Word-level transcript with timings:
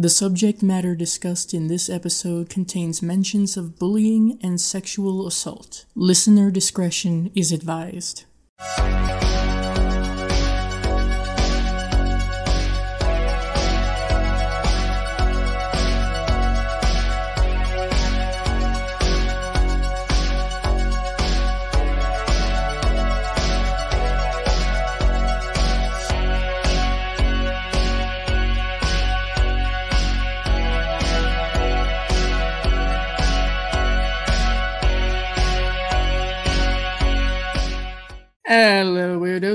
The 0.00 0.08
subject 0.08 0.62
matter 0.62 0.94
discussed 0.94 1.52
in 1.52 1.66
this 1.66 1.90
episode 1.90 2.48
contains 2.48 3.02
mentions 3.02 3.58
of 3.58 3.78
bullying 3.78 4.38
and 4.42 4.58
sexual 4.58 5.26
assault. 5.26 5.84
Listener 5.94 6.50
discretion 6.50 7.30
is 7.34 7.52
advised. 7.52 8.24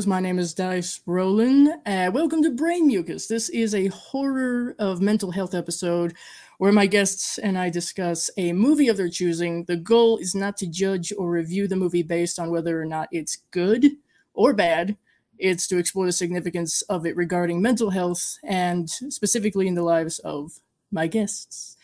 My 0.06 0.20
name 0.20 0.38
is 0.38 0.54
Dice 0.54 1.00
Rollen. 1.08 1.82
Uh, 1.86 2.12
welcome 2.14 2.44
to 2.44 2.52
Brain 2.52 2.86
Mucus. 2.86 3.26
This 3.26 3.50
is 3.50 3.74
a 3.74 3.88
horror 3.88 4.76
of 4.78 5.02
mental 5.02 5.32
health 5.32 5.56
episode 5.56 6.14
where 6.60 6.72
my 6.72 6.86
guests 6.86 7.40
and 7.40 7.58
I 7.58 7.72
discuss 7.72 8.30
a 8.38 8.54
movie 8.54 8.88
of 8.88 8.98
their 8.98 9.10
choosing. 9.10 9.64
The 9.66 9.78
goal 9.78 10.18
is 10.18 10.36
not 10.36 10.58
to 10.58 10.68
judge 10.68 11.12
or 11.18 11.32
review 11.32 11.68
the 11.68 11.76
movie 11.76 12.04
based 12.04 12.38
on 12.38 12.52
whether 12.52 12.80
or 12.80 12.86
not 12.86 13.10
it's 13.12 13.38
good 13.50 13.94
or 14.36 14.54
bad. 14.54 14.96
It's 15.40 15.68
to 15.70 15.78
explore 15.78 16.06
the 16.06 16.12
significance 16.12 16.84
of 16.84 17.08
it 17.08 17.16
regarding 17.16 17.62
mental 17.62 17.90
health 17.90 18.38
and 18.44 18.90
specifically 18.90 19.68
in 19.68 19.76
the 19.76 19.82
lives 19.82 20.20
of 20.20 20.60
my 20.92 21.08
guests. 21.08 21.78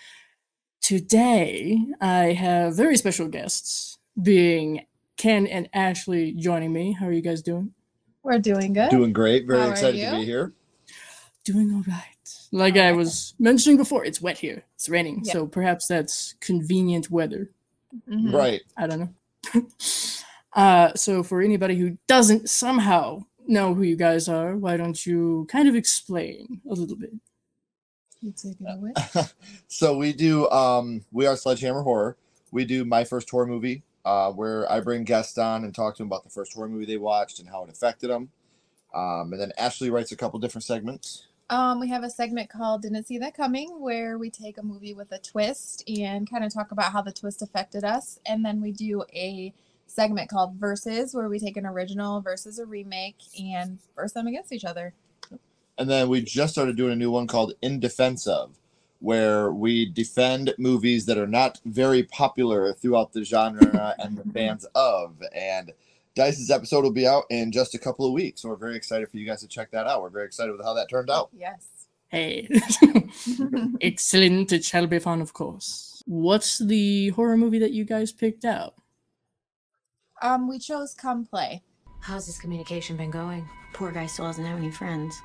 Today, 0.79 1.79
I 1.99 2.33
have 2.33 2.75
very 2.75 2.97
special 2.97 3.29
guests, 3.29 3.97
being 4.21 4.85
Ken 5.17 5.47
and 5.47 5.69
Ashley 5.73 6.33
joining 6.33 6.71
me. 6.71 6.93
How 6.93 7.07
are 7.07 7.13
you 7.13 7.21
guys 7.21 7.41
doing? 7.41 7.73
We're 8.23 8.39
doing 8.39 8.73
good. 8.73 8.89
Doing 8.89 9.13
great. 9.13 9.47
Very 9.47 9.61
How 9.61 9.69
excited 9.71 9.99
to 10.09 10.17
be 10.17 10.25
here. 10.25 10.53
Doing 11.43 11.73
all 11.73 11.83
right. 11.87 12.05
Like 12.51 12.77
I 12.77 12.91
was 12.91 13.33
mentioning 13.39 13.77
before, 13.77 14.05
it's 14.05 14.21
wet 14.21 14.37
here. 14.37 14.63
It's 14.75 14.89
raining, 14.89 15.21
Yeah. 15.23 15.33
so 15.33 15.47
perhaps 15.47 15.87
that's 15.87 16.35
convenient 16.39 17.09
weather. 17.09 17.49
Mhm. 18.09 18.33
Right. 18.33 18.61
I 18.77 18.87
don't 18.87 18.99
know. 19.53 19.65
uh, 20.53 20.93
so 20.95 21.23
for 21.23 21.41
anybody 21.41 21.77
who 21.77 21.97
doesn't 22.07 22.49
somehow 22.49 23.23
know 23.47 23.73
who 23.73 23.81
you 23.83 23.95
guys 23.95 24.27
are, 24.27 24.55
why 24.55 24.77
don't 24.77 25.03
you 25.05 25.47
kind 25.49 25.67
of 25.67 25.75
explain 25.75 26.61
a 26.69 26.73
little 26.73 26.95
bit? 26.95 27.11
You 28.21 28.33
take 28.33 28.57
it 28.59 28.67
away. 28.69 28.93
so 29.67 29.97
we 29.97 30.13
do 30.13 30.47
um 30.51 31.03
we 31.11 31.25
are 31.25 31.35
Sledgehammer 31.35 31.81
Horror. 31.81 32.17
We 32.51 32.65
do 32.65 32.85
my 32.85 33.03
first 33.03 33.29
horror 33.29 33.47
movie, 33.47 33.81
uh, 34.05 34.31
where 34.31 34.71
I 34.71 34.79
bring 34.79 35.03
guests 35.03 35.37
on 35.37 35.63
and 35.63 35.73
talk 35.73 35.95
to 35.95 35.97
them 35.99 36.07
about 36.07 36.23
the 36.23 36.29
first 36.29 36.53
horror 36.53 36.69
movie 36.69 36.85
they 36.85 36.97
watched 36.97 37.39
and 37.39 37.49
how 37.49 37.63
it 37.63 37.69
affected 37.69 38.09
them. 38.09 38.29
Um, 38.93 39.31
and 39.31 39.41
then 39.41 39.53
Ashley 39.57 39.89
writes 39.89 40.11
a 40.11 40.17
couple 40.17 40.39
different 40.39 40.63
segments. 40.63 41.27
Um, 41.49 41.81
we 41.81 41.89
have 41.89 42.03
a 42.03 42.09
segment 42.09 42.49
called 42.49 42.81
"Didn't 42.81 43.07
See 43.07 43.17
That 43.17 43.35
Coming," 43.35 43.81
where 43.81 44.17
we 44.17 44.29
take 44.29 44.57
a 44.57 44.63
movie 44.63 44.93
with 44.93 45.11
a 45.11 45.19
twist 45.19 45.83
and 45.87 46.29
kind 46.29 46.45
of 46.45 46.53
talk 46.53 46.71
about 46.71 46.93
how 46.93 47.01
the 47.01 47.11
twist 47.11 47.41
affected 47.41 47.83
us, 47.83 48.19
and 48.25 48.45
then 48.45 48.61
we 48.61 48.71
do 48.71 49.03
a 49.13 49.53
segment 49.85 50.29
called 50.29 50.55
"Versus," 50.55 51.13
where 51.13 51.27
we 51.27 51.39
take 51.39 51.57
an 51.57 51.65
original 51.65 52.21
versus 52.21 52.57
a 52.57 52.65
remake 52.65 53.17
and 53.37 53.79
verse 53.97 54.13
them 54.13 54.27
against 54.27 54.53
each 54.53 54.63
other. 54.63 54.93
And 55.77 55.89
then 55.89 56.07
we 56.07 56.21
just 56.21 56.53
started 56.53 56.77
doing 56.77 56.93
a 56.93 56.95
new 56.95 57.11
one 57.11 57.27
called 57.27 57.53
In 57.61 57.81
Defense 57.81 58.27
of, 58.27 58.57
where 59.01 59.51
we 59.51 59.85
defend 59.85 60.53
movies 60.57 61.05
that 61.07 61.17
are 61.17 61.27
not 61.27 61.59
very 61.65 62.03
popular 62.03 62.71
throughout 62.73 63.11
the 63.13 63.23
genre 63.25 63.95
and 63.99 64.17
the 64.17 64.23
fans 64.31 64.65
of. 64.75 65.21
And 65.35 65.73
Dice's 66.15 66.49
episode 66.51 66.83
will 66.83 66.91
be 66.91 67.07
out 67.07 67.25
in 67.29 67.51
just 67.51 67.73
a 67.75 67.79
couple 67.79 68.05
of 68.05 68.13
weeks. 68.13 68.41
So 68.41 68.49
we're 68.49 68.55
very 68.55 68.75
excited 68.75 69.09
for 69.09 69.17
you 69.17 69.25
guys 69.25 69.41
to 69.41 69.47
check 69.47 69.71
that 69.71 69.87
out. 69.87 70.01
We're 70.01 70.09
very 70.09 70.25
excited 70.25 70.51
with 70.51 70.63
how 70.63 70.73
that 70.75 70.89
turned 70.89 71.09
out. 71.09 71.29
Yes. 71.35 71.67
Hey, 72.09 72.47
excellent. 73.81 74.51
It 74.51 74.63
shall 74.65 74.85
be 74.87 74.99
fun, 74.99 75.21
of 75.21 75.33
course. 75.33 76.03
What's 76.05 76.59
the 76.59 77.09
horror 77.09 77.37
movie 77.37 77.59
that 77.59 77.71
you 77.71 77.85
guys 77.85 78.11
picked 78.11 78.45
out? 78.45 78.75
um, 80.21 80.47
we 80.47 80.59
chose 80.59 80.93
"Come 80.93 81.25
Play." 81.25 81.63
How's 82.01 82.27
his 82.27 82.37
communication 82.37 82.97
been 82.97 83.09
going? 83.11 83.47
Poor 83.73 83.91
guy 83.91 84.05
still 84.05 84.25
doesn't 84.25 84.45
have 84.45 84.57
any 84.57 84.71
friends. 84.71 85.19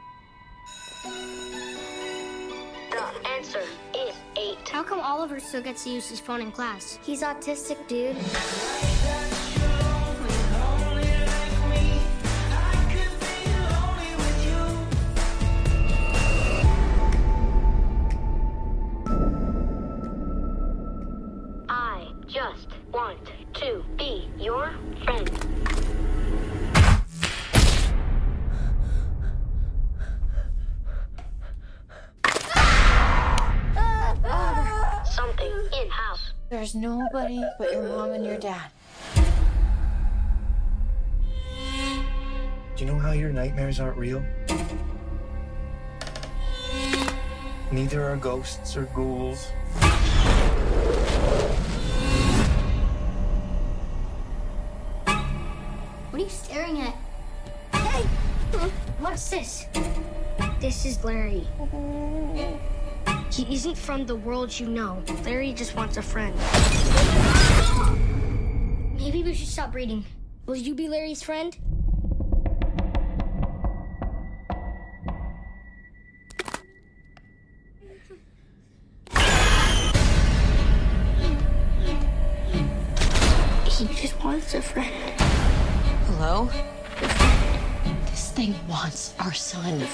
How 4.76 4.82
come 4.82 5.00
Oliver 5.00 5.40
still 5.40 5.62
gets 5.62 5.84
to 5.84 5.90
use 5.90 6.06
his 6.06 6.20
phone 6.20 6.42
in 6.42 6.52
class? 6.52 6.98
He's 7.02 7.22
autistic, 7.22 7.78
dude. 7.88 8.14
There's 36.48 36.76
nobody 36.76 37.42
but 37.58 37.72
your 37.72 37.82
mom 37.88 38.12
and 38.12 38.24
your 38.24 38.38
dad. 38.38 38.70
Do 42.76 42.84
you 42.84 42.86
know 42.86 42.98
how 43.00 43.10
your 43.10 43.32
nightmares 43.32 43.80
aren't 43.80 43.96
real? 43.96 44.24
Neither 47.72 48.04
are 48.04 48.16
ghosts 48.16 48.76
or 48.76 48.84
ghouls. 48.94 49.48
What 56.10 56.20
are 56.20 56.24
you 56.24 56.28
staring 56.28 56.80
at? 56.80 56.94
Hey! 57.72 58.02
What's 59.00 59.28
this? 59.30 59.66
This 60.60 60.86
is 60.86 61.02
Larry. 61.02 61.48
He 63.36 63.54
isn't 63.54 63.76
from 63.76 64.06
the 64.06 64.16
world 64.16 64.58
you 64.58 64.66
know. 64.66 65.02
Larry 65.26 65.52
just 65.52 65.76
wants 65.76 65.98
a 65.98 66.02
friend. 66.02 66.34
Maybe 68.96 69.22
we 69.22 69.34
should 69.34 69.48
stop 69.48 69.74
reading. 69.74 70.06
Will 70.46 70.56
you 70.56 70.74
be 70.74 70.88
Larry's 70.88 71.22
friend? 71.22 71.54
He 83.66 83.84
just 84.00 84.24
wants 84.24 84.54
a 84.54 84.62
friend. 84.62 85.20
Hello? 86.06 86.48
This 88.06 88.30
thing 88.30 88.54
wants 88.66 89.12
our 89.18 89.34
son. 89.34 89.86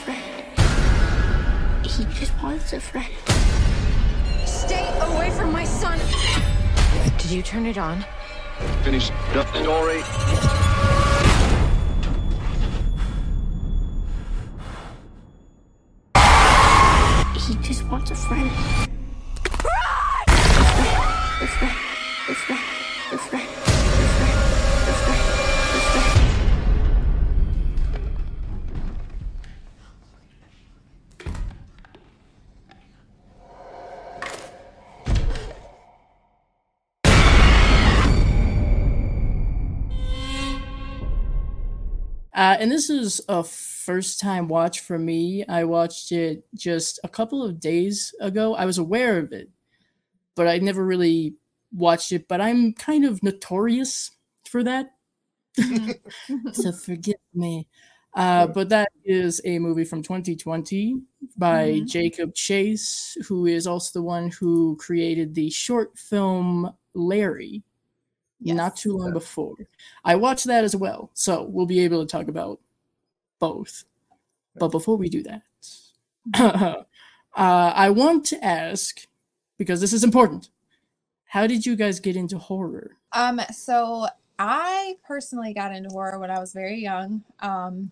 He 1.84 2.04
just 2.04 2.32
wants 2.42 2.72
a 2.72 2.80
friend. 2.80 3.12
Stay 4.46 4.88
away 5.00 5.30
from 5.30 5.52
my 5.52 5.64
son! 5.64 5.98
Did 7.18 7.30
you 7.30 7.42
turn 7.42 7.66
it 7.66 7.76
on? 7.76 8.04
finish 8.82 9.10
the 9.32 9.44
story. 9.62 10.02
He 17.40 17.54
just 17.66 17.84
wants 17.88 18.10
a 18.10 18.14
friend. 18.14 18.91
Uh, 42.42 42.56
and 42.58 42.72
this 42.72 42.90
is 42.90 43.20
a 43.28 43.44
first 43.44 44.18
time 44.18 44.48
watch 44.48 44.80
for 44.80 44.98
me. 44.98 45.44
I 45.48 45.62
watched 45.62 46.10
it 46.10 46.44
just 46.56 46.98
a 47.04 47.08
couple 47.08 47.44
of 47.44 47.60
days 47.60 48.12
ago. 48.20 48.56
I 48.56 48.64
was 48.64 48.78
aware 48.78 49.18
of 49.18 49.32
it, 49.32 49.48
but 50.34 50.48
I 50.48 50.58
never 50.58 50.84
really 50.84 51.36
watched 51.72 52.12
it. 52.12 52.28
But 52.28 52.40
I'm 52.40 52.74
kind 52.74 53.04
of 53.04 53.22
notorious 53.22 54.10
for 54.48 54.64
that. 54.64 54.88
so 56.52 56.72
forgive 56.72 57.16
me. 57.34 57.68
Uh, 58.14 58.46
but 58.48 58.70
that 58.70 58.90
is 59.04 59.40
a 59.44 59.58
movie 59.58 59.84
from 59.84 60.02
2020 60.02 61.02
by 61.36 61.82
Mhm. 61.82 61.88
Jacob 61.88 62.34
Chase, 62.34 63.16
who 63.28 63.46
is 63.46 63.66
also 63.66 63.98
the 64.00 64.04
one 64.04 64.30
who 64.30 64.76
created 64.76 65.34
the 65.34 65.50
short 65.50 65.98
film 65.98 66.70
Larry 66.94 67.62
not 68.44 68.76
too 68.76 68.96
long 68.96 69.12
before. 69.12 69.54
I 70.04 70.16
watched 70.16 70.46
that 70.46 70.64
as 70.64 70.74
well, 70.74 71.10
so 71.14 71.44
we'll 71.44 71.66
be 71.66 71.80
able 71.80 72.04
to 72.04 72.10
talk 72.10 72.28
about 72.28 72.60
both. 73.38 73.84
But 74.56 74.68
before 74.68 74.96
we 74.96 75.08
do 75.08 75.22
that, 75.22 75.42
uh, 76.38 76.84
I 77.34 77.90
want 77.90 78.26
to 78.26 78.44
ask 78.44 79.06
because 79.58 79.80
this 79.80 79.92
is 79.92 80.04
important. 80.04 80.50
How 81.24 81.46
did 81.46 81.64
you 81.64 81.76
guys 81.76 82.00
get 82.00 82.16
into 82.16 82.36
horror? 82.36 82.96
Um, 83.12 83.40
so 83.52 84.06
I 84.38 84.96
personally 85.06 85.54
got 85.54 85.74
into 85.74 85.88
horror 85.90 86.18
when 86.18 86.30
I 86.30 86.38
was 86.38 86.52
very 86.52 86.80
young. 86.80 87.22
Um, 87.40 87.90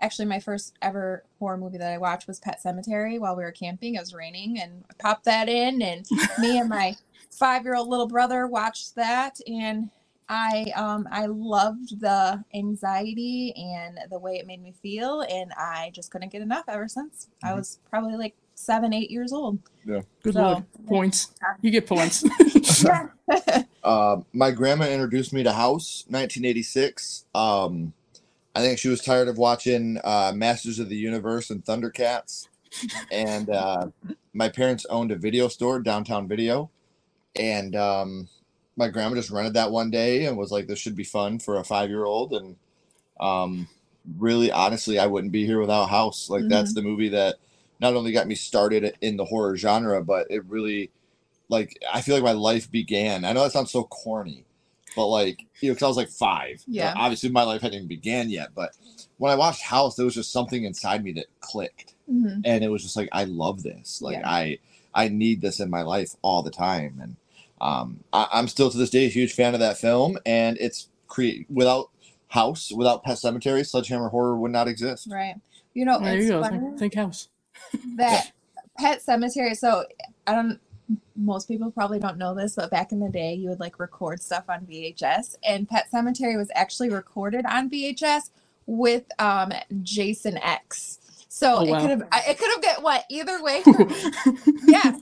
actually, 0.00 0.26
my 0.26 0.40
first 0.40 0.74
ever 0.82 1.24
horror 1.38 1.56
movie 1.56 1.78
that 1.78 1.92
I 1.92 1.98
watched 1.98 2.26
was 2.28 2.40
Pet 2.40 2.60
Sematary 2.64 3.18
while 3.18 3.36
we 3.36 3.44
were 3.44 3.52
camping. 3.52 3.94
It 3.94 4.00
was 4.00 4.14
raining, 4.14 4.58
and 4.60 4.84
I 4.90 4.94
popped 4.98 5.24
that 5.24 5.48
in, 5.48 5.82
and 5.82 6.06
me 6.38 6.58
and 6.58 6.68
my 6.68 6.96
five-year-old 7.30 7.88
little 7.88 8.06
brother 8.08 8.46
watched 8.46 8.94
that, 8.96 9.38
and 9.46 9.90
I 10.28 10.72
um 10.74 11.06
I 11.10 11.26
loved 11.26 12.00
the 12.00 12.42
anxiety 12.54 13.54
and 13.56 13.98
the 14.10 14.18
way 14.18 14.36
it 14.36 14.46
made 14.46 14.62
me 14.62 14.72
feel, 14.82 15.20
and 15.22 15.52
I 15.56 15.90
just 15.94 16.10
couldn't 16.10 16.32
get 16.32 16.42
enough 16.42 16.64
ever 16.68 16.88
since. 16.88 17.28
I 17.44 17.50
Mhm. 17.50 17.56
was 17.56 17.78
probably 17.90 18.16
like 18.16 18.34
seven, 18.54 18.92
eight 18.92 19.10
years 19.10 19.32
old. 19.32 19.58
Yeah. 19.86 20.00
Good 20.22 20.34
So- 20.34 20.42
lord, 20.42 20.64
points. 20.86 21.30
You 21.62 21.70
get 21.70 21.86
points. 21.86 22.24
Uh, 23.82 24.20
my 24.32 24.50
grandma 24.50 24.84
introduced 24.88 25.32
me 25.32 25.44
to 25.44 25.52
House, 25.52 26.04
1986. 26.08 27.24
Um, 27.36 27.92
I 28.56 28.60
think 28.60 28.78
she 28.78 28.88
was 28.88 29.02
tired 29.02 29.28
of 29.28 29.36
watching 29.36 30.00
uh, 30.02 30.32
Masters 30.34 30.78
of 30.78 30.88
the 30.88 30.96
Universe 30.96 31.50
and 31.50 31.62
Thundercats, 31.62 32.48
and 33.12 33.50
uh, 33.50 33.88
my 34.32 34.48
parents 34.48 34.86
owned 34.88 35.12
a 35.12 35.16
video 35.16 35.48
store, 35.48 35.78
Downtown 35.78 36.26
Video, 36.26 36.70
and 37.38 37.76
um, 37.76 38.28
my 38.74 38.88
grandma 38.88 39.14
just 39.14 39.30
rented 39.30 39.52
that 39.52 39.70
one 39.70 39.90
day 39.90 40.24
and 40.24 40.38
was 40.38 40.50
like, 40.50 40.68
"This 40.68 40.78
should 40.78 40.96
be 40.96 41.04
fun 41.04 41.38
for 41.38 41.58
a 41.58 41.64
five-year-old." 41.64 42.32
And 42.32 42.56
um, 43.20 43.68
really, 44.16 44.50
honestly, 44.50 44.98
I 44.98 45.06
wouldn't 45.06 45.34
be 45.34 45.44
here 45.44 45.60
without 45.60 45.90
House. 45.90 46.30
Like 46.30 46.48
that's 46.48 46.72
the 46.72 46.80
movie 46.80 47.10
that 47.10 47.34
not 47.78 47.92
only 47.92 48.10
got 48.10 48.26
me 48.26 48.36
started 48.36 48.96
in 49.02 49.18
the 49.18 49.26
horror 49.26 49.58
genre, 49.58 50.02
but 50.02 50.28
it 50.30 50.42
really 50.46 50.90
like 51.50 51.78
I 51.92 52.00
feel 52.00 52.14
like 52.14 52.24
my 52.24 52.32
life 52.32 52.70
began. 52.70 53.26
I 53.26 53.34
know 53.34 53.42
that 53.42 53.52
sounds 53.52 53.70
so 53.70 53.84
corny, 53.84 54.45
but 54.96 55.06
like 55.06 55.44
you 55.60 55.68
know, 55.68 55.74
because 55.74 55.84
I 55.84 55.88
was 55.88 55.96
like 55.96 56.08
five. 56.08 56.62
You 56.66 56.80
know, 56.80 56.86
Yeah. 56.86 56.94
obviously, 56.96 57.28
my 57.30 57.44
life 57.44 57.60
hadn't 57.62 57.76
even 57.76 57.88
began 57.88 58.28
yet. 58.30 58.48
But 58.54 58.72
when 59.18 59.30
I 59.30 59.36
watched 59.36 59.62
House, 59.62 59.94
there 59.94 60.04
was 60.04 60.14
just 60.14 60.32
something 60.32 60.64
inside 60.64 61.04
me 61.04 61.12
that 61.12 61.26
clicked, 61.40 61.94
Mhm. 62.10 62.40
and 62.44 62.64
it 62.64 62.68
was 62.68 62.82
just 62.82 62.96
like 62.96 63.08
I 63.12 63.24
love 63.24 63.62
this. 63.62 64.02
Like 64.02 64.16
Yeah. 64.18 64.28
I 64.28 64.58
I 64.94 65.08
need 65.08 65.40
this 65.42 65.60
in 65.60 65.70
my 65.70 65.82
life 65.82 66.16
all 66.22 66.42
the 66.42 66.50
time, 66.50 66.98
and 67.02 67.16
um, 67.60 68.00
I, 68.12 68.26
I'm 68.32 68.48
still 68.48 68.70
to 68.70 68.76
this 68.78 68.90
day 68.90 69.04
a 69.06 69.08
huge 69.08 69.32
fan 69.34 69.54
of 69.54 69.60
that 69.60 69.78
film. 69.78 70.18
And 70.26 70.56
it's 70.58 70.88
create 71.06 71.46
without 71.50 71.90
House, 72.28 72.72
without 72.72 73.04
Pet 73.04 73.16
Sematary, 73.18 73.64
Sledgehammer 73.66 74.08
Horror 74.08 74.36
would 74.36 74.50
not 74.50 74.66
exist. 74.68 75.06
Right. 75.10 75.36
You 75.74 75.84
know, 75.84 76.00
there 76.00 76.16
it's 76.16 76.24
you 76.26 76.32
go. 76.32 76.42
funny. 76.42 76.58
Think, 76.58 76.78
think 76.78 76.94
house. 76.94 77.28
that 77.96 78.32
pet 78.78 79.00
sematary 79.02 79.56
so 79.56 79.82
i 80.26 80.34
don't 80.34 80.60
most 81.16 81.48
people 81.48 81.70
probably 81.70 81.98
don't 81.98 82.18
know 82.18 82.34
this 82.34 82.54
but 82.54 82.70
back 82.70 82.92
in 82.92 83.00
the 83.00 83.08
day 83.08 83.34
you 83.34 83.48
would 83.48 83.60
like 83.60 83.78
record 83.80 84.20
stuff 84.22 84.44
on 84.48 84.64
vhs 84.66 85.34
and 85.44 85.68
pet 85.68 85.86
sematary 85.92 86.36
was 86.36 86.50
actually 86.54 86.90
recorded 86.90 87.44
on 87.46 87.68
vhs 87.68 88.30
with 88.66 89.04
um 89.18 89.52
jason 89.82 90.38
x. 90.38 90.98
So 91.28 91.56
Oh, 91.58 91.62
it 91.64 91.80
could 91.80 91.90
have 91.90 92.02
it 92.28 92.38
could 92.38 92.50
have 92.50 92.62
got 92.62 92.82
what? 92.82 93.04
Either 93.10 93.42
way 93.42 93.62
yeah. 94.66 94.96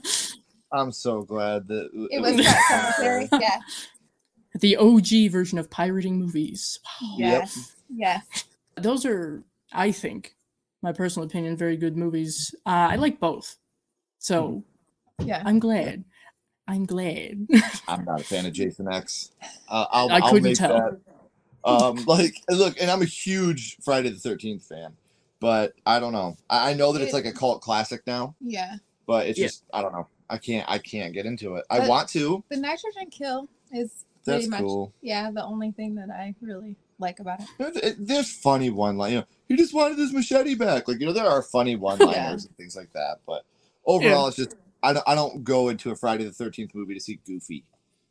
I'm 0.71 0.91
so 0.91 1.21
glad 1.21 1.67
that 1.67 1.89
it 2.11 2.21
was 2.21 2.35
pet 2.35 2.63
sematary 2.69 3.29
yeah. 3.41 3.59
The 4.59 4.77
OG 4.77 5.31
version 5.31 5.59
of 5.59 5.69
pirating 5.69 6.17
movies. 6.17 6.79
yes 7.17 7.75
yes. 7.89 8.45
Those 8.77 9.05
are, 9.05 9.43
I 9.71 9.91
think, 9.91 10.35
my 10.81 10.91
personal 10.91 11.25
opinion, 11.27 11.55
very 11.55 11.77
good 11.77 11.95
movies. 11.95 12.53
Uh, 12.65 12.89
I 12.91 12.95
like 12.97 13.19
both, 13.19 13.55
so 14.19 14.63
yeah 15.19 15.41
I'm 15.45 15.59
glad. 15.59 16.03
I'm 16.67 16.85
glad. 16.85 17.47
I'm 17.87 18.05
not 18.05 18.21
a 18.21 18.23
fan 18.23 18.45
of 18.47 18.53
Jason 18.59 18.91
X. 18.91 19.31
Uh, 19.69 19.85
I'll, 19.91 20.09
I 20.09 20.15
I'll 20.15 20.29
couldn't 20.29 20.43
make 20.43 20.57
tell. 20.57 20.73
that. 20.73 20.99
Um, 21.63 21.95
like, 22.05 22.35
look, 22.49 22.79
and 22.81 22.89
I'm 22.89 23.01
a 23.01 23.05
huge 23.05 23.77
Friday 23.83 24.09
the 24.09 24.19
Thirteenth 24.19 24.63
fan, 24.67 24.93
but 25.39 25.73
I 25.85 25.99
don't 25.99 26.13
know. 26.13 26.37
I, 26.49 26.71
I 26.71 26.73
know 26.73 26.91
that 26.93 27.01
it's 27.01 27.13
like 27.13 27.25
a 27.25 27.31
cult 27.31 27.61
classic 27.61 28.01
now, 28.07 28.35
yeah 28.41 28.75
but 29.07 29.27
it's 29.27 29.37
Yeah. 29.39 29.45
just 29.47 29.63
I 29.73 29.81
don't 29.81 29.93
know. 29.93 30.07
I 30.29 30.37
can't. 30.39 30.65
I 30.69 30.79
can't 30.79 31.13
get 31.13 31.25
into 31.27 31.55
it. 31.55 31.65
I 31.69 31.87
want 31.87 32.09
to. 32.09 32.43
the 32.49 32.57
nitrogen 32.57 33.09
kill 33.11 33.47
is 33.71 34.05
That's 34.25 34.47
pretty 34.47 34.49
much 34.49 34.59
cool. 34.61 34.91
yeah 35.01 35.29
the 35.31 35.43
only 35.43 35.71
thing 35.71 35.95
that 35.95 36.09
i 36.09 36.33
really 36.41 36.75
like 36.99 37.19
about 37.19 37.41
it 37.41 37.47
There's, 37.59 37.75
it- 37.77 38.07
there's 38.07 38.31
funny 38.31 38.69
one 38.71 38.97
line. 38.97 39.11
You 39.13 39.17
know, 39.19 39.25
he 39.47 39.55
just 39.55 39.73
wanted 39.73 39.97
his 39.99 40.11
machete 40.13 40.55
back. 40.55 40.87
Like 40.87 40.99
you 40.99 41.05
know, 41.05 41.13
there 41.13 41.27
are 41.29 41.41
funny 41.43 41.75
one 41.75 41.99
liners 41.99 42.15
Yeah. 42.15 42.31
and 42.47 42.57
things 42.57 42.75
like 42.75 42.91
that. 42.93 43.19
But 43.27 43.43
overall, 43.85 44.27
it's 44.27 44.37
just 44.37 44.55
I 44.85 44.93
don't. 44.93 45.03
I 45.07 45.15
don't 45.15 45.43
go 45.43 45.69
into 45.69 45.91
a 45.91 45.95
Friday 45.95 46.23
the 46.23 46.31
Thirteenth 46.31 46.73
movie 46.75 46.93
to 46.93 46.99
see 46.99 47.19
Goofy. 47.25 47.63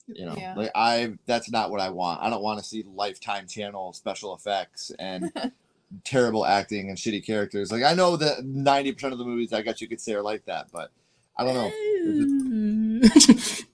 You 0.07 0.27
know, 0.27 0.35
Yeah. 0.37 0.55
like 0.55 0.71
I 0.75 1.15
that's 1.27 1.51
not 1.51 1.71
what 1.71 1.81
I 1.81 1.89
want. 1.89 2.21
I 2.23 2.29
don't 2.31 2.43
want 2.43 2.59
to 2.59 2.65
see 2.65 2.85
Lifetime 2.95 3.47
Channel 3.49 3.93
special 3.95 4.35
effects 4.35 4.93
and 4.99 5.33
terrible 6.05 6.45
acting 6.45 6.89
and 6.91 6.99
shitty 6.99 7.25
characters. 7.25 7.73
Like 7.73 7.85
I 7.85 7.95
know 7.95 8.17
that 8.17 8.45
ninety 8.45 8.93
percent 8.93 9.13
of 9.15 9.19
the 9.19 9.25
movies 9.25 9.53
I 9.55 9.63
guess 9.63 9.81
you 9.81 9.89
could 9.89 10.01
say 10.01 10.13
are 10.15 10.23
like 10.23 10.45
that, 10.45 10.67
but 10.73 10.91
I 11.39 11.45
don't 11.45 11.55
know. 11.55 11.71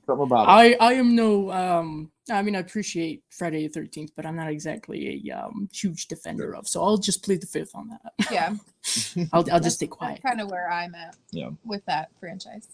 Something 0.06 0.24
about 0.26 0.44
it. 0.44 0.50
I 0.50 0.76
I 0.80 0.92
am 0.94 1.14
no 1.16 1.50
um 1.50 2.10
I 2.30 2.42
mean 2.42 2.54
I 2.56 2.60
appreciate 2.60 3.22
Friday 3.30 3.66
the 3.66 3.72
Thirteenth, 3.72 4.12
but 4.16 4.24
I'm 4.26 4.36
not 4.36 4.48
exactly 4.50 5.24
a 5.28 5.36
um 5.36 5.68
huge 5.72 6.06
defender 6.06 6.54
of. 6.54 6.68
So 6.68 6.82
I'll 6.82 6.96
just 6.96 7.24
plead 7.24 7.42
the 7.42 7.46
fifth 7.46 7.72
on 7.74 7.88
that. 7.90 8.12
yeah 8.30 8.54
I'll 9.32 9.44
I'll 9.52 9.60
just 9.60 9.76
stay 9.76 9.86
quiet. 9.88 10.22
kind 10.22 10.40
of 10.40 10.50
where 10.50 10.70
i'm 10.70 10.94
at 10.94 11.16
Yeah. 11.32 11.50
with 11.64 11.84
that 11.86 12.10
franchise 12.20 12.68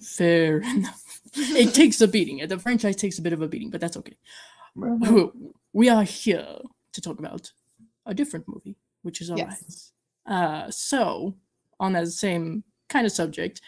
Fair 0.00 0.58
enough. 0.60 1.20
It 1.34 1.74
takes 1.74 2.00
a 2.00 2.08
beating. 2.08 2.46
The 2.46 2.58
franchise 2.58 2.96
takes 2.96 3.18
a 3.18 3.22
bit 3.22 3.32
of 3.32 3.42
a 3.42 3.48
beating, 3.48 3.70
but 3.70 3.80
that's 3.80 3.96
okay. 3.96 4.16
We 5.74 5.88
are 5.88 6.02
here 6.02 6.58
to 6.92 7.00
talk 7.00 7.18
about 7.18 7.50
a 8.04 8.12
different 8.12 8.46
movie, 8.46 8.76
which 9.02 9.22
is 9.22 9.30
alright. 9.30 9.48
Yes. 9.48 9.92
Uh, 10.26 10.70
so 10.70 11.34
on 11.80 11.94
that 11.94 12.08
same 12.08 12.62
kind 12.90 13.06
of 13.06 13.12
subject, 13.12 13.62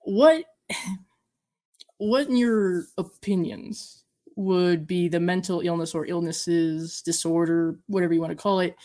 what 0.00 0.44
what 1.98 2.28
in 2.28 2.36
your 2.36 2.84
opinions 2.96 4.04
would 4.36 4.86
be 4.86 5.08
the 5.08 5.20
mental 5.20 5.60
illness 5.60 5.94
or 5.94 6.06
illnesses, 6.06 7.02
disorder, 7.02 7.76
whatever 7.88 8.14
you 8.14 8.20
want 8.20 8.30
to 8.30 8.36
call 8.36 8.60
it, 8.60 8.76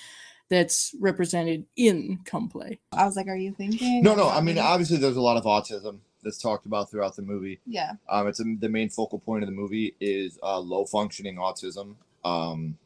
that's 0.50 0.94
represented 1.00 1.66
in 1.78 2.20
Come 2.26 2.50
Play? 2.50 2.80
I 2.92 3.06
was 3.06 3.16
like, 3.16 3.28
"Are 3.28 3.38
you 3.38 3.54
thinking?" 3.54 4.04
No, 4.04 4.16
no. 4.16 4.30
I 4.30 4.42
mean, 4.42 4.58
obviously, 4.58 4.98
there's 4.98 5.16
a 5.18 5.22
lot 5.22 5.38
of 5.38 5.44
autism 5.44 6.00
that's 6.26 6.38
talked 6.40 6.66
about 6.66 6.92
throughout 6.92 7.16
the 7.16 7.22
movie. 7.22 7.60
yeah, 7.66 7.94
Um, 8.10 8.28
it's 8.28 8.42
a, 8.42 8.44
the 8.60 8.68
main 8.68 8.90
focal 8.90 9.20
point 9.20 9.44
of 9.44 9.48
the 9.50 9.56
movie 9.56 9.96
is 10.02 10.38
uh, 10.44 10.60
low 10.60 10.84
functioning 10.86 11.38
autism. 11.38 11.96
Um, 12.26 12.78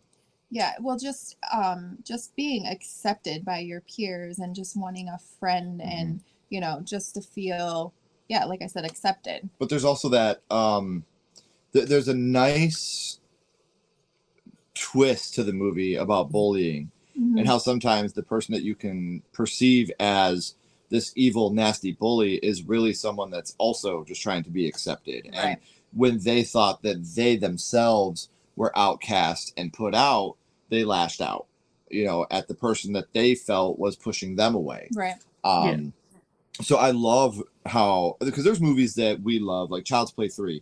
yeah. 0.51 0.73
Well, 0.79 0.97
just 0.97 1.37
um, 1.51 1.97
just 2.03 2.35
being 2.35 2.67
accepted 2.67 3.43
by 3.45 3.59
your 3.59 3.81
peers 3.81 4.37
and 4.39 4.53
just 4.53 4.75
wanting 4.77 5.07
a 5.09 5.17
friend, 5.39 5.79
Mm-hmm. 5.79 5.89
and 5.89 6.21
you 6.49 6.59
know, 6.59 6.81
just 6.83 7.13
to 7.15 7.21
feel, 7.21 7.93
yeah, 8.27 8.45
like 8.45 8.61
I 8.61 8.67
said, 8.67 8.83
accepted. 8.85 9.49
but 9.59 9.69
there's 9.69 9.85
also 9.85 10.09
that 10.09 10.41
um, 10.51 11.03
th- 11.73 11.87
there's 11.87 12.07
a 12.07 12.13
nice 12.15 13.19
twist 14.73 15.35
to 15.35 15.43
the 15.43 15.53
movie 15.53 15.95
about 15.95 16.31
bullying 16.31 16.91
Mhm. 17.17 17.37
and 17.39 17.47
how 17.47 17.57
sometimes 17.57 18.13
the 18.13 18.23
person 18.23 18.53
that 18.53 18.63
you 18.63 18.75
can 18.75 19.21
perceive 19.33 19.91
as 19.99 20.55
this 20.89 21.13
evil, 21.15 21.51
nasty 21.51 21.91
bully 21.91 22.35
is 22.35 22.63
really 22.63 22.93
someone 22.93 23.29
that's 23.31 23.55
also 23.57 24.03
just 24.03 24.21
trying 24.21 24.43
to 24.43 24.49
be 24.49 24.67
accepted. 24.67 25.29
And 25.33 25.57
when 25.93 26.19
they 26.19 26.43
thought 26.43 26.81
that 26.83 27.03
they 27.15 27.35
themselves 27.35 28.29
were 28.55 28.77
outcast 28.77 29.53
and 29.57 29.71
put 29.71 29.95
out, 29.95 30.35
they 30.69 30.83
lashed 30.83 31.21
out, 31.21 31.47
you 31.89 32.05
know, 32.05 32.25
at 32.29 32.47
the 32.47 32.55
person 32.55 32.93
that 32.93 33.13
they 33.13 33.35
felt 33.35 33.79
was 33.79 33.95
pushing 33.95 34.35
them 34.35 34.55
away. 34.55 34.89
Right. 34.93 35.15
Um, 35.43 35.93
So 36.61 36.75
I 36.77 36.91
love 36.91 37.41
how 37.65 38.17
because 38.19 38.43
there's 38.43 38.59
movies 38.59 38.95
that 38.95 39.21
we 39.21 39.39
love, 39.39 39.71
like 39.71 39.85
Child's 39.85 40.11
Play 40.11 40.27
three, 40.27 40.61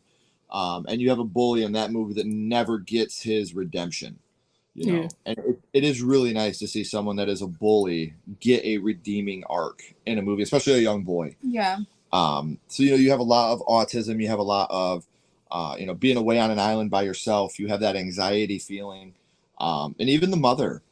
um, 0.52 0.86
and 0.88 1.02
you 1.02 1.10
have 1.10 1.20
a 1.20 1.24
bully 1.24 1.64
in 1.64 1.72
that 1.72 1.92
movie 1.92 2.14
that 2.14 2.28
never 2.28 2.78
gets 2.78 3.24
his 3.24 3.56
redemption. 3.56 4.20
You 4.78 4.92
know, 4.92 5.02
Yeah. 5.02 5.08
and 5.26 5.38
it, 5.40 5.60
it 5.74 5.84
is 5.84 6.02
really 6.04 6.34
nice 6.34 6.60
to 6.60 6.68
see 6.68 6.84
someone 6.84 7.16
that 7.16 7.28
is 7.30 7.42
a 7.42 7.48
bully 7.48 8.14
get 8.40 8.64
a 8.64 8.78
redeeming 8.78 9.44
arc 9.50 9.82
in 10.06 10.20
a 10.20 10.22
movie, 10.22 10.44
especially 10.44 10.74
a 10.74 10.78
young 10.82 11.04
boy. 11.04 11.36
Yeah. 11.42 11.80
Um, 12.14 12.60
so 12.68 12.84
you 12.84 12.92
know, 12.92 12.96
you 12.98 13.10
have 13.10 13.20
a 13.20 13.24
lot 13.24 13.54
of 13.54 13.60
autism, 13.62 14.22
you 14.22 14.28
have 14.28 14.40
a 14.40 14.44
lot 14.44 14.68
of 14.70 15.06
uh, 15.50 15.76
you 15.80 15.86
know, 15.86 15.94
being 15.96 16.18
away 16.18 16.40
on 16.40 16.52
an 16.52 16.60
island 16.60 16.92
by 16.92 17.02
yourself, 17.04 17.58
you 17.58 17.68
have 17.70 17.80
that 17.80 17.96
anxiety 17.96 18.60
feeling. 18.60 19.14
Um, 19.60 19.96
and 20.00 20.10
even 20.10 20.30
the 20.30 20.38
mother, 20.38 20.84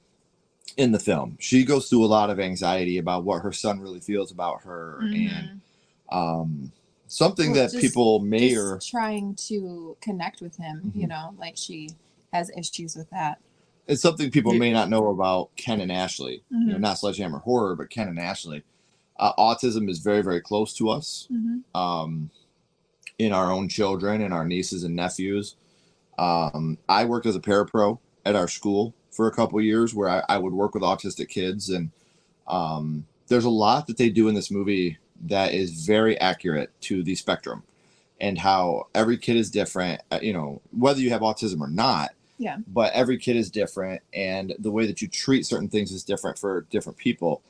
in 0.77 0.91
the 0.91 0.99
film. 0.99 1.37
She 1.39 1.63
goes 1.63 1.87
through 1.89 2.03
a 2.03 2.07
lot 2.07 2.29
of 2.29 2.39
anxiety 2.39 2.97
about 2.97 3.23
what 3.23 3.41
her 3.43 3.51
son 3.53 3.79
really 3.79 3.99
feels 4.01 4.31
about 4.31 4.63
her 4.63 4.99
and 5.13 5.61
um 6.11 6.71
something 7.07 7.51
Well, 7.51 7.61
that 7.67 7.71
just- 7.71 7.81
people 7.81 8.19
may 8.19 8.55
or 8.55 8.79
trying 8.85 9.35
to 9.47 9.95
connect 10.01 10.41
with 10.41 10.57
him, 10.57 10.91
you 10.95 11.05
Mhm. 11.05 11.09
know, 11.09 11.35
like 11.37 11.55
she 11.55 11.89
has 12.33 12.49
issues 12.57 12.95
with 12.95 13.09
that. 13.11 13.39
It's 13.87 14.01
something 14.01 14.31
people 14.31 14.53
may 14.53 14.71
not 14.73 14.89
know 14.89 15.07
about 15.09 15.55
Ken 15.55 15.79
and 15.81 15.91
Ashley. 15.91 16.43
You 16.49 16.65
know, 16.65 16.75
Mhm. 16.75 16.81
not 16.81 16.97
Sledgehammer 16.99 17.39
Horror, 17.39 17.75
but 17.75 17.89
Ken 17.89 18.07
and 18.07 18.19
Ashley. 18.19 18.63
Uh, 19.17 19.33
autism 19.37 19.89
is 19.89 19.99
very, 19.99 20.21
very 20.21 20.41
close 20.41 20.73
to 20.75 20.89
us. 20.89 21.27
Mm-hmm. 21.31 21.79
um, 21.79 22.29
in 23.17 23.31
our 23.31 23.49
own 23.49 23.69
children 23.69 24.21
and 24.21 24.33
our 24.33 24.45
nieces 24.45 24.83
and 24.83 24.93
nephews. 24.93 25.55
Um, 26.19 26.77
I 26.89 27.05
worked 27.05 27.25
as 27.25 27.35
a 27.35 27.39
parapro 27.39 27.99
at 28.25 28.35
our 28.35 28.49
school 28.49 28.93
for 29.11 29.27
a 29.27 29.31
couple 29.31 29.61
years 29.61 29.93
where 29.93 30.09
I, 30.09 30.23
I 30.27 30.37
would 30.37 30.51
work 30.51 30.73
with 30.73 30.83
autistic 30.83 31.29
kids. 31.29 31.69
And 31.69 31.91
um, 32.47 33.05
there's 33.27 33.45
a 33.45 33.49
lot 33.49 33.87
that 33.87 33.95
they 33.95 34.09
do 34.09 34.27
in 34.27 34.35
this 34.35 34.51
movie 34.51 34.97
that 35.27 35.53
is 35.53 35.85
very 35.85 36.19
accurate 36.19 36.71
to 36.81 37.03
the 37.03 37.15
spectrum 37.15 37.63
and 38.19 38.37
how 38.37 38.87
every 38.93 39.17
kid 39.17 39.37
is 39.37 39.49
different, 39.49 40.01
uh, 40.11 40.19
you 40.21 40.33
know, 40.33 40.61
whether 40.71 40.99
you 40.99 41.09
have 41.11 41.21
autism 41.21 41.61
or 41.61 41.69
not. 41.69 42.11
Yeah. 42.37 42.57
But 42.67 42.93
every 42.93 43.17
kid 43.17 43.35
is 43.35 43.49
different, 43.49 44.01
and 44.13 44.53
the 44.59 44.71
way 44.71 44.85
that 44.87 45.01
you 45.01 45.07
treat 45.07 45.45
certain 45.45 45.69
things 45.69 45.91
is 45.91 46.03
different 46.03 46.37
for 46.37 46.61
different 46.69 46.97
people. 46.97 47.41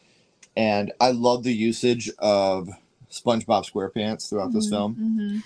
And 0.56 0.92
I 1.01 1.12
love 1.12 1.44
the 1.44 1.54
usage 1.54 2.10
of 2.20 2.70
SpongeBob 3.12 3.70
SquarePants 3.70 4.30
throughout 4.30 4.54
this 4.54 4.70
film. 4.70 4.96
hmm 4.96 5.38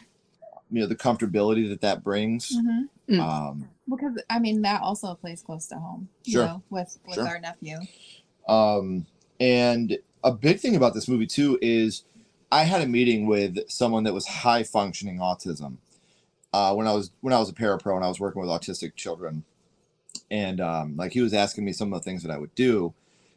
You 0.75 0.81
know 0.81 0.87
the 0.87 0.95
comfortability 0.95 1.67
that 1.69 1.81
that 1.81 2.03
brings. 2.03 2.55
hmm 2.59 2.83
Mm. 3.09 3.19
Um, 3.21 3.69
Because 3.89 4.21
I 4.29 4.37
mean, 4.37 4.61
that 4.61 4.83
also 4.83 5.15
plays 5.15 5.41
close 5.41 5.65
to 5.67 5.75
home. 5.75 6.09
You 6.25 6.33
Sure. 6.33 6.45
know, 6.45 6.63
with 6.69 6.99
with 7.07 7.15
Sure. 7.15 7.27
our 7.27 7.39
nephew. 7.39 7.79
um, 8.47 9.05
and 9.39 9.97
a 10.23 10.31
big 10.31 10.59
thing 10.59 10.75
about 10.75 10.93
this 10.93 11.07
movie 11.07 11.25
too 11.27 11.57
is 11.61 12.03
I 12.51 12.63
had 12.65 12.81
a 12.81 12.87
meeting 12.87 13.25
with 13.25 13.57
someone 13.69 14.03
that 14.03 14.13
was 14.13 14.27
high 14.27 14.63
functioning 14.63 15.17
autism 15.19 15.77
uh, 16.53 16.73
when 16.73 16.87
I 16.87 16.93
was 16.93 17.11
when 17.21 17.33
I 17.33 17.39
was 17.39 17.49
a 17.49 17.53
parapro 17.53 17.95
and 17.95 18.03
I 18.03 18.07
was 18.07 18.19
working 18.19 18.41
with 18.41 18.49
autistic 18.49 18.95
children, 18.95 19.43
and 20.31 20.59
um, 20.61 20.95
like 20.97 21.11
he 21.13 21.21
was 21.21 21.33
asking 21.33 21.65
me 21.65 21.73
some 21.73 21.93
of 21.93 21.99
the 21.99 22.03
things 22.03 22.23
that 22.23 22.31
I 22.31 22.37
would 22.37 22.53
do, 22.55 22.93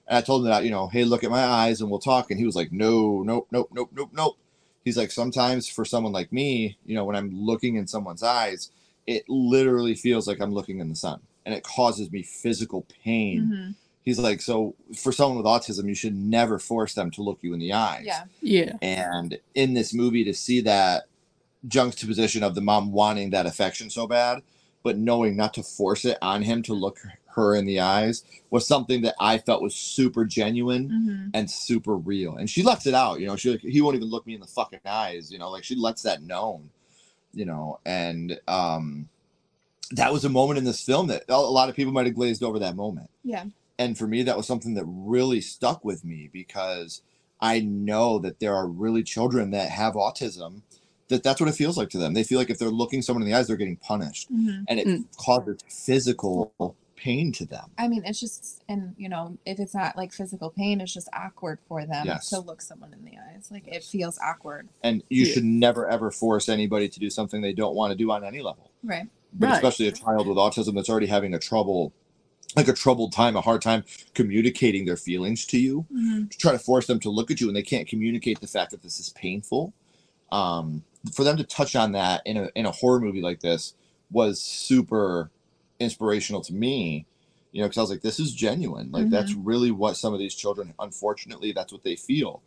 and 0.07 0.19
I 0.19 0.21
told 0.21 0.43
him 0.43 0.51
that 0.51 0.65
you 0.65 0.71
know, 0.71 0.89
hey, 0.89 1.05
look 1.05 1.25
at 1.25 1.31
my 1.31 1.45
eyes 1.45 1.81
and 1.81 1.91
we'll 1.91 2.01
talk, 2.01 2.31
and 2.31 2.39
he 2.41 2.47
was 2.47 2.57
like, 2.57 2.73
no, 2.73 3.23
nope, 3.23 3.49
nope, 3.51 3.71
nope, 3.73 3.91
nope, 3.95 4.11
nope. 4.13 4.37
He's 4.85 4.97
like, 4.97 5.11
sometimes 5.13 5.69
for 5.69 5.85
someone 5.85 6.13
like 6.13 6.33
me, 6.33 6.77
you 6.85 6.95
know, 6.95 7.05
when 7.05 7.15
I'm 7.17 7.31
looking 7.33 7.77
in 7.77 7.87
someone's 7.87 8.23
eyes, 8.23 8.71
it 9.07 9.25
literally 9.29 9.95
feels 9.95 10.27
like 10.27 10.41
I'm 10.41 10.53
looking 10.53 10.81
in 10.81 10.89
the 10.89 10.97
sun, 10.97 11.21
and 11.47 11.55
it 11.55 11.63
causes 11.63 12.11
me 12.11 12.23
physical 12.23 12.87
pain 13.05 13.47
hmm 13.47 13.71
he's 14.05 14.19
like 14.19 14.41
so 14.41 14.75
for 14.97 15.13
someone 15.13 15.37
with 15.37 15.47
autism 15.47 15.87
you 15.87 15.95
should 15.95 16.17
never 16.17 16.59
force 16.59 16.95
them 16.95 17.09
to 17.09 17.23
look 17.23 17.39
you 17.43 17.55
in 17.55 17.61
the 17.61 17.73
eyes 17.73 18.05
Yeah. 18.05 18.25
Yeah. 18.41 18.77
and 18.83 19.39
in 19.55 19.75
this 19.75 19.95
movie 19.95 20.25
to 20.25 20.35
see 20.35 20.61
that 20.63 21.05
juxtaposition 21.69 22.43
of 22.43 22.55
the 22.55 22.61
mom 22.61 22.93
wanting 22.93 23.31
that 23.31 23.47
affection 23.47 23.89
so 23.91 24.07
bad 24.07 24.43
but 24.83 24.99
knowing 24.99 25.37
not 25.37 25.55
to 25.55 25.63
force 25.63 26.05
it 26.05 26.19
on 26.21 26.43
him 26.43 26.63
to 26.63 26.75
look 26.75 26.99
her 27.35 27.55
in 27.55 27.67
the 27.67 27.81
eyes 27.81 28.25
was 28.51 28.67
something 28.67 29.03
that 29.03 29.15
i 29.21 29.39
felt 29.39 29.63
was 29.63 29.75
super 29.75 30.25
genuine 30.25 30.89
hmm 30.89 31.23
and 31.35 31.51
super 31.51 31.97
real. 31.97 32.37
And 32.37 32.51
she 32.51 32.63
lets 32.63 32.87
it 32.87 32.95
out 32.95 33.21
you 33.21 33.27
know 33.27 33.37
she 33.37 33.53
like 33.53 33.61
he 33.61 33.81
won't 33.81 33.97
even 33.97 34.09
look 34.09 34.27
me 34.27 34.35
in 34.35 34.41
the 34.41 34.47
fucking 34.47 34.81
eyes 34.85 35.33
you 35.33 35.39
know 35.39 35.51
like 35.51 35.65
she 35.65 35.75
lets 35.75 36.03
that 36.03 36.23
known 36.23 36.69
you 37.33 37.45
know 37.45 37.81
and 37.87 38.39
um 38.49 39.09
that 39.93 40.13
was 40.13 40.25
a 40.25 40.29
moment 40.29 40.59
in 40.59 40.65
this 40.65 40.83
film 40.83 41.07
that 41.07 41.25
a 41.29 41.41
lot 41.41 41.69
of 41.69 41.75
people 41.75 41.93
might 41.93 42.07
have 42.07 42.15
glazed 42.15 42.43
over 42.43 42.59
that 42.59 42.77
moment. 42.77 43.11
Yeah. 43.25 43.45
and 43.79 43.97
for 43.97 44.07
me 44.07 44.23
that 44.25 44.37
was 44.37 44.47
something 44.47 44.75
that 44.75 44.85
really 44.87 45.41
stuck 45.41 45.85
with 45.85 46.05
me 46.05 46.29
because 46.33 47.03
i 47.41 47.61
know 47.61 48.19
that 48.19 48.41
there 48.41 48.55
are 48.55 48.67
really 48.67 49.03
children 49.03 49.51
that 49.53 49.71
have 49.71 49.95
autism 49.95 50.63
that 51.13 51.23
that's 51.25 51.41
what 51.41 51.49
it 51.51 51.55
feels 51.57 51.79
like 51.79 51.91
to 51.91 51.99
them 51.99 52.15
they 52.15 52.25
feel 52.25 52.39
like 52.39 52.51
if 52.51 52.59
they're 52.59 52.71
looking 52.71 53.03
someone 53.03 53.23
in 53.23 53.29
the 53.31 53.37
eyes 53.37 53.49
they're 53.49 53.57
getting 53.57 53.79
punished 53.79 54.29
hmm 54.31 54.65
and 54.69 54.81
it 54.81 54.89
Mm. 54.89 55.05
causes 55.19 55.61
physical 55.71 56.77
pain 56.97 57.33
to 57.33 57.47
them 57.47 57.71
I 57.79 57.89
mean, 57.89 58.05
it's 58.07 58.21
just, 58.21 58.63
and 58.69 58.95
you 58.99 59.09
know, 59.09 59.39
if 59.47 59.59
it's 59.61 59.75
not 59.75 59.97
like 59.97 60.13
physical 60.13 60.51
pain, 60.51 60.81
it's 60.81 60.95
just 60.95 61.09
awkward 61.15 61.59
for 61.69 61.87
them 61.87 62.07
Yes. 62.07 62.31
to 62.31 62.41
look 62.41 62.63
someone 62.63 62.93
in 62.95 63.05
the 63.05 63.13
eyes. 63.19 63.49
Like 63.51 63.67
it 63.69 63.85
feels 63.85 64.19
awkward. 64.25 64.69
and 64.85 65.03
you 65.11 65.25
Yeah. 65.27 65.35
should 65.35 65.45
never 65.45 65.89
ever 65.89 66.11
force 66.11 66.49
anybody 66.49 66.89
to 66.89 67.01
do 67.01 67.11
something 67.11 67.41
they 67.43 67.53
don't 67.55 67.75
want 67.77 67.93
to 67.93 67.97
do 67.99 68.11
on 68.13 68.25
any 68.25 68.43
level 68.43 68.71
Right. 68.85 69.09
but 69.33 69.49
Right. 69.49 69.57
especially 69.57 69.89
a 69.89 69.93
child 69.93 70.29
with 70.29 70.39
autism 70.39 70.75
that's 70.75 70.91
already 70.91 71.07
having 71.09 71.35
a 71.35 71.39
trouble 71.41 71.93
like 72.57 72.69
a 72.69 72.73
troubled 72.75 73.13
time 73.13 73.37
a 73.37 73.41
hard 73.43 73.63
time 73.63 73.85
communicating 74.15 74.85
their 74.87 74.97
feelings 74.99 75.47
to 75.47 75.59
you 75.59 75.87
hmm 75.93 76.25
to 76.27 76.39
try 76.39 76.53
to 76.53 76.59
force 76.59 76.87
them 76.87 77.01
to 77.01 77.11
look 77.11 77.31
at 77.31 77.41
you 77.41 77.49
and 77.49 77.57
they 77.57 77.63
can't 77.63 77.89
communicate 77.89 78.41
the 78.41 78.47
fact 78.47 78.71
that 78.73 78.83
this 78.83 79.01
is 79.01 79.11
painful 79.11 79.73
um, 80.33 80.85
for 81.13 81.25
them 81.25 81.37
to 81.37 81.45
touch 81.45 81.75
on 81.75 81.93
that 81.93 82.23
in 82.25 82.37
a 82.37 82.49
in 82.55 82.67
a 82.67 82.71
horror 82.71 83.01
movie 83.01 83.23
like 83.23 83.41
this 83.41 83.75
was 84.11 84.41
super 84.41 85.31
inspirational 85.81 86.41
to 86.43 86.55
me 86.55 87.07
you 87.51 87.61
know 87.61 87.67
because 87.67 87.79
i 87.79 87.81
was 87.81 87.91
like 87.91 88.03
this 88.03 88.21
is 88.21 88.33
genuine 88.33 88.91
like 88.93 89.11
that's 89.11 89.35
really 89.35 89.71
what 89.71 89.97
some 89.97 90.13
of 90.13 90.19
these 90.21 90.35
children 90.35 90.75
unfortunately 90.79 91.51
that's 91.53 91.73
what 91.73 91.83
they 91.83 91.97
feel 91.97 92.41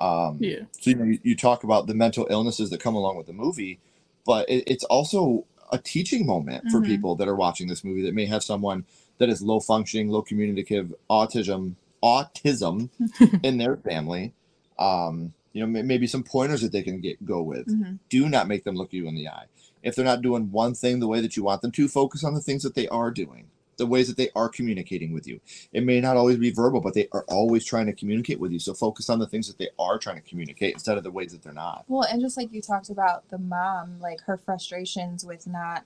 um, 0.00 0.38
Yeah. 0.40 0.62
so 0.72 0.90
you 0.90 0.96
know 0.96 1.04
you, 1.04 1.18
you 1.22 1.36
talk 1.36 1.62
about 1.62 1.86
the 1.86 1.94
mental 1.94 2.26
illnesses 2.30 2.70
that 2.70 2.80
come 2.80 2.94
along 2.96 3.16
with 3.16 3.26
the 3.26 3.32
movie 3.32 3.78
but 4.26 4.48
it, 4.48 4.64
it's 4.66 4.84
also 4.84 5.44
a 5.70 5.78
teaching 5.78 6.26
moment 6.26 6.64
for 6.70 6.80
Mhm. 6.80 6.86
people 6.86 7.14
that 7.16 7.28
are 7.28 7.36
watching 7.36 7.68
this 7.68 7.84
movie 7.84 8.02
that 8.02 8.14
may 8.14 8.26
have 8.26 8.42
someone 8.42 8.84
that 9.18 9.28
is 9.28 9.40
low 9.40 9.60
functioning 9.60 10.08
low 10.08 10.22
communicative 10.22 10.92
autism 11.08 11.74
autism 12.02 12.90
in 13.42 13.58
their 13.58 13.76
family 13.76 14.32
um 14.78 15.32
you 15.54 15.66
know 15.66 15.82
maybe 15.82 16.06
some 16.06 16.22
pointers 16.22 16.60
that 16.60 16.72
they 16.72 16.82
can 16.82 17.00
get 17.00 17.24
go 17.24 17.40
with. 17.40 17.66
Hmm 17.66 17.94
do 18.10 18.28
not 18.28 18.46
make 18.46 18.64
them 18.64 18.76
look 18.76 18.92
you 18.92 19.08
in 19.08 19.14
the 19.14 19.28
eye. 19.28 19.46
If 19.82 19.96
they're 19.96 20.04
not 20.04 20.22
doing 20.22 20.50
one 20.50 20.74
thing 20.74 21.00
the 21.00 21.08
way 21.08 21.20
that 21.20 21.36
you 21.36 21.42
want 21.44 21.62
them 21.62 21.72
to 21.72 21.88
focus 21.88 22.22
on 22.22 22.34
the 22.34 22.40
things 22.40 22.62
that 22.62 22.74
they 22.74 22.88
are 22.88 23.10
doing 23.10 23.48
the 23.76 23.86
ways 23.86 24.08
that 24.08 24.16
they 24.16 24.30
are 24.36 24.48
communicating 24.48 25.12
with 25.12 25.26
you. 25.26 25.40
It 25.72 25.84
may 25.84 26.00
not 26.00 26.16
always 26.16 26.36
be 26.36 26.50
verbal 26.50 26.80
but 26.80 26.94
they 26.94 27.08
are 27.12 27.24
always 27.28 27.64
trying 27.64 27.86
to 27.86 27.92
communicate 27.92 28.40
with 28.40 28.52
you. 28.52 28.58
So 28.58 28.74
focus 28.74 29.10
on 29.10 29.18
the 29.18 29.26
things 29.26 29.48
that 29.48 29.58
they 29.58 29.68
are 29.78 29.98
trying 29.98 30.16
to 30.22 30.28
communicate 30.28 30.74
instead 30.74 30.96
of 30.96 31.04
the 31.04 31.10
ways 31.10 31.32
that 31.32 31.42
they're 31.42 31.52
not. 31.52 31.84
Well, 31.88 32.06
and 32.08 32.20
just 32.20 32.36
like 32.36 32.52
you 32.52 32.62
talked 32.62 32.90
about 32.90 33.28
the 33.30 33.38
mom, 33.38 33.98
like 34.00 34.20
her 34.22 34.36
frustrations 34.36 35.24
with 35.24 35.46
not 35.46 35.84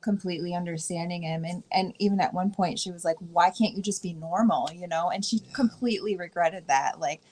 completely 0.00 0.54
understanding 0.54 1.22
him. 1.22 1.44
And 1.44 1.62
and 1.72 1.94
even 1.98 2.20
at 2.20 2.34
one 2.34 2.50
point 2.50 2.78
she 2.78 2.90
was 2.90 3.04
like 3.04 3.16
why 3.18 3.50
can't 3.50 3.74
you 3.74 3.82
just 3.82 4.02
be 4.02 4.12
normal? 4.12 4.68
You 4.74 4.88
know? 4.88 5.10
And 5.10 5.24
she 5.24 5.40
completely 5.54 6.16
regretted 6.16 6.66
that. 6.68 7.00
Like 7.00 7.22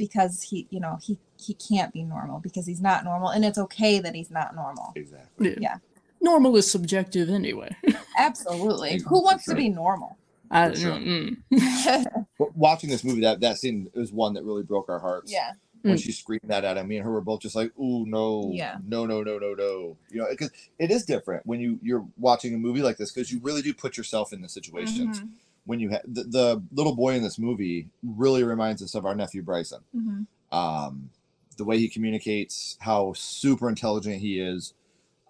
because 0.00 0.42
he 0.42 0.66
you 0.70 0.80
know 0.80 0.98
he 1.02 1.18
he 1.36 1.52
can't 1.54 1.92
be 1.92 2.02
normal 2.02 2.40
because 2.40 2.66
he's 2.66 2.80
not 2.80 3.04
normal 3.04 3.28
and 3.28 3.44
it's 3.44 3.58
okay 3.58 4.00
that 4.00 4.14
he's 4.14 4.30
not 4.30 4.54
normal 4.54 4.92
exactly 4.96 5.50
Yeah. 5.50 5.56
Yeah. 5.60 5.76
Normal 6.22 6.56
is 6.56 6.70
subjective 6.70 7.28
anyway. 7.30 7.74
absolutely 8.18 8.90
Exactly, 8.92 9.08
who 9.18 9.22
wants 9.22 9.44
to 9.46 9.54
be 9.54 9.68
normal 9.68 10.16
I 10.50 10.70
For 10.70 10.76
sure. 10.80 10.92
mm, 10.92 11.36
but 12.38 12.56
watching 12.56 12.88
this 12.90 13.04
movie 13.04 13.20
that 13.20 13.40
that 13.40 13.58
scene 13.58 13.90
is 13.94 14.10
one 14.12 14.32
that 14.34 14.44
really 14.44 14.62
broke 14.62 14.88
our 14.88 14.98
hearts 14.98 15.30
yeah 15.30 15.52
when 15.82 15.96
Mm. 15.96 16.02
she 16.02 16.12
screamed 16.12 16.42
that 16.48 16.62
at 16.62 16.76
him, 16.76 16.88
me 16.88 16.98
and 16.98 17.06
her 17.06 17.10
were 17.10 17.22
both 17.22 17.40
just 17.40 17.56
like, 17.56 17.72
"Ooh, 17.78 18.04
no, 18.04 18.50
Yeah. 18.52 18.76
no, 18.86 19.06
no, 19.06 19.22
no, 19.22 19.38
no, 19.38 19.54
no." 19.54 19.96
You 20.10 20.20
know, 20.20 20.26
because 20.28 20.50
it 20.78 20.90
is 20.90 21.06
different 21.06 21.46
when 21.46 21.58
you 21.58 21.78
you're 21.82 22.06
watching 22.18 22.52
a 22.52 22.58
movie 22.58 22.82
like 22.82 22.98
this 22.98 23.10
because 23.10 23.32
you 23.32 23.40
really 23.42 23.62
do 23.62 23.72
put 23.72 23.96
yourself 23.96 24.34
in 24.34 24.42
the 24.42 24.48
situations. 24.50 25.20
Mhm, 25.20 25.28
When 25.66 25.78
you 25.80 25.90
have 25.90 26.02
the, 26.06 26.24
the 26.24 26.62
little 26.72 26.94
boy 26.96 27.14
in 27.14 27.22
this 27.22 27.38
movie 27.38 27.88
really 28.02 28.42
reminds 28.42 28.82
us 28.82 28.94
of 28.94 29.04
our 29.06 29.14
nephew 29.14 29.42
Bryson. 29.42 29.80
mhm. 29.94 30.26
Um, 30.52 31.10
the 31.56 31.64
way 31.64 31.78
he 31.78 31.88
communicates, 31.88 32.76
how 32.80 33.12
super 33.12 33.68
intelligent 33.68 34.16
he 34.16 34.40
is, 34.40 34.72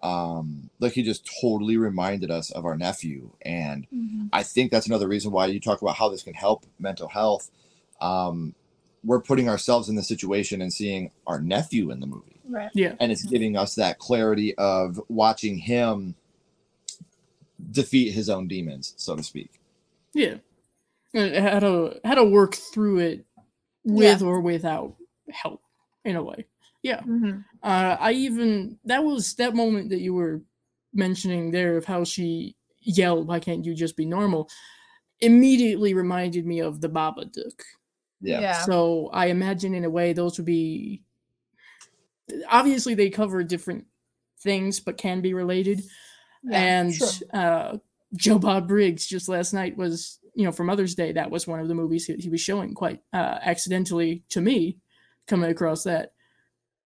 um, 0.01 0.69
like 0.79 0.93
he 0.93 1.03
just 1.03 1.29
totally 1.41 1.77
reminded 1.77 2.31
us 2.31 2.49
of 2.51 2.65
our 2.65 2.75
nephew, 2.77 3.31
and 3.41 3.85
Mhm. 3.93 4.29
I 4.33 4.41
think 4.43 4.71
that's 4.71 4.87
another 4.87 5.07
reason 5.07 5.31
why 5.31 5.47
you 5.47 5.59
talk 5.59 5.81
about 5.81 5.97
how 5.97 6.09
this 6.09 6.23
can 6.23 6.33
help 6.33 6.65
mental 6.79 7.09
health. 7.09 7.51
Um, 7.99 8.55
we're 9.03 9.21
putting 9.21 9.49
ourselves 9.49 9.89
in 9.89 9.95
the 9.95 10.03
situation 10.03 10.61
and 10.61 10.71
seeing 10.73 11.11
our 11.27 11.39
nephew 11.41 11.91
in 11.91 11.99
the 11.99 12.07
movie, 12.07 12.39
right 12.47 12.71
yeah. 12.73 12.95
and 12.99 13.11
it's 13.11 13.23
giving 13.23 13.57
us 13.57 13.75
that 13.75 13.99
clarity 13.99 14.55
of 14.57 14.99
watching 15.07 15.57
him 15.57 16.15
defeat 17.71 18.11
his 18.13 18.29
own 18.29 18.47
demons, 18.47 18.93
so 18.97 19.15
to 19.15 19.23
speak. 19.23 19.60
Yeah. 20.13 20.35
And 21.13 21.35
How 21.35 21.59
to 21.59 21.99
how 22.03 22.15
to 22.15 22.23
work 22.23 22.55
through 22.55 22.99
it 22.99 23.25
with 23.83 24.21
or 24.21 24.39
without 24.41 24.95
help 25.29 25.61
in 26.05 26.15
a 26.15 26.23
way. 26.23 26.47
Yeah. 26.83 27.01
Mhm. 27.01 27.43
Uh, 27.61 27.97
I 27.99 28.13
even 28.13 28.79
that 28.85 29.03
was 29.03 29.35
that 29.35 29.55
moment 29.55 29.89
that 29.89 29.99
you 30.01 30.13
were 30.13 30.41
mentioning 30.93 31.51
there 31.51 31.77
of 31.77 31.85
how 31.85 32.03
she 32.03 32.55
yelled, 32.79 33.27
"Why 33.27 33.39
can't 33.39 33.65
you 33.65 33.73
just 33.73 33.95
be 33.97 34.05
normal?" 34.05 34.49
Immediately 35.19 35.93
reminded 35.93 36.45
me 36.45 36.59
of 36.59 36.81
the 36.81 36.89
Babadook. 36.89 37.61
Yeah, 38.21 38.39
yeah 38.39 38.65
So 38.65 39.09
I 39.13 39.27
imagine 39.27 39.73
in 39.73 39.83
a 39.85 39.89
way 39.89 40.13
those 40.13 40.37
would 40.37 40.45
be 40.45 41.03
obviously 42.49 42.93
they 42.95 43.09
cover 43.09 43.43
different 43.43 43.85
things 44.39 44.79
but 44.79 44.97
can 44.97 45.21
be 45.21 45.33
related. 45.33 45.83
Yeah, 46.43 46.57
and 46.57 46.93
sure. 46.93 47.07
uh, 47.33 47.77
Joe 48.15 48.39
Bob 48.39 48.67
Briggs 48.67 49.07
just 49.07 49.29
last 49.29 49.53
night 49.53 49.77
was 49.77 50.19
you 50.33 50.45
know, 50.45 50.51
for 50.51 50.63
Mother's 50.63 50.95
Day, 50.95 51.11
that 51.11 51.29
was 51.31 51.45
one 51.47 51.59
of 51.59 51.67
the 51.67 51.75
movies 51.75 52.05
he, 52.05 52.15
he 52.15 52.29
was 52.29 52.41
showing 52.41 52.73
quite 52.73 53.01
uh, 53.13 53.39
accidentally 53.41 54.23
to 54.29 54.41
me, 54.41 54.77
coming 55.27 55.51
across 55.51 55.83
that. 55.83 56.13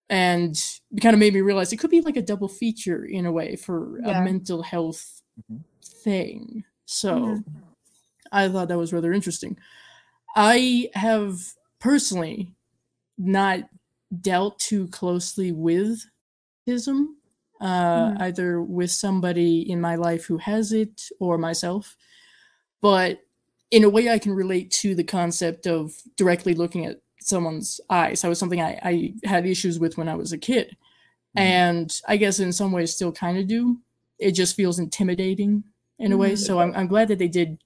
And 0.09 0.55
it 0.91 1.01
kind 1.01 1.13
of 1.13 1.19
made 1.19 1.33
me 1.33 1.41
realize 1.41 1.71
it 1.71 1.77
could 1.77 1.91
be 1.91 2.01
like 2.01 2.17
a 2.17 2.21
double 2.21 2.47
feature 2.47 3.05
in 3.05 3.25
a 3.25 3.31
way 3.31 3.55
for 3.55 3.99
Yeah. 3.99 4.21
a 4.21 4.25
mental 4.25 4.63
health 4.63 5.21
Mhm. 5.51 5.63
thing. 5.83 6.63
So 6.85 7.17
Mhm. 7.17 7.43
I 8.31 8.49
thought 8.49 8.67
that 8.69 8.77
was 8.77 8.93
rather 8.93 9.13
interesting. 9.13 9.57
I 10.35 10.89
have 10.93 11.39
personally 11.79 12.53
not 13.17 13.69
dealt 14.21 14.59
too 14.59 14.87
closely 14.87 15.51
with 15.51 16.03
autism, 16.67 17.15
uh, 17.61 18.11
Mhm. 18.11 18.21
either 18.21 18.61
with 18.61 18.91
somebody 18.91 19.69
in 19.69 19.79
my 19.81 19.95
life 19.95 20.25
who 20.25 20.37
has 20.37 20.71
it 20.73 21.09
or 21.19 21.37
myself. 21.37 21.95
But 22.81 23.19
in 23.71 23.83
a 23.83 23.89
way, 23.89 24.09
I 24.09 24.19
can 24.19 24.33
relate 24.33 24.71
to 24.81 24.93
the 24.95 25.03
concept 25.03 25.65
of 25.67 25.93
directly 26.17 26.53
looking 26.53 26.85
at 26.85 27.01
someone's 27.19 27.79
eyes. 27.89 28.21
That 28.21 28.27
was 28.29 28.37
something 28.39 28.61
I, 28.61 28.79
I 28.83 29.13
had 29.27 29.45
issues 29.45 29.79
with 29.79 29.97
when 29.97 30.07
I 30.09 30.15
was 30.15 30.31
a 30.33 30.37
kid. 30.37 30.75
Mhm. 31.35 31.41
And 31.41 32.01
I 32.07 32.17
guess 32.17 32.39
in 32.39 32.53
some 32.53 32.71
ways 32.71 32.93
still 32.93 33.11
kind 33.11 33.37
of 33.37 33.47
do. 33.47 33.79
It 34.19 34.31
just 34.31 34.55
feels 34.55 34.79
intimidating 34.79 35.63
in 35.99 36.11
a 36.11 36.17
way. 36.17 36.33
Mhm. 36.33 36.37
So 36.37 36.59
I'm, 36.59 36.73
I'm 36.75 36.87
glad 36.87 37.07
that 37.07 37.19
they 37.19 37.27
did 37.27 37.57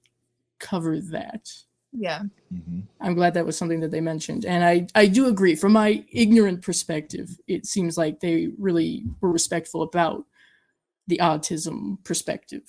cover 0.58 1.00
that. 1.00 1.52
Yeah. 1.92 2.22
Mhm. 2.52 2.82
I'm 3.00 3.14
glad 3.14 3.34
that 3.34 3.46
was 3.46 3.56
something 3.56 3.80
that 3.80 3.90
they 3.90 4.00
mentioned. 4.00 4.44
And 4.44 4.64
I, 4.64 4.86
I 4.94 5.06
do 5.06 5.26
agree, 5.26 5.54
from 5.56 5.72
my 5.72 6.04
ignorant 6.12 6.62
perspective, 6.62 7.38
it 7.46 7.66
seems 7.66 7.98
like 7.98 8.20
they 8.20 8.50
really 8.58 9.04
were 9.20 9.30
respectful 9.32 9.82
about 9.82 10.24
the 11.06 11.18
autism 11.18 12.02
perspective. 12.04 12.62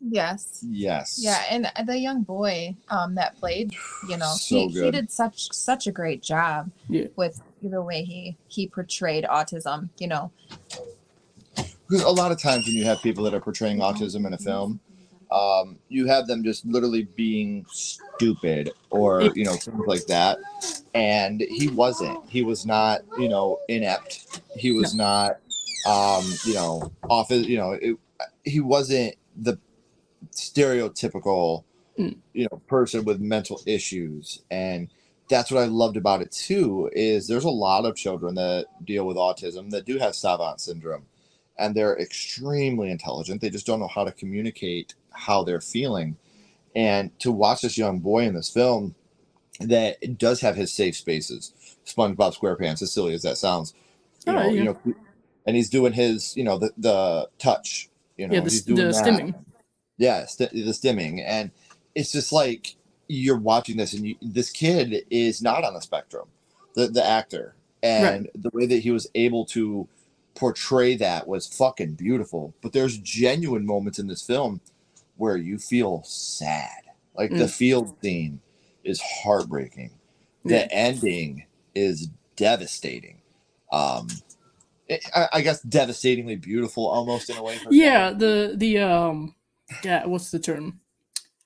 Yes. 0.00 0.64
Yes. 0.68 1.18
Yeah, 1.20 1.42
and 1.50 1.68
the 1.88 1.98
young 1.98 2.22
boy 2.22 2.76
um, 2.88 3.16
that 3.16 3.36
played, 3.36 3.72
you 4.08 4.16
know, 4.16 4.32
So 4.36 4.68
he, 4.68 4.68
he 4.68 4.90
did 4.92 5.10
such 5.10 5.50
such 5.52 5.88
a 5.88 5.92
great 5.92 6.22
job 6.22 6.70
Yeah. 6.88 7.06
with 7.16 7.40
the 7.62 7.82
way 7.82 8.04
he 8.04 8.36
he 8.46 8.68
portrayed 8.68 9.24
autism. 9.24 9.88
You 9.98 10.06
know, 10.06 10.30
because 11.56 12.02
a 12.04 12.08
lot 12.08 12.30
of 12.30 12.40
times 12.40 12.66
when 12.66 12.76
you 12.76 12.84
have 12.84 13.02
people 13.02 13.24
that 13.24 13.34
are 13.34 13.40
portraying 13.40 13.78
autism 13.78 14.24
in 14.26 14.34
a 14.34 14.38
film 14.38 14.78
um, 15.30 15.78
you 15.88 16.06
have 16.06 16.26
them 16.26 16.42
just 16.42 16.64
literally 16.64 17.04
being 17.16 17.66
stupid 18.18 18.70
or 18.90 19.22
you 19.34 19.44
know 19.44 19.54
things 19.54 19.86
like 19.86 20.06
that. 20.06 20.38
And 20.94 21.40
he 21.40 21.68
wasn't. 21.68 22.28
He 22.28 22.42
was 22.42 22.66
not 22.66 23.02
you 23.18 23.28
know 23.28 23.60
inept. 23.68 24.40
He 24.56 24.72
was 24.72 24.94
not 24.94 25.38
um, 25.86 26.24
you 26.44 26.54
know 26.54 26.92
off 27.08 27.28
his- 27.28 27.46
you 27.46 27.56
know 27.56 27.72
it, 27.72 27.96
he 28.44 28.60
wasn't 28.60 29.14
the 29.36 29.58
stereotypical 30.32 31.64
Mm. 31.98 32.16
you 32.32 32.44
know 32.44 32.58
person 32.68 33.04
with 33.04 33.18
mental 33.18 33.60
issues. 33.66 34.42
And 34.52 34.88
that's 35.28 35.50
what 35.50 35.60
I 35.64 35.66
loved 35.66 35.96
about 35.96 36.22
it 36.22 36.30
too 36.30 36.88
is 36.92 37.26
there's 37.26 37.42
a 37.42 37.50
lot 37.50 37.84
of 37.84 37.96
children 37.96 38.36
that 38.36 38.66
deal 38.84 39.04
with 39.04 39.16
autism 39.16 39.70
that 39.70 39.84
do 39.84 39.98
have 39.98 40.14
savant 40.14 40.60
syndrome. 40.60 41.06
And 41.58 41.74
they're 41.74 41.98
extremely 41.98 42.92
intelligent. 42.92 43.40
They 43.40 43.50
just 43.50 43.66
don't 43.66 43.80
know 43.80 43.88
how 43.88 44.04
to 44.04 44.12
communicate 44.12 44.94
how 45.10 45.42
they're 45.42 45.60
feeling 45.60 46.16
and 46.74 47.16
to 47.20 47.32
watch 47.32 47.62
this 47.62 47.78
young 47.78 47.98
boy 48.00 48.24
in 48.24 48.34
this 48.34 48.50
film 48.50 48.94
that 49.60 50.18
does 50.18 50.40
have 50.40 50.56
his 50.56 50.72
safe 50.72 50.96
spaces. 50.96 51.52
SpongeBob 51.86 52.36
SquarePants 52.38 52.82
as 52.82 52.92
silly 52.92 53.14
as 53.14 53.22
that 53.22 53.38
sounds. 53.38 53.74
You 54.26 54.32
Oh, 54.32 54.36
know, 54.36 54.42
yeah. 54.50 54.50
you 54.50 54.64
know 54.64 54.78
and 55.46 55.56
he's 55.56 55.70
doing 55.70 55.92
his 55.92 56.36
you 56.36 56.44
know 56.44 56.58
the 56.58 56.70
the 56.76 57.28
touch 57.38 57.88
you 58.16 58.26
know 58.28 58.34
yeah, 58.34 58.40
the, 58.40 58.50
he's 58.50 58.60
s- 58.60 58.64
the 58.66 58.74
that. 58.74 58.94
stimming. 58.94 59.34
yeah 59.96 60.26
st- 60.26 60.50
the 60.52 60.58
stimming. 60.72 61.22
And 61.26 61.50
it's 61.94 62.12
just 62.12 62.32
like 62.32 62.76
you're 63.08 63.38
watching 63.38 63.76
this 63.78 63.94
and 63.94 64.06
you, 64.06 64.16
this 64.20 64.50
kid 64.50 65.04
is 65.10 65.40
not 65.42 65.64
on 65.64 65.74
the 65.74 65.80
spectrum 65.80 66.28
the 66.74 66.88
the 66.88 67.04
actor. 67.04 67.54
And 67.82 68.28
the 68.34 68.50
way 68.52 68.66
that 68.66 68.80
he 68.80 68.90
was 68.90 69.08
able 69.14 69.44
to 69.46 69.88
portray 70.34 70.96
that 70.96 71.26
was 71.28 71.46
fucking 71.46 71.94
beautiful. 71.94 72.52
But 72.60 72.72
there's 72.72 72.98
genuine 72.98 73.64
moments 73.64 73.98
in 74.00 74.08
this 74.08 74.20
film 74.22 74.60
where 75.18 75.36
you 75.36 75.58
feel 75.58 76.02
sad 76.04 76.82
like 77.14 77.30
the 77.30 77.44
Mm. 77.44 77.50
field 77.50 77.96
scene 78.02 78.40
is 78.84 79.00
heartbreaking 79.00 79.90
the 80.44 80.72
ending 80.72 81.44
is 81.74 82.08
devastating 82.36 83.20
um 83.72 84.08
it, 84.88 85.04
I, 85.14 85.28
I 85.34 85.40
guess 85.42 85.60
devastatingly 85.60 86.36
beautiful 86.36 86.86
almost 86.88 87.28
in 87.28 87.36
a 87.36 87.42
way 87.42 87.58
Yeah, 87.70 88.10
the 88.10 88.54
the 88.56 88.78
um 88.78 89.34
yeah, 89.84 90.06
what's 90.06 90.30
the 90.30 90.38
term? 90.38 90.80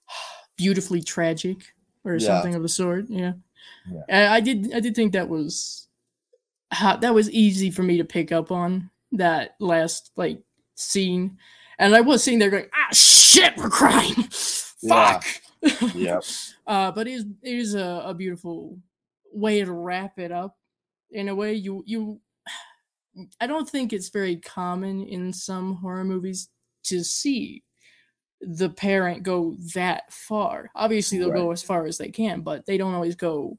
Beautifully 0.56 1.02
tragic 1.02 1.74
or 2.04 2.18
Yeah. 2.18 2.26
something 2.28 2.54
of 2.54 2.62
the 2.62 2.68
sort. 2.68 3.06
Yeah. 3.08 3.32
Yeah. 3.90 4.28
I, 4.30 4.36
I 4.36 4.40
did 4.40 4.72
I 4.74 4.80
did 4.80 4.94
think 4.94 5.12
that 5.12 5.28
was 5.28 5.88
how, 6.70 6.96
that 6.96 7.14
was 7.14 7.30
easy 7.30 7.70
for 7.70 7.82
me 7.82 7.98
to 7.98 8.04
pick 8.04 8.32
up 8.32 8.50
on 8.52 8.90
that 9.12 9.56
last 9.58 10.10
like 10.16 10.40
scene. 10.74 11.38
And 11.78 11.96
I 11.96 12.00
was 12.00 12.22
sitting 12.22 12.38
there 12.38 12.50
going, 12.50 12.66
ah 12.72 12.88
shit, 13.32 13.56
we're 13.56 13.70
crying. 13.70 14.28
Yeah. 14.82 15.20
Fuck. 15.20 15.94
Yep. 15.94 16.24
Uh, 16.64 16.92
but 16.92 17.08
it 17.08 17.12
is 17.12 17.24
it 17.42 17.56
is 17.56 17.74
a, 17.74 18.02
a 18.06 18.14
beautiful 18.14 18.78
way 19.32 19.62
to 19.64 19.72
wrap 19.72 20.18
it 20.18 20.30
up. 20.30 20.56
In 21.10 21.28
a 21.28 21.34
way, 21.34 21.54
you 21.54 21.82
you 21.86 22.20
I 23.40 23.46
don't 23.48 23.68
think 23.68 23.92
it's 23.92 24.08
very 24.10 24.36
common 24.36 25.02
in 25.02 25.32
some 25.32 25.74
horror 25.74 26.04
movies 26.04 26.48
to 26.84 27.02
see 27.02 27.64
the 28.40 28.70
parent 28.70 29.24
go 29.24 29.56
that 29.74 30.12
far. 30.12 30.70
Obviously, 30.74 31.18
they'll 31.18 31.32
go 31.32 31.50
as 31.50 31.62
far 31.62 31.84
as 31.84 31.98
they 31.98 32.10
can, 32.10 32.42
but 32.42 32.64
they 32.64 32.78
don't 32.78 32.94
always 32.94 33.16
go 33.16 33.58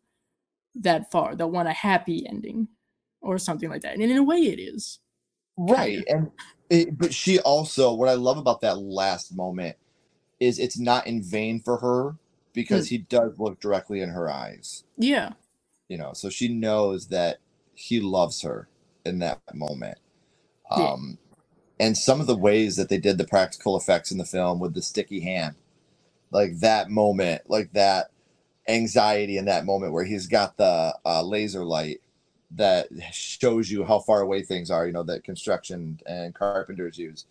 that 0.75 1.11
far. 1.11 1.35
They'll 1.35 1.51
want 1.51 1.67
a 1.67 1.73
happy 1.73 2.25
ending 2.27 2.69
or 3.21 3.37
something 3.37 3.69
like 3.69 3.81
that. 3.81 3.93
And 3.93 4.01
in 4.01 4.17
a 4.17 4.23
way, 4.23 4.37
it 4.37 4.59
is. 4.59 4.99
Right 5.57 6.03
and 6.09 6.31
it, 6.69 6.97
but 6.97 7.13
she 7.13 7.39
also 7.39 7.93
what 7.93 8.09
i 8.09 8.13
love 8.13 8.37
about 8.37 8.61
that 8.61 8.77
last 8.79 9.35
moment 9.35 9.75
is 10.39 10.59
it's 10.59 10.79
not 10.79 11.07
in 11.07 11.21
vain 11.23 11.61
for 11.61 11.77
her 11.77 12.15
because 12.53 12.89
he 12.89 12.99
does 12.99 13.37
look 13.39 13.59
directly 13.59 14.01
in 14.01 14.09
her 14.09 14.29
eyes 14.29 14.83
Yeah. 14.97 15.33
you 15.87 15.97
know 15.97 16.13
so 16.13 16.29
she 16.29 16.47
knows 16.47 17.07
that 17.07 17.37
he 17.75 17.99
loves 17.99 18.41
her 18.41 18.67
in 19.05 19.19
that 19.19 19.39
moment 19.53 19.99
Yeah. 20.75 20.93
um 20.93 21.17
and 21.79 21.97
some 21.97 22.21
of 22.21 22.27
the 22.27 22.37
ways 22.37 22.75
that 22.77 22.89
they 22.89 22.99
did 22.99 23.17
the 23.17 23.25
practical 23.27 23.77
effects 23.77 24.11
in 24.11 24.17
the 24.17 24.25
film 24.25 24.59
with 24.59 24.73
the 24.73 24.81
sticky 24.81 25.21
hand 25.21 25.55
like 26.31 26.59
that 26.59 26.89
moment 26.89 27.43
like 27.49 27.73
that 27.73 28.07
anxiety 28.67 29.37
in 29.37 29.45
that 29.45 29.65
moment 29.65 29.93
where 29.93 30.05
he's 30.05 30.27
got 30.27 30.57
the 30.57 30.95
uh, 31.05 31.21
laser 31.23 31.65
light 31.65 32.01
that 32.55 32.87
shows 33.11 33.71
you 33.71 33.83
how 33.83 33.99
far 33.99 34.21
away 34.21 34.41
things 34.41 34.69
are 34.69 34.85
you 34.85 34.93
know 34.93 35.03
that 35.03 35.23
construction 35.23 35.99
and 36.05 36.35
carpenters 36.35 36.97
use 36.97 37.25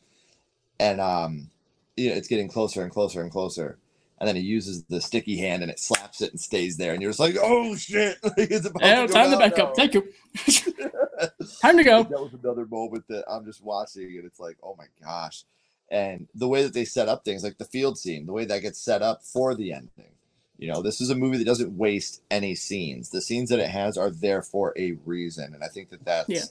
and 0.80 1.00
um 1.00 1.48
you 1.96 2.08
know, 2.08 2.16
it's 2.16 2.28
getting 2.28 2.48
closer 2.48 2.82
and 2.82 2.90
closer 2.90 3.20
and 3.20 3.30
closer 3.30 3.78
and 4.22 4.28
then 4.28 4.36
he 4.36 4.42
uses 4.42 4.84
the 4.84 5.00
sticky 5.00 5.36
hand 5.36 5.62
and 5.62 5.70
it 5.70 5.80
slaps 5.80 6.22
it 6.22 6.30
and 6.30 6.40
stays 6.40 6.76
there 6.76 6.92
and 6.92 7.02
you're 7.02 7.10
just 7.10 7.18
like 7.18 7.36
oh 7.42 7.74
shit 7.74 8.18
it's 8.36 8.66
about 8.66 8.80
Yeah, 8.80 9.06
to 9.06 9.12
time 9.12 9.30
to 9.32 9.36
back 9.36 9.58
up. 9.58 9.74
Thank 9.74 9.94
you. 9.94 10.02
time 11.60 11.76
to 11.76 11.82
go. 11.82 12.04
that 12.04 12.20
was 12.20 12.32
another 12.32 12.64
moment 12.66 13.04
that 13.08 13.24
I'm 13.28 13.44
just 13.44 13.64
watching 13.64 14.04
and 14.16 14.24
it's 14.24 14.38
like, 14.38 14.56
oh 14.62 14.76
my 14.78 14.84
gosh. 15.04 15.42
And 15.90 16.28
the 16.36 16.46
way 16.46 16.62
that 16.62 16.72
they 16.72 16.84
set 16.84 17.08
up 17.08 17.24
things, 17.24 17.42
like 17.42 17.58
the 17.58 17.64
field 17.64 17.98
scene, 17.98 18.24
the 18.24 18.32
way 18.32 18.44
that 18.44 18.62
gets 18.62 18.78
set 18.78 19.02
up 19.02 19.24
for 19.24 19.56
the 19.56 19.72
ending. 19.72 20.14
You 20.62 20.68
know, 20.68 20.80
this 20.80 21.00
is 21.00 21.10
a 21.10 21.16
movie 21.16 21.38
that 21.38 21.44
doesn't 21.44 21.76
waste 21.76 22.22
any 22.30 22.54
scenes. 22.54 23.10
The 23.10 23.20
scenes 23.20 23.50
that 23.50 23.58
it 23.58 23.68
has 23.68 23.98
are 23.98 24.10
there 24.10 24.42
for 24.42 24.72
a 24.78 24.92
reason. 25.04 25.54
And 25.54 25.64
I 25.64 25.66
think 25.66 25.90
that 25.90 26.04
that's, 26.04 26.28
Yeah. 26.28 26.44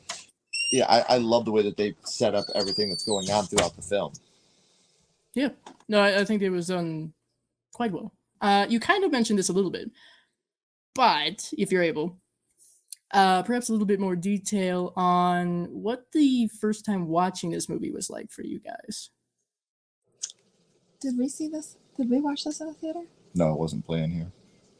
yeah, 0.73 0.85
I, 0.89 1.15
I 1.15 1.17
love 1.17 1.45
the 1.45 1.53
way 1.53 1.61
that 1.61 1.77
they 1.77 1.95
set 2.03 2.35
up 2.35 2.43
everything 2.53 2.89
that's 2.89 3.05
going 3.05 3.31
on 3.31 3.45
throughout 3.45 3.73
the 3.77 3.81
film. 3.81 4.11
Yeah, 5.33 5.51
no, 5.87 6.01
I, 6.01 6.19
I 6.19 6.25
think 6.25 6.41
it 6.41 6.49
was 6.49 6.67
done 6.67 7.13
quite 7.71 7.93
well. 7.93 8.11
Uh, 8.41 8.65
you 8.67 8.81
kind 8.81 9.05
of 9.05 9.13
mentioned 9.13 9.39
this 9.39 9.47
a 9.47 9.53
little 9.53 9.71
bit, 9.71 9.89
but 10.93 11.49
if 11.57 11.71
you're 11.71 11.81
able, 11.81 12.17
uh, 13.13 13.43
perhaps 13.43 13.69
a 13.69 13.71
little 13.71 13.87
bit 13.87 14.01
more 14.01 14.17
detail 14.17 14.91
on 14.97 15.67
what 15.71 16.11
the 16.11 16.49
first 16.59 16.83
time 16.83 17.07
watching 17.07 17.49
this 17.49 17.69
movie 17.69 17.91
was 17.91 18.09
like 18.09 18.29
for 18.29 18.43
you 18.43 18.59
guys. 18.59 19.09
did 20.99 21.17
we 21.17 21.29
see 21.29 21.47
this? 21.47 21.77
Did 21.95 22.09
we 22.09 22.19
watch 22.19 22.43
this 22.43 22.59
in 22.59 22.67
a 22.67 22.73
theater? 22.73 23.03
No, 23.33 23.53
it 23.53 23.59
wasn't 23.59 23.85
playing 23.85 24.11
here. 24.11 24.31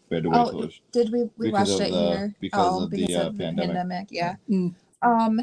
We 0.10 0.16
had 0.16 0.24
to 0.24 0.30
wait 0.30 0.36
till 0.36 0.46
Oh, 0.46 0.50
it 0.50 0.56
was- 0.66 0.82
did 0.92 1.12
we? 1.12 1.24
We 1.38 1.48
because 1.52 1.70
watched 1.70 1.82
of 1.82 1.88
it 1.88 1.92
the- 1.92 2.00
here. 2.18 2.36
because 2.42 2.60
oh, 2.74 2.84
of 2.84 2.90
the, 2.92 2.98
because 2.98 3.16
uh, 3.16 3.28
of 3.28 3.38
the 3.38 3.44
pandemic. 3.44 3.76
pandemic. 3.76 4.08
Yeah. 4.12 4.36
Mm. 4.50 4.76
Um. 5.02 5.42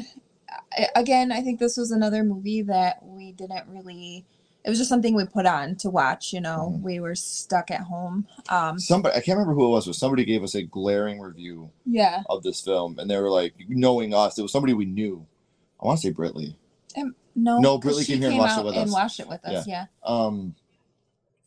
I- 0.77 0.87
again, 0.95 1.31
I 1.31 1.41
think 1.41 1.59
this 1.59 1.77
was 1.77 1.91
another 1.91 2.23
movie 2.23 2.61
that 2.63 3.03
we 3.05 3.31
didn't 3.33 3.65
really. 3.67 4.25
It 4.65 4.69
was 4.69 4.77
just 4.77 4.89
something 4.89 5.15
we 5.15 5.25
put 5.25 5.45
on 5.45 5.75
to 5.77 5.89
watch. 5.89 6.33
You 6.33 6.41
know, 6.41 6.73
Mhm. 6.75 6.81
we 6.81 6.99
were 6.99 7.15
stuck 7.15 7.71
at 7.71 7.81
home. 7.81 8.27
Um. 8.49 8.77
somebody, 8.77 9.15
I 9.15 9.21
can't 9.21 9.37
remember 9.37 9.53
who 9.53 9.65
it 9.67 9.69
was, 9.69 9.85
but 9.85 9.95
somebody 9.95 10.25
gave 10.25 10.43
us 10.43 10.53
a 10.55 10.63
glaring 10.63 11.19
review 11.19 11.71
Yeah. 11.85 12.23
of 12.29 12.43
this 12.43 12.61
film. 12.61 12.99
And 12.99 13.09
they 13.09 13.17
were 13.17 13.29
like, 13.31 13.53
knowing 13.69 14.13
us, 14.13 14.37
it 14.37 14.41
was 14.41 14.51
somebody 14.51 14.73
we 14.73 14.85
knew. 14.85 15.25
I 15.81 15.87
want 15.87 15.99
to 16.01 16.07
say 16.07 16.13
Britley. 16.13 16.55
Um, 16.97 17.15
no. 17.35 17.59
No, 17.59 17.79
'cause 17.79 17.93
Brittley 17.95 18.05
she 18.05 18.11
came 18.13 18.21
here 18.21 18.29
and 18.31 18.37
watched 18.39 18.57
it 18.57 18.59
out 18.59 18.65
with 18.65 18.75
and 18.75 18.83
us. 18.87 18.91
watched 18.93 19.19
it 19.21 19.29
with 19.29 19.45
us. 19.45 19.65
Yeah. 19.67 19.85
um 20.03 20.55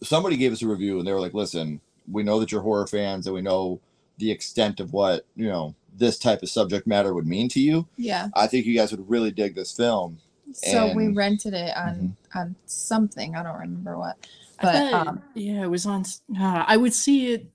somebody 0.03 0.37
gave 0.37 0.53
us 0.53 0.63
a 0.63 0.67
review 0.67 0.99
and 0.99 1.07
they 1.07 1.13
were 1.13 1.21
like 1.21 1.35
listen 1.35 1.81
we 2.11 2.23
know 2.23 2.41
that 2.41 2.51
you're 2.51 2.63
horror 2.63 2.87
fans 2.87 3.27
and 3.27 3.35
we 3.35 3.43
know 3.43 3.81
the 4.19 4.31
extent 4.31 4.81
of 4.81 4.93
what 4.93 5.27
you 5.37 5.49
know 5.49 5.75
this 5.95 6.19
type 6.19 6.43
of 6.43 6.49
subject 6.49 6.87
matter 6.87 7.15
would 7.15 7.27
mean 7.27 7.49
to 7.51 7.61
you. 7.61 7.87
Yeah. 7.97 8.29
I 8.35 8.47
think 8.47 8.67
you 8.67 8.77
guys 8.77 8.91
would 8.93 9.09
really 9.09 9.31
dig 9.31 9.55
this 9.55 9.73
film. 9.73 10.19
So 10.53 10.93
we 10.95 11.09
rented 11.09 11.55
it 11.55 11.77
on 11.77 12.17
on 12.35 12.57
something. 12.67 13.37
I 13.37 13.43
don't 13.43 13.59
remember 13.59 13.99
what. 13.99 14.17
But 14.61 14.91
thought- 14.91 15.07
um 15.07 15.23
yeah, 15.35 15.63
it 15.63 15.71
was 15.71 15.87
on. 15.87 16.05
Uh, 16.39 16.65
I 16.67 16.77
would 16.77 16.95
see 16.95 17.33
it 17.33 17.47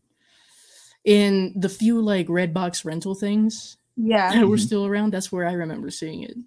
in 1.06 1.54
the 1.56 1.70
few 1.70 2.02
like 2.02 2.28
Redbox 2.28 2.86
rental 2.86 3.16
things 3.16 3.78
yeah. 3.96 4.34
that 4.34 4.48
were 4.48 4.58
still 4.58 4.86
around. 4.86 5.14
That's 5.14 5.32
where 5.32 5.48
I 5.48 5.54
remember 5.54 5.90
seeing 5.92 6.24
it. 6.24 6.38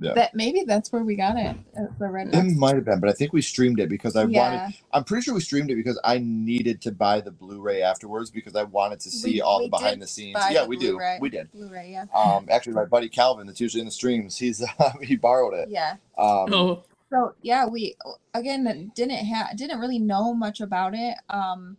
Yeah. 0.00 0.12
That 0.14 0.34
maybe 0.34 0.64
that's 0.66 0.90
where 0.92 1.04
we 1.04 1.14
got 1.14 1.36
it. 1.36 1.56
The 2.00 2.08
red 2.08 2.34
It 2.34 2.56
might 2.56 2.74
have 2.74 2.84
been, 2.84 2.98
but 2.98 3.08
I 3.08 3.12
think 3.12 3.32
we 3.32 3.40
streamed 3.40 3.78
it 3.78 3.88
because 3.88 4.16
I 4.16 4.24
Yeah. 4.24 4.62
wanted. 4.62 4.76
I'm 4.92 5.04
pretty 5.04 5.22
sure 5.22 5.34
we 5.34 5.40
streamed 5.40 5.70
it 5.70 5.76
because 5.76 6.00
I 6.02 6.18
needed 6.18 6.80
to 6.82 6.92
buy 6.92 7.20
the 7.20 7.30
Blu-ray 7.30 7.80
afterwards 7.80 8.30
because 8.30 8.56
I 8.56 8.64
wanted 8.64 8.98
to 9.00 9.10
see 9.10 9.34
We- 9.34 9.40
all 9.40 9.60
we 9.60 9.66
the 9.66 9.70
behind 9.70 10.02
the 10.02 10.06
scenes. 10.08 10.36
Yeah, 10.50 10.62
the 10.64 10.68
we 10.68 10.76
do. 10.76 10.90
Blu-ray. 10.92 11.18
We 11.20 11.30
did. 11.30 11.50
Blu-ray, 11.52 11.92
yeah. 11.92 12.06
Um, 12.12 12.46
actually, 12.50 12.72
my 12.74 12.86
buddy 12.86 13.08
Calvin, 13.08 13.46
that's 13.46 13.60
usually 13.60 13.80
in 13.82 13.86
the 13.86 13.92
streams, 13.92 14.36
he's 14.36 14.62
he 15.02 15.14
borrowed 15.16 15.54
it. 15.54 15.68
Yeah. 15.70 15.92
Um, 16.18 16.52
Oh, 16.52 16.82
So 17.10 17.34
yeah, 17.42 17.64
we 17.66 17.94
again 18.34 18.90
didn't 18.96 19.24
have 19.26 19.56
didn't 19.56 19.78
really 19.78 20.00
know 20.00 20.34
much 20.34 20.60
about 20.60 20.94
it. 20.94 21.16
Um 21.30 21.76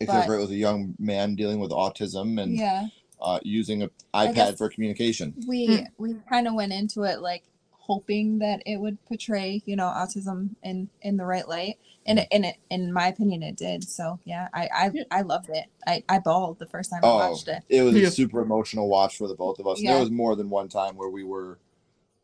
except 0.00 0.20
but- 0.20 0.26
for 0.26 0.34
it 0.36 0.40
was 0.40 0.50
a 0.50 0.56
young 0.56 0.94
man 0.98 1.34
dealing 1.34 1.60
with 1.60 1.70
autism 1.70 2.40
and 2.42 2.56
yeah. 2.56 2.86
uh, 3.20 3.40
using 3.42 3.82
an 3.82 3.90
iPad 4.14 4.56
for 4.56 4.70
communication. 4.70 5.34
we 5.46 5.66
Hmm. 5.66 5.82
we 5.98 6.14
kind 6.30 6.48
of 6.48 6.54
went 6.54 6.72
into 6.72 7.02
it 7.02 7.20
like 7.20 7.42
hoping 7.88 8.38
that 8.38 8.62
it 8.66 8.76
would 8.76 9.02
portray 9.06 9.62
you 9.66 9.74
know 9.74 9.86
autism 9.86 10.50
in 10.62 10.88
in 11.02 11.16
the 11.16 11.24
right 11.24 11.48
light 11.48 11.78
and 12.06 12.18
it, 12.20 12.28
and 12.30 12.44
it 12.44 12.56
in 12.70 12.92
my 12.92 13.08
opinion 13.08 13.42
it 13.42 13.56
did 13.56 13.82
so 13.82 14.18
yeah 14.24 14.46
i 14.54 14.68
i, 15.10 15.18
I 15.18 15.22
loved 15.22 15.48
it 15.48 15.64
i 15.86 16.04
i 16.08 16.18
bawled 16.18 16.58
the 16.58 16.66
first 16.66 16.90
time 16.90 17.00
Oh, 17.02 17.16
i 17.16 17.30
watched 17.30 17.48
it 17.48 17.62
It 17.70 17.82
was 17.82 17.94
Yeah. 17.96 18.08
a 18.08 18.10
super 18.10 18.42
emotional 18.42 18.88
watch 18.88 19.16
for 19.16 19.26
the 19.26 19.34
both 19.34 19.58
of 19.58 19.66
us. 19.66 19.80
Yeah. 19.80 19.92
There 19.92 20.00
was 20.00 20.10
more 20.10 20.36
than 20.36 20.50
one 20.50 20.68
time 20.68 20.96
where 20.96 21.08
we 21.08 21.24
were 21.24 21.54
v- 21.54 21.58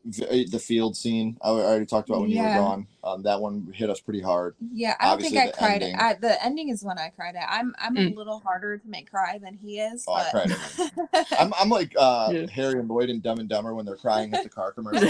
the 0.05 0.59
field 0.59 0.95
scene. 0.95 1.35
I 1.41 1.49
already 1.49 1.85
talked 1.85 2.09
about 2.09 2.21
when 2.21 2.29
you 2.29 2.39
were 2.41 2.53
gone. 2.53 2.87
Um, 3.03 3.23
that 3.23 3.41
one 3.41 3.71
hit 3.73 3.89
us 3.89 3.99
pretty 3.99 4.21
hard. 4.21 4.55
yeah 4.71 4.95
i 4.99 5.05
don't 5.05 5.13
Obviously, 5.13 5.37
think 5.37 5.55
i 5.55 5.57
cried 5.57 5.83
ending- 5.83 5.95
I, 5.99 6.13
the 6.13 6.43
ending 6.43 6.69
is 6.69 6.83
when 6.83 6.97
i 6.97 7.09
cried 7.09 7.35
at 7.35 7.47
i'm 7.51 7.75
i'm 7.79 7.95
a 7.97 7.99
Mm. 8.01 8.15
little 8.15 8.39
harder 8.39 8.77
to 8.79 8.87
make 8.87 9.09
cry 9.11 9.37
than 9.37 9.55
he 9.55 9.79
is 9.79 10.05
Oh, 10.07 10.13
I 10.13 10.29
but 10.33 11.27
I'm, 11.39 11.53
I'm 11.59 11.69
like 11.69 11.93
uh, 11.97 12.29
Yeah. 12.33 12.45
Harry 12.51 12.79
and 12.79 12.87
Lloyd 12.89 13.09
in 13.09 13.19
Dumb 13.19 13.39
and 13.39 13.47
Dumber 13.49 13.73
when 13.75 13.85
they're 13.85 13.95
crying 13.95 14.33
at 14.33 14.43
the 14.43 14.49
car 14.49 14.71
commercial. 14.77 15.07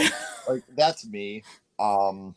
like 0.50 0.64
that's 0.76 1.06
me. 1.08 1.44
Um, 1.80 2.36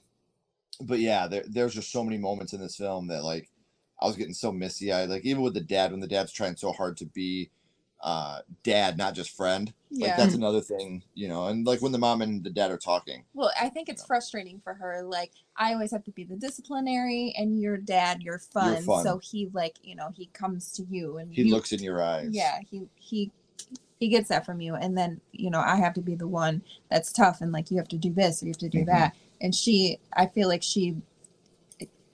but 0.81 0.99
yeah, 1.01 1.27
there, 1.27 1.45
there's 1.49 1.75
just 1.75 1.91
so 1.93 2.05
many 2.05 2.19
moments 2.19 2.53
in 2.53 2.61
this 2.61 2.77
film 2.77 3.09
that 3.09 3.25
like 3.25 3.49
I 4.01 4.07
was 4.07 4.17
getting 4.17 4.35
so 4.35 4.53
misty 4.53 4.93
eyed. 4.93 5.09
Like 5.09 5.25
even 5.25 5.43
with 5.43 5.55
the 5.55 5.61
dad, 5.61 5.91
when 5.91 5.99
the 6.01 6.07
dad's 6.07 6.33
trying 6.33 6.57
so 6.57 6.71
hard 6.73 6.97
to 6.99 7.05
be 7.07 7.51
uh 8.01 8.41
dad, 8.63 8.97
not 8.97 9.15
just 9.15 9.37
friend. 9.37 9.73
Like 9.91 10.01
yeah 10.11 10.17
that's 10.17 10.35
another 10.35 10.61
thing, 10.61 11.03
you 11.15 11.29
know. 11.29 11.47
And 11.49 11.67
like 11.67 11.81
when 11.83 11.93
the 11.93 11.99
mom 11.99 12.23
and 12.23 12.45
the 12.45 12.51
dad 12.51 12.71
are 12.71 12.77
talking, 12.79 13.25
well 13.35 13.51
i 13.61 13.69
think 13.69 13.89
it's 13.89 14.05
frustrating 14.05 14.61
for 14.63 14.75
her 14.75 15.03
like 15.03 15.33
i 15.57 15.73
always 15.73 15.91
have 15.91 16.05
to 16.05 16.11
be 16.11 16.25
the 16.25 16.37
disciplinary 16.37 17.35
and 17.39 17.61
your 17.61 17.77
dad 17.77 18.23
you're 18.23 18.39
fun, 18.39 18.83
fun. 18.83 19.05
so 19.05 19.19
he 19.19 19.49
like 19.53 19.77
you 19.83 19.95
know 19.97 20.11
he 20.15 20.27
comes 20.33 20.73
to 20.73 20.83
you 20.91 21.19
and 21.19 21.33
he 21.33 21.43
you, 21.45 21.51
looks 21.51 21.73
in 21.73 21.83
your 21.83 22.03
eyes. 22.03 22.29
yeah 22.31 22.59
he 22.71 22.83
he 22.97 23.31
he 23.99 24.09
gets 24.09 24.29
that 24.29 24.45
from 24.47 24.61
you 24.61 24.75
and 24.75 24.97
then 24.97 25.21
you 25.33 25.51
know 25.51 25.61
i 25.61 25.77
have 25.77 25.95
to 25.95 26.01
be 26.01 26.15
the 26.15 26.29
one 26.29 26.63
that's 26.91 27.13
tough 27.13 27.41
and 27.41 27.51
like 27.53 27.71
you 27.71 27.77
have 27.77 27.89
to 27.89 27.97
do 27.99 28.13
this 28.13 28.43
or 28.43 28.47
you 28.47 28.51
have 28.51 28.59
to 28.59 28.69
do 28.69 28.81
Mhm. 28.81 28.87
that 28.87 29.17
and 29.41 29.55
she 29.55 29.99
i 30.13 30.27
feel 30.27 30.49
like 30.49 30.63
she 30.63 30.97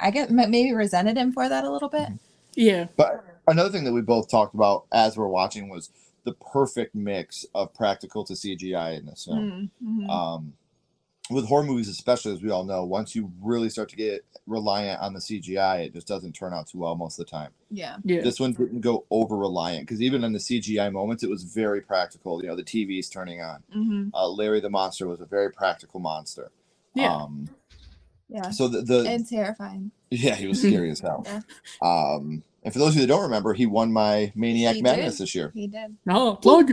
i 0.00 0.10
get 0.10 0.30
maybe 0.30 0.72
resented 0.72 1.16
him 1.16 1.32
for 1.32 1.48
that 1.48 1.64
a 1.64 1.70
little 1.70 1.88
bit 1.88 2.08
yeah. 2.56 2.86
But 2.96 3.24
another 3.48 3.70
thing 3.70 3.84
that 3.84 3.92
we 3.92 4.00
both 4.00 4.30
talked 4.30 4.54
about 4.54 4.86
as 4.92 5.16
we're 5.16 5.28
watching 5.28 5.68
was 5.68 5.90
the 6.24 6.32
perfect 6.32 6.94
mix 6.94 7.44
of 7.54 7.74
practical 7.74 8.24
to 8.24 8.32
CGI 8.34 8.98
in 8.98 9.06
this 9.06 9.24
film. 9.26 9.70
Mm, 9.82 10.06
mhm. 10.06 10.10
um, 10.10 10.52
with 11.30 11.46
horror 11.46 11.62
movies 11.64 11.88
especially 11.88 12.32
as 12.34 12.42
we 12.42 12.50
all 12.50 12.64
know 12.64 12.84
once 12.84 13.14
you 13.16 13.32
really 13.42 13.70
start 13.70 13.88
to 13.88 13.96
get 13.96 14.22
reliant 14.46 15.00
on 15.00 15.14
the 15.14 15.20
cgi 15.20 15.86
it 15.86 15.94
just 15.94 16.06
doesn't 16.06 16.34
turn 16.34 16.52
out 16.52 16.66
too 16.66 16.76
well 16.78 16.94
most 16.94 17.18
of 17.18 17.24
the 17.24 17.30
time 17.30 17.50
yeah 17.70 17.96
Yeah. 18.04 18.20
this 18.20 18.38
one 18.38 18.52
didn't 18.52 18.82
go 18.82 19.06
over 19.10 19.34
reliant 19.36 19.86
because 19.86 20.02
even 20.02 20.22
in 20.22 20.32
the 20.34 20.38
cgi 20.38 20.92
moments 20.92 21.22
it 21.22 21.30
was 21.30 21.42
very 21.44 21.80
practical 21.80 22.42
you 22.42 22.48
know 22.48 22.56
the 22.56 22.62
tv's 22.62 23.08
turning 23.08 23.40
on 23.40 23.62
hmm 23.72 24.08
uh, 24.12 24.28
larry 24.28 24.60
the 24.60 24.68
monster 24.68 25.06
was 25.08 25.22
a 25.22 25.24
very 25.24 25.50
practical 25.50 25.98
monster 25.98 26.50
Yeah. 26.94 27.14
um 27.14 27.48
yeah 28.28 28.50
so 28.50 28.68
the, 28.68 28.82
the 28.82 29.08
and 29.08 29.26
terrifying 29.26 29.92
yeah 30.10 30.34
he 30.34 30.46
was 30.46 30.60
scary 30.60 30.90
as 30.90 31.00
hell 31.00 31.24
Yeah. 31.26 31.40
um 31.80 32.42
and 32.64 32.72
for 32.72 32.78
those 32.78 32.90
of 32.90 32.94
you 32.96 33.00
that 33.02 33.06
don't 33.08 33.22
remember 33.22 33.54
he 33.54 33.66
won 33.66 33.92
my 33.92 34.32
maniac 34.34 34.76
He 34.76 34.82
madness 34.82 35.16
did. 35.18 35.22
this 35.24 35.34
year 35.34 35.50
he 35.54 35.66
did 35.66 35.96
No 36.06 36.34
plug. 36.36 36.72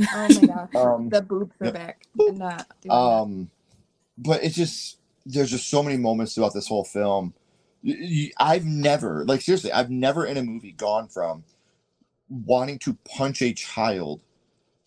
oh 0.00 0.28
my 0.40 0.46
gosh, 0.46 0.68
um 0.74 1.08
the 1.08 1.22
boobs 1.22 1.52
are 1.60 1.66
Yep. 1.66 1.74
back 1.74 2.06
and 2.18 2.38
not 2.38 2.66
doing 2.80 2.88
that. 2.88 2.94
um 2.94 3.50
but 4.18 4.42
it's 4.44 4.54
just 4.56 4.98
there's 5.26 5.50
just 5.50 5.68
so 5.68 5.82
many 5.82 5.96
moments 5.96 6.34
throughout 6.34 6.54
this 6.54 6.68
whole 6.68 6.84
film 6.84 7.32
I've 8.38 8.64
never 8.64 9.24
like 9.26 9.40
seriously 9.42 9.70
i've 9.72 9.90
never 9.90 10.24
in 10.24 10.36
a 10.38 10.42
movie 10.42 10.72
gone 10.72 11.08
from 11.08 11.44
wanting 12.30 12.78
to 12.80 12.94
punch 13.04 13.42
a 13.42 13.52
child 13.52 14.20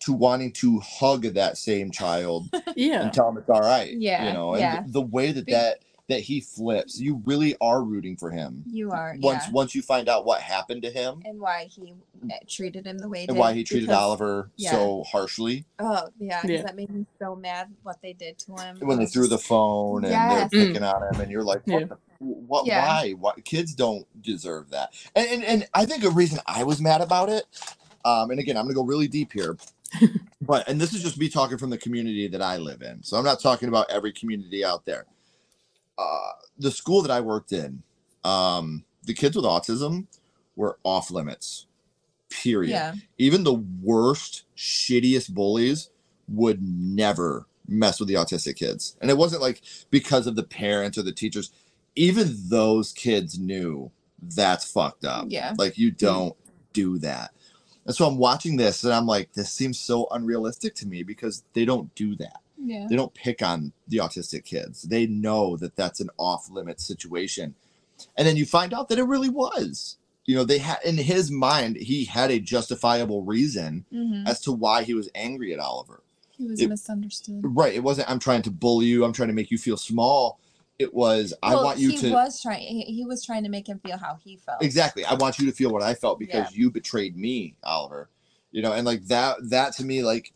to 0.00 0.12
wanting 0.12 0.52
to 0.52 0.80
hug 0.80 1.22
that 1.22 1.56
same 1.58 1.90
child 1.90 2.48
Yeah. 2.76 3.02
and 3.02 3.12
tell 3.12 3.28
him 3.28 3.36
it's 3.38 3.48
all 3.48 3.60
right 3.60 3.92
Yeah, 3.96 4.26
you 4.28 4.32
know 4.32 4.52
and 4.54 4.60
yeah. 4.60 4.82
the, 4.82 4.92
the 4.92 5.00
way 5.02 5.32
that 5.32 5.46
Be- 5.46 5.52
that 5.52 5.78
that 6.08 6.20
he 6.20 6.40
flips 6.40 6.98
you 6.98 7.20
really 7.26 7.54
are 7.60 7.82
rooting 7.82 8.16
for 8.16 8.30
him 8.30 8.62
you 8.66 8.90
are 8.90 9.14
once 9.20 9.44
yeah 9.46 9.52
once 9.52 9.74
you 9.74 9.82
find 9.82 10.08
out 10.08 10.24
what 10.24 10.40
happened 10.40 10.82
to 10.82 10.90
him 10.90 11.20
and 11.24 11.38
why 11.38 11.64
he 11.70 11.94
uh, 12.24 12.34
treated 12.48 12.86
him 12.86 12.98
the 12.98 13.08
way 13.08 13.18
he 13.20 13.24
and 13.24 13.34
did 13.36 13.40
why 13.40 13.52
he 13.52 13.62
treated 13.62 13.86
because- 13.88 14.02
oliver 14.02 14.50
yeah. 14.56 14.70
so 14.70 15.02
harshly 15.04 15.64
Oh 15.78 16.08
yeah, 16.18 16.40
'cause 16.40 16.50
Yeah. 16.50 16.62
that 16.62 16.76
made 16.76 16.90
me 16.90 17.04
so 17.20 17.36
mad 17.36 17.68
what 17.82 18.00
they 18.02 18.12
did 18.14 18.38
to 18.40 18.52
him. 18.56 18.78
when 18.80 18.98
they 18.98 19.06
threw 19.06 19.28
the 19.28 19.38
phone 19.38 20.04
and 20.04 20.12
Yes. 20.12 20.50
they're 20.50 20.66
picking 20.66 20.82
on 20.82 21.14
him 21.14 21.20
and 21.20 21.30
you're 21.30 21.44
like 21.44 21.66
what 21.66 21.80
Yeah. 21.80 21.86
the, 21.86 21.98
what 22.20 22.66
Yeah. 22.66 22.86
why 22.86 23.10
why 23.12 23.32
kids 23.44 23.74
don't 23.74 24.06
deserve 24.22 24.70
that 24.70 24.92
and, 25.14 25.28
and 25.28 25.44
and 25.44 25.68
i 25.74 25.84
think 25.84 26.04
a 26.04 26.10
reason 26.10 26.38
i 26.46 26.64
was 26.64 26.80
mad 26.80 27.00
about 27.00 27.28
it 27.28 27.44
um 28.04 28.30
and 28.30 28.40
again 28.40 28.56
i'm 28.56 28.64
gonna 28.64 28.74
go 28.74 28.82
really 28.82 29.08
deep 29.08 29.32
here 29.32 29.56
but 30.40 30.66
and 30.68 30.80
this 30.80 30.92
is 30.94 31.02
just 31.02 31.18
me 31.18 31.28
talking 31.28 31.58
from 31.58 31.70
the 31.70 31.78
community 31.78 32.28
that 32.28 32.42
i 32.42 32.56
live 32.56 32.82
in 32.82 33.02
so 33.02 33.16
i'm 33.16 33.24
not 33.24 33.40
talking 33.40 33.68
about 33.68 33.86
every 33.90 34.12
community 34.12 34.64
out 34.64 34.84
there 34.86 35.04
uh 35.98 36.30
the 36.58 36.70
school 36.70 37.02
that 37.02 37.10
i 37.10 37.20
worked 37.20 37.52
in 37.52 37.82
um 38.24 38.84
the 39.04 39.14
kids 39.14 39.36
with 39.36 39.44
autism 39.44 40.06
were 40.56 40.78
off 40.84 41.10
limits 41.10 41.66
period 42.30 42.70
Yeah, 42.70 42.94
even 43.18 43.44
the 43.44 43.54
worst, 43.82 44.44
shittiest 44.56 45.34
bullies 45.34 45.90
would 46.28 46.62
never 46.62 47.46
mess 47.66 48.00
with 48.00 48.08
the 48.08 48.14
autistic 48.14 48.56
kids. 48.56 48.96
And 49.00 49.10
it 49.10 49.16
wasn't 49.16 49.42
like 49.42 49.62
because 49.90 50.26
of 50.26 50.36
the 50.36 50.42
parents 50.42 50.98
or 50.98 51.02
the 51.02 51.12
teachers. 51.12 51.50
Even 51.94 52.36
those 52.48 52.92
kids 52.92 53.38
knew 53.38 53.90
that's 54.22 54.70
fucked 54.70 55.04
up. 55.04 55.26
Yeah. 55.28 55.54
Like 55.58 55.78
you 55.78 55.90
don't 55.90 56.36
do 56.72 56.98
that. 56.98 57.32
And 57.86 57.94
so 57.94 58.06
I'm 58.06 58.18
watching 58.18 58.56
this 58.56 58.84
and 58.84 58.92
I'm 58.92 59.06
like, 59.06 59.32
this 59.32 59.50
seems 59.50 59.80
so 59.80 60.06
unrealistic 60.10 60.74
to 60.76 60.86
me 60.86 61.02
because 61.02 61.44
they 61.54 61.64
don't 61.64 61.92
do 61.94 62.14
that. 62.16 62.40
Yeah, 62.60 62.86
They 62.88 62.96
don't 62.96 63.14
pick 63.14 63.42
on 63.42 63.72
the 63.86 63.98
autistic 63.98 64.44
kids. 64.44 64.82
They 64.82 65.06
know 65.06 65.56
that 65.56 65.76
that's 65.76 66.00
an 66.00 66.10
off 66.18 66.50
limit 66.50 66.80
situation. 66.80 67.54
And 68.16 68.26
then 68.26 68.36
you 68.36 68.46
find 68.46 68.72
out 68.74 68.88
that 68.88 68.98
it 68.98 69.04
really 69.04 69.28
was. 69.28 69.96
You 70.24 70.36
know, 70.36 70.44
they 70.44 70.58
had 70.58 70.78
in 70.84 70.96
his 70.98 71.30
mind, 71.30 71.76
he 71.76 72.04
had 72.04 72.30
a 72.30 72.38
justifiable 72.40 73.22
reason 73.22 73.84
hmm 73.90 74.26
as 74.26 74.40
to 74.42 74.52
why 74.52 74.82
he 74.82 74.92
was 74.92 75.08
angry 75.14 75.54
at 75.54 75.58
Oliver. 75.60 76.02
he 76.36 76.46
was 76.46 76.60
it- 76.60 76.68
misunderstood. 76.68 77.40
Right. 77.42 77.72
It 77.74 77.82
wasn't, 77.82 78.10
I'm 78.10 78.18
trying 78.18 78.42
to 78.42 78.50
bully 78.50 78.86
you, 78.86 79.04
I'm 79.04 79.12
trying 79.12 79.28
to 79.28 79.34
make 79.34 79.50
you 79.50 79.58
feel 79.58 79.76
small. 79.76 80.38
It 80.78 80.92
was, 80.94 81.32
I 81.42 81.56
want 81.56 81.78
you 81.78 81.90
he 81.90 81.96
to. 81.98 82.10
was 82.12 82.40
trying. 82.40 82.60
He, 82.60 82.82
he 82.82 83.04
was 83.04 83.24
trying 83.24 83.42
to 83.44 83.48
make 83.48 83.66
him 83.68 83.80
feel 83.80 83.96
how 83.98 84.16
he 84.22 84.36
felt. 84.36 84.62
Exactly. 84.62 85.04
I 85.04 85.14
want 85.14 85.38
you 85.38 85.46
to 85.46 85.52
feel 85.52 85.70
what 85.70 85.82
I 85.82 85.94
felt 85.94 86.18
because 86.20 86.54
you 86.54 86.70
betrayed 86.70 87.16
me, 87.16 87.56
Oliver. 87.64 88.08
You 88.52 88.62
know, 88.62 88.72
and 88.72 88.86
like 88.86 89.04
that, 89.06 89.36
that 89.50 89.72
to 89.74 89.84
me, 89.84 90.02
like, 90.04 90.32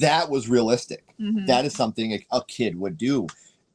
that 0.00 0.30
was 0.30 0.48
realistic. 0.48 1.04
Mhm. 1.20 1.46
that 1.46 1.64
is 1.64 1.74
something 1.74 2.12
a, 2.12 2.26
a 2.32 2.44
kid 2.44 2.78
would 2.78 2.96
do. 2.98 3.26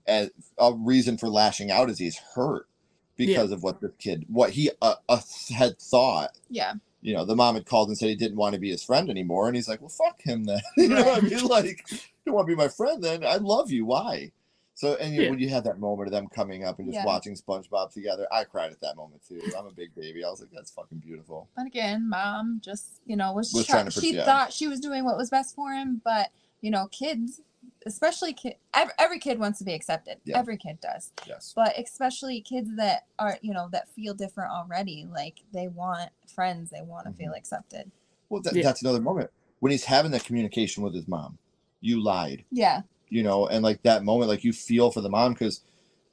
As 0.05 0.29
a 0.57 0.73
reason 0.73 1.17
for 1.17 1.27
lashing 1.27 1.69
out 1.71 1.89
is 1.89 1.99
he's 1.99 2.17
hurt 2.17 2.67
because 3.17 3.51
of 3.51 3.63
what 3.63 3.81
the 3.81 3.89
kid 3.97 4.25
what 4.29 4.51
he 4.51 4.69
uh, 4.81 4.95
uh, 5.09 5.19
had 5.53 5.77
thought. 5.79 6.31
Yeah, 6.49 6.73
you 7.01 7.13
know 7.13 7.25
the 7.25 7.35
mom 7.35 7.55
had 7.55 7.65
called 7.65 7.89
and 7.89 7.97
said 7.97 8.09
he 8.09 8.15
didn't 8.15 8.37
want 8.37 8.53
to 8.53 8.59
be 8.59 8.69
his 8.69 8.83
friend 8.83 9.09
anymore 9.09 9.47
and 9.47 9.55
he's 9.55 9.67
like 9.67 9.81
well 9.81 9.89
fuck 9.89 10.21
him 10.21 10.43
then. 10.45 10.61
You 10.77 10.89
know 10.89 11.03
what 11.03 11.23
i 11.23 11.27
mean? 11.27 11.39
Like 11.47 11.85
you 11.91 11.97
don't 12.25 12.35
want 12.35 12.47
to 12.47 12.55
be 12.55 12.57
my 12.57 12.67
friend 12.69 13.03
then. 13.03 13.25
I 13.25 13.35
love 13.37 13.69
you. 13.71 13.85
Why 13.85 14.31
so 14.77 14.95
and 14.97 15.13
you, 15.15 15.23
Yeah. 15.23 15.29
when 15.31 15.39
you 15.39 15.49
had 15.49 15.63
that 15.63 15.79
moment 15.79 16.07
of 16.07 16.11
them 16.13 16.27
coming 16.27 16.63
up 16.63 16.77
and 16.77 16.87
just 16.87 16.95
Yeah. 16.95 17.05
watching 17.05 17.35
spongebob 17.35 17.91
together 17.91 18.27
i 18.31 18.43
cried 18.43 18.71
at 18.71 18.79
that 18.81 18.95
moment 18.95 19.21
too 19.27 19.41
i'm 19.57 19.65
a 19.65 19.71
big 19.71 19.93
baby 19.95 20.23
i 20.23 20.29
was 20.29 20.39
like 20.39 20.51
that's 20.53 20.69
fucking 20.71 20.99
beautiful 20.99 21.49
but 21.55 21.65
again, 21.65 22.07
mom 22.07 22.61
just 22.63 23.01
you 23.05 23.15
know 23.15 23.33
was, 23.33 23.51
Was 23.53 23.65
try- 23.65 23.81
trying 23.81 23.91
to 23.91 23.99
she 24.01 24.13
thought 24.15 24.53
she 24.53 24.67
was 24.67 24.79
doing 24.79 25.03
what 25.03 25.17
was 25.17 25.29
best 25.29 25.55
for 25.55 25.71
him, 25.73 26.01
but 26.05 26.29
you 26.61 26.71
know, 26.71 26.87
kids 26.87 27.41
especially 27.85 28.33
kid 28.33 28.55
every, 28.73 28.93
every 28.99 29.19
kid 29.19 29.39
wants 29.39 29.59
to 29.59 29.65
be 29.65 29.73
accepted 29.73 30.17
Yeah. 30.25 30.37
every 30.39 30.57
kid 30.57 30.79
does 30.81 31.11
Yes. 31.27 31.53
but 31.55 31.77
especially 31.77 32.41
kids 32.41 32.69
that 32.77 33.05
are 33.19 33.37
you 33.41 33.53
know 33.53 33.69
that 33.71 33.89
feel 33.89 34.13
different 34.13 34.51
already 34.51 35.07
like 35.11 35.41
they 35.53 35.67
want 35.67 36.09
friends 36.27 36.69
they 36.69 36.81
want 36.81 37.05
to 37.07 37.13
feel 37.13 37.27
Mm-hmm. 37.31 37.37
accepted 37.37 37.91
Well, 38.29 38.41
that, 38.41 38.55
Yeah. 38.55 38.63
that's 38.63 38.81
another 38.81 39.01
moment 39.01 39.29
when 39.59 39.71
he's 39.71 39.85
having 39.85 40.11
that 40.11 40.23
communication 40.23 40.83
with 40.83 40.93
his 40.93 41.07
mom. 41.07 41.37
You 41.81 42.01
lied, 42.01 42.43
yeah 42.51 42.81
you 43.09 43.23
know, 43.23 43.47
and 43.47 43.63
like 43.63 43.81
that 43.83 44.03
moment, 44.03 44.29
like 44.29 44.43
you 44.43 44.53
feel 44.53 44.91
for 44.91 45.01
the 45.01 45.09
mom 45.09 45.33
because 45.33 45.61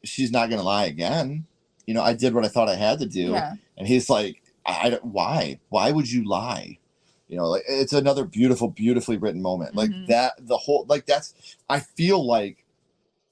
she's 0.02 0.30
not 0.30 0.50
gonna 0.50 0.62
lie 0.62 0.87
again. 0.87 1.46
You 1.87 1.94
know, 1.94 2.02
I 2.02 2.14
did 2.14 2.35
what 2.35 2.44
I 2.44 2.48
thought 2.48 2.68
I 2.68 2.76
had 2.76 2.98
to 3.00 3.07
do, 3.07 3.33
yeah 3.33 3.54
and 3.76 3.87
he's 3.88 4.09
like, 4.09 4.42
I, 4.64 4.87
I 4.87 4.90
don't. 4.90 5.04
Why? 5.04 5.59
Why 5.68 5.90
would 5.92 6.11
you 6.11 6.24
lie? 6.26 6.78
You 7.28 7.37
know, 7.37 7.48
like 7.48 7.64
it's 7.68 7.92
another 7.92 8.24
beautiful, 8.24 8.68
beautifully 8.68 9.16
written 9.16 9.42
moment. 9.42 9.74
Like 9.74 9.90
Mhm. 9.90 10.07
that, 10.07 10.35
the 10.38 10.57
whole 10.57 10.87
like 10.88 11.07
that's. 11.07 11.35
I 11.68 11.80
feel 11.80 12.24
like 12.24 12.64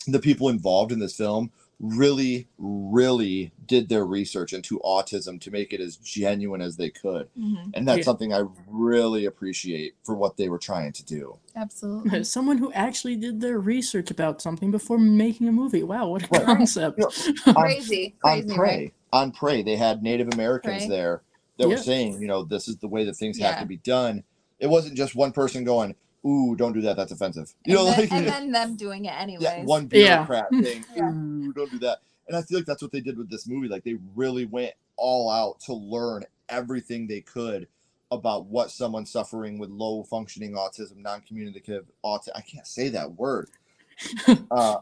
the 0.06 0.18
people 0.18 0.48
involved 0.48 0.90
in 0.90 0.98
this 0.98 1.14
film 1.16 1.52
really, 1.82 2.46
really 2.58 3.52
did 3.66 3.88
their 3.88 4.06
research 4.06 4.52
into 4.52 4.78
autism 4.84 5.40
to 5.40 5.50
make 5.50 5.72
it 5.72 5.80
as 5.80 5.96
genuine 5.96 6.60
as 6.62 6.76
they 6.76 6.88
could. 6.90 7.28
hmm 7.36 7.56
And 7.74 7.86
that's 7.86 7.98
Yeah. 7.98 8.04
something 8.04 8.32
I 8.32 8.44
really 8.68 9.24
appreciate 9.26 9.94
for 10.04 10.14
what 10.14 10.36
they 10.36 10.48
were 10.48 10.58
trying 10.58 10.92
to 10.92 11.04
do. 11.04 11.36
absolutely 11.56 12.22
Someone 12.24 12.58
who 12.58 12.72
actually 12.72 13.16
did 13.16 13.40
their 13.40 13.58
research 13.58 14.10
about 14.12 14.40
something 14.40 14.70
before 14.70 14.98
making 14.98 15.48
a 15.48 15.52
movie. 15.52 15.82
Wow, 15.82 16.08
what 16.08 16.22
a 16.22 16.28
Right. 16.30 16.44
concept. 16.46 16.98
You 16.98 17.06
On- 17.46 17.54
crazy 17.54 18.14
on 18.24 18.42
crazy 18.42 18.54
Prey, 18.56 18.68
right 18.78 18.94
on 19.12 19.32
Prey, 19.32 19.62
they 19.62 19.76
had 19.76 20.02
Native 20.02 20.28
Americans 20.32 20.84
Prey. 20.84 20.88
there 20.88 21.22
that 21.58 21.68
were 21.68 21.76
saying, 21.76 22.20
you 22.20 22.28
know, 22.28 22.44
this 22.44 22.68
is 22.68 22.76
the 22.78 22.88
way 22.88 23.04
that 23.04 23.14
things 23.14 23.38
have 23.38 23.58
to 23.58 23.66
be 23.66 23.76
done. 23.78 24.22
It 24.60 24.68
wasn't 24.68 24.96
just 24.96 25.14
one 25.16 25.32
person 25.32 25.64
going, 25.64 25.94
"Ooh, 26.26 26.54
don't 26.56 26.72
do 26.72 26.80
that. 26.82 26.96
That's 26.96 27.12
offensive." 27.12 27.52
You 27.64 27.74
know, 27.74 27.86
and, 27.86 27.94
then, 27.94 28.00
like 28.00 28.12
and 28.12 28.26
then 28.28 28.52
them 28.52 28.76
doing 28.76 29.04
it 29.06 29.14
anyway. 29.20 29.42
yeah, 29.58 29.64
one 29.64 29.88
Yeah. 29.92 30.24
bureaucrat 30.24 30.46
saying, 30.64 30.84
Yeah. 30.94 31.10
"Ooh, 31.10 31.52
don't 31.52 31.70
do 31.70 31.78
that." 31.80 31.98
And 32.28 32.36
I 32.36 32.42
feel 32.42 32.58
like 32.58 32.66
that's 32.66 32.82
what 32.82 32.92
they 32.92 33.00
did 33.00 33.18
with 33.18 33.30
this 33.30 33.46
movie. 33.46 33.68
Like 33.68 33.84
they 33.84 33.98
really 34.14 34.46
went 34.46 34.72
all 34.96 35.28
out 35.30 35.60
to 35.60 35.74
learn 35.74 36.24
everything 36.48 37.06
they 37.06 37.20
could 37.20 37.66
about 38.10 38.46
what 38.46 38.70
someone 38.70 39.06
suffering 39.06 39.58
with 39.58 39.70
low 39.70 40.02
functioning 40.04 40.52
autism, 40.52 40.96
non-communicative 40.98 41.86
autism. 42.04 42.28
I 42.34 42.42
can't 42.42 42.66
say 42.66 42.88
that 42.90 43.12
word. 43.12 43.48
uh, 44.50 44.76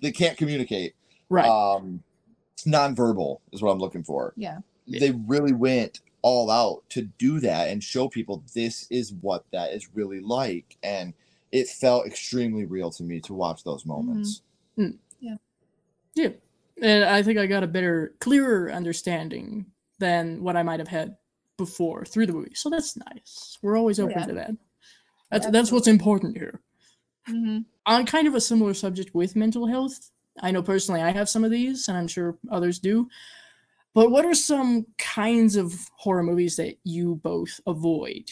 they 0.00 0.10
can't 0.12 0.36
communicate. 0.36 0.94
Right. 1.28 1.46
Um, 1.46 2.02
nonverbal 2.66 3.38
is 3.52 3.62
what 3.62 3.70
I'm 3.70 3.78
looking 3.78 4.02
for. 4.04 4.32
yeah 4.36 4.58
They 4.86 5.12
really 5.26 5.52
went 5.52 6.00
all 6.22 6.50
out 6.50 6.82
to 6.90 7.02
do 7.02 7.40
that 7.40 7.68
and 7.68 7.82
show 7.82 8.08
people 8.08 8.44
this 8.54 8.86
is 8.90 9.12
what 9.20 9.44
that 9.52 9.72
is 9.72 9.88
really 9.94 10.20
like. 10.20 10.76
And 10.82 11.14
it 11.50 11.68
felt 11.68 12.06
extremely 12.06 12.64
real 12.64 12.90
to 12.92 13.02
me 13.02 13.20
to 13.20 13.34
watch 13.34 13.64
those 13.64 13.84
moments. 13.84 14.42
Yeah. 14.76 15.36
Yeah. 16.14 16.28
And 16.80 17.04
I 17.04 17.22
think 17.22 17.38
I 17.38 17.46
got 17.46 17.62
a 17.62 17.68
better, 17.68 18.14
clearer 18.20 18.70
understanding 18.72 19.66
than 19.98 20.42
what 20.42 20.56
I 20.56 20.62
might 20.62 20.80
have 20.80 20.88
had 20.88 21.16
before 21.56 22.04
through 22.04 22.26
the 22.26 22.32
movie. 22.32 22.54
So 22.54 22.70
that's 22.70 22.96
nice. 22.96 23.58
We're 23.62 23.76
always 23.76 24.00
open 24.00 24.18
Yeah. 24.18 24.26
to 24.26 24.32
that. 24.34 24.50
That's, 25.30 25.46
that's 25.48 25.72
what's 25.72 25.86
important 25.88 26.36
here. 26.36 26.60
hmm 27.26 27.58
On 27.86 28.04
kind 28.06 28.26
of 28.26 28.34
a 28.34 28.40
similar 28.40 28.74
subject 28.74 29.14
with 29.14 29.36
mental 29.36 29.66
health, 29.66 30.10
I 30.40 30.50
know 30.50 30.62
personally 30.62 31.02
I 31.02 31.10
have 31.10 31.28
some 31.28 31.44
of 31.44 31.50
these, 31.50 31.88
and 31.88 31.96
I'm 31.96 32.08
sure 32.08 32.36
others 32.50 32.78
do. 32.78 33.08
But 33.94 34.10
what 34.10 34.24
are 34.24 34.34
some 34.34 34.86
kinds 34.98 35.56
of 35.56 35.74
horror 35.96 36.22
movies 36.22 36.56
that 36.56 36.76
you 36.84 37.16
both 37.16 37.60
avoid? 37.66 38.30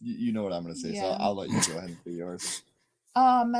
You, 0.00 0.14
you 0.26 0.32
know 0.32 0.42
what 0.44 0.52
I'm 0.52 0.62
going 0.62 0.74
to 0.74 0.80
say, 0.80 0.94
so 0.94 1.06
Yeah. 1.06 1.16
I'll 1.18 1.34
let 1.34 1.50
you 1.50 1.60
go 1.72 1.78
ahead 1.78 1.90
and 1.90 2.04
do 2.04 2.10
yours. 2.12 2.62
Um, 3.14 3.54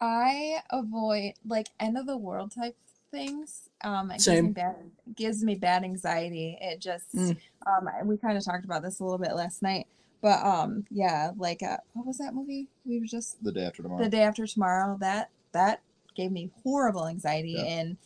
I 0.00 0.60
avoid 0.70 1.34
like 1.46 1.68
end 1.78 1.98
of 1.98 2.06
the 2.06 2.16
world 2.16 2.52
type 2.52 2.74
things. 3.10 3.68
Um, 3.82 4.10
it 4.10 4.14
gives 4.14 4.26
me 4.28 4.32
Same. 4.34 4.52
bad 4.52 4.76
gives 5.14 5.44
me 5.44 5.54
bad 5.56 5.84
anxiety. 5.84 6.56
It 6.58 6.80
just 6.80 7.14
Mm. 7.14 7.36
um, 7.66 7.88
we 8.08 8.16
kind 8.16 8.38
of 8.38 8.42
talked 8.44 8.64
about 8.64 8.82
this 8.82 9.00
a 9.00 9.04
little 9.04 9.18
bit 9.18 9.34
last 9.34 9.60
night, 9.62 9.86
but 10.22 10.42
um, 10.42 10.86
yeah, 10.90 11.32
like 11.36 11.62
uh, 11.62 11.76
what 11.92 12.06
was 12.06 12.16
that 12.16 12.34
movie 12.34 12.66
we 12.86 12.98
were 12.98 13.04
just 13.04 13.44
The 13.44 13.52
day 13.52 13.66
after 13.66 13.82
tomorrow. 13.82 14.02
the 14.02 14.08
day 14.08 14.22
after 14.22 14.46
tomorrow? 14.46 14.96
That 15.00 15.28
that 15.52 15.82
gave 16.16 16.32
me 16.32 16.50
horrible 16.62 17.06
anxiety, 17.08 17.54
Yeah. 17.58 17.62
and 17.64 17.96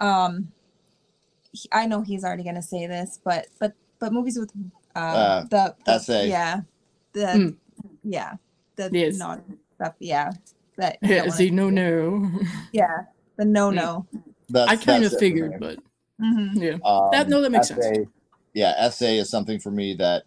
um, 0.00 0.52
he- 1.52 1.68
I 1.72 1.86
know 1.86 2.02
he's 2.02 2.24
already 2.24 2.44
gonna 2.44 2.62
say 2.62 2.86
this, 2.86 3.20
but 3.24 3.48
but 3.58 3.74
but 4.00 4.12
movies 4.12 4.38
with 4.38 4.52
uh, 4.96 5.00
Uh, 5.00 5.42
the, 5.50 5.76
the 5.84 5.92
yeah 6.28 6.60
the 7.12 7.26
Mm. 7.26 7.56
yeah 8.04 8.34
the 8.76 8.90
Yes. 8.92 9.18
not 9.18 9.42
stuff 9.76 9.94
yeah 10.00 10.30
that 10.76 10.98
Yeah, 11.02 11.24
the 11.24 11.30
see. 11.32 11.50
no 11.50 11.70
no. 11.70 12.30
yeah 12.72 13.04
the 13.36 13.44
no 13.44 13.70
no 13.70 14.06
That's, 14.50 14.70
I 14.72 14.76
kind 14.76 15.04
of 15.04 15.12
figured, 15.18 15.60
but 15.60 15.78
mm-hmm. 16.20 16.62
yeah. 16.62 16.78
Um, 16.84 17.10
That- 17.12 17.28
no, 17.28 17.40
that 17.42 17.50
makes 17.50 17.68
sense. 17.68 17.86
Yeah, 18.54 18.88
SA 18.90 19.06
is 19.06 19.30
something 19.30 19.58
for 19.58 19.70
me 19.70 19.94
that 19.94 20.24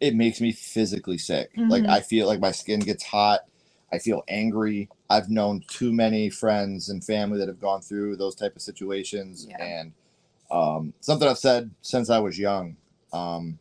it 0.00 0.14
makes 0.14 0.40
me 0.40 0.52
physically 0.52 1.18
sick. 1.18 1.50
Like 1.68 1.84
Mhm. 1.84 1.90
I 1.90 2.00
feel 2.00 2.26
like 2.26 2.40
my 2.40 2.52
skin 2.52 2.80
gets 2.80 3.04
hot. 3.04 3.40
I 3.92 3.98
feel 3.98 4.22
angry. 4.28 4.88
I've 5.10 5.28
known 5.30 5.62
too 5.68 5.92
many 5.92 6.30
friends 6.30 6.88
and 6.88 7.04
family 7.04 7.38
that 7.38 7.48
have 7.48 7.60
gone 7.60 7.82
through 7.82 8.16
those 8.16 8.34
type 8.34 8.56
of 8.56 8.62
situations, 8.62 9.46
Yeah. 9.48 9.62
and 9.62 9.92
um, 10.50 10.92
something 11.00 11.28
I've 11.28 11.38
said 11.38 11.70
since 11.82 12.10
I 12.10 12.18
was 12.18 12.38
young. 12.38 12.76
Um, 13.12 13.58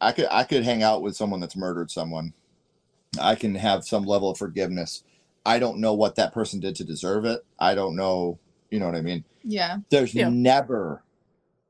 I 0.00 0.12
could 0.12 0.26
I 0.30 0.44
could 0.44 0.62
hang 0.64 0.82
out 0.82 1.02
with 1.02 1.16
someone 1.16 1.40
that's 1.40 1.56
murdered 1.56 1.90
someone. 1.90 2.32
I 3.20 3.34
can 3.34 3.54
have 3.56 3.84
some 3.84 4.04
level 4.04 4.30
of 4.30 4.38
forgiveness. 4.38 5.02
I 5.46 5.58
don't 5.58 5.78
know 5.78 5.94
what 5.94 6.16
that 6.16 6.32
person 6.34 6.60
did 6.60 6.76
to 6.76 6.84
deserve 6.84 7.24
it. 7.24 7.44
I 7.58 7.74
don't 7.74 7.96
know. 7.96 8.38
You 8.70 8.78
know 8.80 8.86
what 8.86 8.94
I 8.96 9.00
mean? 9.02 9.24
yeah 9.42 9.78
There's 9.88 10.14
Yeah. 10.14 10.28
never, 10.28 11.02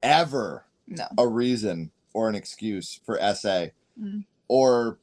ever 0.02 0.64
no 0.88 1.04
a 1.16 1.26
reason 1.28 1.92
or 2.12 2.28
an 2.28 2.34
excuse 2.34 3.00
for 3.06 3.18
SA 3.20 3.68
Mm. 4.00 4.24
or 4.48 4.98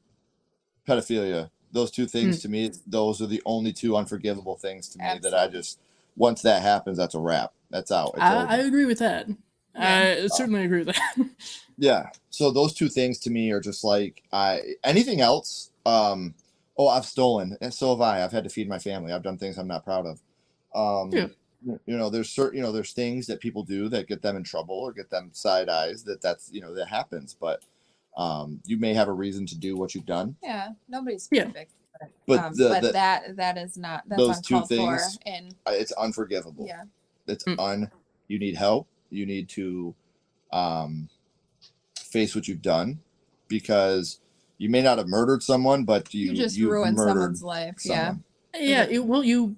pedophilia. 0.87 1.49
Those 1.75 1.91
two 1.91 2.05
Mm. 2.05 2.11
things 2.11 2.41
to 2.41 2.47
me, 2.49 2.71
those 2.87 3.21
are 3.21 3.27
the 3.27 3.41
only 3.45 3.73
two 3.73 3.97
unforgivable 3.97 4.55
things 4.55 4.87
to 4.89 4.97
me 4.97 5.19
that 5.21 5.33
I 5.33 5.49
just 5.49 5.77
once 6.15 6.41
that 6.43 6.61
happens, 6.61 6.97
that's 6.97 7.15
a 7.15 7.19
wrap. 7.19 7.51
That's 7.69 7.91
out. 7.91 8.15
I. 8.17 8.45
I 8.45 8.57
agree 8.59 8.85
with 8.85 8.99
that. 8.99 9.27
Yeah. 9.75 10.15
I 10.23 10.27
certainly 10.27 10.63
agree 10.63 10.85
with 10.85 10.95
that. 10.95 11.29
yeah. 11.77 12.11
So 12.29 12.49
those 12.51 12.73
two 12.73 12.87
things 12.87 13.19
to 13.19 13.29
me 13.29 13.51
are 13.51 13.59
just 13.59 13.83
like 13.83 14.23
I 14.31 14.61
anything 14.85 15.19
else. 15.19 15.71
Um, 15.85 16.33
oh, 16.77 16.87
I've 16.87 17.05
stolen, 17.05 17.57
and 17.59 17.73
so 17.73 17.89
have 17.89 17.99
I. 17.99 18.23
I've 18.23 18.31
had 18.31 18.45
to 18.45 18.49
feed 18.49 18.69
my 18.69 18.79
family. 18.79 19.11
I've 19.11 19.23
done 19.23 19.37
things 19.37 19.57
I'm 19.57 19.67
not 19.67 19.83
proud 19.83 20.05
of. 20.05 20.21
Um, 20.73 21.11
Yeah. 21.11 21.27
You 21.87 21.97
know, 21.97 22.09
there's 22.11 22.29
certain, 22.29 22.57
you 22.57 22.63
know, 22.63 22.71
there's 22.71 22.93
things 22.93 23.25
that 23.27 23.39
people 23.39 23.63
do 23.63 23.89
that 23.89 24.07
get 24.07 24.21
them 24.21 24.37
in 24.37 24.43
trouble 24.43 24.75
or 24.75 24.93
get 24.93 25.09
them 25.09 25.31
side 25.33 25.67
eyes. 25.67 26.03
That 26.03 26.21
that's 26.21 26.49
you 26.53 26.61
know 26.61 26.73
that 26.75 26.87
happens, 26.87 27.35
but 27.37 27.63
um, 28.17 28.61
you 28.65 28.77
may 28.77 28.93
have 28.93 29.07
a 29.07 29.11
reason 29.13 29.45
to 29.45 29.57
do 29.57 29.75
what 29.75 29.93
you've 29.95 30.05
done. 30.05 30.35
yeah 30.43 30.69
nobody's 30.87 31.27
perfect 31.27 31.71
but, 31.99 32.09
But 32.27 32.39
um, 32.39 32.53
the- 32.55 32.69
but 32.69 32.81
the- 32.81 32.91
that 32.91 33.35
that 33.37 33.57
is 33.57 33.77
not 33.77 34.03
that's 34.07 34.19
those 34.19 34.41
two 34.41 34.65
things- 34.65 35.17
and 35.25 35.55
Uh, 35.65 35.71
It's 35.71 35.91
unforgivable. 35.93 36.65
yeah 36.67 36.83
It's 37.27 37.43
Mm. 37.45 37.59
un. 37.59 37.91
You 38.27 38.37
need 38.39 38.55
help. 38.55 38.87
You 39.09 39.25
need 39.25 39.49
to 39.49 39.95
um, 40.51 41.09
face 41.99 42.35
what 42.35 42.47
you've 42.47 42.61
done 42.61 42.99
because 43.47 44.19
you 44.57 44.69
may 44.69 44.81
not 44.81 44.97
have 44.97 45.07
murdered 45.07 45.43
someone, 45.43 45.83
but 45.85 46.13
you 46.13 46.31
you, 46.31 46.35
just 46.35 46.55
you've 46.57 46.71
ruined 46.71 46.95
murdered 46.95 47.11
someone's 47.11 47.43
life 47.43 47.75
yeah 47.83 48.05
someone. 48.07 48.23
yeah, 48.55 48.83
it, 48.89 49.05
well, 49.05 49.23
you, 49.23 49.55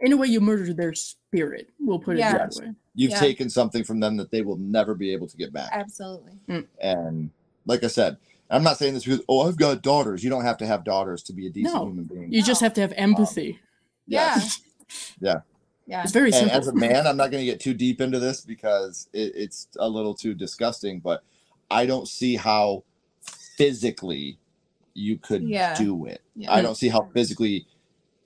in 0.00 0.12
a 0.12 0.16
way, 0.16 0.26
you 0.28 0.40
murdered 0.40 0.76
their 0.76 0.94
spirit. 0.94 1.70
We'll 1.78 1.98
put 2.00 2.16
it 2.16 2.20
Yeah. 2.20 2.36
that 2.38 2.54
way. 2.60 2.72
You've 2.94 3.12
Yeah. 3.12 3.20
taken 3.20 3.48
something 3.50 3.82
from 3.84 4.00
them 4.00 4.16
that 4.18 4.30
they 4.30 4.42
will 4.42 4.56
never 4.58 4.94
be 4.94 5.12
able 5.12 5.26
to 5.28 5.36
get 5.36 5.52
back. 5.52 5.70
absolutely 5.72 6.32
And 6.80 7.30
like 7.66 7.84
I 7.84 7.88
said, 7.88 8.16
I'm 8.50 8.62
not 8.64 8.78
saying 8.78 8.94
this 8.94 9.04
because 9.04 9.22
oh 9.28 9.46
I've 9.48 9.56
got 9.56 9.82
daughters. 9.82 10.24
You 10.24 10.30
don't 10.30 10.44
have 10.44 10.58
to 10.58 10.66
have 10.66 10.84
daughters 10.84 11.22
to 11.24 11.32
be 11.32 11.46
a 11.46 11.50
decent 11.50 11.74
No. 11.74 11.86
human 11.86 12.04
being. 12.04 12.32
You 12.32 12.42
just 12.42 12.60
have 12.60 12.74
to 12.74 12.80
have 12.80 12.92
empathy. 12.96 13.60
Yes. 14.06 14.60
Yeah. 15.20 15.42
yeah 15.86 16.02
It's 16.02 16.10
very 16.10 16.32
and 16.32 16.50
simple. 16.50 16.56
as 16.58 16.66
a 16.66 16.74
man, 16.74 17.06
I'm 17.06 17.16
not 17.16 17.30
going 17.30 17.42
to 17.42 17.48
get 17.48 17.60
too 17.60 17.74
deep 17.74 18.00
into 18.00 18.18
this 18.18 18.40
because 18.40 19.08
it, 19.12 19.32
it's 19.36 19.68
a 19.78 19.88
little 19.88 20.14
too 20.14 20.34
disgusting. 20.34 20.98
But 20.98 21.22
I 21.70 21.86
don't 21.86 22.08
see 22.08 22.34
how 22.34 22.82
physically 23.56 24.38
you 24.94 25.16
could 25.18 25.42
Yeah. 25.42 25.74
do 25.76 26.06
it. 26.06 26.22
yeah 26.34 26.52
I 26.52 26.60
don't 26.60 26.74
see 26.74 26.88
how 26.88 27.08
physically 27.14 27.66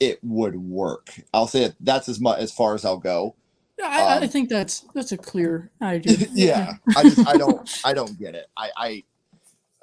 it 0.00 0.18
would 0.22 0.56
work. 0.56 1.10
I'll 1.34 1.46
say 1.46 1.64
it. 1.64 1.74
That's 1.80 2.08
as 2.08 2.18
much 2.18 2.38
as 2.38 2.50
far 2.50 2.74
as 2.74 2.84
I'll 2.84 2.96
go. 2.96 3.36
I, 3.84 4.02
I 4.02 4.16
um, 4.22 4.28
think 4.28 4.48
that's 4.48 4.86
that's 4.94 5.12
a 5.12 5.18
clear 5.18 5.70
idea. 5.82 6.16
yeah, 6.32 6.74
I 6.96 7.02
just 7.02 7.26
I 7.26 7.36
don't 7.36 7.68
I 7.84 7.92
don't 7.92 8.18
get 8.18 8.34
it. 8.34 8.46
I 8.56 8.70
I 8.76 9.04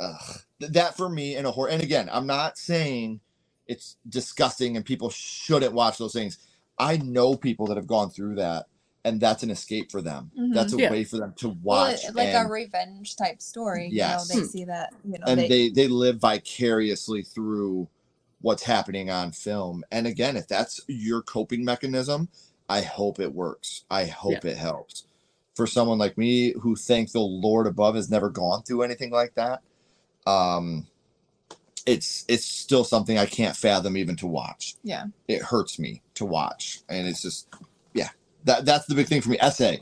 ugh. 0.01 0.39
That 0.61 0.97
for 0.97 1.09
me 1.09 1.37
in 1.37 1.45
a 1.47 1.51
horror. 1.51 1.69
And 1.69 1.83
again, 1.83 2.09
I'm 2.11 2.27
not 2.27 2.57
saying 2.59 3.21
it's 3.67 3.97
disgusting 4.09 4.77
and 4.77 4.85
people 4.85 5.11
shouldn't 5.11 5.73
watch 5.73 5.99
those 5.99 6.13
things. 6.13 6.39
I 6.79 6.97
know 6.97 7.37
people 7.37 7.67
that 7.67 7.77
have 7.77 7.87
gone 7.87 8.11
through 8.11 8.35
that, 8.37 8.67
and 9.05 9.21
that's 9.21 9.43
an 9.43 9.51
escape 9.51 9.91
for 9.91 10.01
them. 10.01 10.31
Mhm. 10.39 10.53
That's 10.55 10.73
a 10.73 10.77
Yeah. 10.77 10.91
way 10.91 11.05
for 11.05 11.17
them 11.17 11.33
to 11.37 11.49
watch. 11.63 12.05
it- 12.05 12.15
like 12.15 12.29
and, 12.29 12.47
a 12.47 12.51
revenge 12.51 13.15
type 13.17 13.41
story 13.41 13.89
Yes. 13.91 14.29
you 14.29 14.37
know 14.37 14.41
they 14.43 14.47
see 14.49 14.65
that 14.65 14.93
you 15.05 15.19
know 15.19 15.25
and 15.27 15.41
they, 15.41 15.49
they 15.49 15.69
they 15.69 15.89
live 15.89 16.19
vicariously 16.19 17.23
through 17.23 17.89
what's 18.41 18.63
happening 18.63 19.11
on 19.11 19.31
film. 19.33 19.83
And 19.91 20.07
again, 20.07 20.37
if 20.37 20.47
that's 20.47 20.81
your 20.87 21.23
coping 21.23 21.65
mechanism, 21.65 22.29
I 22.69 22.81
hope 22.83 23.19
it 23.19 23.33
works. 23.35 23.85
I 23.91 24.05
hope 24.05 24.45
it 24.45 24.57
helps. 24.57 25.05
For 25.55 25.67
someone 25.67 25.99
like 25.99 26.17
me 26.17 26.53
who 26.61 26.75
thank 26.75 27.11
the 27.13 27.21
Lord 27.21 27.67
above 27.67 27.95
has 27.95 28.09
never 28.09 28.29
gone 28.29 28.63
through 28.63 28.83
anything 28.83 29.11
like 29.11 29.35
that, 29.35 29.61
um 30.27 30.87
it's 31.85 32.25
it's 32.27 32.45
still 32.45 32.83
something 32.83 33.17
I 33.17 33.25
can't 33.25 33.55
fathom 33.55 33.97
even 33.97 34.15
to 34.17 34.27
watch. 34.27 34.75
Yeah. 34.83 35.05
It 35.27 35.41
hurts 35.41 35.79
me 35.79 36.01
to 36.15 36.25
watch. 36.25 36.81
And 36.89 37.07
it's 37.07 37.21
just 37.21 37.47
yeah, 37.93 38.09
that 38.45 38.65
that's 38.65 38.85
the 38.85 38.95
big 38.95 39.07
thing 39.07 39.21
for 39.21 39.29
me. 39.29 39.37
SA. 39.51 39.73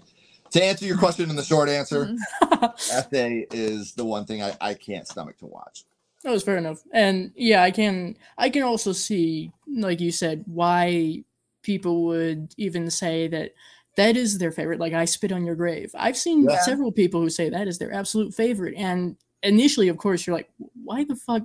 To 0.52 0.64
answer 0.64 0.86
your 0.86 0.98
question 0.98 1.30
in 1.30 1.36
the 1.36 1.44
short 1.44 1.70
answer, 1.70 2.16
SA 2.78 3.04
is 3.52 3.94
the 3.94 4.06
one 4.06 4.26
thing 4.26 4.42
I, 4.42 4.56
I 4.60 4.74
can't 4.74 5.08
stomach 5.08 5.38
to 5.40 5.46
watch. 5.46 5.84
That 6.24 6.32
was 6.32 6.44
fair 6.44 6.58
enough. 6.58 6.82
And 6.92 7.32
yeah, 7.36 7.62
I 7.64 7.72
can 7.72 8.18
I 8.38 8.50
can 8.50 8.64
also 8.64 8.92
see, 8.94 9.52
like 9.68 10.00
you 10.00 10.12
said, 10.12 10.44
why 10.48 11.24
people 11.62 12.06
would 12.06 12.54
even 12.58 12.90
say 12.90 13.28
that 13.28 13.54
that 13.98 14.16
is 14.16 14.38
their 14.38 14.52
favorite. 14.52 14.80
Like 14.80 14.94
I 14.94 15.06
spit 15.06 15.32
on 15.32 15.46
your 15.46 15.56
grave. 15.56 15.92
I've 15.98 16.18
seen 16.18 16.44
Yeah. 16.50 16.60
several 16.62 16.92
people 16.92 17.22
who 17.22 17.30
say 17.30 17.50
that 17.50 17.68
is 17.68 17.78
their 17.78 17.94
absolute 17.94 18.34
favorite. 18.34 18.76
And 18.76 19.18
initially, 19.44 19.88
of 19.88 19.98
course, 19.98 20.26
you're 20.26 20.36
like, 20.36 20.50
why 20.84 21.04
the 21.04 21.16
fuck? 21.16 21.44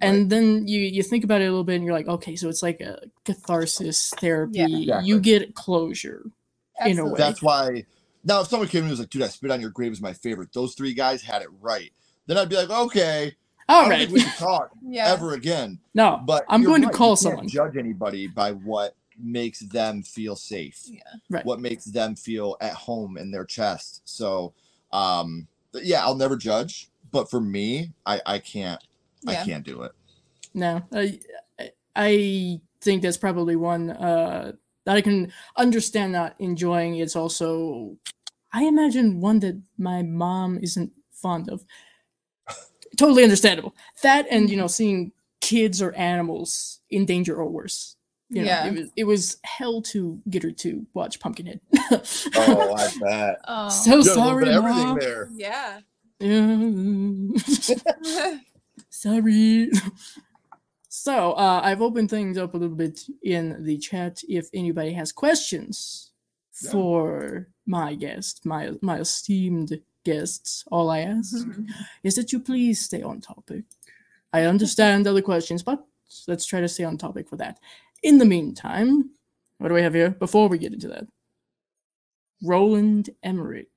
And 0.00 0.30
then 0.30 0.68
you 0.68 0.80
you 0.80 1.02
think 1.02 1.24
about 1.24 1.40
it 1.40 1.46
a 1.46 1.50
little 1.50 1.64
bit, 1.64 1.76
and 1.76 1.84
you're 1.84 1.92
like, 1.94 2.06
okay, 2.06 2.36
so 2.36 2.48
it's 2.48 2.62
like 2.62 2.80
a 2.80 3.00
catharsis 3.24 4.10
therapy. 4.18 4.82
Exactly. 4.82 5.08
You 5.08 5.18
get 5.20 5.54
closure 5.56 6.24
in 6.86 6.98
a 7.00 7.04
way. 7.04 7.14
That's 7.18 7.42
why 7.42 7.84
now 8.24 8.40
if 8.42 8.46
someone 8.48 8.68
came 8.68 8.80
in 8.80 8.84
and 8.84 8.90
was 8.90 9.00
like, 9.00 9.10
dude, 9.10 9.22
I 9.22 9.28
spit 9.28 9.50
on 9.50 9.60
your 9.60 9.70
grave 9.70 9.90
is 9.90 10.00
my 10.00 10.12
favorite. 10.12 10.52
Those 10.52 10.74
three 10.74 10.94
guys 10.94 11.20
had 11.22 11.42
it 11.42 11.48
right. 11.60 11.90
Then 12.26 12.36
I'd 12.38 12.48
be 12.48 12.54
like, 12.56 12.70
okay, 12.70 13.34
All 13.68 13.86
I 13.86 13.88
right. 13.88 14.10
we 14.10 14.20
can 14.22 14.32
talk 14.36 14.70
Yeah. 14.86 15.08
ever 15.08 15.32
again. 15.34 15.80
No, 15.94 16.20
But 16.24 16.44
I'm 16.48 16.62
you're 16.62 16.70
going 16.70 16.82
to 16.82 16.90
call 16.90 17.08
you 17.10 17.14
can't 17.14 17.18
someone. 17.20 17.48
Judge 17.48 17.76
anybody 17.76 18.28
by 18.28 18.52
what 18.52 18.94
makes 19.18 19.60
them 19.60 20.02
feel 20.02 20.36
safe. 20.36 20.80
Yeah. 20.86 21.00
Right. 21.30 21.44
What 21.44 21.58
makes 21.60 21.86
them 21.86 22.14
feel 22.14 22.56
at 22.60 22.74
home 22.74 23.16
in 23.18 23.30
their 23.32 23.44
chest. 23.44 24.02
So 24.04 24.52
um 24.92 25.48
yeah, 25.74 26.02
I'll 26.04 26.14
never 26.14 26.36
judge. 26.36 26.88
But 27.10 27.30
for 27.30 27.40
me, 27.40 27.92
I, 28.06 28.20
I 28.26 28.38
can't 28.38 28.82
I 29.26 29.34
can't 29.36 29.64
do 29.64 29.82
it. 29.82 29.92
No, 30.54 30.82
I, 30.92 31.20
I- 31.58 31.70
I 32.00 32.60
think 32.80 33.02
that's 33.02 33.16
probably 33.16 33.56
one 33.56 33.90
uh, 33.90 34.52
that 34.84 34.96
I 34.96 35.00
can 35.00 35.32
understand 35.56 36.12
not 36.12 36.36
enjoying. 36.38 36.94
It's 36.96 37.16
also, 37.16 37.96
I 38.52 38.64
imagine, 38.64 39.20
one 39.20 39.40
that 39.40 39.60
my 39.78 40.02
mom 40.02 40.58
isn't 40.62 40.92
fond 41.12 41.48
of. 41.50 41.64
totally 42.96 43.24
understandable. 43.24 43.74
That 44.02 44.26
and 44.30 44.48
you 44.48 44.56
know, 44.56 44.68
seeing 44.68 45.10
kids 45.40 45.82
or 45.82 45.92
animals 45.94 46.80
in 46.90 47.04
danger 47.04 47.34
or 47.36 47.48
worse. 47.50 47.96
You 48.30 48.42
know, 48.42 48.46
Yeah. 48.48 48.66
it 48.66 48.74
was 48.74 48.90
it 48.96 49.04
was 49.04 49.36
hell 49.44 49.82
to 49.82 50.20
get 50.30 50.42
her 50.44 50.52
to 50.52 50.86
watch 50.94 51.18
Pumpkinhead. 51.20 51.60
Oh, 52.36 52.74
I 52.76 52.92
bet. 53.00 53.40
Oh. 53.48 53.68
so 53.70 53.90
You 53.96 54.04
gotta 54.04 54.14
sorry, 54.14 54.44
put 54.44 54.54
everything 54.54 54.86
mom. 54.88 54.98
there. 55.00 55.30
yeah. 55.34 55.80
Yeah. 56.20 57.28
Sorry. 58.90 59.70
So 60.88 61.32
uh, 61.32 61.60
I've 61.62 61.82
opened 61.82 62.10
things 62.10 62.36
up 62.38 62.54
a 62.54 62.56
little 62.56 62.74
bit 62.74 63.00
in 63.22 63.62
the 63.62 63.78
chat. 63.78 64.20
If 64.28 64.48
anybody 64.52 64.92
has 64.94 65.12
questions 65.12 66.10
Yeah. 66.62 66.70
for 66.72 67.46
my 67.66 67.94
guest, 67.94 68.44
my 68.44 68.72
my 68.82 68.98
esteemed 68.98 69.80
guests, 70.04 70.64
all 70.72 70.90
I 70.90 71.00
ask 71.00 71.36
is 72.02 72.14
that 72.16 72.32
you 72.32 72.40
please 72.40 72.80
stay 72.84 73.02
on 73.02 73.20
topic. 73.20 73.64
I 74.32 74.42
understand 74.44 75.06
other 75.06 75.22
questions, 75.22 75.62
but 75.62 75.84
let's 76.26 76.46
try 76.46 76.60
to 76.60 76.68
stay 76.68 76.84
on 76.84 76.98
topic 76.98 77.28
for 77.28 77.36
that. 77.36 77.60
In 78.02 78.18
the 78.18 78.24
meantime, 78.24 79.10
what 79.58 79.68
do 79.68 79.74
we 79.74 79.82
have 79.82 79.94
here 79.94 80.10
before 80.10 80.48
we 80.48 80.58
get 80.58 80.72
into 80.72 80.88
that? 80.88 81.06
Roland 82.42 83.10
Emmerich. 83.22 83.68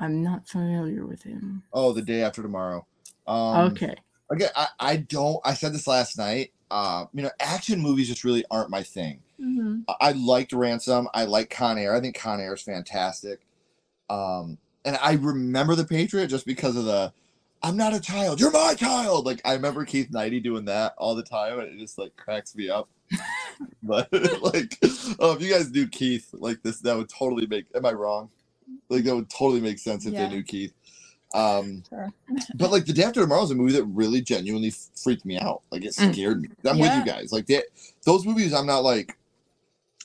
I'm 0.00 0.22
not 0.24 0.48
familiar 0.48 1.06
with 1.06 1.24
him. 1.24 1.64
Oh, 1.72 1.92
the 1.94 2.02
day 2.02 2.22
after 2.22 2.42
tomorrow. 2.42 2.86
Um 3.28 3.82
okay. 3.82 3.96
again 4.32 4.50
I, 4.56 4.68
I 4.80 4.96
don't 4.98 5.40
i 5.44 5.54
said 5.54 5.74
this 5.74 5.86
last 5.88 6.18
night 6.18 6.52
uh 6.70 7.06
you 7.14 7.22
know 7.22 7.30
action 7.40 7.80
movies 7.80 8.08
just 8.08 8.24
really 8.24 8.44
aren't 8.50 8.70
my 8.70 8.82
thing. 8.84 9.22
Hmm 9.40 9.80
I- 9.88 9.96
i 10.00 10.12
liked 10.12 10.52
ransom. 10.52 11.08
I 11.14 11.24
like 11.26 11.50
con 11.50 11.78
air. 11.78 11.94
I 11.94 12.00
think 12.00 12.18
con 12.18 12.40
air 12.40 12.54
is 12.54 12.62
fantastic. 12.62 13.40
Um 14.10 14.58
and 14.84 14.98
i 15.02 15.14
remember 15.14 15.74
the 15.76 15.84
patriot 15.86 16.28
just 16.28 16.46
because 16.46 16.76
of 16.76 16.84
the 16.86 17.12
i'm 17.62 17.76
not 17.76 17.94
a 17.94 18.00
child 18.00 18.40
you're 18.40 18.52
my 18.52 18.74
child. 18.74 19.26
Like 19.26 19.42
i 19.44 19.54
remember 19.54 19.84
keith 19.86 20.10
knighty 20.12 20.42
doing 20.42 20.66
that 20.66 20.94
all 20.98 21.14
the 21.16 21.22
time 21.24 21.60
and 21.60 21.68
it 21.68 21.78
just 21.80 21.98
like 21.98 22.16
cracks 22.16 22.54
me 22.56 22.70
up. 22.70 22.88
But 23.82 24.08
like 24.42 24.78
oh 25.20 25.32
if 25.34 25.42
you 25.42 25.52
guys 25.52 25.70
knew 25.70 25.88
keith 25.88 26.28
like 26.34 26.62
this 26.62 26.80
that 26.80 26.96
would 26.96 27.08
totally 27.10 27.46
make 27.46 27.66
am 27.74 27.86
i 27.86 27.92
wrong 27.92 28.30
like 28.90 29.04
that 29.04 29.16
would 29.16 29.30
totally 29.30 29.60
make 29.60 29.78
sense 29.78 30.06
if 30.06 30.14
Yeah. 30.14 30.16
they 30.16 30.28
knew 30.28 30.42
keith 30.44 30.74
um 31.34 31.84
Sure. 31.88 32.14
but 32.54 32.72
like 32.72 32.86
the 32.86 32.92
day 32.94 33.04
after 33.04 33.20
tomorrow 33.22 33.42
is 33.44 33.50
a 33.52 33.54
movie 33.56 33.72
that 33.74 33.84
really 33.86 34.22
genuinely 34.22 34.72
freaked 35.02 35.26
me 35.26 35.38
out 35.38 35.62
like 35.72 35.84
it 35.84 35.94
Mm. 35.98 36.20
scared 36.20 36.42
me 36.42 36.48
i'm 36.66 36.78
Yeah. 36.78 36.80
with 36.80 36.94
you 36.94 37.02
guys 37.02 37.32
like 37.32 37.46
they, 37.46 37.62
those 38.06 38.26
movies 38.26 38.54
i'm 38.54 38.66
not 38.66 38.84
like 38.84 39.16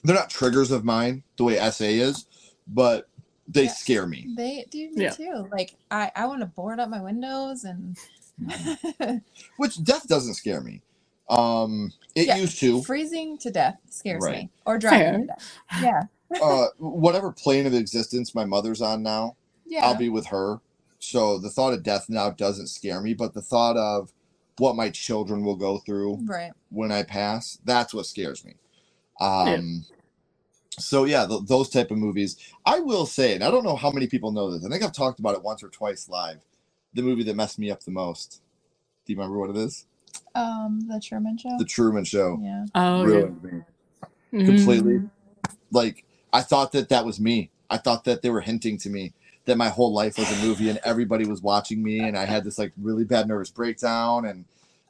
they're 0.04 0.16
not 0.16 0.30
triggers 0.32 0.72
of 0.72 0.86
mine 0.86 1.24
the 1.38 1.44
way 1.46 1.58
sa 1.72 1.86
is 1.86 2.28
but 2.68 3.10
they 3.48 3.68
Yeah. 3.68 3.70
scare 3.70 4.08
me 4.08 4.32
They 4.38 4.66
do 4.72 4.92
me 4.92 5.08
Yeah. 5.08 5.10
too. 5.10 5.50
Like 5.52 5.78
I, 5.92 6.12
I 6.16 6.28
want 6.28 6.42
to 6.42 6.48
board 6.48 6.80
up 6.80 6.90
my 6.90 7.02
windows 7.02 7.66
and 7.66 7.98
which 9.58 9.84
death 9.84 10.08
doesn't 10.08 10.36
scare 10.36 10.62
me 10.62 10.82
um 11.30 11.92
it 12.16 12.28
Yeah, 12.28 12.36
used 12.36 12.60
to 12.60 12.86
freezing 12.86 13.38
to 13.40 13.52
death 13.52 13.78
scares 13.90 14.30
Right. 14.30 14.30
me. 14.30 14.52
Or 14.66 14.78
driving 14.80 15.14
Fair. 15.14 15.22
to 15.22 15.28
death. 15.28 15.44
Yeah. 15.76 16.04
Uh 16.42 16.68
whatever 16.78 17.32
plane 17.32 17.66
of 17.66 17.74
existence 17.74 18.34
my 18.36 18.46
mother's 18.46 18.82
on 18.82 19.02
now 19.04 19.36
Yeah. 19.66 19.86
i'll 19.86 19.96
be 19.96 20.10
with 20.10 20.28
her 20.28 20.60
so 21.00 21.38
the 21.38 21.50
thought 21.50 21.74
of 21.74 21.84
death 21.84 22.06
now 22.10 22.30
doesn't 22.32 22.68
scare 22.68 23.02
me 23.02 23.14
but 23.14 23.34
the 23.34 23.42
thought 23.42 23.78
of 23.78 24.12
what 24.58 24.76
my 24.76 24.90
children 24.90 25.44
will 25.44 25.58
go 25.58 25.78
through 25.80 26.16
right. 26.26 26.54
when 26.70 26.90
I 26.90 27.04
pass. 27.04 27.58
That's 27.66 27.94
what 27.94 28.06
scares 28.06 28.46
me. 28.46 28.56
Um, 29.20 29.84
so 30.80 31.04
yeah, 31.04 31.26
th- 31.28 31.42
those 31.46 31.68
type 31.70 31.92
of 31.92 31.98
movies. 31.98 32.38
I 32.66 32.80
will 32.80 33.06
say, 33.06 33.34
and 33.36 33.44
I 33.44 33.52
don't 33.52 33.66
know 33.66 33.76
how 33.76 33.92
many 33.92 34.08
people 34.08 34.32
know 34.32 34.50
this. 34.50 34.66
I 34.66 34.70
think 34.70 34.82
I've 34.82 34.94
talked 34.94 35.20
about 35.20 35.36
it 35.36 35.44
once 35.44 35.62
or 35.62 35.68
twice 35.68 36.08
live. 36.08 36.40
The 36.94 37.02
movie 37.02 37.24
that 37.24 37.36
messed 37.36 37.60
me 37.60 37.70
up 37.70 37.82
the 37.84 37.92
most. 37.92 38.42
Do 39.06 39.12
you 39.12 39.20
remember 39.20 39.38
what 39.38 39.50
it 39.50 39.58
is? 39.58 39.88
Um, 40.36 40.88
the 40.88 41.02
Truman 41.02 41.38
Show. 41.38 41.58
The 41.60 41.66
Truman 41.66 42.06
Show. 42.06 42.40
yeah. 42.42 42.66
Oh, 42.76 43.00
yeah. 43.00 43.04
Ruined 43.06 43.44
me 43.44 43.52
Mhm. 44.34 44.46
completely. 44.46 45.02
Like 45.72 46.05
I 46.36 46.42
thought 46.42 46.72
that 46.74 46.90
that 46.90 47.06
was 47.06 47.20
me. 47.20 47.50
I 47.70 47.78
thought 47.78 48.04
that 48.06 48.22
they 48.22 48.30
were 48.30 48.42
hinting 48.42 48.78
to 48.80 48.90
me 48.90 49.14
that 49.46 49.58
my 49.58 49.70
whole 49.70 49.94
life 49.94 50.18
was 50.18 50.30
a 50.32 50.46
movie 50.46 50.70
and 50.70 50.80
everybody 50.84 51.26
was 51.26 51.42
watching 51.42 51.82
me, 51.84 52.00
and 52.00 52.18
I 52.18 52.26
had 52.26 52.44
this 52.44 52.58
like 52.60 52.74
really 52.78 53.04
bad 53.06 53.28
nervous 53.28 53.50
breakdown. 53.52 54.26
And 54.26 54.46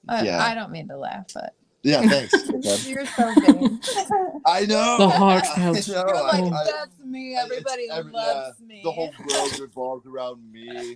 Uh, 0.08 0.21
yeah, 0.25 0.43
I 0.43 0.55
don't 0.55 0.71
mean 0.71 0.88
to 0.89 0.97
laugh, 0.97 1.25
but 1.34 1.53
yeah, 1.84 2.01
thanks. 2.01 2.34
You're 2.88 3.05
so 3.05 3.34
vain. 3.45 3.79
I 4.45 4.65
know. 4.65 4.97
The 4.97 5.05
I 5.13 5.17
heartfelt. 5.17 5.88
know, 5.88 5.93
You're 6.08 6.23
like, 6.23 6.43
I- 6.53 6.63
that's 6.71 6.99
me. 7.03 7.36
Everybody 7.36 7.88
every- 7.91 8.12
loves 8.12 8.58
yeah, 8.60 8.65
me. 8.67 8.81
The 8.84 8.91
whole 8.91 9.13
world 9.29 9.60
revolves 9.60 10.08
around 10.08 10.51
me. 10.51 10.95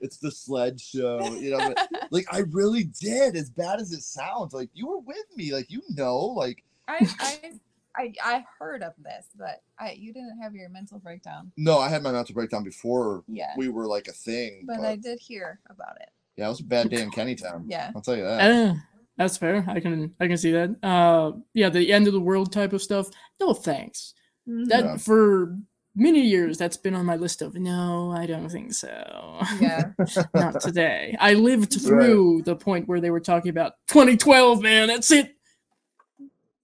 It's 0.00 0.16
the 0.16 0.30
sled 0.32 0.80
show, 0.80 1.22
you 1.34 1.50
know. 1.56 1.74
but, 1.74 2.08
like 2.10 2.26
I 2.32 2.38
really 2.50 2.84
did, 2.84 3.36
as 3.36 3.50
bad 3.50 3.78
as 3.80 3.92
it 3.92 4.02
sounds. 4.02 4.52
Like 4.52 4.70
you 4.74 4.86
were 4.88 4.98
with 4.98 5.26
me, 5.36 5.52
like 5.52 5.70
you 5.70 5.82
know, 5.90 6.16
like 6.18 6.64
I, 6.88 7.06
I, 7.20 7.52
I, 7.96 8.12
I 8.22 8.44
heard 8.58 8.82
of 8.82 8.92
this, 9.02 9.26
but 9.36 9.62
I, 9.78 9.92
you 9.98 10.12
didn't 10.12 10.38
have 10.42 10.54
your 10.54 10.68
mental 10.70 10.98
breakdown. 10.98 11.52
no, 11.56 11.78
I 11.78 11.88
had 11.88 12.02
my 12.02 12.12
mental 12.12 12.34
breakdown 12.34 12.64
before 12.64 13.22
Yeah. 13.28 13.52
we 13.56 13.68
were 13.68 13.86
like 13.86 14.08
a 14.08 14.12
thing. 14.12 14.64
But 14.66 14.78
But, 14.78 14.86
I 14.86 14.96
did 14.96 15.18
hear 15.20 15.60
about 15.68 15.96
it. 16.00 16.08
yeah, 16.36 16.46
it 16.46 16.48
was 16.48 16.60
a 16.60 16.64
bad 16.64 16.88
day 16.90 17.02
in 17.02 17.10
Kennytown. 17.10 17.64
Yeah. 17.66 17.90
I'll 17.94 18.00
tell 18.02 18.16
you 18.16 18.24
that. 18.24 18.40
Eh, 18.40 18.74
that's 19.18 19.36
fair. 19.36 19.64
I 19.68 19.78
can 19.80 20.14
I 20.20 20.26
can 20.26 20.36
see 20.38 20.52
that. 20.52 20.76
Uh, 20.82 21.32
yeah, 21.54 21.68
the 21.68 21.92
end 21.92 22.06
of 22.06 22.14
the 22.14 22.20
world 22.20 22.50
type 22.52 22.72
of 22.72 22.80
stuff. 22.82 23.08
No 23.40 23.52
thanks. 23.52 24.14
That 24.46 24.84
Yeah. 24.84 24.96
for 24.96 25.58
many 25.94 26.22
years 26.22 26.56
that's 26.56 26.78
been 26.78 26.94
on 26.94 27.04
my 27.04 27.16
list 27.16 27.42
of 27.42 27.54
no, 27.54 28.10
I 28.16 28.24
don't 28.24 28.48
think 28.48 28.72
so. 28.72 29.38
Yeah. 29.60 29.90
Not 30.34 30.62
today. 30.62 31.14
I 31.20 31.34
lived 31.34 31.74
through 31.82 32.42
the 32.46 32.56
point 32.56 32.88
where 32.88 33.00
they 33.02 33.10
were 33.10 33.20
talking 33.20 33.50
about 33.50 33.74
2012, 33.88 34.62
man. 34.62 34.88
That's 34.88 35.10
it. 35.10 35.36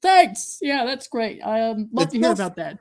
Thanks. 0.02 0.58
Yeah, 0.60 0.84
that's 0.84 1.08
great. 1.08 1.40
I 1.44 1.62
um, 1.68 1.88
love 1.92 2.04
It's 2.04 2.12
to 2.12 2.18
hear 2.18 2.28
no- 2.28 2.32
about 2.32 2.56
that. 2.56 2.78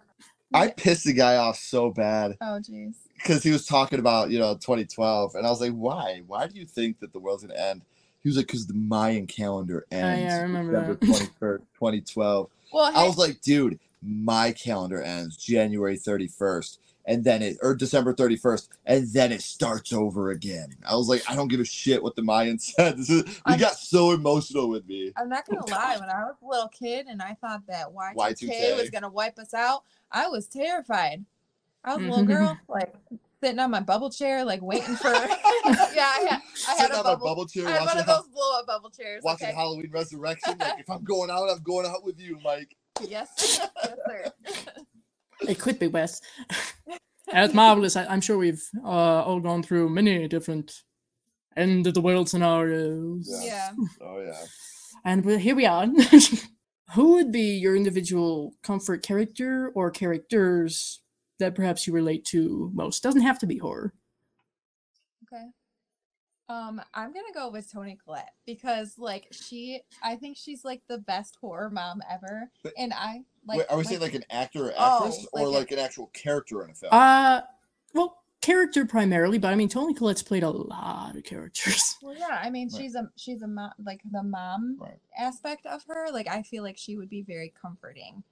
I 0.53 0.69
pissed 0.69 1.03
the 1.03 1.11
guy 1.13 1.35
off 1.35 1.57
so 1.57 1.91
bad 1.91 2.37
Oh, 2.39 2.57
jeez. 2.61 2.93
because 3.17 3.43
he 3.43 3.51
was 3.51 3.65
talking 3.65 3.99
about 3.99 4.29
you 4.29 4.39
know 4.39 4.53
2012, 4.53 5.35
and 5.35 5.45
I 5.45 5.49
was 5.49 5.59
like, 5.59 5.73
why? 5.73 6.21
Why 6.25 6.47
do 6.47 6.57
you 6.57 6.65
think 6.65 6.99
that 7.01 7.11
the 7.11 7.19
world's 7.19 7.43
gonna 7.43 7.59
end? 7.59 7.81
He 8.23 8.29
was 8.29 8.37
like, 8.37 8.47
because 8.47 8.65
the 8.65 8.73
Mayan 8.73 9.27
calendar 9.27 9.85
ends. 9.91 10.23
Oh, 10.23 10.25
yeah, 10.27 10.37
I 10.37 10.41
remember 10.43 10.95
December 10.95 11.27
that. 11.39 11.39
23rd, 11.41 11.57
2012. 11.75 12.49
Well, 12.71 12.91
I 12.95 13.05
was 13.05 13.17
like, 13.17 13.41
dude, 13.41 13.77
my 14.01 14.51
calendar 14.53 15.01
ends 15.01 15.35
January 15.37 15.97
31st. 15.97 16.77
And 17.07 17.23
then 17.23 17.41
it 17.41 17.57
or 17.61 17.73
December 17.73 18.13
31st, 18.13 18.67
and 18.85 19.07
then 19.11 19.31
it 19.31 19.41
starts 19.41 19.91
over 19.91 20.29
again. 20.31 20.75
I 20.87 20.95
was 20.95 21.07
like, 21.07 21.23
I 21.29 21.35
don't 21.35 21.47
give 21.47 21.59
a 21.59 21.65
shit 21.65 22.03
what 22.03 22.15
the 22.15 22.21
Mayans 22.21 22.61
said. 22.75 22.97
This 22.97 23.09
is 23.09 23.23
he 23.27 23.41
I'm- 23.45 23.59
got 23.59 23.73
so 23.77 24.11
emotional 24.11 24.69
with 24.69 24.85
me. 24.87 25.11
I'm 25.17 25.29
not 25.29 25.47
gonna 25.47 25.65
lie. 25.65 25.97
When 25.99 26.09
I 26.09 26.25
was 26.25 26.35
a 26.43 26.45
little 26.45 26.69
kid 26.69 27.07
and 27.07 27.21
I 27.21 27.35
thought 27.41 27.65
that 27.67 27.87
Y2K, 27.87 28.15
Y2K. 28.15 28.77
was 28.77 28.89
gonna 28.89 29.09
wipe 29.09 29.39
us 29.39 29.53
out, 29.53 29.83
I 30.11 30.27
was 30.27 30.47
terrified. 30.47 31.25
I 31.83 31.95
was 31.95 32.05
a 32.05 32.09
little 32.09 32.25
mm-hmm. 32.25 32.33
girl, 32.33 32.59
like 32.67 32.93
sitting 33.41 33.59
on 33.59 33.71
my 33.71 33.79
bubble 33.79 34.09
chair, 34.09 34.43
like 34.43 34.61
waiting 34.61 34.95
for. 34.95 35.07
yeah, 35.13 35.21
I 35.23 36.27
had, 36.29 36.41
I 36.67 36.71
had 36.71 36.77
Sitting 36.77 36.95
a 36.95 36.97
on 36.97 37.03
my 37.03 37.11
bubble. 37.11 37.25
bubble 37.27 37.45
chair 37.45 37.67
I 37.67 37.71
had 37.71 37.77
one 37.79 37.85
watching, 37.87 37.99
of 38.01 38.05
Ha- 38.07 38.17
those 38.17 38.27
blow 38.27 38.59
up 38.59 38.67
bubble 38.67 38.89
chairs. 38.89 39.23
watching 39.23 39.47
okay. 39.47 39.55
Halloween 39.55 39.89
Resurrection. 39.91 40.57
Like, 40.59 40.79
if 40.79 40.89
I'm 40.89 41.03
going 41.03 41.29
out, 41.29 41.49
I'm 41.49 41.63
going 41.63 41.85
out 41.85 42.03
with 42.03 42.19
you, 42.19 42.39
Mike. 42.43 42.75
Yes, 43.07 43.29
yes, 43.37 43.97
sir. 44.07 44.31
It 45.41 45.59
could 45.59 45.79
be 45.79 45.87
Wes. 45.87 46.21
That's 47.31 47.53
marvelous. 47.53 47.95
I, 47.95 48.05
I'm 48.05 48.21
sure 48.21 48.37
we've 48.37 48.63
uh, 48.83 48.87
all 49.23 49.39
gone 49.39 49.61
through 49.63 49.89
many 49.89 50.27
different 50.27 50.83
end 51.55 51.87
of 51.87 51.93
the 51.93 52.01
world 52.01 52.29
scenarios. 52.29 53.29
yeah. 53.43 53.71
Oh 54.01 54.21
yeah. 54.21 54.45
And 55.03 55.25
here 55.39 55.55
we 55.55 55.65
are. 55.65 55.87
Who 56.93 57.13
would 57.15 57.31
be 57.31 57.57
your 57.57 57.75
individual 57.75 58.53
comfort 58.63 59.03
character 59.03 59.71
or 59.75 59.91
characters 59.91 61.01
that 61.39 61.53
perhaps 61.53 61.85
you 61.85 61.93
relate 61.93 62.23
to 62.25 62.71
most? 62.73 63.03
Doesn't 63.03 63.21
have 63.21 63.39
to 63.39 63.45
be 63.45 63.57
horror. 63.57 63.93
Okay. 65.31 65.47
Um, 66.49 66.81
I'm 66.93 67.11
gonna 67.13 67.33
go 67.33 67.49
with 67.49 67.69
Toni 67.71 67.97
Collette 68.03 68.33
because, 68.45 68.97
like, 68.97 69.27
she, 69.31 69.81
I 70.01 70.15
think 70.15 70.37
she's 70.37 70.63
like 70.63 70.81
the 70.87 70.97
best 70.97 71.35
horror 71.41 71.69
mom 71.69 72.01
ever, 72.09 72.49
But- 72.63 72.73
and 72.77 72.93
I 72.93 73.23
like. 73.45 73.59
Wait, 73.59 73.67
are 73.69 73.77
we 73.77 73.83
my- 73.83 73.89
saying 73.89 74.01
like 74.01 74.13
an 74.13 74.23
actor 74.29 74.67
or 74.67 74.73
Oh, 74.77 74.97
actress, 75.07 75.27
or 75.33 75.47
like 75.49 75.59
like, 75.59 75.71
a- 75.71 75.73
an 75.75 75.79
actual 75.85 76.07
character 76.07 76.63
in 76.63 76.69
a 76.71 76.73
film? 76.73 76.93
Uh, 76.93 77.41
well, 77.93 78.23
character 78.39 78.85
primarily, 78.85 79.37
but 79.39 79.51
I 79.51 79.55
mean, 79.55 79.67
Toni 79.67 79.93
Collette's 79.93 80.23
played 80.23 80.43
a 80.43 80.49
lot 80.49 81.17
of 81.17 81.23
characters. 81.25 81.95
Well, 82.01 82.15
yeah, 82.17 82.39
I 82.41 82.49
mean, 82.49 82.69
Right. 82.71 82.81
she's 82.81 82.95
a 82.95 83.11
she's 83.17 83.41
a 83.41 83.47
mom, 83.47 83.73
like 83.83 83.99
the 84.09 84.23
mom 84.23 84.77
Right. 84.79 84.99
aspect 85.17 85.65
of 85.65 85.83
her. 85.89 86.09
Like, 86.11 86.29
I 86.29 86.43
feel 86.43 86.63
like 86.63 86.77
she 86.77 86.95
would 86.95 87.09
be 87.09 87.23
very 87.23 87.53
comforting 87.61 88.23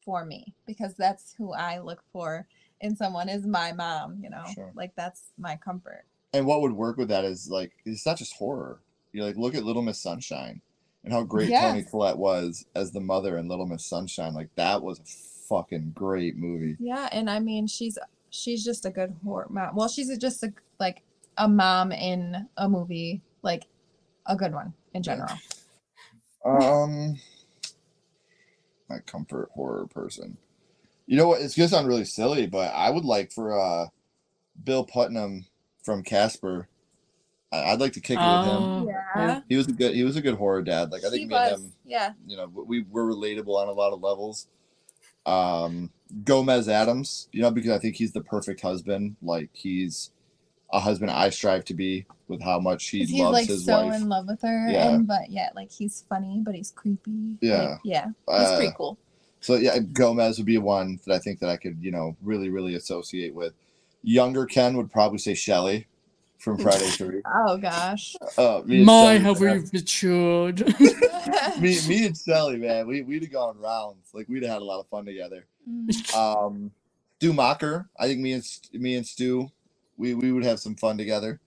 for 0.00 0.24
me 0.24 0.54
because 0.64 0.94
that's 0.94 1.34
who 1.34 1.52
I 1.52 1.78
look 1.80 2.02
for 2.12 2.48
in 2.80 2.96
someone 2.96 3.28
is 3.28 3.46
my 3.46 3.72
mom. 3.72 4.18
You 4.22 4.30
know, 4.30 4.44
Sure. 4.54 4.72
like 4.74 4.94
that's 4.94 5.32
my 5.36 5.56
comfort. 5.56 6.06
And 6.32 6.46
what 6.46 6.62
would 6.62 6.72
work 6.72 6.96
with 6.96 7.08
that 7.08 7.24
is 7.24 7.50
like 7.50 7.72
it's 7.84 8.06
not 8.06 8.16
just 8.18 8.34
horror. 8.34 8.80
You 9.12 9.24
like 9.24 9.36
look 9.36 9.54
at 9.54 9.64
Little 9.64 9.82
Miss 9.82 10.00
Sunshine 10.00 10.60
and 11.04 11.12
how 11.12 11.22
great 11.22 11.50
Toni 11.50 11.80
Yes. 11.80 11.90
Collette 11.90 12.16
was 12.16 12.64
as 12.74 12.92
the 12.92 13.00
mother 13.00 13.36
in 13.38 13.48
Little 13.48 13.66
Miss 13.66 13.84
Sunshine. 13.84 14.32
Like 14.34 14.48
that 14.56 14.82
was 14.82 14.98
a 14.98 15.48
fucking 15.48 15.92
great 15.94 16.36
movie. 16.36 16.76
Yeah, 16.78 17.08
and 17.12 17.28
I 17.28 17.38
mean, 17.38 17.66
she's 17.66 17.98
she's 18.30 18.64
just 18.64 18.86
a 18.86 18.90
good 18.90 19.14
horror 19.24 19.46
mom. 19.50 19.74
Well, 19.76 19.88
she's 19.88 20.16
just 20.18 20.42
a 20.42 20.52
like 20.80 21.02
a 21.36 21.48
mom 21.48 21.92
in 21.92 22.48
a 22.56 22.68
movie, 22.68 23.20
like 23.42 23.64
a 24.26 24.34
good 24.36 24.54
one 24.54 24.72
in 24.94 25.02
general. 25.02 25.32
Um, 26.44 27.18
my 28.88 28.98
comfort 29.00 29.50
horror 29.54 29.86
person. 29.86 30.36
You 31.06 31.16
know 31.16 31.28
what? 31.28 31.42
It's 31.42 31.54
gonna 31.54 31.68
sound 31.68 31.88
really 31.88 32.04
silly, 32.04 32.46
but 32.46 32.72
I 32.74 32.88
would 32.90 33.04
like 33.04 33.32
for 33.32 33.58
uh 33.58 33.86
Bill 34.64 34.84
Putnam 34.84 35.44
from 35.82 36.02
Casper. 36.02 36.68
I- 37.52 37.72
I'd 37.72 37.80
like 37.80 37.92
to 37.94 38.00
kick 38.00 38.18
it 38.18 38.22
with 38.22 38.46
him. 38.46 38.62
Uh, 38.62 38.84
Yeah, 39.16 39.40
He 39.48 39.56
was 39.56 39.66
a 39.68 39.72
good. 39.72 39.94
He 39.94 40.04
was 40.04 40.16
a 40.16 40.22
good 40.22 40.36
horror 40.36 40.62
dad. 40.62 40.90
Like 40.90 41.02
I 41.04 41.10
he 41.10 41.18
think 41.18 41.30
me 41.30 41.36
and 41.36 41.54
him. 41.64 41.72
Yeah, 41.84 42.12
you 42.26 42.36
know 42.36 42.46
we 42.46 42.84
were 42.90 43.04
relatable 43.04 43.54
on 43.56 43.68
a 43.68 43.72
lot 43.72 43.92
of 43.92 44.00
levels 44.02 44.48
um 45.24 45.88
gomez 46.24 46.68
addams 46.68 47.28
you 47.30 47.40
know 47.40 47.50
because 47.52 47.70
i 47.70 47.78
think 47.78 47.94
he's 47.94 48.10
the 48.12 48.20
perfect 48.22 48.60
husband 48.60 49.14
like 49.22 49.48
he's 49.52 50.10
a 50.72 50.80
husband 50.80 51.12
i 51.12 51.30
strive 51.30 51.64
to 51.64 51.74
be 51.74 52.04
with 52.26 52.42
how 52.42 52.58
much 52.58 52.88
he 52.88 53.00
'cause 53.00 53.08
he's 53.10 53.20
loves 53.20 53.32
like 53.32 53.46
his 53.46 53.64
so 53.64 53.86
wife 53.86 53.94
in 54.00 54.08
love 54.08 54.26
with 54.26 54.40
her, 54.42 54.68
Yeah. 54.68 54.88
and 54.94 55.06
but 55.06 55.30
yeah, 55.30 55.50
like 55.54 55.70
he's 55.70 56.02
funny, 56.08 56.40
but 56.44 56.54
he's 56.56 56.70
creepy. 56.72 57.36
Yeah. 57.40 57.62
like, 57.72 57.78
yeah, 57.84 58.06
he's 58.06 58.14
Uh, 58.26 58.56
pretty 58.56 58.72
cool. 58.76 58.98
so 59.40 59.54
yeah 59.54 59.78
gomez 59.78 60.38
would 60.38 60.46
be 60.46 60.58
one 60.58 60.98
that 61.06 61.14
i 61.14 61.18
think 61.20 61.38
that 61.40 61.50
i 61.50 61.56
could 61.56 61.76
you 61.80 61.92
know 61.92 62.16
really 62.22 62.48
really 62.48 62.74
associate 62.74 63.32
with 63.34 63.52
younger 64.02 64.46
ken 64.46 64.76
would 64.76 64.90
probably 64.90 65.18
say 65.18 65.34
shelly 65.34 65.86
from 66.38 66.58
friday 66.58 66.86
3 66.90 67.20
Oh 67.34 67.56
gosh. 67.56 68.16
uh 68.38 68.62
me 68.66 68.84
My, 68.84 69.18
Shelley 69.18 69.18
how 69.18 69.34
have- 69.34 69.40
we've 69.40 69.72
matured. 69.72 70.60
me, 71.60 71.78
me 71.88 72.06
and 72.06 72.16
shelly 72.16 72.56
man 72.58 72.86
we, 72.86 73.02
we'd 73.02 73.22
have 73.22 73.32
gone 73.32 73.58
rounds 73.60 74.08
like 74.14 74.28
we'd 74.28 74.42
have 74.42 74.52
had 74.54 74.62
a 74.62 74.64
lot 74.64 74.80
of 74.80 74.88
fun 74.88 75.04
together 75.04 75.46
Mm. 75.68 76.14
um 76.16 76.70
Stu 77.18 77.32
Macher. 77.32 77.86
I 78.00 78.08
think 78.08 78.18
me 78.20 78.32
and 78.32 78.44
me 78.72 78.96
and 78.96 79.06
Stu, 79.06 79.48
we 79.96 80.12
we 80.14 80.32
would 80.32 80.42
have 80.44 80.58
some 80.58 80.74
fun 80.74 80.98
together. 80.98 81.38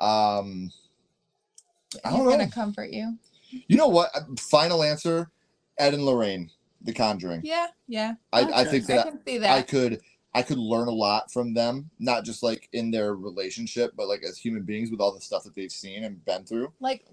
Um, 0.00 0.72
I 2.04 2.10
He's 2.10 2.18
don't 2.18 2.28
gonna 2.28 2.50
comfort 2.50 2.90
you. 2.90 3.16
You 3.68 3.76
know 3.76 3.86
what? 3.86 4.10
Uh, 4.12 4.22
Final 4.40 4.82
answer: 4.82 5.30
Ed 5.78 5.94
and 5.94 6.04
Lorraine, 6.04 6.50
The 6.82 6.92
Conjuring. 6.92 7.42
Yeah, 7.44 7.68
yeah. 7.86 8.14
I, 8.32 8.40
I 8.40 8.62
Okay. 8.62 8.70
think 8.70 8.90
I 8.90 8.96
that 8.96 9.06
can 9.06 9.20
see 9.24 9.46
I 9.46 9.62
could 9.62 10.00
I 10.38 10.42
could 10.42 10.58
learn 10.58 10.88
a 10.88 10.92
lot 10.92 11.30
from 11.32 11.52
them, 11.54 11.90
not 11.98 12.24
just 12.24 12.42
like 12.42 12.68
in 12.72 12.90
their 12.90 13.14
relationship, 13.14 13.92
but 13.96 14.08
like 14.08 14.22
as 14.22 14.38
human 14.38 14.62
beings 14.62 14.90
with 14.90 15.00
all 15.00 15.12
the 15.12 15.20
stuff 15.20 15.44
that 15.44 15.54
they've 15.54 15.70
seen 15.72 16.04
and 16.04 16.24
been 16.24 16.44
through. 16.44 16.72
like 16.80 17.04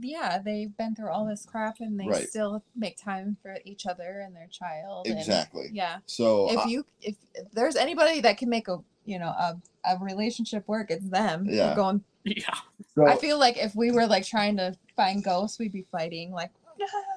yeah 0.00 0.38
they've 0.38 0.76
been 0.76 0.94
through 0.94 1.10
all 1.10 1.26
this 1.26 1.44
crap 1.44 1.80
and 1.80 1.98
they 1.98 2.06
Right. 2.06 2.28
still 2.28 2.62
make 2.76 2.96
time 2.96 3.36
for 3.42 3.56
each 3.64 3.84
other 3.84 4.20
and 4.24 4.32
their 4.36 4.46
child 4.46 5.08
and- 5.08 5.18
Exactly. 5.18 5.70
yeah 5.72 5.96
So 6.06 6.50
if 6.52 6.58
I- 6.58 6.68
you 6.68 6.86
if, 7.00 7.16
if 7.34 7.50
there's 7.52 7.74
anybody 7.74 8.20
that 8.20 8.38
can 8.38 8.48
make 8.48 8.68
a 8.68 8.78
you 9.04 9.18
know 9.18 9.26
a, 9.30 9.56
a 9.84 9.98
relationship 10.00 10.68
work 10.68 10.92
it's 10.92 11.08
them 11.08 11.46
We're 11.46 11.54
Yeah. 11.56 11.74
going 11.74 12.04
yeah. 12.24 12.54
so, 12.94 13.06
i 13.08 13.16
feel 13.16 13.40
like 13.40 13.56
if 13.58 13.74
we 13.74 13.90
were 13.90 14.06
like 14.06 14.24
trying 14.24 14.56
to 14.58 14.76
find 14.94 15.24
ghosts 15.24 15.58
we'd 15.58 15.72
be 15.72 15.84
fighting 15.90 16.30
like 16.30 16.50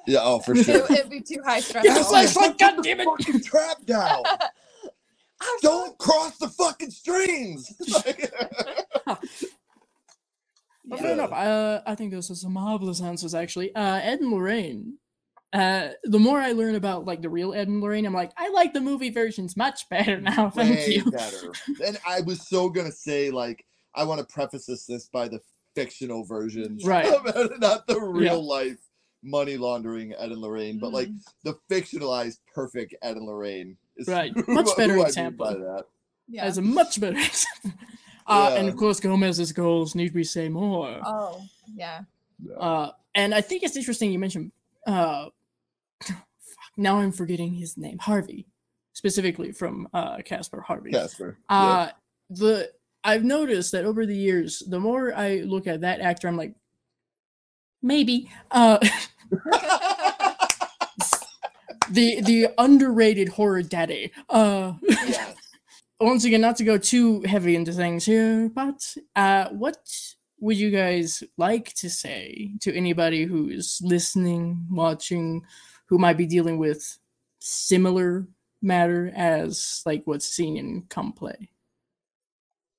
yeah, 0.06 0.18
oh 0.22 0.40
for 0.40 0.54
sure. 0.64 0.86
it'd 0.90 1.08
be 1.10 1.20
too 1.20 1.42
high 1.44 1.60
stress 1.60 1.84
Get 1.84 1.94
the 1.94 2.00
level. 2.00 2.10
flashlight, 2.10 2.58
Put 2.58 2.58
the 2.58 2.64
goddammit! 2.90 3.04
fucking 3.04 3.40
trap 3.42 3.84
down. 3.86 4.22
Don't 5.62 5.96
cross 5.98 6.36
the 6.38 6.48
fucking 6.48 6.90
strings. 6.90 7.72
But 10.84 10.98
fair 10.98 11.12
enough. 11.12 11.32
Uh, 11.32 11.80
I 11.86 11.94
think 11.94 12.12
those 12.12 12.30
are 12.30 12.34
some 12.34 12.52
marvelous 12.54 13.00
answers, 13.02 13.34
actually. 13.34 13.74
Uh, 13.74 13.96
Ed 14.02 14.20
and 14.20 14.30
Lorraine. 14.30 14.98
Uh, 15.52 15.90
the 16.04 16.18
more 16.18 16.38
I 16.40 16.52
learn 16.52 16.74
about 16.74 17.04
like 17.06 17.22
the 17.22 17.30
real 17.30 17.54
Ed 17.54 17.68
and 17.68 17.80
Lorraine, 17.80 18.04
I'm 18.04 18.12
like, 18.12 18.32
I 18.36 18.48
like 18.50 18.72
the 18.74 18.80
movie 18.80 19.10
versions 19.10 19.56
much 19.56 19.88
better 19.88 20.20
now. 20.20 20.50
Thank 20.50 20.76
way 20.76 20.86
you. 20.96 21.10
better. 21.10 21.52
And 21.84 21.98
I 22.06 22.20
was 22.22 22.46
so 22.48 22.68
gonna 22.68 22.92
say, 22.92 23.30
like, 23.30 23.64
I 23.94 24.04
want 24.04 24.20
to 24.20 24.26
preface 24.32 24.66
this, 24.66 24.84
this 24.86 25.08
by 25.08 25.28
the 25.28 25.40
fictional 25.74 26.24
versions, 26.24 26.84
Right. 26.84 27.06
not 27.58 27.86
the 27.86 28.00
real 28.00 28.46
life 28.46 28.78
money 29.22 29.56
laundering 29.56 30.12
Ed 30.12 30.30
and 30.32 30.40
Lorraine, 30.40 30.78
but 30.78 30.92
like 30.92 31.08
Mhm. 31.08 31.20
the 31.44 31.54
fictionalized 31.70 32.38
perfect 32.54 32.94
Ed 33.02 33.16
and 33.16 33.26
Lorraine. 33.26 33.76
Is 33.96 34.08
Right. 34.08 34.32
Much 34.48 34.68
better 34.76 34.94
who 34.94 35.02
I 35.02 35.06
example. 35.06 35.84
yeah 36.28 36.44
As 36.44 36.58
a 36.58 36.62
much 36.62 37.00
better 37.00 37.16
example. 37.30 37.72
Uh, 38.26 38.54
And 38.58 38.68
of 38.68 38.76
course, 38.76 39.00
Gomez's 39.00 39.52
goals 39.52 39.94
need 39.94 40.12
we 40.14 40.24
say 40.24 40.48
more. 40.48 41.00
oh 41.04 41.40
yeah 41.74 42.02
Uh, 42.58 42.90
and 43.14 43.34
I 43.34 43.40
think 43.40 43.62
it's 43.62 43.76
interesting 43.76 44.12
you 44.12 44.18
mentioned. 44.18 44.52
Uh, 44.86 45.30
fuck, 46.02 46.26
now 46.76 46.98
I'm 46.98 47.12
forgetting 47.12 47.54
his 47.54 47.76
name, 47.78 47.98
Harvey, 47.98 48.46
specifically 48.92 49.52
from 49.52 49.88
uh, 49.94 50.18
Casper 50.24 50.60
Harvey. 50.60 50.90
Casper. 50.92 51.38
Uh, 51.48 51.88
the 52.28 52.70
I've 53.04 53.24
noticed 53.24 53.72
that 53.72 53.84
over 53.84 54.04
the 54.04 54.16
years, 54.16 54.62
the 54.68 54.80
more 54.80 55.14
I 55.14 55.36
look 55.46 55.66
at 55.66 55.80
that 55.82 56.00
actor, 56.00 56.26
I'm 56.28 56.36
like, 56.36 56.54
maybe. 57.82 58.28
The 61.90 62.20
the 62.20 62.48
underrated 62.58 63.28
horror 63.28 63.62
daddy. 63.62 64.12
Uh, 64.28 64.74
Yes. 64.82 65.34
once 66.00 66.24
again, 66.24 66.40
not 66.40 66.56
to 66.56 66.64
go 66.64 66.76
too 66.76 67.22
heavy 67.22 67.56
into 67.56 67.72
things 67.72 68.04
here, 68.04 68.50
but 68.50 68.94
uh, 69.14 69.48
what 69.48 69.78
would 70.40 70.56
you 70.56 70.70
guys 70.70 71.22
like 71.38 71.72
to 71.74 71.88
say 71.88 72.52
to 72.60 72.74
anybody 72.74 73.24
who's 73.24 73.80
listening, 73.82 74.66
watching, 74.70 75.42
who 75.86 75.98
might 75.98 76.18
be 76.18 76.26
dealing 76.26 76.58
with 76.58 76.98
similar 77.38 78.26
matter 78.60 79.10
as 79.16 79.82
like 79.86 80.02
what's 80.04 80.28
seen 80.28 80.56
in 80.56 80.82
Come 80.90 81.12
Play? 81.12 81.50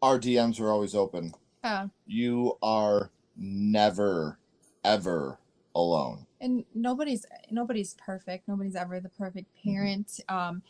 Our 0.01 0.19
DMs 0.19 0.59
are 0.59 0.69
always 0.69 0.93
open. 0.93 1.33
oh 1.63 1.89
You 2.05 2.57
are 2.61 3.09
never, 3.35 4.37
ever 4.83 5.39
alone. 5.73 6.26
And 6.41 6.63
nobody's 6.75 7.25
nobody's 7.51 7.95
perfect. 7.95 8.47
Nobody's 8.47 8.75
ever 8.75 8.99
the 8.99 9.09
perfect 9.09 9.47
Mm-hmm. 9.65 9.71
parent. 9.75 10.19
Um 10.29 10.61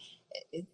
it, 0.52 0.66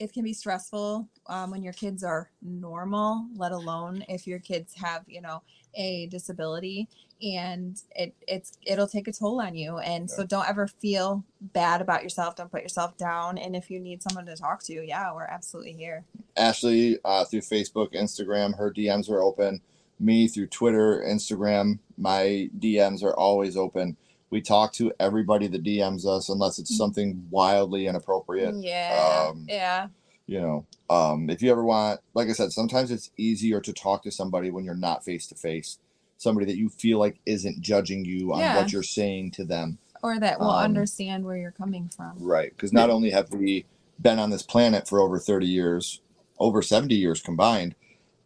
it 0.00 0.12
can 0.12 0.24
be 0.24 0.32
stressful 0.32 1.08
um, 1.28 1.50
when 1.52 1.62
your 1.62 1.72
kids 1.72 2.02
are 2.02 2.28
normal 2.42 3.26
let 3.36 3.52
alone 3.52 4.04
if 4.08 4.26
your 4.26 4.40
kids 4.40 4.74
have 4.74 5.04
you 5.06 5.20
know 5.20 5.42
a 5.76 6.06
disability. 6.06 6.88
And 7.22 7.80
it 7.94 8.14
it's 8.28 8.58
it'll 8.66 8.88
take 8.88 9.08
a 9.08 9.12
toll 9.12 9.40
on 9.40 9.54
you. 9.54 9.78
And 9.78 10.10
so 10.10 10.24
don't 10.24 10.48
ever 10.48 10.66
feel 10.66 11.24
bad 11.40 11.80
about 11.80 12.02
yourself. 12.02 12.36
Don't 12.36 12.50
put 12.50 12.62
yourself 12.62 12.96
down. 12.98 13.38
And 13.38 13.56
if 13.56 13.70
you 13.70 13.80
need 13.80 14.02
someone 14.02 14.26
to 14.26 14.36
talk 14.36 14.62
to 14.64 14.84
yeah 14.86 15.12
we're 15.14 15.24
absolutely 15.24 15.72
here. 15.72 16.04
Ashley 16.36 16.98
uh, 17.04 17.24
through 17.24 17.40
Facebook, 17.42 17.94
Instagram, 17.94 18.56
her 18.58 18.72
DMs 18.72 19.08
are 19.08 19.22
open. 19.22 19.60
Me 20.00 20.26
through 20.26 20.48
Twitter, 20.48 21.04
Instagram, 21.06 21.78
my 21.96 22.50
DMs 22.58 23.02
are 23.04 23.14
always 23.14 23.56
open. 23.56 23.96
We 24.30 24.40
talk 24.40 24.72
to 24.74 24.92
everybody 24.98 25.46
that 25.48 25.62
DMs 25.62 26.06
us 26.06 26.28
unless 26.28 26.58
it's 26.58 26.76
something 26.76 27.26
wildly 27.30 27.86
inappropriate. 27.86 28.54
Yeah. 28.56 29.28
Um, 29.30 29.46
yeah. 29.48 29.88
You 30.26 30.40
know, 30.40 30.66
um, 30.90 31.28
if 31.30 31.42
you 31.42 31.50
ever 31.50 31.64
want, 31.64 32.00
like 32.14 32.28
I 32.28 32.32
said, 32.32 32.52
sometimes 32.52 32.90
it's 32.90 33.10
easier 33.16 33.60
to 33.60 33.72
talk 33.72 34.02
to 34.04 34.10
somebody 34.10 34.50
when 34.50 34.64
you're 34.64 34.74
not 34.74 35.04
face 35.04 35.26
to 35.28 35.34
face. 35.34 35.78
Somebody 36.16 36.46
that 36.46 36.56
you 36.56 36.68
feel 36.70 36.98
like 36.98 37.18
isn't 37.26 37.60
judging 37.60 38.04
you 38.04 38.32
on 38.32 38.40
Yeah. 38.40 38.56
what 38.56 38.72
you're 38.72 38.82
saying 38.82 39.32
to 39.32 39.44
them. 39.44 39.78
Or 40.02 40.18
that 40.18 40.40
will 40.40 40.50
Um, 40.50 40.64
understand 40.64 41.24
where 41.24 41.36
you're 41.36 41.50
coming 41.52 41.88
from. 41.94 42.12
Right. 42.18 42.50
Because 42.50 42.72
not 42.72 42.90
only 42.90 43.10
have 43.10 43.30
we 43.32 43.66
been 44.00 44.18
on 44.18 44.30
this 44.30 44.42
planet 44.42 44.88
for 44.88 45.00
over 45.00 45.18
30 45.18 45.46
years, 45.46 46.00
over 46.38 46.62
70 46.62 46.94
years 46.94 47.20
combined, 47.22 47.74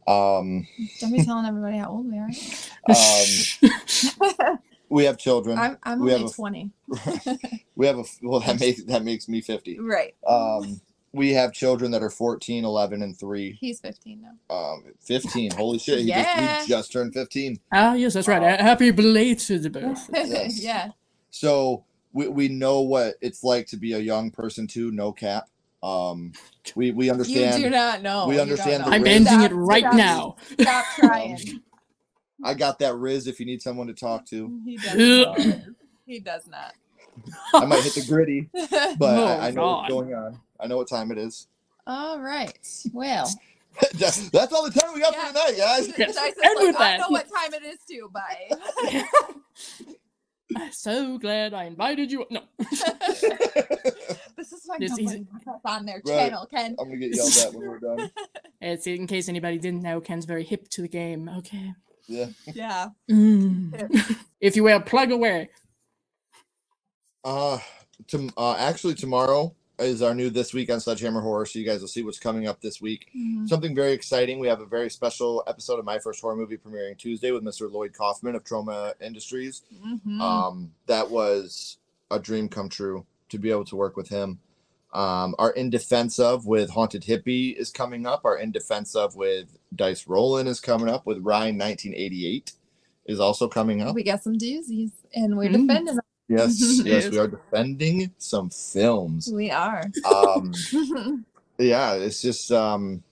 um, 0.07 0.67
Don't 1.01 1.13
be 1.13 1.25
telling 1.25 1.47
everybody 1.47 1.77
how 1.79 1.91
old 1.91 2.11
we 2.11 2.19
are. 2.19 2.31
um, 4.49 4.59
we 4.91 5.05
have 5.05 5.19
children. 5.19 5.59
I'm, 5.59 5.79
I'm 5.83 6.01
we 6.01 6.13
only 6.13 6.23
have 6.23 6.31
a- 6.31 6.35
20. 6.35 6.71
we 7.77 7.87
have 7.87 7.99
a, 7.99 8.05
well, 8.23 8.41
that 8.41 8.59
makes, 8.61 8.83
that 8.85 9.05
makes 9.05 9.29
me 9.29 9.41
50. 9.41 9.79
Right. 9.81 10.15
Um, 10.27 10.81
we 11.13 11.33
have 11.33 11.53
children 11.53 11.91
that 11.93 12.03
are 12.03 12.11
14, 12.11 12.65
11, 12.65 13.03
and 13.03 13.19
3. 13.19 13.57
He's 13.61 13.81
15 13.81 14.23
now. 14.23 14.55
Um, 14.55 14.85
15. 15.01 15.53
Holy 15.53 15.79
shit. 15.79 16.01
He, 16.01 16.05
Yeah. 16.07 16.57
just, 16.57 16.67
he 16.67 16.73
just 16.75 16.93
turned 16.93 17.15
15. 17.15 17.59
ah, 17.73 17.95
yes, 17.95 18.15
that's 18.15 18.29
right. 18.29 18.43
A- 18.43 18.63
Happy 18.63 18.91
belated 18.91 19.73
birthday. 19.73 20.25
Yes. 20.29 20.63
yeah. 20.63 20.91
So 21.31 21.85
we, 22.13 22.29
we 22.29 22.49
know 22.49 22.81
what 22.83 23.15
it's 23.21 23.43
like 23.45 23.67
to 23.69 23.77
be 23.77 23.93
a 23.95 23.99
young 23.99 24.31
person 24.31 24.67
too, 24.67 24.91
no 24.91 25.13
cap. 25.13 25.49
Um, 25.83 26.33
we, 26.75 26.91
we 26.91 27.09
understand. 27.11 27.61
You 27.61 27.67
understand. 27.69 27.73
do 27.73 27.77
not 27.77 28.03
know. 28.03 28.27
we 28.27 28.35
You 28.35 28.39
don't 28.41 28.51
understand 28.51 28.85
the 28.85 28.91
know. 28.91 28.97
I'm 28.97 29.07
ending 29.07 29.43
it 29.43 29.53
right 29.53 29.83
stop- 29.85 29.95
now. 29.95 30.37
Stop 30.61 30.85
trying. 30.97 31.39
I 32.45 32.55
got 32.55 32.79
that 32.81 32.95
Riz 32.97 33.27
if 33.27 33.41
you 33.41 33.47
need 33.47 33.61
someone 33.63 33.87
to 33.89 33.95
talk 33.95 34.25
to. 34.27 34.61
He 34.65 34.77
does 34.79 34.97
not. 34.97 35.41
He 36.07 36.21
does 36.21 36.47
not. 36.47 36.75
I 37.53 37.65
might 37.65 37.83
hit 37.83 37.95
the 37.95 38.05
gritty, 38.07 38.49
but 38.53 39.01
Oh, 39.19 39.25
I, 39.27 39.49
I 39.49 39.51
know 39.51 39.63
God. 39.63 39.77
what's 39.81 39.93
going 39.93 40.15
on. 40.15 40.41
I 40.61 40.67
know 40.69 40.77
what 40.77 40.89
time 40.89 41.11
it 41.11 41.19
is. 41.19 41.49
All 41.87 42.21
right. 42.21 42.57
Well, 42.93 43.29
That's 43.95 44.29
that's 44.31 44.53
all 44.53 44.69
the 44.69 44.79
time 44.81 44.93
we 44.95 45.01
got 45.01 45.13
Yeah. 45.15 45.27
for 45.27 45.33
tonight, 45.33 45.55
guys. 45.57 45.89
Yes. 45.97 46.15
Dice 46.15 46.33
is 46.33 46.39
like, 46.43 46.57
with 46.59 46.77
I 46.77 46.79
that- 46.79 47.01
know 47.01 47.09
what 47.11 47.27
time 47.29 47.55
it 47.55 47.63
is 47.65 47.79
too. 47.89 48.11
Bye. 48.13 49.05
I'm 50.57 50.73
so 50.73 51.19
glad 51.19 51.53
I 51.55 51.65
invited 51.65 52.11
you. 52.11 52.25
No. 52.31 52.41
this 54.37 54.53
is 54.53 54.63
why 54.67 54.79
This 54.79 54.93
is- 54.93 54.99
nobody 54.99 55.25
puts 55.33 55.47
us 55.49 55.61
on 55.65 55.87
their 55.87 55.97
Right. 56.07 56.29
channel, 56.31 56.47
Ken. 56.47 56.75
I'm 56.79 56.87
gonna 56.89 56.97
get 56.99 57.15
yelled 57.15 57.37
at 57.37 57.53
when 57.55 57.69
we're 57.69 57.79
done. 57.79 58.11
It's 58.61 58.87
in 58.87 59.07
case 59.07 59.29
anybody 59.29 59.59
didn't 59.59 59.83
know, 59.83 60.01
Ken's 60.01 60.25
very 60.25 60.45
hip 60.45 60.69
to 60.71 60.83
the 60.83 60.89
game. 60.89 61.29
Okay. 61.39 61.73
Yeah. 62.09 62.27
Yeah. 62.55 62.89
Mm. 63.11 64.17
if 64.41 64.57
you 64.57 64.65
will, 64.65 64.81
plug 64.81 65.11
away. 65.13 65.51
Uh, 67.23 67.59
to, 68.09 68.31
uh, 68.37 68.55
actually, 68.59 68.95
tomorrow 68.95 69.55
is 69.79 70.03
our 70.03 70.15
new 70.15 70.31
this 70.31 70.53
week 70.55 70.71
on 70.73 70.81
Sledgehammer 70.81 71.21
Horror, 71.21 71.47
so 71.47 71.59
you 71.59 71.67
guys 71.67 71.81
will 71.81 71.89
see 71.89 72.03
what's 72.03 72.19
coming 72.19 72.47
up 72.49 72.61
this 72.61 72.81
week. 72.81 73.11
Mhm. 73.17 73.49
Something 73.49 73.75
very 73.75 73.93
exciting. 73.93 74.39
We 74.41 74.49
have 74.49 74.61
a 74.61 74.67
very 74.67 74.91
special 74.91 75.45
episode 75.47 75.79
of 75.79 75.85
My 75.85 75.99
First 75.99 76.21
Horror 76.21 76.37
Movie 76.37 76.57
premiering 76.57 76.97
Tuesday 76.97 77.31
with 77.31 77.45
Mr. 77.45 77.71
Lloyd 77.71 77.93
Kaufman 77.93 78.35
of 78.35 78.43
Troma 78.45 78.95
Industries. 79.01 79.63
Mhm. 79.85 80.21
Um, 80.21 80.73
that 80.87 81.11
was 81.11 81.79
a 82.11 82.19
dream 82.19 82.49
come 82.49 82.69
true 82.69 83.07
to 83.29 83.39
be 83.39 83.51
able 83.51 83.67
to 83.67 83.77
work 83.77 83.97
with 83.97 84.09
him. 84.09 84.41
Um, 84.93 85.35
our 85.39 85.51
In 85.51 85.69
Defense 85.71 86.19
of 86.19 86.47
with 86.47 86.71
Haunted 86.71 87.03
Hippie 87.03 87.55
is 87.57 87.71
coming 87.71 88.07
up. 88.07 88.23
Our 88.25 88.39
In 88.39 88.51
Defense 88.53 88.95
of 88.95 89.17
with 89.17 89.59
Dice 89.77 90.07
Rollen 90.07 90.47
is 90.47 90.61
coming 90.61 90.89
up. 90.89 91.05
With 91.07 91.19
Ryan 91.19 91.59
1988 91.59 92.53
is 93.07 93.21
also 93.21 93.49
coming 93.49 93.83
up. 93.83 93.95
we 93.95 94.03
got 94.03 94.23
some 94.23 94.35
doozies, 94.39 94.93
and 95.15 95.37
we're 95.37 95.51
Mm. 95.51 95.67
defending 95.67 95.97
them. 95.97 96.01
Yes, 96.29 96.59
yes, 96.61 96.81
Yes. 97.05 97.11
we 97.11 97.19
are 97.19 97.29
defending 97.29 98.13
some 98.19 98.51
films. 98.51 99.31
We 99.33 99.51
are. 99.51 99.83
Um, 100.05 100.53
yeah, 101.59 101.95
it's 101.95 102.21
just 102.23 102.51
um, 102.53 103.03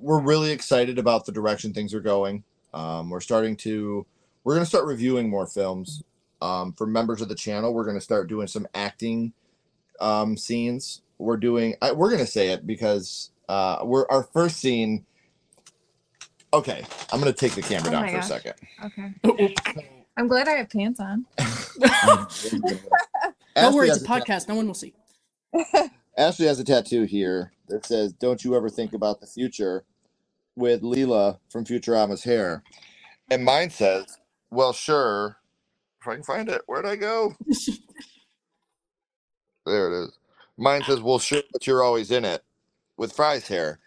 we're 0.00 0.20
really 0.20 0.50
excited 0.50 0.98
about 0.98 1.24
the 1.26 1.32
direction 1.32 1.72
things 1.72 1.94
are 1.94 2.00
going. 2.00 2.44
Um, 2.74 3.08
we're 3.10 3.20
starting 3.20 3.56
to 3.58 4.04
we're 4.44 4.54
going 4.54 4.64
to 4.64 4.68
start 4.68 4.84
reviewing 4.86 5.30
more 5.30 5.46
films. 5.46 6.02
Um, 6.42 6.74
for 6.74 6.86
members 6.86 7.22
of 7.22 7.28
the 7.30 7.34
channel, 7.34 7.72
we're 7.72 7.84
going 7.84 7.96
to 7.96 8.02
start 8.02 8.28
doing 8.28 8.46
some 8.48 8.66
acting 8.74 9.32
um, 10.00 10.36
scenes. 10.36 11.02
We're 11.18 11.38
doing 11.38 11.76
I, 11.82 11.92
we're 11.92 12.10
going 12.10 12.20
to 12.24 12.30
say 12.30 12.50
it 12.50 12.66
because 12.66 13.30
uh, 13.48 13.80
we're 13.84 14.06
our 14.10 14.24
first 14.24 14.58
scene. 14.58 15.06
Okay, 16.54 16.84
I'm 17.12 17.20
going 17.20 17.32
to 17.32 17.38
take 17.38 17.54
the 17.54 17.62
camera 17.62 17.90
Oh 17.90 17.92
down 17.92 18.08
for 18.08 18.16
gosh. 18.16 18.24
a 18.24 18.24
second. 18.24 18.54
okay. 18.84 19.14
I'm 20.18 20.28
glad 20.28 20.48
I 20.48 20.52
have 20.52 20.70
pants 20.70 21.00
on. 21.00 21.26
Don't 23.58 23.74
worry, 23.74 23.88
it's 23.88 23.96
a 23.96 24.00
a 24.00 24.06
tat- 24.06 24.26
podcast. 24.26 24.48
No 24.48 24.56
one 24.56 24.66
will 24.66 24.74
see. 24.74 24.94
Ashley 26.18 26.46
has 26.46 26.60
a 26.60 26.64
tattoo 26.64 27.04
here 27.04 27.52
that 27.68 27.86
says, 27.86 28.12
Don't 28.14 28.44
you 28.44 28.56
ever 28.56 28.70
think 28.70 28.94
about 28.94 29.20
the 29.20 29.26
future 29.28 29.84
with 30.56 30.82
Leela 30.82 31.38
from 31.50 31.64
Futurama's 31.64 32.24
hair. 32.24 32.64
And 33.30 33.44
mine 33.44 33.70
says, 33.70 34.18
Well, 34.50 34.72
sure. 34.72 35.38
If 36.02 36.08
I 36.08 36.14
can 36.14 36.24
find 36.24 36.48
it, 36.50 36.62
where'd 36.66 36.86
I 36.86 36.96
go? 36.96 37.34
There 39.66 39.92
it 39.92 40.04
is. 40.04 40.18
Mine 40.56 40.82
says, 40.84 41.00
Well, 41.00 41.18
sure, 41.18 41.42
but 41.52 41.66
you're 41.66 41.82
always 41.82 42.10
in 42.10 42.24
it 42.24 42.42
with 42.96 43.12
Fry's 43.12 43.46
hair. 43.48 43.80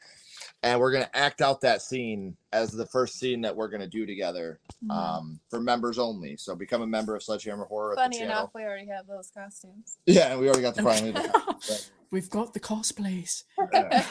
And 0.64 0.80
we're 0.80 0.92
going 0.92 1.04
to 1.04 1.16
act 1.18 1.42
out 1.42 1.62
that 1.62 1.82
scene 1.84 2.36
as 2.52 2.72
the 2.72 2.88
first 2.88 3.20
scene 3.20 3.42
that 3.42 3.56
we're 3.56 3.68
going 3.68 3.82
to 3.82 3.88
do 3.88 4.06
together 4.08 4.60
Mhm. 4.84 4.92
um, 4.92 5.40
for 5.50 5.60
members 5.62 6.00
only. 6.00 6.36
So 6.36 6.56
become 6.56 6.82
a 6.82 6.88
member 6.88 7.16
of 7.16 7.22
Sledgehammer 7.22 7.66
Horror 7.66 7.92
at 7.94 7.98
Funny 8.00 8.18
the 8.18 8.26
channel. 8.26 8.38
enough, 8.40 8.52
we 8.56 8.64
already 8.64 8.88
have 8.88 9.06
those 9.08 9.30
costumes. 9.30 9.98
Yeah, 10.08 10.32
and 10.32 10.40
we 10.42 10.48
already 10.48 10.64
got 10.64 10.76
the 10.76 10.82
finally. 10.84 11.12
the- 11.12 11.86
We've 12.12 12.30
got 12.30 12.54
the 12.54 12.60
cosplays. 12.60 13.44
Yeah. 13.72 14.06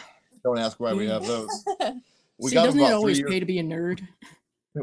Don't 0.45 0.59
ask 0.59 0.79
why 0.79 0.93
we 0.95 1.09
have 1.09 1.27
those. 1.27 1.49
We 2.39 2.51
See, 2.51 2.55
got 2.55 2.67
doesn't 2.67 2.79
them 2.81 2.91
it 2.91 2.95
always 2.95 3.23
pay 3.23 3.41
to 3.41 3.47
be 3.47 3.59
a 3.59 3.62
nerd? 3.64 4.07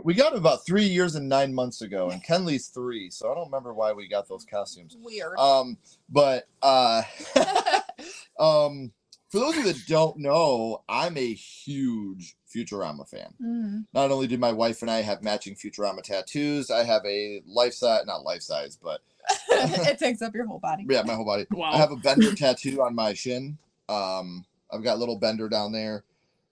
We 0.02 0.14
got 0.16 0.36
about 0.36 0.66
three 0.66 0.86
years 0.86 1.16
and 1.16 1.30
nine 1.30 1.54
months 1.54 1.82
ago, 1.82 2.10
and 2.10 2.24
Kenley's 2.24 2.68
three, 2.68 3.10
so 3.12 3.32
I 3.32 3.36
don't 3.36 3.46
remember 3.46 3.74
why 3.74 3.92
we 3.94 4.08
got 4.08 4.28
those 4.28 4.46
costumes. 4.46 4.98
Weird. 5.00 5.38
Um, 5.38 5.78
but 6.10 6.48
uh, 6.64 7.04
um, 8.40 8.92
for 9.30 9.40
those 9.40 9.58
of 9.58 9.66
you 9.66 9.74
that 9.74 9.86
don't 9.88 10.18
know, 10.18 10.84
I'm 10.90 11.18
a 11.18 11.34
huge 11.34 12.36
Futurama 12.54 13.08
fan. 13.08 13.34
Mhm. 13.42 13.86
Not 13.94 14.12
only 14.12 14.28
do 14.28 14.38
my 14.38 14.52
wife 14.52 14.82
and 14.82 14.90
I 14.90 15.02
have 15.02 15.22
matching 15.24 15.56
Futurama 15.56 16.02
tattoos, 16.02 16.72
I 16.72 16.84
have 16.84 17.06
a 17.06 17.42
life 17.46 17.74
size, 17.74 18.06
not 18.06 18.24
life 18.24 18.42
size, 18.42 18.78
but 18.82 19.02
it 19.50 20.00
takes 20.00 20.22
up 20.22 20.34
your 20.34 20.46
whole 20.46 20.60
body. 20.60 20.86
yeah, 20.90 21.04
my 21.04 21.14
whole 21.14 21.26
body. 21.26 21.46
Wow. 21.52 21.72
I 21.72 21.78
have 21.78 21.92
a 21.92 21.96
Bender 21.96 22.34
tattoo 22.36 22.82
on 22.82 22.96
my 22.96 23.14
shin. 23.14 23.58
Um, 23.90 24.46
I've 24.72 24.84
got 24.84 25.00
little 25.00 25.18
Bender 25.18 25.50
down 25.50 25.72
there. 25.72 26.04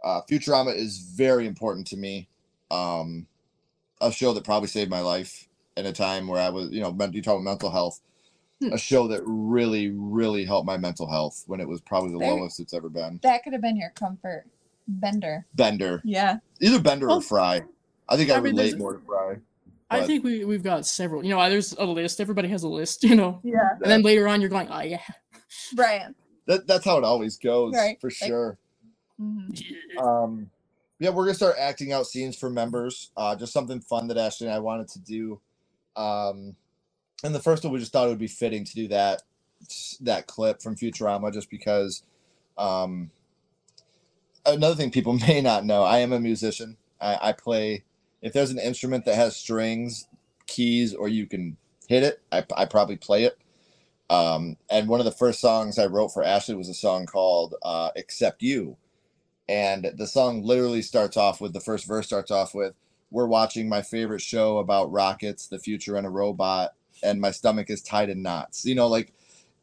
Uh, 0.03 0.21
Futurama 0.29 0.75
is 0.75 0.99
very 0.99 1.45
important 1.47 1.85
to 1.87 1.97
me. 1.97 2.27
Um, 2.71 3.27
a 4.01 4.11
show 4.11 4.33
that 4.33 4.43
probably 4.43 4.67
saved 4.67 4.89
my 4.89 4.99
life 5.01 5.47
in 5.77 5.85
a 5.85 5.93
time 5.93 6.27
where 6.27 6.41
I 6.41 6.49
was, 6.49 6.69
you 6.71 6.81
know, 6.81 6.91
men- 6.91 7.13
you 7.13 7.21
talk 7.21 7.35
about 7.35 7.43
mental 7.43 7.71
health. 7.71 8.01
Hmm. 8.61 8.73
A 8.73 8.77
show 8.77 9.07
that 9.07 9.21
really, 9.25 9.89
really 9.89 10.43
helped 10.45 10.67
my 10.67 10.77
mental 10.77 11.09
health 11.09 11.43
when 11.47 11.59
it 11.59 11.67
was 11.67 11.81
probably 11.81 12.11
the 12.11 12.19
There- 12.19 12.31
lowest 12.33 12.59
it's 12.59 12.73
ever 12.73 12.89
been. 12.89 13.19
That 13.23 13.43
could 13.43 13.53
have 13.53 13.61
been 13.61 13.77
your 13.77 13.91
comfort. 13.91 14.45
Bender. 14.87 15.45
Bender, 15.55 16.01
Yeah. 16.03 16.37
either 16.59 16.79
Bender 16.79 17.09
Oh. 17.09 17.15
or 17.17 17.21
Fry. 17.21 17.61
I 18.09 18.17
think 18.17 18.29
I, 18.29 18.35
I 18.35 18.41
mean, 18.41 18.55
relate 18.55 18.77
more 18.77 18.93
to 18.93 18.99
Fry. 19.05 19.37
I 19.89 20.05
think 20.05 20.23
we 20.23 20.43
we've 20.45 20.63
got 20.63 20.85
several. 20.85 21.23
You 21.23 21.29
know, 21.35 21.49
there's 21.49 21.73
a 21.73 21.85
list. 21.85 22.19
Everybody 22.21 22.47
has 22.49 22.63
a 22.63 22.67
list. 22.69 23.03
You 23.09 23.15
know, 23.15 23.39
Yeah. 23.43 23.71
and 23.81 23.89
then 23.91 24.01
later 24.03 24.27
on, 24.27 24.41
you're 24.41 24.49
going, 24.49 24.67
oh 24.69 24.81
yeah. 24.81 25.01
Brian. 25.73 26.15
That, 26.47 26.65
that's 26.67 26.83
how 26.85 26.97
it 26.97 27.03
always 27.03 27.37
goes, 27.37 27.73
Right, 27.75 27.99
for 28.01 28.07
like- 28.09 28.15
sure. 28.29 28.57
Mhm. 29.21 29.97
um 29.97 30.49
yeah 31.01 31.11
we're 31.11 31.25
gonna 31.25 31.35
start 31.35 31.57
acting 31.59 31.93
out 31.93 32.07
scenes 32.07 32.37
for 32.37 32.49
members 32.51 33.11
uh 33.17 33.35
just 33.35 33.53
something 33.53 33.81
fun 33.81 34.07
that 34.09 34.17
ashley 34.17 34.47
and 34.47 34.55
i 34.55 34.59
wanted 34.59 34.89
to 34.89 34.99
do. 35.01 35.41
Um 35.97 36.57
and 37.23 37.35
the 37.35 37.41
first 37.41 37.63
one 37.63 37.73
we 37.73 37.79
just 37.79 37.93
thought 37.93 38.07
it 38.07 38.11
would 38.11 38.19
be 38.19 38.27
fitting 38.27 38.65
to 38.65 38.75
do 38.75 38.89
that 38.89 39.23
that 40.01 40.27
clip 40.27 40.61
from 40.61 40.75
futurama 40.77 41.33
just 41.33 41.49
because 41.51 42.03
um 42.57 43.11
another 44.45 44.75
thing 44.75 44.91
people 44.91 45.13
may 45.27 45.41
not 45.41 45.65
know 45.65 45.83
i 45.83 45.99
am 45.99 46.13
a 46.13 46.19
musician. 46.21 46.77
I, 47.01 47.29
I 47.29 47.33
play 47.33 47.83
if 48.21 48.33
there's 48.33 48.51
an 48.51 48.59
instrument 48.59 49.05
that 49.05 49.15
has 49.15 49.35
strings 49.37 50.07
keys 50.47 50.93
or 50.95 51.09
you 51.09 51.27
can 51.27 51.57
hit 51.87 52.03
it 52.03 52.21
i, 52.31 52.45
I 52.57 52.65
probably 52.65 52.97
play 52.97 53.25
it. 53.25 53.37
Um, 54.09 54.57
and 54.71 54.87
one 54.89 54.99
of 55.01 55.05
the 55.05 55.11
first 55.11 55.39
songs 55.41 55.79
i 55.79 55.85
wrote 55.87 56.09
for 56.09 56.23
ashley 56.23 56.55
was 56.55 56.69
a 56.69 56.73
song 56.75 57.05
called 57.07 57.55
uh, 57.63 57.91
except 57.95 58.41
you 58.43 58.77
and 59.49 59.91
the 59.97 60.07
song 60.07 60.43
literally 60.43 60.81
starts 60.81 61.17
off 61.17 61.41
with 61.41 61.53
the 61.53 61.59
first 61.59 61.85
verse 61.87 62.05
starts 62.07 62.31
off 62.31 62.53
with 62.55 62.73
we're 63.09 63.27
watching 63.27 63.67
my 63.67 63.81
favorite 63.81 64.21
show 64.21 64.59
about 64.59 64.91
rockets 64.91 65.47
the 65.47 65.59
future 65.59 65.95
and 65.97 66.07
a 66.07 66.09
robot 66.09 66.73
and 67.03 67.19
my 67.19 67.31
stomach 67.31 67.69
is 67.69 67.81
tied 67.81 68.09
in 68.09 68.21
knots 68.21 68.65
you 68.65 68.75
know 68.75 68.87
like 68.87 69.13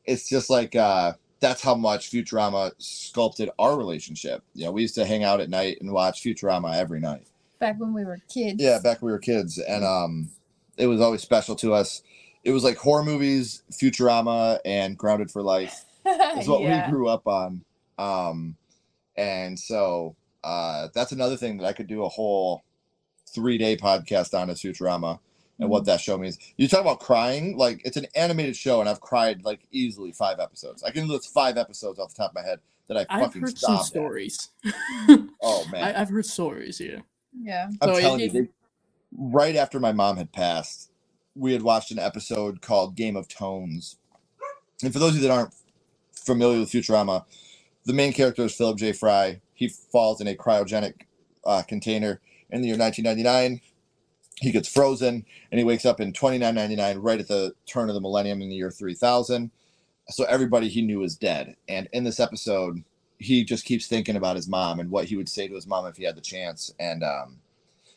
it's 0.04 0.28
just 0.28 0.50
like 0.50 0.74
uh 0.76 1.12
that's 1.40 1.62
how 1.62 1.74
much 1.76 2.10
Futurama 2.10 2.72
sculpted 2.78 3.48
our 3.60 3.78
relationship. 3.78 4.42
You 4.54 4.64
know, 4.64 4.72
we 4.72 4.82
used 4.82 4.96
to 4.96 5.04
hang 5.06 5.22
out 5.22 5.38
at 5.38 5.48
night 5.48 5.78
and 5.80 5.92
watch 5.92 6.20
Futurama 6.20 6.74
every 6.74 6.98
night. 6.98 7.28
Back 7.60 7.78
when 7.78 7.94
we 7.94 8.04
were 8.04 8.18
kids. 8.28 8.60
Yeah, 8.60 8.80
back 8.82 9.00
when 9.00 9.06
we 9.06 9.12
were 9.12 9.20
kids, 9.20 9.56
and 9.58 9.84
um, 9.84 10.30
it 10.76 10.88
was 10.88 11.00
always 11.00 11.22
special 11.22 11.54
to 11.56 11.74
us. 11.74 12.02
It 12.42 12.50
was 12.50 12.64
like 12.64 12.76
horror 12.76 13.04
movies, 13.04 13.62
Futurama, 13.70 14.58
and 14.64 14.98
Grounded 14.98 15.30
for 15.30 15.40
Life 15.42 15.84
is 16.36 16.48
what 16.48 16.62
Yeah. 16.62 16.86
we 16.86 16.90
grew 16.90 17.06
up 17.08 17.28
on. 17.28 17.62
Um, 18.00 18.56
and 19.18 19.60
so 19.60 20.16
uh, 20.44 20.88
that's 20.94 21.12
another 21.12 21.36
thing 21.38 21.58
that 21.58 21.66
I 21.66 21.74
could 21.74 21.88
do 21.88 22.04
a 22.04 22.10
whole 22.10 22.64
three 23.34 23.58
day 23.58 23.76
podcast 23.76 24.38
on 24.38 24.50
is 24.50 24.60
Futurama 24.62 25.20
and 25.60 25.70
what 25.70 25.86
that 25.86 26.00
show 26.00 26.18
means. 26.18 26.38
You 26.58 26.68
talk 26.68 26.82
about 26.82 27.00
crying, 27.00 27.56
like 27.58 27.82
it's 27.84 27.98
an 27.98 28.06
animated 28.16 28.56
show, 28.56 28.80
and 28.80 28.88
I've 28.90 29.02
cried 29.02 29.44
like 29.44 29.60
easily 29.72 30.12
five 30.12 30.40
episodes. 30.40 30.84
I 30.84 30.92
can 30.92 31.08
list 31.08 31.32
five 31.34 31.58
episodes 31.58 32.00
off 32.00 32.14
the 32.14 32.22
top 32.22 32.32
of 32.32 32.36
my 32.36 32.42
head 32.42 32.60
that 32.88 32.98
I 32.98 33.06
I've 33.08 33.20
fucking 33.20 33.42
heard 33.42 33.58
some 33.58 33.78
at. 33.78 33.84
stories. 33.84 34.50
Oh 35.42 35.66
man, 35.72 35.84
I, 35.84 36.00
I've 36.02 36.10
heard 36.10 36.26
stories, 36.26 36.80
yeah. 36.80 37.00
Yeah. 37.40 37.68
I'm 37.82 37.90
So 37.90 37.96
it- 37.98 38.02
telling 38.02 38.20
you, 38.20 38.30
they, 38.30 38.48
right 39.16 39.56
after 39.56 39.80
my 39.80 39.92
mom 39.92 40.16
had 40.18 40.32
passed, 40.32 40.90
we 41.36 41.52
had 41.52 41.62
watched 41.62 41.90
an 41.92 41.98
episode 41.98 42.62
called 42.62 42.96
Game 42.96 43.16
of 43.16 43.28
Tones. 43.28 43.96
And 44.82 44.92
for 44.92 44.98
those 45.00 45.10
of 45.16 45.16
you 45.22 45.28
that 45.28 45.30
aren't 45.34 45.54
familiar 46.12 46.60
with 46.60 46.72
Futurama, 46.72 47.24
the 47.88 47.94
main 47.94 48.12
character 48.12 48.42
is 48.44 48.54
Philip 48.54 48.76
J. 48.76 48.92
Fry. 48.92 49.40
He 49.54 49.66
falls 49.66 50.20
in 50.20 50.28
a 50.28 50.34
cryogenic 50.34 51.06
uh, 51.46 51.62
container 51.66 52.20
in 52.50 52.60
the 52.60 52.68
year 52.68 52.76
1999. 52.76 53.62
He 54.40 54.52
gets 54.52 54.68
frozen 54.68 55.24
and 55.50 55.58
he 55.58 55.64
wakes 55.64 55.86
up 55.86 55.98
in 55.98 56.12
2999 56.12 57.02
right 57.02 57.18
at 57.18 57.28
the 57.28 57.54
turn 57.64 57.88
of 57.88 57.94
the 57.94 58.00
millennium 58.02 58.42
in 58.42 58.50
the 58.50 58.56
year 58.56 58.70
3000. 58.70 59.50
So 60.10 60.24
everybody 60.24 60.68
he 60.68 60.82
knew 60.82 61.02
is 61.02 61.16
dead. 61.16 61.56
And 61.66 61.88
in 61.94 62.04
this 62.04 62.20
episode, 62.20 62.84
he 63.18 63.42
just 63.42 63.64
keeps 63.64 63.86
thinking 63.86 64.16
about 64.16 64.36
his 64.36 64.48
mom 64.48 64.80
and 64.80 64.90
what 64.90 65.06
he 65.06 65.16
would 65.16 65.28
say 65.30 65.48
to 65.48 65.54
his 65.54 65.66
mom 65.66 65.86
if 65.86 65.96
he 65.96 66.04
had 66.04 66.14
the 66.14 66.20
chance. 66.20 66.70
And 66.78 67.02
um, 67.02 67.38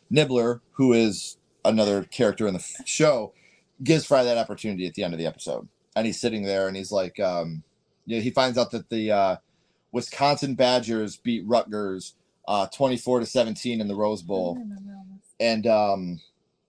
Nibbler, 0.10 0.62
who 0.72 0.94
is 0.94 1.38
another 1.66 2.06
character 2.06 2.48
in 2.48 2.54
the 2.54 2.66
show, 2.86 3.34
gives 3.84 4.06
Fry 4.06 4.24
that 4.24 4.38
opportunity 4.38 4.88
at 4.88 4.94
the 4.94 5.04
end 5.04 5.14
of 5.14 5.20
the 5.20 5.28
episode. 5.28 5.68
And 5.98 6.06
he's 6.06 6.22
sitting 6.22 6.44
there 6.44 6.70
and 6.70 6.78
he's 6.78 6.94
like, 6.94 7.20
um, 7.20 7.64
yeah, 8.06 8.22
he 8.22 8.30
finds 8.30 8.58
out 8.58 8.72
that 8.72 8.90
the 8.90 9.12
uh, 9.12 9.36
Wisconsin 9.92 10.56
Badgers 10.56 11.18
beat 11.18 11.46
Rutgers 11.46 12.16
uh, 12.48 12.68
24 12.68 13.22
to 13.22 13.26
17 13.26 13.82
in 13.82 13.88
the 13.88 13.96
Rose 13.96 14.22
Bowl. 14.22 14.56
And 15.40 15.68
um, 15.68 16.22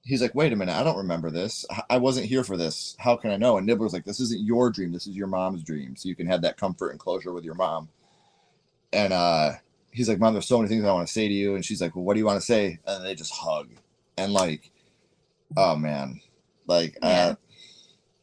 he's 0.04 0.20
like, 0.22 0.34
wait 0.34 0.52
a 0.52 0.56
minute, 0.56 0.74
I 0.74 0.82
don't 0.82 0.96
remember 0.96 1.30
this. 1.30 1.64
I 1.90 1.98
wasn't 1.98 2.26
here 2.26 2.44
for 2.44 2.56
this. 2.56 2.96
How 2.98 3.16
can 3.16 3.30
I 3.30 3.36
know? 3.36 3.56
And 3.58 3.66
Nibbler's 3.66 3.92
like, 3.92 4.04
this 4.04 4.20
isn't 4.20 4.42
your 4.44 4.70
dream. 4.70 4.92
This 4.92 5.06
is 5.06 5.16
your 5.16 5.26
mom's 5.26 5.62
dream. 5.62 5.96
So 5.96 6.08
you 6.08 6.14
can 6.16 6.26
have 6.26 6.42
that 6.42 6.56
comfort 6.56 6.90
and 6.90 6.98
closure 7.00 7.32
with 7.32 7.44
your 7.44 7.54
mom. 7.54 7.88
And 8.92 9.12
uh, 9.12 9.52
he's 9.90 10.08
like, 10.08 10.18
Mom, 10.18 10.34
there's 10.34 10.46
so 10.46 10.58
many 10.58 10.68
things 10.68 10.84
I 10.84 10.92
want 10.92 11.06
to 11.06 11.12
say 11.12 11.28
to 11.28 11.34
you. 11.34 11.54
And 11.54 11.64
she's 11.64 11.80
like, 11.80 11.94
Well, 11.96 12.04
what 12.04 12.14
do 12.14 12.20
you 12.20 12.26
want 12.26 12.40
to 12.40 12.44
say? 12.46 12.78
And 12.86 13.04
they 13.04 13.14
just 13.14 13.32
hug. 13.32 13.70
And 14.18 14.32
like, 14.34 14.70
oh 15.56 15.74
man, 15.76 16.20
like, 16.66 16.98
uh, 17.02 17.34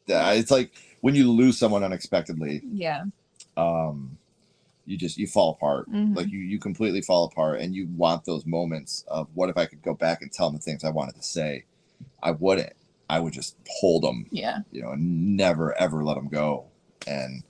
yeah, 0.06 0.30
it's 0.32 0.50
like 0.50 0.72
when 1.00 1.14
you 1.16 1.30
lose 1.30 1.58
someone 1.58 1.82
unexpectedly, 1.82 2.62
Yeah. 2.64 3.04
um, 3.56 4.18
you 4.90 4.98
just 4.98 5.16
you 5.16 5.26
fall 5.26 5.52
apart. 5.52 5.88
Mhm. 5.90 6.16
Like 6.16 6.28
you 6.28 6.38
you 6.40 6.58
completely 6.58 7.00
fall 7.00 7.24
apart, 7.24 7.60
and 7.60 7.74
you 7.74 7.86
want 7.96 8.24
those 8.24 8.44
moments 8.44 9.04
of 9.08 9.28
what 9.34 9.48
if 9.48 9.56
I 9.56 9.66
could 9.66 9.82
go 9.82 9.94
back 9.94 10.20
and 10.22 10.32
tell 10.32 10.48
them 10.48 10.56
the 10.56 10.62
things 10.62 10.84
I 10.84 10.90
wanted 10.90 11.14
to 11.16 11.22
say. 11.22 11.64
I 12.22 12.32
wouldn't. 12.32 12.72
I 13.08 13.20
would 13.20 13.32
just 13.32 13.56
hold 13.68 14.02
them 14.04 14.26
Yeah. 14.30 14.58
you 14.70 14.82
know, 14.82 14.90
and 14.92 15.36
never 15.36 15.74
ever 15.80 16.02
let 16.04 16.14
them 16.14 16.28
go. 16.28 16.66
And 17.06 17.42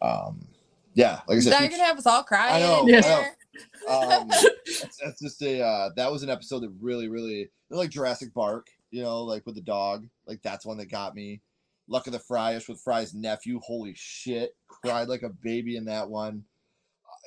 um, 0.00 0.46
yeah, 0.94 1.20
like 1.28 1.38
I 1.38 1.40
said, 1.40 1.60
you're 1.60 1.68
gonna 1.70 1.84
have 1.84 1.98
us 1.98 2.06
all 2.06 2.22
crying. 2.22 2.62
know, 2.62 2.86
in 2.86 2.94
I 2.96 3.00
here. 3.06 3.36
um, 3.88 4.28
that's, 4.28 4.96
that's 5.02 5.20
just 5.20 5.42
a 5.42 5.60
uh, 5.62 5.90
that 5.96 6.10
was 6.10 6.22
an 6.22 6.30
episode 6.30 6.60
that 6.60 6.72
really, 6.80 7.08
really 7.08 7.50
like 7.70 7.90
Jurassic 7.90 8.32
Bark, 8.34 8.68
you 8.90 9.02
know, 9.02 9.22
like 9.24 9.44
with 9.46 9.54
the 9.54 9.60
dog, 9.62 10.06
like 10.26 10.42
that's 10.42 10.66
one 10.66 10.78
that 10.78 10.90
got 10.90 11.14
me. 11.14 11.40
Luck 11.88 12.06
of 12.06 12.12
the 12.12 12.18
Fryish 12.18 12.68
with 12.68 12.80
Fry's 12.80 13.12
nephew, 13.12 13.60
holy 13.62 13.92
shit, 13.96 14.56
cried 14.68 15.08
like 15.08 15.22
a 15.22 15.28
baby 15.28 15.76
in 15.76 15.84
that 15.86 16.08
one. 16.08 16.44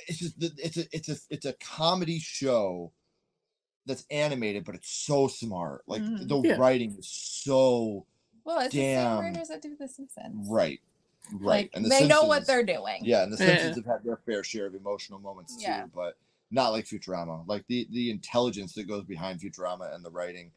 It's 0.07 0.19
just 0.19 0.35
it's 0.39 0.77
a 0.77 0.85
it's 0.91 1.09
a 1.09 1.15
it's 1.29 1.45
a 1.45 1.53
comedy 1.53 2.19
show 2.19 2.91
that's 3.85 4.05
animated, 4.09 4.65
but 4.65 4.75
it's 4.75 4.89
so 4.89 5.27
smart. 5.27 5.83
Like 5.87 6.01
Mhm. 6.01 6.27
the 6.27 6.41
Yeah. 6.49 6.55
writing 6.55 6.95
is 6.97 7.07
so 7.07 8.05
Well, 8.43 8.59
it's 8.59 8.73
the 8.73 8.81
Damn. 8.81 9.17
same 9.17 9.33
writers 9.33 9.47
that 9.47 9.61
do 9.61 9.75
The 9.75 9.87
Simpsons. 9.87 10.47
right, 10.49 10.79
right, 11.33 11.69
Like, 11.73 11.89
they 11.89 12.07
know 12.07 12.23
what 12.25 12.45
they're 12.45 12.63
doing. 12.63 12.99
yeah, 13.03 13.23
and 13.23 13.33
the 13.33 13.37
Yeah. 13.37 13.47
Simpsons 13.57 13.75
have 13.77 13.85
had 13.85 14.03
their 14.03 14.17
fair 14.17 14.43
share 14.43 14.67
of 14.67 14.75
emotional 14.75 15.19
moments 15.19 15.55
Yeah. 15.59 15.83
too, 15.83 15.91
but 15.95 16.17
not 16.51 16.69
like 16.69 16.85
Futurama. 16.85 17.47
Like 17.47 17.65
the 17.67 17.87
the 17.91 18.09
intelligence 18.11 18.73
that 18.75 18.83
goes 18.87 19.03
behind 19.03 19.39
Futurama 19.39 19.93
and 19.95 20.03
the 20.05 20.11
writing, 20.11 20.51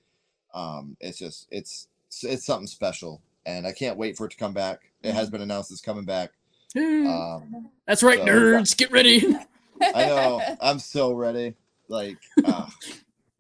um, 0.55 0.97
it's 1.01 1.19
just 1.19 1.47
it's 1.51 1.89
it's 2.23 2.45
something 2.45 2.67
special, 2.67 3.23
and 3.47 3.67
I 3.67 3.73
can't 3.73 3.97
wait 3.99 4.17
for 4.17 4.27
it 4.27 4.31
to 4.31 4.37
come 4.37 4.53
back. 4.55 4.91
It 5.03 5.09
Mm-hmm. 5.09 5.17
has 5.17 5.31
been 5.31 5.41
announced 5.43 5.71
it's 5.71 5.81
coming 5.81 6.05
back. 6.05 6.33
Um, 6.77 7.71
That's 7.87 8.03
right, 8.03 8.19
so- 8.19 8.27
nerds. 8.27 8.77
Get 8.77 8.91
ready. 8.91 9.37
I 9.83 10.07
know 10.07 10.41
I'm 10.61 10.79
so 10.79 11.13
ready. 11.13 11.55
Like, 11.89 12.19
ah, 12.45 12.71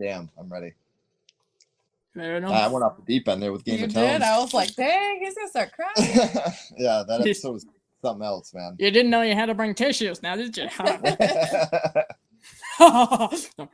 damn, 0.01 0.31
I'm 0.39 0.49
ready. 0.49 0.72
Fair. 2.14 2.37
I 2.47 2.66
went 2.68 2.85
off 2.85 2.97
the 2.97 3.03
deep 3.03 3.29
end 3.29 3.43
there 3.43 3.53
with 3.53 3.64
Game 3.64 3.79
you 3.81 3.85
of 3.85 3.93
did. 3.93 4.20
Tones. 4.20 4.22
I 4.24 4.39
was 4.39 4.55
like, 4.55 4.74
dang, 4.74 5.20
he's 5.20 5.35
gonna 5.35 5.49
start 5.49 5.70
crying. 5.72 5.95
yeah, 6.76 7.05
that 7.07 7.20
episode 7.20 7.53
was 7.53 7.66
something 8.03 8.24
else, 8.24 8.55
man. 8.55 8.76
You 8.79 8.91
didn't 8.91 9.11
know 9.11 9.22
you 9.22 9.35
had 9.35 9.47
to 9.47 9.55
bring 9.55 9.74
tissues 9.74 10.22
now, 10.22 10.37
did 10.37 10.57
you? 10.57 10.68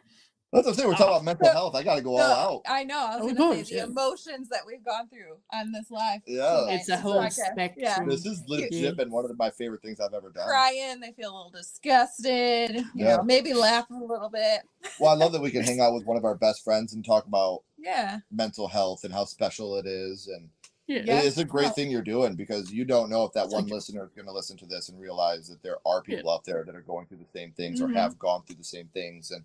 That's 0.54 0.66
what 0.66 0.72
I'm 0.72 0.74
saying. 0.76 0.88
We're 0.88 0.94
talking 0.94 1.12
about 1.12 1.24
mental 1.24 1.46
So- 1.46 1.52
health. 1.52 1.74
I 1.74 1.82
got 1.82 1.96
to 1.96 2.00
go 2.02 2.16
all 2.16 2.20
out. 2.22 2.62
I 2.66 2.84
know. 2.84 2.98
I 2.98 3.16
was 3.16 3.24
Oh, 3.32 3.34
gonna 3.34 3.56
gosh, 3.56 3.66
say 3.68 3.74
the 3.74 3.76
yeah. 3.80 3.84
emotions 3.84 4.48
that 4.50 4.60
we've 4.66 4.84
gone 4.84 5.08
through 5.08 5.36
on 5.52 5.72
this 5.72 5.90
live. 5.90 6.20
Yeah. 6.26 6.42
tonight, 6.60 6.74
It's 6.74 6.88
a 6.88 6.92
this 6.92 7.00
whole 7.00 7.16
podcast. 7.20 7.38
Yeah. 7.38 7.52
spectrum. 7.94 8.08
This 8.08 8.24
is 8.26 8.42
legit 8.46 8.96
been 8.96 9.10
one 9.10 9.24
of 9.24 9.36
my 9.38 9.50
favorite 9.50 9.82
things 9.82 10.00
I've 10.00 10.14
ever 10.14 10.30
done. 10.30 10.46
Crying, 10.48 11.00
they 11.00 11.12
feel 11.12 11.30
a 11.30 11.34
little 11.36 11.50
disgusted, 11.50 12.76
you 12.94 13.04
Yeah. 13.04 13.16
know, 13.16 13.22
maybe 13.24 13.52
laugh 13.54 13.90
a 13.90 13.94
little 13.94 14.28
bit. 14.30 14.62
Well, 15.00 15.10
I 15.10 15.14
love 15.14 15.32
that 15.32 15.40
we 15.40 15.50
can 15.50 15.62
hang 15.64 15.80
out 15.80 15.94
with 15.94 16.04
one 16.04 16.16
of 16.16 16.24
our 16.24 16.34
best 16.36 16.62
friends 16.62 16.92
and 16.94 17.04
talk 17.04 17.26
about 17.26 17.62
Yeah. 17.78 18.18
mental 18.30 18.68
health 18.68 19.02
and 19.04 19.12
how 19.12 19.24
special 19.24 19.76
it 19.76 19.86
is. 19.86 20.28
And 20.28 20.50
Yeah. 20.86 21.02
Yeah. 21.06 21.20
it's 21.22 21.38
a 21.38 21.44
great 21.44 21.64
Well- 21.64 21.72
thing 21.72 21.90
you're 21.90 22.02
doing 22.02 22.34
because 22.36 22.70
you 22.70 22.84
don't 22.84 23.08
know 23.10 23.24
if 23.24 23.32
that 23.32 23.48
one 23.48 23.66
listener 23.66 24.04
is 24.04 24.12
going 24.12 24.26
to 24.26 24.32
listen 24.32 24.56
to 24.58 24.66
this 24.66 24.88
and 24.90 25.00
realize 25.00 25.48
that 25.48 25.62
there 25.62 25.78
are 25.86 26.02
people 26.02 26.30
out 26.30 26.44
there 26.44 26.62
that 26.64 26.74
are 26.74 26.82
going 26.82 27.06
through 27.06 27.16
the 27.18 27.26
same 27.32 27.52
things 27.52 27.80
Mhm. 27.80 27.90
or 27.90 27.94
have 27.94 28.18
gone 28.18 28.42
through 28.44 28.56
the 28.56 28.64
same 28.64 28.88
things. 28.92 29.30
And 29.30 29.44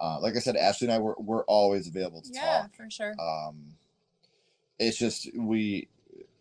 uh, 0.00 0.18
like 0.20 0.36
I 0.36 0.40
said, 0.40 0.56
Ashley 0.56 0.86
and 0.88 0.94
I, 0.94 0.98
we're, 0.98 1.14
we're 1.18 1.44
always 1.44 1.88
available 1.88 2.20
to 2.22 2.30
Yeah, 2.32 2.62
talk. 2.62 2.74
for 2.74 2.90
sure. 2.90 3.14
Um, 3.20 3.74
it's 4.78 4.98
just 4.98 5.28
we 5.36 5.88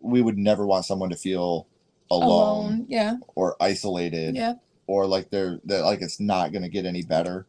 we 0.01 0.21
would 0.21 0.37
never 0.37 0.65
want 0.65 0.85
someone 0.85 1.09
to 1.09 1.15
feel 1.15 1.67
alone, 2.11 2.85
Yeah. 2.89 3.15
or 3.35 3.55
isolated 3.59 4.35
Yeah. 4.35 4.55
or 4.87 5.07
like 5.07 5.29
they're, 5.31 5.59
they're 5.63 5.81
like 5.81 6.01
it's 6.01 6.19
not 6.19 6.51
going 6.51 6.61
to 6.61 6.69
get 6.69 6.85
any 6.85 7.01
better. 7.01 7.47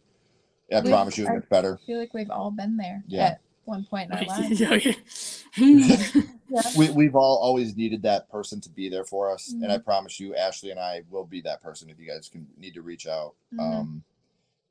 I 0.73 0.81
We- 0.81 0.89
promise 0.91 1.19
you, 1.19 1.27
it 1.27 1.33
gets 1.33 1.47
better. 1.47 1.79
I 1.83 1.87
feel 1.87 1.99
like 1.99 2.15
we've 2.15 2.31
all 2.31 2.51
been 2.51 2.77
there 2.77 3.03
Yeah. 3.09 3.25
at 3.27 3.41
one 3.65 3.85
point 3.85 4.11
in 4.11 4.17
our 4.19 4.25
lives. 4.39 4.61
Yeah, 4.61 4.75
yeah. 5.57 6.23
Yeah. 6.49 6.63
we, 6.79 6.91
we've 6.91 7.17
all 7.17 7.39
always 7.39 7.77
needed 7.77 8.03
that 8.03 8.31
person 8.31 8.61
to 8.63 8.71
be 8.71 8.89
there 8.89 9.05
for 9.05 9.31
us 9.33 9.51
and 9.51 9.63
Mm-hmm. 9.63 9.73
i 9.73 9.79
promise 9.79 10.21
you 10.21 10.35
ashley 10.37 10.71
and 10.71 10.79
i 10.79 11.03
will 11.11 11.25
be 11.25 11.41
that 11.41 11.61
person 11.61 11.91
if 11.91 11.99
you 11.99 12.07
guys 12.07 12.29
can 12.29 12.47
need 12.57 12.75
to 12.75 12.83
reach 12.83 13.09
out 13.09 13.35
Mhm. 13.53 13.61
um 13.61 14.05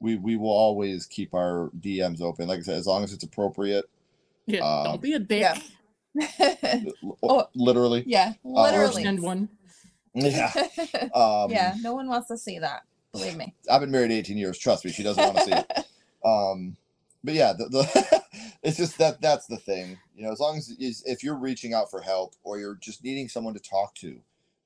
we 0.05 0.15
we 0.17 0.35
will 0.37 0.51
always 0.51 1.05
keep 1.07 1.33
our 1.33 1.69
dms 1.81 2.21
open 2.21 2.47
like 2.47 2.59
i 2.59 2.61
said 2.61 2.77
as 2.77 2.85
long 2.87 3.03
as 3.03 3.11
it's 3.11 3.23
appropriate 3.23 3.85
yeah. 4.47 4.59
Um, 4.59 4.83
Don't 4.83 5.01
be 5.01 5.13
a 5.13 5.19
dick. 5.19 5.41
Yeah. 5.41 5.57
Oh. 7.23 7.47
literally 7.55 8.03
yeah. 8.05 8.33
Or 8.43 8.59
Or 8.59 8.71
Literally. 8.71 9.03
send 9.03 9.21
one. 9.23 9.49
yeah 10.13 10.51
um 11.15 11.49
yeah. 11.49 11.73
No 11.81 11.93
one 11.95 12.07
wants 12.07 12.27
to 12.29 12.37
see 12.37 12.59
that. 12.59 12.83
Believe 13.11 13.35
me. 13.37 13.53
i've 13.71 13.81
been 13.81 13.91
married 13.91 14.11
18 14.11 14.37
years 14.37 14.57
trust 14.59 14.85
me 14.85 14.91
she 14.91 15.01
doesn't 15.01 15.23
want 15.23 15.37
to 15.37 15.43
see 15.45 15.51
it 15.53 15.85
um 16.25 16.75
but 17.23 17.33
yeah 17.33 17.53
the, 17.53 17.65
the 17.69 18.21
it's 18.61 18.77
just 18.77 18.97
that 18.99 19.19
that's 19.21 19.47
the 19.47 19.57
thing 19.57 19.97
you 20.15 20.23
know 20.25 20.31
as 20.31 20.39
long 20.39 20.57
as 20.57 20.69
is 20.79 21.01
if 21.05 21.23
you're 21.23 21.37
reaching 21.39 21.73
out 21.73 21.89
for 21.89 22.01
help 22.01 22.35
or 22.43 22.59
you're 22.59 22.75
just 22.75 23.03
needing 23.03 23.27
someone 23.29 23.53
to 23.55 23.59
talk 23.61 23.95
to 23.95 24.19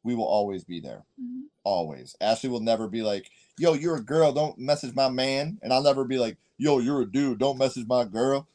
we 0.03 0.15
will 0.15 0.25
always 0.25 0.63
be 0.63 0.79
there 0.79 1.03
Mhm. 1.21 1.43
always 1.63 2.15
ashley 2.21 2.49
will 2.49 2.59
never 2.61 2.87
be 2.87 3.01
like 3.01 3.29
yo 3.57 3.73
you're 3.73 3.97
a 3.97 4.01
girl 4.03 4.31
don't 4.31 4.57
message 4.57 4.95
my 4.95 5.09
man 5.09 5.59
and 5.61 5.73
i'll 5.73 5.83
never 5.83 6.05
be 6.05 6.17
like 6.17 6.37
yo 6.57 6.79
you're 6.79 7.01
a 7.01 7.05
dude 7.11 7.39
don't 7.39 7.57
message 7.57 7.85
my 7.87 8.05
girl 8.05 8.47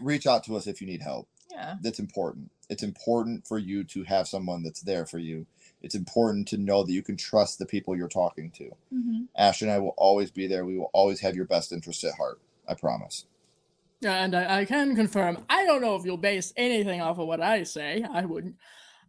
reach 0.00 0.26
out 0.26 0.44
to 0.44 0.56
us 0.56 0.66
if 0.66 0.80
you 0.80 0.86
need 0.86 1.02
help 1.02 1.28
Yeah. 1.50 1.76
that's 1.82 1.98
important 1.98 2.50
it's 2.68 2.82
important 2.82 3.46
for 3.46 3.58
you 3.58 3.84
to 3.84 4.02
have 4.04 4.28
someone 4.28 4.62
that's 4.62 4.80
there 4.82 5.06
for 5.06 5.18
you 5.18 5.46
it's 5.82 5.94
important 5.94 6.48
to 6.48 6.56
know 6.58 6.82
that 6.84 6.92
you 6.92 7.02
can 7.02 7.16
trust 7.16 7.58
the 7.58 7.66
people 7.66 7.96
you're 7.96 8.08
talking 8.08 8.50
to 8.52 8.70
hmm 8.90 9.24
ashley 9.36 9.68
and 9.68 9.74
i 9.74 9.78
will 9.78 9.94
always 9.96 10.30
be 10.30 10.46
there 10.46 10.64
we 10.64 10.76
will 10.78 10.90
always 10.92 11.20
have 11.20 11.36
your 11.36 11.44
best 11.44 11.70
interest 11.72 12.02
at 12.04 12.14
heart 12.14 12.40
i 12.68 12.74
promise 12.74 13.26
Yeah, 14.00 14.22
and 14.24 14.34
I, 14.34 14.60
I 14.60 14.64
can 14.64 14.94
confirm. 14.94 15.44
I 15.50 15.64
don't 15.64 15.80
know 15.80 15.96
if 15.96 16.04
you'll 16.04 16.16
base 16.18 16.52
anything 16.56 17.00
off 17.00 17.18
of 17.18 17.26
what 17.26 17.40
I 17.40 17.64
say. 17.64 18.04
I 18.08 18.24
wouldn't. 18.26 18.54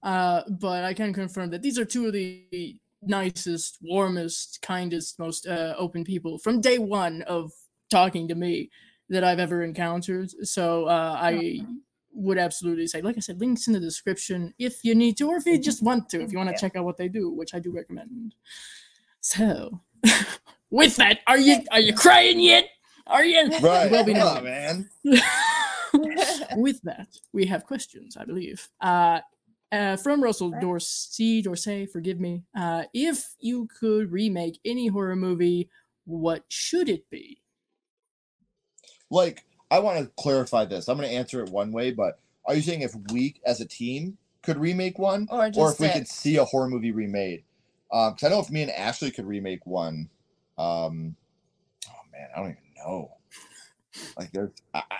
Uh, 0.03 0.41
but 0.49 0.83
I 0.83 0.93
can 0.93 1.13
confirm 1.13 1.49
that 1.51 1.61
these 1.61 1.77
are 1.77 1.85
two 1.85 2.07
of 2.07 2.13
the 2.13 2.79
nicest, 3.01 3.77
warmest, 3.81 4.61
kindest, 4.61 5.19
most 5.19 5.47
uh, 5.47 5.73
open 5.77 6.03
people 6.03 6.37
from 6.37 6.61
day 6.61 6.77
one 6.77 7.21
of 7.23 7.51
talking 7.89 8.27
to 8.27 8.35
me 8.35 8.69
that 9.09 9.23
I've 9.23 9.39
ever 9.39 9.63
encountered. 9.63 10.31
So 10.47 10.85
uh, 10.85 11.17
I 11.19 11.61
would 12.13 12.37
absolutely 12.37 12.87
say, 12.87 13.01
like 13.01 13.17
I 13.17 13.21
said, 13.21 13.39
links 13.39 13.67
in 13.67 13.73
the 13.73 13.79
description 13.79 14.53
if 14.59 14.83
you 14.83 14.95
need 14.95 15.17
to, 15.17 15.29
or 15.29 15.37
if 15.37 15.45
you 15.45 15.57
just 15.57 15.81
want 15.81 16.09
to, 16.09 16.21
if 16.21 16.31
you 16.31 16.37
want 16.37 16.49
to 16.49 16.57
check 16.57 16.75
out 16.75 16.85
what 16.85 16.97
they 16.97 17.07
do, 17.07 17.31
which 17.31 17.53
I 17.53 17.59
do 17.59 17.71
recommend. 17.71 18.35
So, 19.21 19.81
with 20.69 20.95
that, 20.97 21.19
are 21.27 21.39
you 21.39 21.61
are 21.71 21.79
you 21.79 21.93
crying 21.93 22.39
yet? 22.39 22.69
Are 23.07 23.25
you? 23.25 23.49
Right. 23.59 23.89
Will 23.89 24.03
be 24.03 24.13
Come 24.13 24.37
on, 24.37 24.43
man. 24.43 24.89
with 26.55 26.81
that, 26.83 27.07
we 27.33 27.45
have 27.47 27.65
questions, 27.65 28.15
I 28.17 28.25
believe. 28.25 28.69
Uh, 28.79 29.21
uh, 29.71 29.97
from 29.97 30.23
Russell 30.23 30.51
Dorsey, 30.59 31.41
Dorsey, 31.41 31.85
forgive 31.85 32.19
me. 32.19 32.43
Uh, 32.55 32.83
if 32.93 33.35
you 33.39 33.67
could 33.79 34.11
remake 34.11 34.59
any 34.65 34.87
horror 34.87 35.15
movie, 35.15 35.69
what 36.05 36.43
should 36.49 36.89
it 36.89 37.09
be? 37.09 37.41
Like, 39.09 39.45
I 39.71 39.79
want 39.79 39.99
to 39.99 40.11
clarify 40.21 40.65
this. 40.65 40.87
I'm 40.87 40.97
going 40.97 41.09
to 41.09 41.15
answer 41.15 41.43
it 41.43 41.49
one 41.49 41.71
way, 41.71 41.91
but 41.91 42.19
are 42.45 42.55
you 42.55 42.61
saying 42.61 42.81
if 42.81 42.95
we 43.11 43.35
as 43.45 43.61
a 43.61 43.65
team 43.65 44.17
could 44.41 44.57
remake 44.57 44.97
one, 44.97 45.27
Or 45.29 45.45
or 45.45 45.49
just 45.51 45.75
if 45.75 45.79
we 45.79 45.89
could 45.89 46.07
see 46.07 46.37
a 46.37 46.45
horror 46.45 46.69
movie 46.69 46.91
remade? 46.91 47.43
Because 47.91 48.23
I 48.23 48.29
know 48.29 48.39
if 48.39 48.49
me 48.49 48.63
and 48.63 48.71
Ashley 48.71 49.11
could 49.11 49.25
remake 49.25 49.65
one, 49.65 50.09
um, 50.57 51.15
oh 51.87 52.01
man, 52.11 52.27
I 52.35 52.39
don't 52.39 52.49
even 52.49 52.63
know. 52.77 53.11
Like, 54.17 54.31
there's, 54.31 54.51
I, 54.73 54.83
I, 54.89 54.97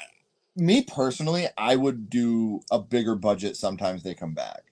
me 0.56 0.84
personally, 0.84 1.48
I 1.58 1.76
would 1.76 2.10
do 2.10 2.62
a 2.72 2.80
bigger 2.80 3.16
budget. 3.16 3.56
Sometimes 3.58 4.04
they 4.04 4.14
come 4.14 4.34
back. 4.34 4.64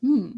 Hmm. 0.00 0.32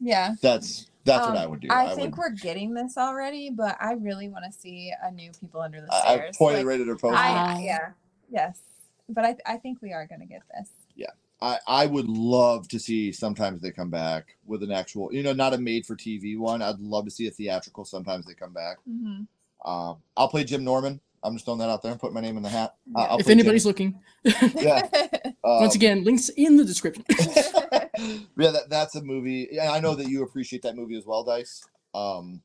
Yeah. 0.00 0.34
That's 0.42 0.86
that's 1.04 1.26
Um, 1.26 1.32
what 1.34 1.42
I 1.42 1.46
would 1.46 1.60
do. 1.60 1.68
I, 1.70 1.86
I, 1.86 1.94
think 1.94 2.16
would. 2.16 2.18
we're 2.18 2.30
getting 2.30 2.74
this 2.74 2.96
already, 2.98 3.50
but 3.50 3.76
I 3.80 3.92
really 3.94 4.28
want 4.28 4.44
to 4.44 4.52
see 4.52 4.92
a 5.02 5.10
new 5.10 5.30
People 5.40 5.60
Under 5.60 5.80
the 5.80 5.92
I, 5.92 5.96
I 5.96 6.16
Stairs. 6.16 6.36
pointed 6.36 6.58
Like, 6.58 6.66
right 6.66 6.80
at 6.80 6.86
her 6.86 6.96
poster. 6.96 7.16
I, 7.16 7.60
yeah. 7.62 7.88
Yes. 8.30 8.60
But 9.08 9.24
I, 9.24 9.36
I 9.46 9.56
think 9.56 9.80
we 9.80 9.92
are 9.92 10.06
going 10.06 10.20
to 10.20 10.26
get 10.26 10.42
this. 10.58 10.68
Yeah. 10.94 11.10
I, 11.40 11.58
I 11.66 11.86
would 11.86 12.08
love 12.08 12.68
to 12.68 12.78
see 12.78 13.12
sometimes 13.12 13.62
they 13.62 13.70
come 13.70 13.90
back 13.90 14.36
with 14.44 14.62
an 14.62 14.70
actual, 14.72 15.12
you 15.12 15.22
know, 15.22 15.32
not 15.32 15.54
a 15.54 15.58
made 15.58 15.86
for 15.86 15.96
TV 15.96 16.36
one. 16.36 16.60
I'd 16.62 16.78
love 16.80 17.04
to 17.06 17.10
see 17.10 17.26
a 17.26 17.30
theatrical. 17.30 17.84
Sometimes 17.84 18.26
they 18.26 18.34
come 18.34 18.52
back. 18.52 18.78
Mm-hmm. 18.88 19.70
Um, 19.70 19.96
I'll 20.16 20.28
play 20.28 20.44
Jim 20.44 20.62
Norman. 20.64 21.00
I'm 21.22 21.34
just 21.34 21.44
throwing 21.44 21.60
that 21.60 21.68
out 21.68 21.82
there 21.82 21.92
and 21.92 22.00
put 22.00 22.12
my 22.12 22.20
name 22.20 22.36
in 22.36 22.42
the 22.42 22.48
hat. 22.48 22.74
Uh, 22.94 23.16
if 23.18 23.28
anybody's 23.28 23.66
looking, 23.66 24.00
yeah. 24.24 24.86
once 25.42 25.74
um, 25.74 25.76
again, 25.76 26.04
links 26.04 26.28
in 26.30 26.56
the 26.56 26.64
description. 26.64 27.04
yeah, 27.10 28.50
that, 28.50 28.68
that's 28.68 28.94
a 28.94 29.02
movie. 29.02 29.48
Yeah, 29.50 29.72
I 29.72 29.80
know 29.80 29.94
that 29.94 30.08
you 30.08 30.22
appreciate 30.22 30.62
that 30.62 30.76
movie 30.76 30.96
as 30.96 31.06
well, 31.06 31.24
Dice. 31.24 31.64
Um, 31.94 32.42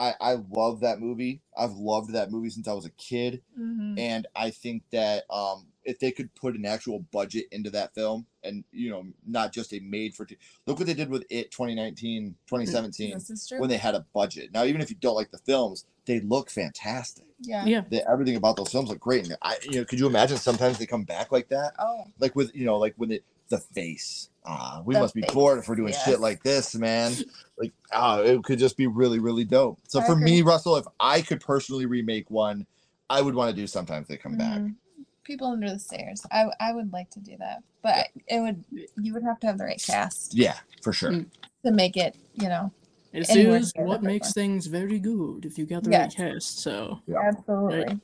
I 0.00 0.14
I 0.20 0.36
love 0.50 0.80
that 0.80 0.98
movie. 1.00 1.42
I've 1.56 1.72
loved 1.74 2.12
that 2.14 2.30
movie 2.30 2.50
since 2.50 2.66
I 2.66 2.72
was 2.72 2.86
a 2.86 2.90
kid, 2.90 3.42
hmm 3.54 3.98
and 3.98 4.26
I 4.36 4.50
think 4.50 4.84
that 4.92 5.24
um, 5.30 5.66
if 5.84 5.98
they 5.98 6.10
could 6.12 6.34
put 6.34 6.54
an 6.54 6.64
actual 6.64 7.00
budget 7.12 7.46
into 7.50 7.70
that 7.70 7.94
film, 7.94 8.26
and 8.42 8.64
you 8.72 8.88
know, 8.90 9.06
not 9.26 9.52
just 9.52 9.72
a 9.74 9.80
made 9.80 10.14
for 10.14 10.24
t- 10.24 10.38
look 10.66 10.78
what 10.78 10.86
they 10.86 10.94
did 10.94 11.10
with 11.10 11.24
it 11.28 11.50
2019, 11.50 12.36
2017, 12.46 13.14
This 13.14 13.30
is 13.30 13.48
true. 13.48 13.58
when 13.58 13.68
they 13.68 13.76
had 13.76 13.94
a 13.94 14.06
budget. 14.14 14.52
Now, 14.52 14.64
even 14.64 14.80
if 14.80 14.90
you 14.90 14.96
don't 15.00 15.16
like 15.16 15.30
the 15.32 15.38
films, 15.38 15.84
they 16.06 16.20
look 16.20 16.50
fantastic. 16.50 17.26
yeah. 17.40 17.64
yeah. 17.66 17.82
They, 17.90 18.02
everything 18.02 18.36
about 18.36 18.56
those 18.56 18.70
films 18.70 18.88
look 18.88 19.00
great. 19.00 19.24
And 19.24 19.36
I, 19.42 19.56
you 19.64 19.80
know, 19.80 19.84
could 19.84 19.98
you 19.98 20.06
imagine 20.06 20.36
sometimes 20.38 20.78
they 20.78 20.86
come 20.86 21.04
back 21.04 21.32
like 21.32 21.48
that? 21.48 21.72
Oh, 21.78 22.04
like 22.18 22.34
with 22.36 22.54
you 22.54 22.64
know 22.64 22.78
like 22.78 22.94
when 22.96 23.10
it 23.10 23.24
the 23.50 23.58
face 23.58 24.30
ah 24.46 24.82
we 24.86 24.94
The 24.94 25.00
must 25.00 25.14
be 25.14 25.22
face, 25.22 25.32
bored 25.34 25.58
if 25.58 25.68
we're 25.68 25.74
doing 25.76 25.92
yes. 25.92 26.04
shit 26.04 26.20
like 26.20 26.42
this 26.42 26.74
man 26.74 27.12
like 27.58 27.72
ah 27.92 28.20
it 28.20 28.42
could 28.44 28.58
just 28.58 28.76
be 28.76 28.86
really 28.86 29.18
really 29.18 29.44
dope 29.44 29.78
so 29.88 30.00
I 30.00 30.06
for 30.06 30.16
me 30.16 30.42
russell 30.42 30.76
if 30.76 30.86
i 31.00 31.20
could 31.20 31.40
personally 31.40 31.86
remake 31.86 32.30
one 32.30 32.66
i 33.10 33.20
would 33.20 33.34
want 33.34 33.50
to 33.50 33.56
do 33.56 33.66
sometimes 33.66 34.08
they 34.08 34.16
come 34.16 34.36
back 34.36 34.58
mhm. 34.60 34.74
People 35.22 35.48
Under 35.48 35.70
the 35.70 35.78
Stairs. 35.78 36.22
I, 36.32 36.46
I 36.58 36.72
would 36.72 36.92
like 36.92 37.08
to 37.10 37.20
do 37.20 37.36
that, 37.38 37.62
but 37.82 38.08
it 38.26 38.40
would 38.40 38.64
you 38.96 39.12
would 39.12 39.22
have 39.22 39.38
to 39.40 39.46
have 39.46 39.58
the 39.58 39.64
right 39.64 39.80
cast 39.80 40.34
yeah 40.34 40.56
for 40.82 40.92
sure 40.92 41.12
Mm. 41.12 41.26
to 41.64 41.70
make 41.70 41.96
it. 41.96 42.16
You 42.34 42.48
know, 42.48 42.72
This 43.12 43.30
Anywhere 43.30 43.58
is 43.58 43.72
what 43.76 44.02
makes 44.02 44.28
from. 44.28 44.42
things 44.42 44.66
very 44.66 44.98
good 44.98 45.44
if 45.44 45.58
you 45.58 45.66
got 45.66 45.84
the 45.84 45.90
Yes. 45.90 46.18
right 46.18 46.34
cast. 46.34 46.60
So, 46.60 47.00
Yeah. 47.06 47.18
absolutely. 47.28 48.00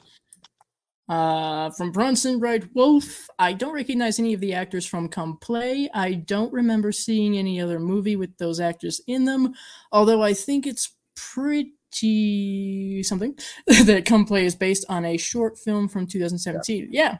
Uh, 1.08 1.70
from 1.70 1.92
Bronson 1.92 2.38
Bright 2.40 2.74
Wolf, 2.74 3.28
I 3.38 3.52
don't 3.52 3.72
recognize 3.74 4.18
any 4.18 4.34
of 4.34 4.40
the 4.40 4.54
actors 4.54 4.84
from 4.86 5.08
Come 5.08 5.36
Play. 5.38 5.88
I 5.94 6.14
don't 6.14 6.52
remember 6.52 6.90
seeing 6.92 7.36
any 7.38 7.60
other 7.60 7.78
movie 7.78 8.16
with 8.16 8.36
those 8.38 8.58
actors 8.60 9.00
in 9.06 9.24
them, 9.24 9.54
although 9.92 10.22
I 10.22 10.32
think 10.34 10.66
it's 10.66 10.90
pretty 11.14 13.02
something 13.02 13.38
that 13.66 14.04
Come 14.06 14.24
Play 14.26 14.44
is 14.44 14.54
based 14.54 14.84
on 14.88 15.04
a 15.04 15.16
short 15.16 15.58
film 15.58 15.88
from 15.88 16.06
2017. 16.06 16.88
Yeah. 16.90 17.18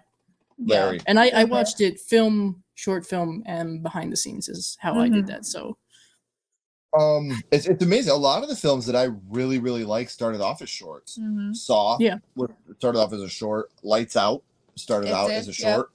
larry 0.59 1.01
And 1.07 1.19
I, 1.21 1.29
I 1.29 1.45
watched 1.45 1.81
it 1.81 2.01
film, 2.01 2.63
short 2.75 3.07
film, 3.07 3.43
and 3.47 3.83
behind 3.83 4.13
the 4.13 4.17
scenes 4.17 4.49
is 4.49 4.77
how 4.81 4.99
I 4.99 5.09
did 5.09 5.25
Mhm. 5.25 5.29
that. 5.29 5.47
So, 5.47 5.77
um 6.99 7.31
it's, 7.51 7.67
it's 7.67 7.83
amazing 7.85 8.13
a 8.13 8.17
lot 8.17 8.43
of 8.43 8.49
the 8.49 8.57
films 8.57 8.87
that 8.87 8.97
i 8.97 9.09
really 9.29 9.59
really 9.59 9.85
like 9.85 10.09
started 10.11 10.41
off 10.41 10.63
as 10.63 10.71
shorts 10.71 11.17
hmm 11.17 11.53
saw 11.53 11.97
Yeah. 11.99 12.19
started 12.79 12.99
off 12.99 13.13
as 13.13 13.21
a 13.21 13.29
short 13.29 13.71
lights 13.83 14.17
out 14.17 14.43
started 14.77 15.09
It 15.09 15.15
out 15.15 15.29
did, 15.29 15.37
as 15.39 15.49
a 15.49 15.51
yep. 15.51 15.57
short 15.57 15.91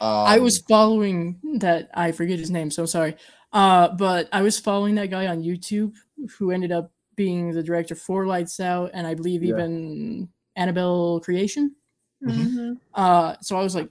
um, 0.00 0.08
I 0.08 0.38
was 0.38 0.58
following 0.58 1.38
that. 1.58 1.90
I 1.94 2.12
forget 2.12 2.38
his 2.38 2.50
name, 2.50 2.70
so 2.70 2.86
sorry. 2.86 3.14
Uh, 3.52 3.88
but 3.88 4.28
I 4.32 4.40
was 4.40 4.58
following 4.58 4.94
that 4.94 5.10
guy 5.10 5.26
on 5.26 5.42
YouTube 5.42 5.94
who 6.38 6.50
ended 6.50 6.72
up 6.72 6.90
being 7.14 7.52
the 7.52 7.62
director 7.62 7.94
for 7.94 8.26
Lights 8.26 8.58
Out, 8.58 8.90
and 8.94 9.06
I 9.06 9.14
believe 9.14 9.42
Yeah. 9.44 9.50
even 9.50 10.28
Annabelle 10.56 11.20
Creation. 11.20 11.76
hmm 12.24 12.72
Uh, 12.94 13.36
so 13.42 13.56
I 13.56 13.62
was 13.62 13.74
like, 13.74 13.90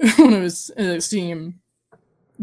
when 0.18 0.34
I 0.34 0.40
was 0.40 0.70
uh, 0.70 0.98
seeing 1.00 1.28
him 1.28 1.60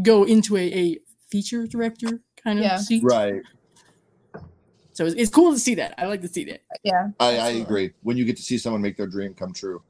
go 0.01 0.23
into 0.23 0.55
a, 0.55 0.61
a 0.73 0.99
feature 1.29 1.67
director 1.67 2.21
kind 2.43 2.59
of 2.59 2.65
Yeah. 2.65 2.77
seat. 2.77 3.03
right 3.03 3.41
So 4.93 5.05
it's, 5.05 5.15
it's 5.15 5.31
cool 5.31 5.53
to 5.53 5.59
see 5.59 5.75
that. 5.75 5.95
I 5.97 6.05
like 6.05 6.21
to 6.21 6.27
see 6.27 6.43
that. 6.45 6.61
Yeah. 6.83 7.09
I, 7.19 7.37
I 7.37 7.49
agree. 7.51 7.91
When 8.03 8.17
you 8.17 8.25
get 8.25 8.35
to 8.37 8.43
see 8.43 8.57
someone 8.57 8.81
make 8.81 8.97
their 8.97 9.07
dream 9.07 9.33
come 9.33 9.53
true. 9.53 9.81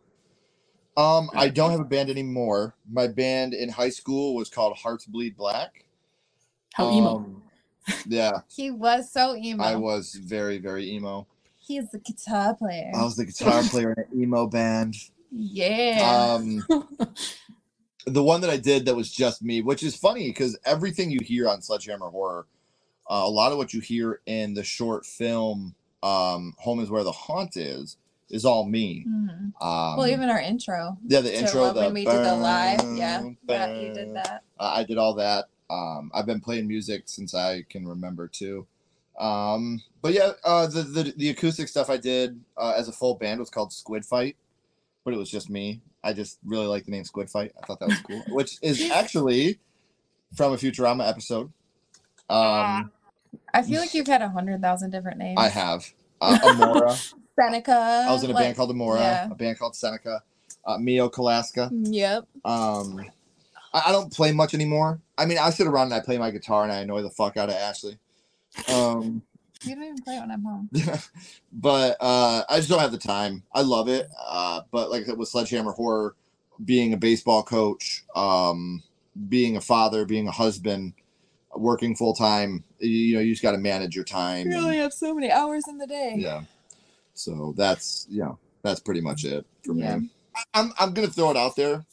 Um, 0.98 1.30
I 1.34 1.48
don't 1.50 1.72
have 1.72 1.80
a 1.80 1.86
band 1.86 2.10
anymore. 2.10 2.76
My 2.92 3.08
band 3.08 3.54
in 3.54 3.70
high 3.70 3.90
school 3.90 4.36
was 4.36 4.50
called 4.50 4.78
Hearts 4.78 5.06
Bleed 5.06 5.38
Black. 5.38 5.86
How 6.74 6.92
emo. 6.92 7.16
Um, 7.16 7.44
yeah, 8.06 8.42
He 8.50 8.70
was 8.70 9.12
so 9.12 9.36
emo. 9.36 9.64
I 9.64 9.76
was 9.76 10.14
very, 10.14 10.60
very 10.60 10.90
emo. 10.92 11.26
He 11.58 11.78
is 11.78 11.90
the 11.92 12.00
guitar 12.00 12.56
player. 12.56 12.92
I 12.96 13.04
was 13.04 13.16
the 13.16 13.26
guitar 13.26 13.64
player 13.64 13.94
in 13.94 14.04
an 14.04 14.22
emo 14.24 14.48
band. 14.48 14.96
yeah. 15.32 16.36
Um, 16.38 16.66
the 18.10 18.24
one 18.24 18.42
that 18.42 18.52
I 18.52 18.58
did 18.58 18.86
that 18.88 18.96
was 18.96 19.12
just 19.12 19.44
me, 19.44 19.62
which 19.64 19.84
is 19.84 19.96
funny 19.96 20.30
because 20.30 20.58
everything 20.66 21.12
you 21.12 21.20
hear 21.24 21.50
on 21.50 21.62
Sledgehammer 21.62 22.10
Horror, 22.10 22.48
uh, 23.10 23.24
a 23.26 23.30
lot 23.30 23.52
of 23.52 23.58
what 23.60 23.74
you 23.74 23.82
hear 23.82 24.22
in 24.26 24.54
the 24.54 24.64
short 24.64 25.06
film 25.06 25.76
um, 26.04 26.56
"Home 26.60 26.80
Is 26.82 26.90
Where 26.92 27.04
the 27.04 27.12
Haunt 27.14 27.58
Is" 27.58 27.98
is 28.30 28.46
all 28.46 28.66
me. 28.66 29.06
Mhm. 29.08 29.54
Um, 29.62 29.98
well, 29.98 30.08
even 30.08 30.30
our 30.30 30.40
intro. 30.42 30.98
yeah, 31.08 31.22
the 31.22 31.36
intro, 31.38 31.74
the 31.74 31.82
when 31.82 31.94
we 31.96 32.06
did 32.06 32.14
the 32.26 32.36
live, 32.36 32.98
yeah, 32.98 33.24
that 33.48 33.82
you 33.82 33.94
did 33.94 34.16
that. 34.16 34.44
Uh, 34.60 34.74
I 34.78 34.84
did 34.84 34.98
all 34.98 35.16
that. 35.16 35.46
Um, 35.70 36.12
I've 36.14 36.26
been 36.28 36.42
playing 36.42 36.68
music 36.68 37.04
since 37.08 37.36
I 37.36 37.64
can 37.70 37.88
remember 37.88 38.28
too. 38.28 38.68
Um, 39.20 39.82
but 40.02 40.14
yeah, 40.14 40.34
uh, 40.44 40.68
the, 40.68 40.84
the 40.84 41.14
the 41.18 41.30
acoustic 41.30 41.68
stuff 41.70 41.90
I 41.90 41.98
did 41.98 42.40
uh, 42.58 42.74
as 42.78 42.88
a 42.88 42.92
full 42.94 43.16
band 43.16 43.40
was 43.40 43.50
called 43.50 43.74
Squid 43.74 44.06
Fight, 44.06 44.38
but 45.10 45.16
it 45.16 45.20
was 45.20 45.32
just 45.32 45.50
me. 45.50 45.82
I 46.04 46.14
just 46.14 46.38
really 46.46 46.68
like 46.68 46.86
the 46.86 46.92
name 46.92 47.04
Squid 47.04 47.32
Fight. 47.32 47.52
I 47.62 47.66
thought 47.66 47.80
that 47.80 47.90
was 47.90 48.00
cool, 48.02 48.24
which 48.30 48.58
is 48.62 48.92
actually 48.92 49.60
from 50.36 50.54
a 50.54 50.56
Futurama 50.56 51.10
episode. 51.10 51.52
Um, 52.30 52.92
I 53.54 53.64
feel 53.64 53.82
like 53.82 53.96
you've 53.96 54.08
had 54.08 54.22
a 54.22 54.30
hundred 54.30 54.62
thousand 54.62 54.92
different 54.92 55.18
names. 55.18 55.40
I 55.40 55.50
have 55.50 55.92
uh, 56.22 56.38
Amora. 56.44 57.14
Seneca. 57.40 58.06
I 58.08 58.12
was 58.12 58.24
in 58.24 58.30
a 58.30 58.34
like- 58.34 58.44
band 58.44 58.58
called 58.58 58.70
Amora, 58.70 59.00
yeah. 59.00 59.28
a 59.32 59.36
band 59.36 59.58
called 59.58 59.76
Seneca, 59.76 60.22
uh, 60.66 60.78
Mio 60.78 61.10
Kalaska. 61.10 61.70
Yep. 61.72 62.28
Um, 62.46 63.00
I, 63.74 63.84
I 63.88 63.92
don't 63.92 64.14
play 64.14 64.32
much 64.32 64.54
anymore. 64.54 65.00
I 65.18 65.26
mean, 65.26 65.40
I 65.40 65.50
sit 65.50 65.66
around 65.66 65.86
and 65.86 65.96
I 65.96 66.02
play 66.02 66.20
my 66.20 66.30
guitar 66.30 66.64
and 66.64 66.72
I 66.72 66.82
annoy 66.82 67.02
the 67.02 67.10
fuck 67.10 67.36
out 67.36 67.50
of 67.50 67.56
Ashley. 67.56 67.98
Um, 68.72 69.24
You 69.64 69.76
don't 69.76 69.84
even 69.84 70.02
play 70.02 70.16
it 70.18 70.20
when 70.22 70.32
I'm 70.32 70.44
home. 70.44 70.70
but 71.54 71.98
uh, 72.00 72.44
I 72.50 72.58
just 72.58 72.70
don't 72.70 72.80
have 72.80 72.92
the 72.92 72.98
time. 72.98 73.44
I 73.54 73.62
love 73.62 73.88
it, 73.90 74.08
uh, 74.26 74.62
but 74.72 74.90
like 74.90 75.04
I 75.04 75.06
said, 75.08 75.18
with 75.18 75.30
Sledgehammer 75.30 75.72
Horror, 75.72 76.16
being 76.64 76.94
a 76.94 76.98
baseball 76.98 77.44
coach, 77.44 78.04
um, 78.16 78.84
being 79.28 79.58
a 79.58 79.62
father, 79.62 80.06
being 80.06 80.28
a 80.28 80.32
husband, 80.32 80.94
working 81.56 81.96
full 81.96 82.14
time, 82.14 82.64
you, 82.80 82.90
you 82.90 83.16
know, 83.16 83.22
you 83.22 83.34
just 83.34 83.44
got 83.44 83.52
to 83.52 83.58
manage 83.58 83.96
your 83.96 84.06
time. 84.06 84.50
You 84.50 84.58
only 84.58 84.78
have 84.78 84.94
so 84.94 85.14
many 85.14 85.32
hours 85.32 85.68
in 85.68 85.78
the 85.78 85.88
day. 85.88 86.16
yeah. 86.18 86.42
So 87.14 87.54
that's 87.58 88.08
you 88.10 88.22
know 88.22 88.38
that's 88.62 88.80
pretty 88.80 89.02
much 89.02 89.26
it 89.26 89.46
for 89.66 89.74
Yeah. 89.74 89.98
me. 89.98 90.10
I'm 90.54 90.72
I'm 90.80 90.94
gonna 90.94 91.08
throw 91.08 91.32
it 91.32 91.38
out 91.38 91.56
there. 91.58 91.86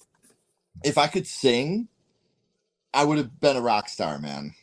If 0.84 0.98
I 0.98 1.08
could 1.08 1.26
sing, 1.26 1.88
I 2.94 3.04
would 3.04 3.18
have 3.18 3.40
been 3.40 3.56
a 3.56 3.60
rock 3.60 3.88
star, 3.88 4.18
man. 4.18 4.54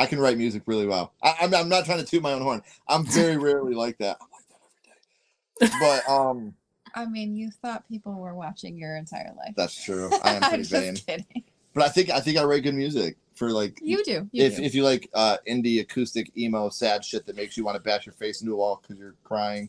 I 0.00 0.06
can 0.06 0.18
write 0.18 0.38
music 0.38 0.62
really 0.66 0.86
well. 0.86 1.12
I, 1.22 1.34
I'm 1.42 1.54
I'm 1.54 1.68
not 1.68 1.84
trying 1.84 1.98
to 1.98 2.04
toot 2.06 2.22
my 2.22 2.32
own 2.32 2.40
horn. 2.42 2.62
I'm 2.88 3.04
very 3.04 3.36
rarely 3.48 3.74
like 3.74 3.98
that. 3.98 4.16
I'm 4.20 4.28
like 4.32 4.48
that 4.48 5.68
every 5.68 5.78
day. 5.78 6.04
But 6.06 6.10
um, 6.12 6.54
I 6.94 7.04
mean, 7.04 7.36
you 7.36 7.50
thought 7.50 7.86
people 7.86 8.14
were 8.14 8.34
watching 8.34 8.78
your 8.78 8.96
entire 8.96 9.32
life. 9.36 9.52
that's 9.56 9.82
true. 9.84 10.08
I 10.24 10.34
am 10.36 10.42
I'm 10.44 10.48
pretty 10.50 10.64
just 10.64 10.70
vain. 10.72 10.96
kidding. 10.96 11.44
But 11.74 11.84
I 11.84 11.88
think 11.90 12.08
I 12.10 12.20
think 12.20 12.38
I 12.38 12.44
write 12.44 12.62
good 12.62 12.74
music 12.74 13.16
for 13.34 13.50
like 13.50 13.78
You 13.82 14.02
do. 14.02 14.28
You 14.32 14.44
if 14.44 14.56
do. 14.56 14.62
if 14.62 14.74
you 14.74 14.84
like 14.84 15.08
uh 15.14 15.36
indie 15.46 15.80
acoustic 15.80 16.30
emo 16.36 16.70
sad 16.70 17.04
shit 17.04 17.26
that 17.26 17.36
makes 17.36 17.56
you 17.58 17.64
want 17.64 17.76
to 17.76 17.80
bash 17.82 18.06
your 18.06 18.14
face 18.14 18.40
into 18.40 18.54
a 18.54 18.56
wall 18.56 18.80
because 18.82 18.98
you're 18.98 19.16
crying. 19.22 19.68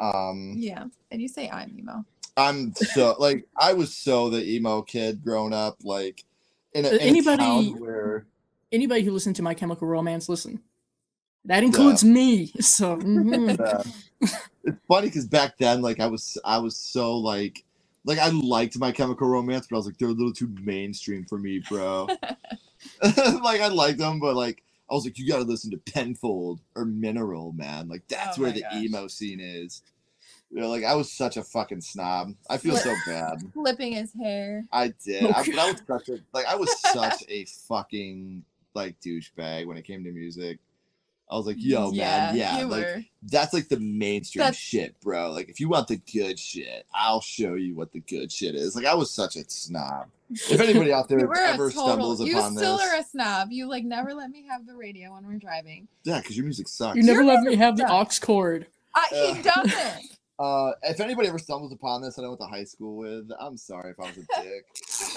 Um, 0.00 0.54
yeah, 0.56 0.84
and 1.10 1.22
you 1.22 1.28
say 1.28 1.48
I'm 1.48 1.74
emo. 1.78 2.04
I'm 2.36 2.74
so 2.74 3.16
like 3.20 3.46
I 3.56 3.72
was 3.72 3.96
so 3.96 4.30
the 4.30 4.44
emo 4.44 4.82
kid 4.82 5.22
growing 5.24 5.52
up, 5.54 5.78
like 5.82 6.24
in 6.72 6.84
a, 6.84 6.88
in 6.88 6.94
a 6.98 7.02
anybody- 7.02 7.38
town 7.38 7.80
where 7.80 8.26
Anybody 8.70 9.02
who 9.02 9.12
listened 9.12 9.36
to 9.36 9.42
My 9.42 9.54
Chemical 9.54 9.88
Romance, 9.88 10.28
listen. 10.28 10.60
That 11.44 11.62
includes 11.62 12.04
me. 12.04 12.52
So 12.60 12.96
mhm. 12.96 13.58
Yeah. 13.58 14.28
it's 14.64 14.78
funny 14.86 15.08
because 15.08 15.26
back 15.26 15.56
then, 15.58 15.80
like 15.80 16.00
I 16.00 16.06
was, 16.06 16.36
I 16.44 16.58
was 16.58 16.76
so 16.76 17.16
like, 17.16 17.64
like 18.04 18.18
I 18.18 18.28
liked 18.30 18.78
My 18.78 18.92
Chemical 18.92 19.28
Romance, 19.28 19.66
but 19.68 19.76
I 19.76 19.78
was 19.78 19.86
like, 19.86 19.98
they're 19.98 20.08
a 20.08 20.12
little 20.12 20.32
too 20.32 20.54
mainstream 20.62 21.24
for 21.24 21.38
me, 21.38 21.60
bro. 21.68 22.08
like 23.02 23.60
I 23.60 23.68
liked 23.68 23.98
them, 23.98 24.20
but 24.20 24.34
like 24.36 24.62
I 24.90 24.94
was 24.94 25.04
like, 25.04 25.18
you 25.18 25.28
got 25.28 25.38
to 25.38 25.44
listen 25.44 25.70
to 25.70 25.78
Penfold 25.78 26.60
or 26.74 26.84
Mineral, 26.84 27.52
man. 27.52 27.88
Like 27.88 28.02
that's 28.08 28.38
Oh 28.38 28.42
where 28.42 28.52
the 28.52 28.62
gosh. 28.62 28.74
emo 28.74 29.06
scene 29.08 29.40
is. 29.40 29.82
You 30.50 30.60
know, 30.60 30.68
like 30.70 30.84
I 30.84 30.94
was 30.94 31.12
such 31.12 31.36
a 31.36 31.42
fucking 31.42 31.82
snob. 31.82 32.34
I 32.48 32.56
feel 32.56 32.76
so 32.76 32.94
bad. 33.06 33.42
Flipping 33.52 33.92
his 33.92 34.12
hair. 34.14 34.64
I 34.72 34.94
did. 35.04 35.24
Oh, 35.24 35.32
I, 35.34 35.40
I 35.40 35.72
was 35.72 35.82
such 35.86 36.08
a 36.08 36.18
like 36.32 36.46
I 36.46 36.54
was 36.56 36.80
such 36.80 37.22
a 37.28 37.44
fucking 37.68 38.44
like 38.78 39.00
douchebag 39.00 39.66
when 39.66 39.76
it 39.76 39.82
came 39.84 40.04
to 40.04 40.10
music. 40.10 40.58
I 41.30 41.36
was 41.36 41.46
like, 41.46 41.56
yo, 41.58 41.90
man, 41.90 42.34
yeah, 42.36 42.58
you 42.60 42.64
like 42.64 42.84
were. 42.86 43.04
that's 43.24 43.52
like 43.52 43.68
the 43.68 43.78
mainstream 43.78 44.40
That's- 44.40 44.56
shit, 44.56 44.98
bro. 45.00 45.30
Like 45.30 45.50
if 45.50 45.60
you 45.60 45.68
want 45.68 45.88
the 45.88 45.96
good 46.10 46.38
shit, 46.38 46.86
I'll 46.94 47.20
show 47.20 47.52
you 47.54 47.74
what 47.74 47.92
the 47.92 48.00
good 48.00 48.32
shit 48.32 48.54
is. 48.54 48.74
Like 48.74 48.86
I 48.86 48.94
was 48.94 49.10
such 49.10 49.36
a 49.36 49.44
snob. 49.48 50.06
If 50.30 50.60
anybody 50.60 50.92
out 50.92 51.08
there 51.08 51.20
You 51.20 51.26
were 51.26 51.34
a 51.34 51.48
ever 51.48 51.70
total. 51.70 51.86
stumbles 51.86 52.20
You 52.22 52.38
still 52.40 52.76
this, 52.78 52.86
are 52.86 52.96
a 52.96 53.02
snob. 53.04 53.48
You 53.50 53.66
like 53.68 53.84
never 53.84 54.14
let 54.14 54.30
me 54.30 54.44
have 54.48 54.66
the 54.66 54.74
radio 54.74 55.12
when 55.14 55.26
we're 55.26 55.38
driving. 55.38 55.86
yeah, 56.04 56.20
because 56.20 56.36
your 56.36 56.44
music 56.44 56.68
sucks. 56.68 56.96
you 56.96 57.02
never 57.02 57.22
You're 57.22 57.34
let 57.34 57.42
me 57.42 57.56
have 57.56 57.76
the 57.76 57.86
suck. 57.88 58.08
aux 58.12 58.24
cord. 58.26 58.66
Uh, 58.94 59.00
he 59.34 59.42
doesn't. 59.42 59.74
Uh, 60.40 60.70
if 60.84 61.00
anybody 61.00 61.26
ever 61.26 61.36
stumbles 61.36 61.72
upon 61.72 62.00
this, 62.00 62.16
and 62.16 62.24
I 62.24 62.28
went 62.28 62.40
to 62.42 62.46
high 62.46 62.62
school 62.62 62.96
with, 62.96 63.28
I'm 63.40 63.56
sorry 63.56 63.90
if 63.90 63.98
I 63.98 64.04
was 64.04 64.18
a 64.18 64.40
dick. 64.44 64.66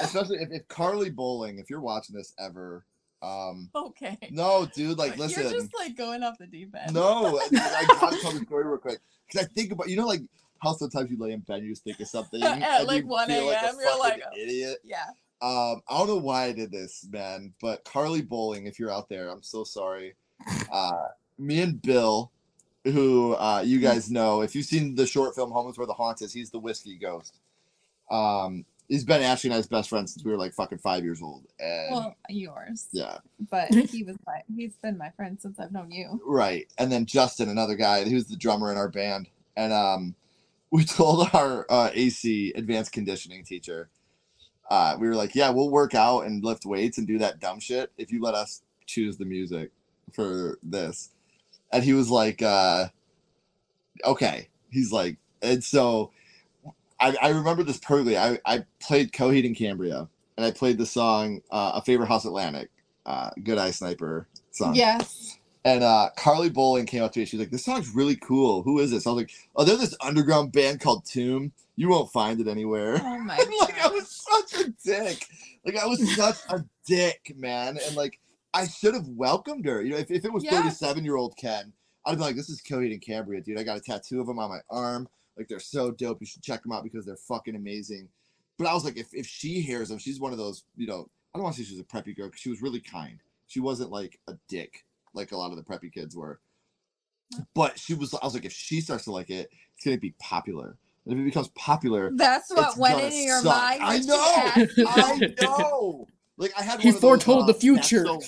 Especially 0.01 0.37
if, 0.37 0.49
if 0.51 0.67
Carly 0.67 1.11
Bowling, 1.11 1.59
if 1.59 1.69
you're 1.69 1.79
watching 1.79 2.15
this 2.15 2.33
ever, 2.39 2.83
um, 3.21 3.69
Okay. 3.75 4.17
no, 4.31 4.65
dude, 4.73 4.97
like 4.97 5.17
listen, 5.17 5.43
You're 5.43 5.51
just 5.51 5.73
like 5.77 5.95
going 5.95 6.23
off 6.23 6.37
the 6.37 6.47
deep 6.47 6.75
end. 6.79 6.93
No, 6.93 7.39
I, 7.41 7.47
I 7.53 7.85
gotta 7.87 8.19
tell 8.19 8.31
the 8.31 8.45
story 8.45 8.65
real 8.65 8.77
quick 8.77 8.99
because 9.27 9.45
I 9.45 9.49
think 9.53 9.71
about 9.71 9.89
you 9.89 9.97
know 9.97 10.07
like 10.07 10.21
how 10.61 10.73
sometimes 10.73 11.09
you 11.09 11.17
lay 11.17 11.31
in 11.31 11.39
bed 11.39 11.57
and 11.57 11.65
you 11.65 11.71
just 11.71 11.83
think 11.83 11.99
of 11.99 12.07
something 12.07 12.41
At, 12.43 12.85
like, 12.85 13.05
1 13.05 13.27
feel 13.27 13.45
like 13.47 13.57
a.m., 13.57 13.75
you're 13.79 13.99
like, 13.99 14.23
fucking 14.23 14.39
idiot. 14.39 14.77
Yeah. 14.83 15.07
Um, 15.41 15.81
I 15.89 15.97
don't 15.97 16.07
know 16.07 16.17
why 16.17 16.45
I 16.45 16.51
did 16.51 16.71
this, 16.71 17.07
man, 17.11 17.51
but 17.59 17.83
Carly 17.83 18.21
Bowling, 18.21 18.67
if 18.67 18.77
you're 18.77 18.91
out 18.91 19.09
there, 19.09 19.29
I'm 19.29 19.41
so 19.41 19.63
sorry. 19.63 20.13
Uh, 20.71 21.07
me 21.39 21.61
and 21.61 21.81
Bill, 21.81 22.31
who 22.83 23.33
uh, 23.33 23.63
you 23.65 23.79
guys 23.79 24.11
know, 24.11 24.41
if 24.41 24.55
you've 24.55 24.65
seen 24.65 24.93
the 24.95 25.07
short 25.07 25.35
film 25.35 25.51
"Home 25.51 25.69
is 25.69 25.77
Where 25.77 25.87
the 25.87 25.93
Haunt 25.93 26.21
Is," 26.21 26.33
he's 26.33 26.51
the 26.51 26.59
whiskey 26.59 26.95
ghost. 26.95 27.39
Um, 28.11 28.65
he's 28.91 29.05
been 29.05 29.21
Ashley 29.21 29.49
and 29.49 29.57
I's 29.57 29.67
best 29.67 29.89
friend 29.89 30.07
since 30.07 30.23
we 30.23 30.31
were 30.31 30.37
like 30.37 30.53
fucking 30.53 30.79
five 30.79 31.03
years 31.03 31.21
old, 31.21 31.45
and 31.59 31.95
Well, 31.95 32.15
yours. 32.29 32.87
yeah. 32.91 33.19
But 33.49 33.73
he 33.89 34.03
was 34.03 34.17
my. 34.27 34.41
He's 34.53 34.75
been 34.75 34.97
my 34.97 35.09
friend 35.11 35.39
since 35.41 35.59
I've 35.59 35.71
known 35.71 35.91
you. 35.91 36.21
Right. 36.25 36.67
And 36.77 36.91
then 36.91 37.05
Justin, 37.05 37.49
another 37.49 37.75
guy, 37.75 38.03
he 38.03 38.13
was 38.13 38.27
the 38.27 38.35
drummer 38.35 38.69
in 38.71 38.77
our 38.77 38.89
band. 38.89 39.29
And 39.55 39.71
um, 39.71 40.15
we 40.71 40.83
told 40.83 41.29
our 41.33 41.65
uh, 41.69 41.89
AC 41.93 42.51
advanced 42.55 42.91
conditioning 42.91 43.43
teacher, 43.45 43.89
uh, 44.69 44.97
we 44.99 45.07
were 45.07 45.15
like, 45.15 45.35
yeah, 45.35 45.49
we'll 45.49 45.69
work 45.69 45.95
out 45.95 46.21
and 46.25 46.43
lift 46.43 46.65
weights 46.65 46.97
and 46.97 47.07
do 47.07 47.17
that 47.19 47.39
dumb 47.39 47.59
shit 47.59 47.91
if 47.97 48.11
you 48.11 48.21
let 48.21 48.35
us 48.35 48.61
choose 48.85 49.17
the 49.17 49.25
music 49.25 49.71
for 50.13 50.59
this. 50.63 51.11
And 51.71 51.83
he 51.83 51.93
was 51.93 52.09
like, 52.09 52.41
uh, 52.41 52.87
okay. 54.05 54.49
He's 54.69 54.91
like, 54.91 55.17
and 55.41 55.63
so 55.63 56.11
I, 57.01 57.15
I 57.21 57.29
remember 57.29 57.63
this 57.63 57.77
perfectly. 57.79 58.17
I, 58.17 58.39
I 58.45 58.65
played 58.79 59.11
Coheed 59.11 59.45
and 59.45 59.55
Cambria 59.55 60.07
and 60.37 60.45
I 60.45 60.51
played 60.51 60.77
the 60.77 60.85
song 60.85 61.41
uh, 61.51 61.73
A 61.75 61.81
Favorite 61.81 62.07
House 62.07 62.25
Atlantic, 62.25 62.69
uh, 63.05 63.31
Good 63.43 63.57
Eye 63.57 63.71
Sniper 63.71 64.27
song. 64.51 64.75
Yes. 64.75 65.37
And 65.63 65.83
uh, 65.83 66.09
Carly 66.17 66.49
Bowling 66.49 66.87
came 66.87 67.03
up 67.03 67.11
to 67.13 67.19
me. 67.19 67.25
She's 67.25 67.39
like, 67.39 67.51
"This 67.51 67.65
song's 67.65 67.93
really 67.93 68.15
cool. 68.15 68.63
Who 68.63 68.79
is 68.79 68.89
this?" 68.89 69.05
I 69.05 69.11
was 69.11 69.17
like, 69.23 69.31
"Oh, 69.55 69.63
they're 69.63 69.77
this 69.77 69.95
underground 70.01 70.51
band 70.51 70.79
called 70.79 71.05
Tomb. 71.05 71.51
You 71.75 71.89
won't 71.89 72.11
find 72.11 72.41
it 72.41 72.47
anywhere." 72.47 72.99
Oh 72.99 73.19
my 73.19 73.37
like 73.59 73.79
I 73.79 73.87
was 73.87 74.09
such 74.09 74.65
a 74.65 74.73
dick. 74.83 75.27
Like 75.63 75.77
I 75.77 75.85
was 75.85 76.15
such 76.15 76.37
a 76.49 76.65
dick, 76.87 77.33
man. 77.35 77.77
And 77.85 77.95
like 77.95 78.19
I 78.55 78.67
should 78.67 78.95
have 78.95 79.07
welcomed 79.07 79.65
her. 79.65 79.83
You 79.83 79.91
know, 79.91 79.97
if, 79.97 80.09
if 80.09 80.25
it 80.25 80.33
was 80.33 80.43
Yeah. 80.43 80.63
37 80.63 81.05
year 81.05 81.15
old 81.15 81.37
Ken, 81.37 81.73
I'd 82.07 82.15
be 82.15 82.21
like, 82.21 82.35
"This 82.35 82.49
is 82.49 82.59
Coheed 82.61 82.91
and 82.91 83.01
Cambria, 83.01 83.41
dude. 83.41 83.59
I 83.59 83.63
got 83.63 83.77
a 83.77 83.81
tattoo 83.81 84.19
of 84.19 84.25
them 84.25 84.39
on 84.39 84.49
my 84.49 84.61
arm. 84.71 85.07
Like 85.37 85.47
they're 85.47 85.59
so 85.59 85.91
dope. 85.91 86.19
You 86.21 86.27
should 86.27 86.41
check 86.43 86.63
them 86.63 86.71
out 86.71 86.83
because 86.83 87.05
they're 87.05 87.15
fucking 87.15 87.55
amazing." 87.55 88.09
But 88.57 88.67
I 88.67 88.73
was 88.73 88.83
like, 88.85 88.97
if 88.97 89.13
if 89.13 89.25
she 89.25 89.61
hears 89.61 89.89
them, 89.89 89.97
she's 89.97 90.19
one 90.19 90.31
of 90.31 90.37
those. 90.37 90.63
You 90.75 90.87
know, 90.87 91.09
I 91.33 91.37
don't 91.37 91.43
want 91.43 91.55
to 91.55 91.63
say 91.63 91.69
she's 91.69 91.79
a 91.79 91.83
preppy 91.83 92.15
girl 92.15 92.27
because 92.27 92.41
she 92.41 92.49
was 92.49 92.61
really 92.61 92.79
kind. 92.81 93.19
She 93.47 93.59
wasn't 93.59 93.91
like 93.91 94.19
a 94.27 94.33
dick 94.47 94.85
like 95.13 95.31
a 95.33 95.37
lot 95.37 95.51
of 95.51 95.57
the 95.57 95.63
preppy 95.63 95.91
kids 95.91 96.15
were. 96.15 96.39
But 97.53 97.79
she 97.79 97.93
was. 97.93 98.13
I 98.13 98.25
was 98.25 98.33
like, 98.33 98.45
if 98.45 98.51
she 98.53 98.81
starts 98.81 99.05
to 99.05 99.11
like 99.11 99.29
it, 99.29 99.49
it's 99.75 99.85
gonna 99.85 99.97
be 99.97 100.13
popular. 100.19 100.77
And 101.05 101.13
if 101.13 101.19
it 101.19 101.23
becomes 101.23 101.47
popular, 101.49 102.11
That's 102.13 102.49
what 102.51 102.67
it's 102.67 102.77
went 102.77 102.95
gonna 102.95 103.05
into 103.05 103.17
your 103.17 103.41
suck. 103.41 103.79
mind. 103.79 103.81
I 103.83 103.97
know. 103.99 104.85
I 104.87 105.33
know. 105.41 106.07
Like 106.37 106.51
I 106.57 106.63
had. 106.63 106.79
He 106.81 106.89
one 106.89 106.95
of 106.95 107.01
those, 107.01 107.09
foretold 107.09 107.43
uh, 107.43 107.45
the 107.47 107.53
future. 107.53 108.05
So- 108.05 108.21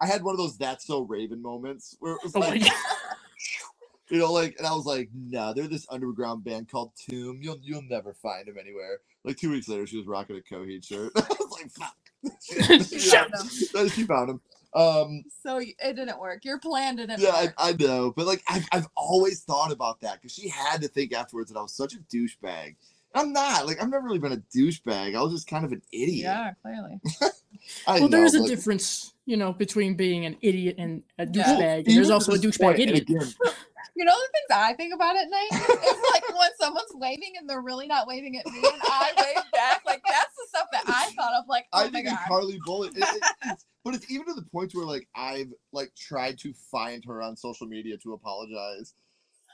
I 0.00 0.06
had 0.06 0.22
one 0.22 0.34
of 0.34 0.38
those 0.38 0.56
"That's 0.56 0.86
So 0.86 1.02
Raven" 1.02 1.42
moments 1.42 1.96
where 1.98 2.14
it 2.14 2.20
was 2.22 2.32
Oh 2.36 2.40
my 2.40 2.48
like, 2.50 2.62
God. 2.62 2.72
You 4.14 4.20
know, 4.20 4.32
like, 4.32 4.54
and 4.58 4.66
I 4.66 4.72
was 4.72 4.86
like, 4.86 5.10
"No, 5.12 5.52
they're 5.52 5.66
this 5.66 5.86
underground 5.90 6.44
band 6.44 6.68
called 6.70 6.92
Tomb. 7.10 7.40
You'll 7.42 7.58
you'll 7.62 7.82
never 7.82 8.14
find 8.14 8.46
them 8.46 8.56
anywhere." 8.60 8.98
Like 9.24 9.36
two 9.36 9.50
weeks 9.50 9.68
later, 9.68 9.86
she 9.86 9.96
was 9.96 10.06
rocking 10.06 10.36
a 10.36 10.54
Coheed 10.54 10.84
shirt. 10.86 11.12
I 11.16 11.20
was 11.20 11.50
like, 11.50 11.70
"Fuck." 11.72 11.96
She 12.40 13.10
Yeah, 13.10 13.24
found 13.26 13.32
them. 13.74 13.88
she 13.88 14.04
found 14.04 14.30
him. 14.30 14.40
Um, 14.74 15.24
So 15.42 15.58
it 15.58 15.76
didn't 15.80 16.18
work. 16.20 16.44
Your 16.44 16.58
plan 16.58 16.96
didn't 16.96 17.20
yeah, 17.20 17.30
I, 17.34 17.44
work. 17.44 17.54
I 17.58 17.72
know, 17.72 18.12
but 18.16 18.26
like 18.26 18.42
I've, 18.48 18.66
I've 18.72 18.88
always 18.96 19.42
thought 19.42 19.72
about 19.72 20.00
that 20.00 20.14
because 20.22 20.32
she 20.34 20.48
had 20.48 20.80
to 20.82 20.88
think 20.88 21.12
afterwards 21.12 21.50
that 21.52 21.58
I 21.58 21.62
was 21.62 21.74
such 21.74 21.94
a 21.94 21.98
douchebag. 21.98 22.76
I'm 23.14 23.32
not 23.32 23.66
like 23.66 23.80
I've 23.82 23.88
never 23.90 24.04
really 24.04 24.18
been 24.18 24.32
a 24.32 24.42
douchebag. 24.56 25.16
I 25.16 25.22
was 25.22 25.32
just 25.32 25.46
kind 25.46 25.64
of 25.64 25.72
an 25.72 25.82
idiot. 25.92 26.24
yeah, 26.24 26.52
clearly. 26.62 27.00
I 27.86 28.00
well, 28.00 28.08
know, 28.08 28.08
there's 28.08 28.34
a 28.34 28.40
like, 28.40 28.48
difference, 28.50 29.14
you 29.26 29.36
know, 29.36 29.52
between 29.52 29.94
being 29.94 30.26
an 30.26 30.36
idiot 30.42 30.76
and 30.78 31.02
a 31.18 31.24
Yeah. 31.26 31.44
douchebag. 31.44 31.86
And 31.86 31.96
there's 31.96 32.10
also 32.10 32.32
a 32.32 32.36
douchebag 32.38 32.60
point, 32.60 32.78
idiot. 32.80 33.02
again, 33.02 33.34
You 33.96 34.04
know 34.04 34.12
the 34.12 34.28
things 34.32 34.60
I 34.60 34.72
think 34.74 34.92
about 34.92 35.16
at 35.16 35.30
night? 35.30 35.48
It's 35.52 36.10
like 36.12 36.28
when 36.36 36.50
someone's 36.60 36.90
waving 36.94 37.34
and 37.38 37.48
they're 37.48 37.60
really 37.60 37.86
not 37.86 38.08
waving 38.08 38.36
at 38.36 38.46
me 38.46 38.58
and 38.58 38.82
I 38.82 39.12
wave 39.16 39.44
back. 39.52 39.82
Like 39.86 40.02
that's 40.08 40.34
the 40.34 40.46
stuff 40.48 40.66
that 40.72 40.84
I 40.88 41.10
thought 41.16 41.32
of. 41.38 41.44
Like, 41.48 41.66
oh 41.72 41.80
I 41.80 41.84
my 41.84 41.90
think 41.90 42.08
god. 42.08 42.18
Carly 42.26 42.58
Bullet, 42.64 42.96
it, 42.96 43.04
it, 43.04 43.22
it's, 43.44 43.66
but 43.84 43.94
it's 43.94 44.10
even 44.10 44.26
to 44.26 44.34
the 44.34 44.42
point 44.42 44.74
where 44.74 44.84
like 44.84 45.08
I've 45.14 45.52
like 45.72 45.92
tried 45.94 46.38
to 46.40 46.52
find 46.72 47.04
her 47.04 47.22
on 47.22 47.36
social 47.36 47.66
media 47.66 47.96
to 47.98 48.14
apologize. 48.14 48.94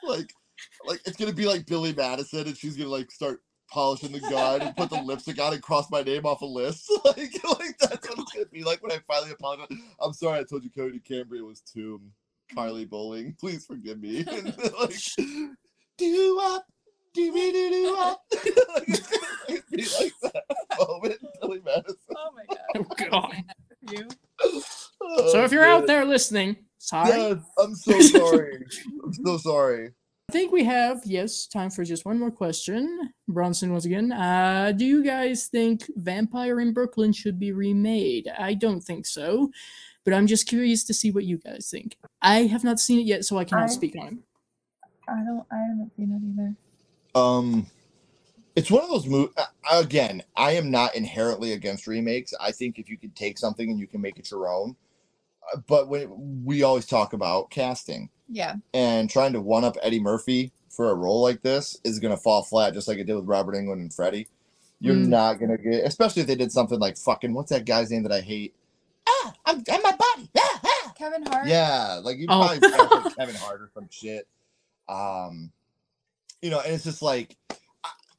Like, 0.02 0.32
like 0.86 1.00
it's 1.04 1.16
gonna 1.16 1.32
be 1.32 1.46
like 1.46 1.66
Billy 1.66 1.92
Madison, 1.92 2.46
and 2.46 2.56
she's 2.56 2.76
gonna 2.76 2.88
like 2.88 3.10
start 3.10 3.42
polishing 3.70 4.12
the 4.12 4.20
gun 4.20 4.62
and 4.62 4.76
put 4.76 4.90
the 4.90 5.00
lipstick 5.00 5.40
on 5.40 5.52
and 5.52 5.62
cross 5.62 5.90
my 5.90 6.02
name 6.02 6.26
off 6.26 6.40
a 6.42 6.46
list. 6.46 6.90
like, 7.04 7.16
like 7.18 7.78
that's 7.78 8.08
what 8.08 8.18
it's 8.18 8.32
gonna 8.32 8.46
be 8.52 8.64
like 8.64 8.82
when 8.82 8.92
I 8.92 9.00
finally 9.06 9.32
apologize. 9.32 9.68
I'm 10.00 10.12
sorry, 10.12 10.40
I 10.40 10.44
told 10.44 10.64
you 10.64 10.70
Coheed 10.70 11.04
Cambria 11.04 11.44
was 11.44 11.60
Tomb. 11.60 12.12
Carly 12.54 12.84
Bowling, 12.84 13.34
please 13.40 13.66
forgive 13.66 14.00
me. 14.00 14.24
And, 14.30 14.56
like, 14.78 14.94
do 15.98 16.40
up, 16.42 16.66
do 17.12 17.32
me 17.32 17.52
do 17.52 17.70
do 17.70 17.96
up. 17.98 18.22
like, 18.32 18.84
it's 18.88 19.10
gonna 19.46 19.60
be 19.70 19.84
like 20.00 20.12
that 20.22 20.44
moment, 20.78 21.20
Billy 21.40 21.60
Madison. 21.64 21.96
Oh 22.16 22.30
my 22.34 22.44
god. 22.48 22.58
Oh, 22.76 23.08
God. 23.10 23.44
with 23.82 23.92
you. 23.92 24.62
So 25.30 25.44
if 25.44 25.52
you're 25.52 25.64
out 25.64 25.86
there 25.86 26.04
listening, 26.04 26.56
sorry. 26.78 27.10
yes, 27.10 27.38
I'm 27.58 27.74
so 27.74 28.00
sorry. 28.00 28.64
I'm 29.04 29.12
so 29.12 29.36
sorry. 29.38 29.90
I 30.30 30.32
think 30.32 30.52
we 30.52 30.62
have, 30.62 31.02
yes, 31.04 31.48
time 31.48 31.70
for 31.70 31.82
just 31.82 32.04
one 32.04 32.16
more 32.16 32.30
question. 32.30 33.12
Bronson, 33.26 33.72
once 33.72 33.84
again. 33.84 34.12
Uh, 34.12 34.72
do 34.76 34.84
you 34.84 35.02
guys 35.02 35.48
think 35.48 35.90
Vampire 35.96 36.60
in 36.60 36.72
Brooklyn 36.72 37.12
should 37.12 37.40
be 37.40 37.50
remade? 37.50 38.30
I 38.38 38.54
don't 38.54 38.80
think 38.80 39.06
so, 39.06 39.50
but 40.04 40.14
I'm 40.14 40.26
just 40.26 40.46
curious 40.46 40.84
to 40.84 40.94
see 40.94 41.10
what 41.10 41.24
you 41.24 41.38
guys 41.38 41.68
think. 41.70 41.96
I 42.22 42.42
have 42.46 42.64
not 42.64 42.80
seen 42.80 43.00
it 43.00 43.06
yet, 43.06 43.24
so 43.24 43.38
I 43.38 43.44
cannot 43.44 43.64
I- 43.70 43.72
speak 43.72 43.96
on 43.98 44.06
it. 44.08 44.14
I 45.08 45.24
don't 45.24 45.44
I 45.50 45.56
haven't 45.56 45.90
seen 45.96 46.12
it 46.12 46.40
either. 46.40 46.54
Um, 47.20 47.66
it's 48.54 48.70
one 48.70 48.84
of 48.84 48.90
those 48.90 49.06
movies. 49.06 49.34
Again, 49.72 50.22
I 50.36 50.52
am 50.52 50.70
not 50.70 50.94
inherently 50.94 51.52
against 51.52 51.86
remakes. 51.88 52.32
I 52.40 52.52
think 52.52 52.78
if 52.78 52.88
you 52.88 52.96
can 52.96 53.10
take 53.10 53.36
something 53.38 53.68
and 53.70 53.78
you 53.80 53.86
can 53.88 54.00
make 54.00 54.18
it 54.18 54.30
your 54.30 54.48
own, 54.48 54.76
but 55.66 55.88
when 55.88 56.44
we 56.44 56.62
always 56.62 56.86
talk 56.86 57.12
about 57.12 57.50
casting 57.50 58.08
Yeah. 58.28 58.56
and 58.72 59.10
trying 59.10 59.32
to 59.32 59.40
one 59.40 59.64
up 59.64 59.76
Eddie 59.82 59.98
Murphy 60.00 60.52
for 60.68 60.90
a 60.90 60.94
role 60.94 61.22
like 61.22 61.42
this 61.42 61.76
is 61.82 61.98
going 61.98 62.14
to 62.14 62.20
fall 62.22 62.44
flat, 62.44 62.74
just 62.74 62.86
like 62.86 62.98
it 62.98 63.04
did 63.04 63.14
with 63.16 63.26
Robert 63.26 63.54
Englund 63.56 63.80
and 63.80 63.92
Freddie. 63.92 64.28
You're 64.78 64.94
Mm. 64.94 65.08
not 65.08 65.34
going 65.40 65.50
to 65.50 65.58
get, 65.58 65.84
especially 65.84 66.22
if 66.22 66.28
they 66.28 66.36
did 66.36 66.52
something 66.52 66.78
like 66.78 66.96
fucking 66.96 67.34
what's 67.34 67.50
that 67.50 67.64
guy's 67.66 67.90
name 67.90 68.04
that 68.04 68.12
I 68.12 68.20
hate? 68.20 68.54
Ah, 69.12 69.34
I'm, 69.46 69.64
I'm 69.70 69.82
my 69.82 69.92
body. 69.96 70.30
Ah, 70.38 70.60
ah. 70.64 70.92
Kevin 70.96 71.24
Hart. 71.26 71.46
Yeah, 71.48 72.00
like 72.02 72.18
you 72.18 72.26
Oh. 72.28 72.46
probably 72.60 72.68
like, 73.04 73.16
Kevin 73.16 73.34
Hart 73.36 73.62
or 73.62 73.70
some 73.74 73.88
shit. 73.90 74.28
Um, 74.88 75.50
you 76.42 76.50
know, 76.50 76.60
and 76.60 76.74
it's 76.74 76.84
just 76.84 77.02
like, 77.02 77.36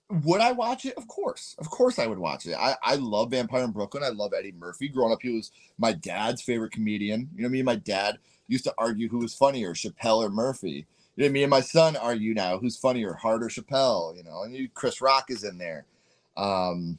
would 0.09 0.41
I 0.41 0.51
watch 0.51 0.85
it? 0.85 0.95
Of 0.97 1.07
course, 1.07 1.55
of 1.59 1.69
course, 1.69 1.97
I 1.99 2.07
would 2.07 2.19
watch 2.19 2.45
it. 2.45 2.53
I 2.53 2.75
I 2.83 2.95
love 2.95 3.31
Vampire 3.31 3.63
in 3.63 3.71
Brooklyn. 3.71 4.03
I 4.03 4.09
love 4.09 4.33
Eddie 4.37 4.51
Murphy. 4.57 4.89
Growing 4.89 5.13
up, 5.13 5.21
he 5.21 5.29
was 5.29 5.51
my 5.77 5.93
dad's 5.93 6.41
favorite 6.41 6.71
comedian. 6.73 7.29
You 7.35 7.43
know, 7.43 7.49
me 7.49 7.59
and 7.59 7.65
my 7.65 7.75
dad 7.77 8.17
used 8.47 8.65
to 8.65 8.73
argue 8.77 9.07
who 9.07 9.19
was 9.19 9.33
funnier, 9.33 9.73
Chappelle 9.73 10.17
or 10.25 10.29
Murphy. 10.29 10.85
You 11.15 11.25
know, 11.25 11.31
me 11.31 11.43
and 11.43 11.49
my 11.49 11.61
son 11.61 11.95
argue 11.95 12.33
now 12.33 12.57
who's 12.57 12.77
funnier, 12.77 13.13
Hart 13.13 13.43
or 13.43 13.47
Chappelle. 13.47 14.15
You 14.17 14.23
know, 14.23 14.43
and 14.43 14.53
you, 14.55 14.67
Chris 14.73 14.99
Rock 15.01 15.25
is 15.29 15.43
in 15.45 15.57
there. 15.57 15.85
Um, 16.35 16.97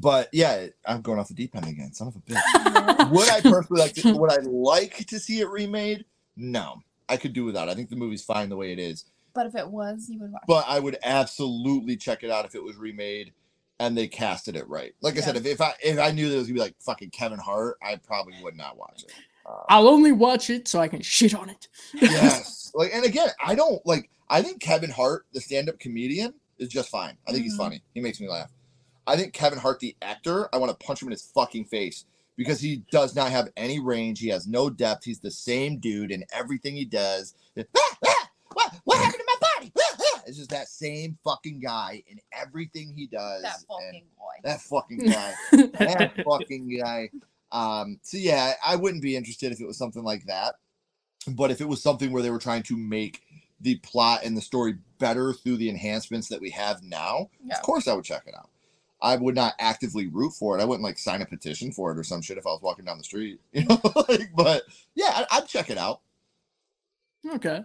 but 0.00 0.28
yeah, 0.32 0.66
I'm 0.86 1.02
going 1.02 1.18
off 1.18 1.28
the 1.28 1.34
deep 1.34 1.54
end 1.56 1.66
again. 1.66 1.92
Son 1.92 2.08
of 2.08 2.16
a 2.16 2.18
bitch 2.20 3.10
would 3.10 3.28
I 3.28 3.40
personally 3.40 3.82
like 3.82 3.94
to, 3.94 4.12
would 4.14 4.30
I 4.32 4.38
like 4.42 5.06
to 5.06 5.18
see 5.18 5.40
it 5.40 5.48
remade? 5.48 6.04
No. 6.36 6.82
I 7.08 7.16
could 7.16 7.32
do 7.32 7.44
without. 7.44 7.68
I 7.68 7.74
think 7.74 7.88
the 7.90 7.96
movie's 7.96 8.24
fine 8.24 8.48
the 8.48 8.56
way 8.56 8.72
it 8.72 8.78
is. 8.78 9.04
But 9.32 9.46
if 9.46 9.54
it 9.54 9.68
was, 9.68 10.08
you 10.08 10.18
would 10.20 10.32
watch. 10.32 10.42
But 10.48 10.64
I 10.66 10.80
would 10.80 10.98
absolutely 11.04 11.96
check 11.96 12.24
it 12.24 12.30
out 12.30 12.44
if 12.46 12.54
it 12.54 12.62
was 12.64 12.76
remade 12.76 13.32
and 13.78 13.96
they 13.96 14.08
casted 14.08 14.56
it 14.56 14.66
right. 14.68 14.94
Like 15.02 15.16
I 15.16 15.20
said, 15.20 15.36
if, 15.36 15.44
if 15.46 15.60
I 15.60 15.74
if 15.84 15.98
I 15.98 16.10
knew 16.10 16.28
that 16.28 16.34
it 16.34 16.38
was 16.38 16.46
gonna 16.48 16.54
be 16.54 16.60
like 16.60 16.74
fucking 16.80 17.10
Kevin 17.10 17.38
Hart, 17.38 17.76
I 17.82 17.96
probably 17.96 18.34
would 18.42 18.56
not 18.56 18.76
watch 18.78 19.04
it. 19.04 19.12
Uh, 19.44 19.62
I'll 19.68 19.88
only 19.88 20.12
watch 20.12 20.50
it 20.50 20.66
so 20.66 20.80
I 20.80 20.88
can 20.88 21.02
shit 21.02 21.34
on 21.34 21.48
it. 21.50 21.68
yes. 21.94 22.54
Like 22.74 22.90
and 22.92 23.06
again, 23.06 23.28
I 23.42 23.54
don't 23.54 23.80
like 23.86 24.10
I 24.28 24.42
think 24.42 24.60
Kevin 24.60 24.90
Hart, 24.90 25.24
the 25.32 25.40
stand-up 25.40 25.78
comedian, 25.78 26.34
is 26.58 26.68
just 26.68 26.90
fine. 26.90 27.16
I 27.26 27.32
think 27.32 27.44
he's 27.44 27.54
Mhm. 27.54 27.58
funny. 27.58 27.82
He 27.94 28.00
makes 28.02 28.20
me 28.20 28.28
laugh. 28.28 28.50
I 29.06 29.16
think 29.16 29.32
Kevin 29.32 29.58
Hart, 29.58 29.80
the 29.80 29.96
actor, 30.02 30.48
I 30.54 30.58
want 30.58 30.78
to 30.78 30.86
punch 30.86 31.02
him 31.02 31.08
in 31.08 31.12
his 31.12 31.22
fucking 31.34 31.66
face 31.66 32.04
because 32.36 32.60
he 32.60 32.82
does 32.90 33.14
not 33.14 33.30
have 33.30 33.48
any 33.56 33.78
range. 33.80 34.18
He 34.20 34.28
has 34.28 34.46
no 34.46 34.68
depth. 34.70 35.04
He's 35.04 35.20
the 35.20 35.30
same 35.30 35.78
dude 35.78 36.10
in 36.10 36.24
everything 36.32 36.74
he 36.74 36.84
does. 36.84 37.34
Ah, 37.58 37.62
ah, 38.06 38.30
what, 38.52 38.72
what 38.84 38.98
happened 38.98 39.22
to 39.26 39.26
my 39.40 39.48
body? 39.60 39.72
Ah, 39.78 39.82
ah. 40.00 40.22
It's 40.26 40.36
just 40.36 40.50
that 40.50 40.68
same 40.68 41.16
fucking 41.22 41.60
guy 41.60 42.02
in 42.08 42.18
everything 42.32 42.92
he 42.96 43.06
does. 43.06 43.42
that 43.42 43.58
fucking 43.68 44.04
boy. 44.18 44.34
that 44.42 44.60
fucking 44.60 44.98
guy. 45.06 45.34
that 45.52 46.12
fucking 46.24 46.78
guy. 46.80 47.10
Um, 47.52 48.00
so 48.02 48.16
yeah, 48.18 48.54
I 48.64 48.74
wouldn't 48.76 49.02
be 49.02 49.14
interested 49.16 49.52
if 49.52 49.60
it 49.60 49.66
was 49.66 49.78
something 49.78 50.02
like 50.02 50.26
that. 50.26 50.56
But 51.28 51.50
if 51.50 51.60
it 51.60 51.68
was 51.68 51.82
something 51.82 52.12
where 52.12 52.22
they 52.22 52.30
were 52.30 52.38
trying 52.38 52.64
to 52.64 52.76
make 52.76 53.22
the 53.60 53.76
plot 53.76 54.20
and 54.24 54.36
the 54.36 54.40
story 54.40 54.76
better 54.98 55.32
through 55.32 55.56
the 55.56 55.70
enhancements 55.70 56.28
that 56.28 56.40
we 56.40 56.50
have 56.50 56.82
now, 56.82 57.30
Yeah. 57.44 57.56
of 57.56 57.62
course 57.62 57.88
I 57.88 57.94
would 57.94 58.04
check 58.04 58.24
it 58.26 58.34
out. 58.36 58.50
I 59.02 59.16
would 59.16 59.34
not 59.34 59.54
actively 59.58 60.06
root 60.06 60.32
for 60.32 60.58
it. 60.58 60.62
I 60.62 60.64
wouldn't 60.64 60.82
like 60.84 60.98
sign 60.98 61.20
a 61.22 61.26
petition 61.26 61.70
for 61.70 61.92
it 61.92 61.98
or 61.98 62.02
some 62.04 62.22
shit 62.22 62.38
if 62.38 62.46
I 62.46 62.50
was 62.50 62.62
walking 62.62 62.84
down 62.86 62.98
the 62.98 63.04
street, 63.04 63.40
you 63.52 63.64
know. 63.66 63.80
like, 64.08 64.30
but 64.34 64.62
yeah, 64.94 65.10
I, 65.14 65.26
I'd 65.32 65.46
check 65.48 65.68
it 65.70 65.78
out. 65.78 66.00
okay, 67.34 67.62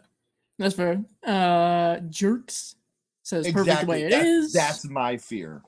that's 0.58 0.76
fair. 0.76 1.04
Uh, 1.26 2.00
Jerks 2.10 2.76
says 3.24 3.50
perfect 3.52 3.82
the 3.82 3.88
way 3.88 4.04
it 4.04 4.14
is. 4.14 4.52
That's, 4.54 4.82
that's 4.82 4.90
my 4.90 5.18
fear. 5.18 5.62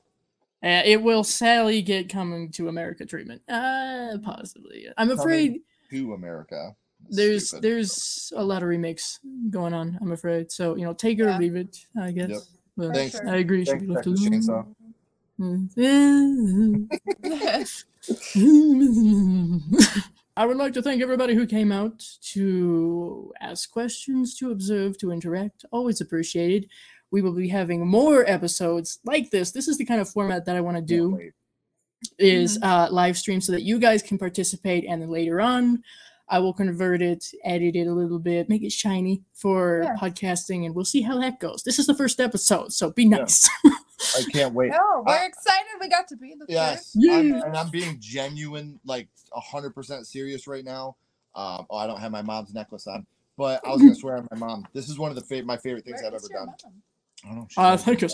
Uh, 0.63 0.81
it 0.85 1.01
will 1.01 1.23
sadly 1.23 1.81
get 1.81 2.07
coming 2.09 2.49
to 2.51 2.69
America 2.69 3.05
treatment. 3.05 3.41
Uh, 3.49 4.17
possibly. 4.23 4.87
I'm 4.97 5.11
afraid 5.11 5.59
To 5.89 6.13
America. 6.13 6.73
there's 7.09 7.49
Stupid. 7.49 7.63
there's 7.63 8.33
a 8.35 8.43
lot 8.43 8.63
of 8.63 8.69
remakes 8.69 9.19
going 9.49 9.73
on. 9.73 9.97
I'm 10.01 10.13
afraid. 10.13 10.51
So 10.51 10.75
you 10.75 10.85
know, 10.85 10.93
take 10.93 11.19
it 11.19 11.23
Yeah. 11.23 11.35
or 11.35 11.39
leave 11.39 11.55
it. 11.55 11.85
I 11.99 12.11
guess. 12.11 12.29
Yep. 12.29 12.41
But 12.77 12.93
Thanks. 12.95 13.15
I 13.27 13.35
agree. 13.37 13.65
Should 13.65 13.81
be 13.81 13.87
left 13.87 14.07
Texas 14.07 14.47
alone. 14.47 14.75
Chainsaw. 15.43 16.89
I 20.35 20.45
would 20.47 20.57
like 20.57 20.73
to 20.73 20.81
thank 20.81 21.01
everybody 21.01 21.35
who 21.35 21.45
came 21.45 21.71
out 21.71 22.03
to 22.31 23.31
ask 23.39 23.71
questions, 23.71 24.35
to 24.39 24.51
observe, 24.51 24.97
to 24.97 25.11
interact. 25.11 25.63
Always 25.71 26.01
appreciated. 26.01 26.67
We 27.11 27.21
will 27.21 27.33
be 27.35 27.47
having 27.49 27.85
more 27.87 28.25
episodes 28.27 28.97
like 29.05 29.29
this. 29.29 29.51
This 29.51 29.67
is 29.67 29.77
the 29.77 29.85
kind 29.85 30.01
of 30.01 30.09
format 30.09 30.45
that 30.45 30.55
I 30.55 30.61
want 30.61 30.77
to 30.77 30.81
do 30.83 31.09
Can't 31.09 31.21
wait. 31.21 31.33
is 32.17 32.57
uh, 32.63 32.87
live 32.89 33.15
stream 33.17 33.41
so 33.41 33.51
that 33.51 33.61
you 33.61 33.77
guys 33.79 34.01
can 34.01 34.17
participate 34.17 34.85
and 34.89 34.99
then 35.01 35.09
later 35.11 35.39
on 35.39 35.83
I 36.29 36.39
will 36.39 36.53
convert 36.53 37.01
it, 37.03 37.23
edit 37.43 37.75
it 37.75 37.85
a 37.85 37.93
little 37.93 38.17
bit, 38.17 38.49
make 38.49 38.63
it 38.63 38.71
shiny 38.71 39.21
for 39.33 39.81
Yeah. 39.83 39.95
podcasting, 40.01 40.65
and 40.65 40.73
we'll 40.73 40.85
see 40.85 41.01
how 41.01 41.19
that 41.19 41.39
goes. 41.39 41.61
This 41.63 41.77
is 41.77 41.85
the 41.85 41.93
first 41.93 42.19
episode, 42.19 42.73
so 42.73 42.89
be 42.89 43.03
Yeah. 43.03 43.17
nice. 44.15 44.27
I 44.27 44.31
can't 44.31 44.53
wait. 44.53 44.71
no, 44.71 45.03
we're 45.05 45.13
I- 45.13 45.25
excited. 45.25 45.67
We 45.79 45.89
got 45.89 46.07
to 46.09 46.17
be 46.17 46.35
the 46.37 46.45
Yes, 46.49 46.91
Yeah. 46.95 47.17
I'm, 47.17 47.33
and 47.33 47.57
I'm 47.57 47.69
being 47.69 47.97
genuine, 47.99 48.79
like 48.85 49.07
hundred 49.33 49.71
percent 49.71 50.05
serious 50.07 50.47
right 50.47 50.63
now. 50.63 50.95
Um, 51.35 51.65
oh, 51.69 51.77
I 51.77 51.87
don't 51.87 51.99
have 51.99 52.11
my 52.11 52.21
mom's 52.21 52.53
necklace 52.53 52.85
on, 52.87 53.05
but 53.37 53.65
I 53.65 53.69
was 53.71 53.81
gonna 53.81 53.95
swear 53.95 54.17
on 54.17 54.27
my 54.31 54.37
mom. 54.37 54.67
This 54.73 54.89
is 54.89 54.99
one 54.99 55.09
of 55.09 55.15
the 55.15 55.23
fa- 55.23 55.43
my 55.43 55.57
favorite 55.57 55.83
things 55.85 56.01
Where 56.01 56.07
I've 56.07 56.13
ever 56.13 56.27
done. 56.31 56.45
mom? 56.45 56.55
I 57.23 57.27
don't 57.29 57.35
know. 57.37 57.47
she's 57.49 57.57
uh, 57.57 57.67
over 57.67 57.77
thank 57.77 58.01
you. 58.01 58.09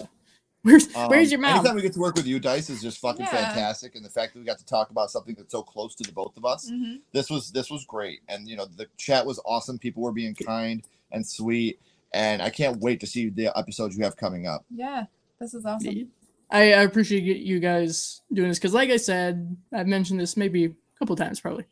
Where's 0.61 0.93
Um, 0.95 1.09
Where's 1.09 1.31
your 1.31 1.39
mom? 1.39 1.55
Anytime 1.59 1.75
we 1.75 1.81
get 1.81 1.93
to 1.93 1.99
work 1.99 2.15
with 2.15 2.27
you, 2.27 2.37
Dice, 2.39 2.69
is 2.69 2.81
just 2.81 2.99
fucking 2.99 3.25
Yeah. 3.25 3.31
fantastic, 3.31 3.95
and 3.95 4.03
the 4.03 4.09
fact 4.09 4.33
that 4.33 4.39
we 4.39 4.45
got 4.45 4.57
to 4.59 4.65
talk 4.65 4.89
about 4.89 5.09
something 5.09 5.33
that's 5.35 5.51
so 5.51 5.61
close 5.63 5.95
to 5.95 6.03
the 6.03 6.11
both 6.11 6.35
of 6.37 6.43
us. 6.45 6.69
Mhm. 6.69 6.99
This 7.13 7.29
was 7.29 7.51
this 7.51 7.69
was 7.69 7.85
great, 7.85 8.19
and 8.27 8.47
you 8.47 8.55
know 8.57 8.65
the 8.65 8.87
chat 8.97 9.25
was 9.25 9.39
awesome. 9.45 9.77
People 9.79 10.03
were 10.03 10.11
being 10.11 10.35
kind 10.35 10.83
and 11.11 11.25
sweet, 11.25 11.79
and 12.13 12.41
I 12.41 12.49
can't 12.49 12.79
wait 12.81 12.99
to 13.01 13.07
see 13.07 13.29
the 13.29 13.57
episodes 13.57 13.97
you 13.97 14.03
have 14.03 14.15
coming 14.17 14.47
up. 14.47 14.65
Yeah, 14.69 15.05
this 15.39 15.53
is 15.53 15.65
awesome. 15.65 16.11
I, 16.51 16.73
I 16.73 16.81
appreciate 16.83 17.23
you 17.23 17.59
guys 17.59 18.21
doing 18.33 18.49
this 18.49 18.57
because, 18.59 18.73
like 18.73 18.89
I 18.89 18.97
said, 18.97 19.55
I've 19.73 19.87
mentioned 19.87 20.19
this 20.19 20.35
maybe 20.35 20.65
a 20.65 20.71
couple 20.97 21.15
times 21.15 21.39
probably. 21.39 21.65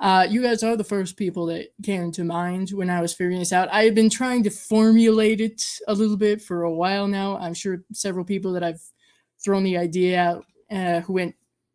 Uh, 0.00 0.24
you 0.30 0.40
guys 0.42 0.62
are 0.62 0.76
the 0.76 0.84
first 0.84 1.16
people 1.16 1.46
that 1.46 1.68
came 1.82 2.12
to 2.12 2.22
mind 2.22 2.70
when 2.70 2.88
I 2.88 3.00
was 3.00 3.12
figuring 3.12 3.38
this 3.40 3.52
out. 3.52 3.68
I 3.72 3.82
have 3.84 3.94
been 3.96 4.10
trying 4.10 4.44
to 4.44 4.50
formulate 4.50 5.40
it 5.40 5.64
a 5.88 5.94
little 5.94 6.16
bit 6.16 6.40
for 6.40 6.62
a 6.62 6.72
while 6.72 7.08
now. 7.08 7.36
I'm 7.38 7.54
sure 7.54 7.82
several 7.92 8.24
people 8.24 8.52
that 8.52 8.62
I've 8.62 8.80
thrown 9.42 9.64
the 9.64 9.76
idea 9.76 10.20
out 10.20 10.44
uh, 10.70 11.00
who 11.00 11.14
went 11.14 11.34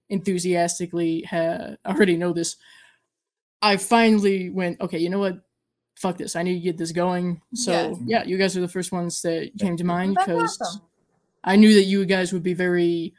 enthusiastically 0.10 1.24
ha- 1.24 1.76
already 1.86 2.16
know 2.16 2.32
this. 2.34 2.56
I 3.62 3.78
finally 3.78 4.50
went, 4.50 4.80
okay, 4.80 5.00
you 5.00 5.10
know 5.10 5.20
what? 5.20 5.42
Fuck 5.96 6.18
this. 6.18 6.36
I 6.36 6.44
need 6.44 6.56
to 6.56 6.60
get 6.60 6.78
this 6.78 6.92
going. 6.92 7.42
So, 7.54 7.72
Yes. 7.72 7.98
yeah, 8.06 8.24
you 8.24 8.38
guys 8.38 8.56
are 8.58 8.62
the 8.62 8.68
first 8.68 8.92
ones 8.92 9.22
that 9.24 9.52
came 9.60 9.76
to 9.78 9.84
mind 9.84 10.16
because. 10.18 10.58
awesome. 10.62 10.82
I 11.44 11.56
knew 11.56 11.74
that 11.76 11.84
you 11.84 12.06
guys 12.06 12.32
would 12.34 12.44
be 12.44 12.54
very 12.54 13.14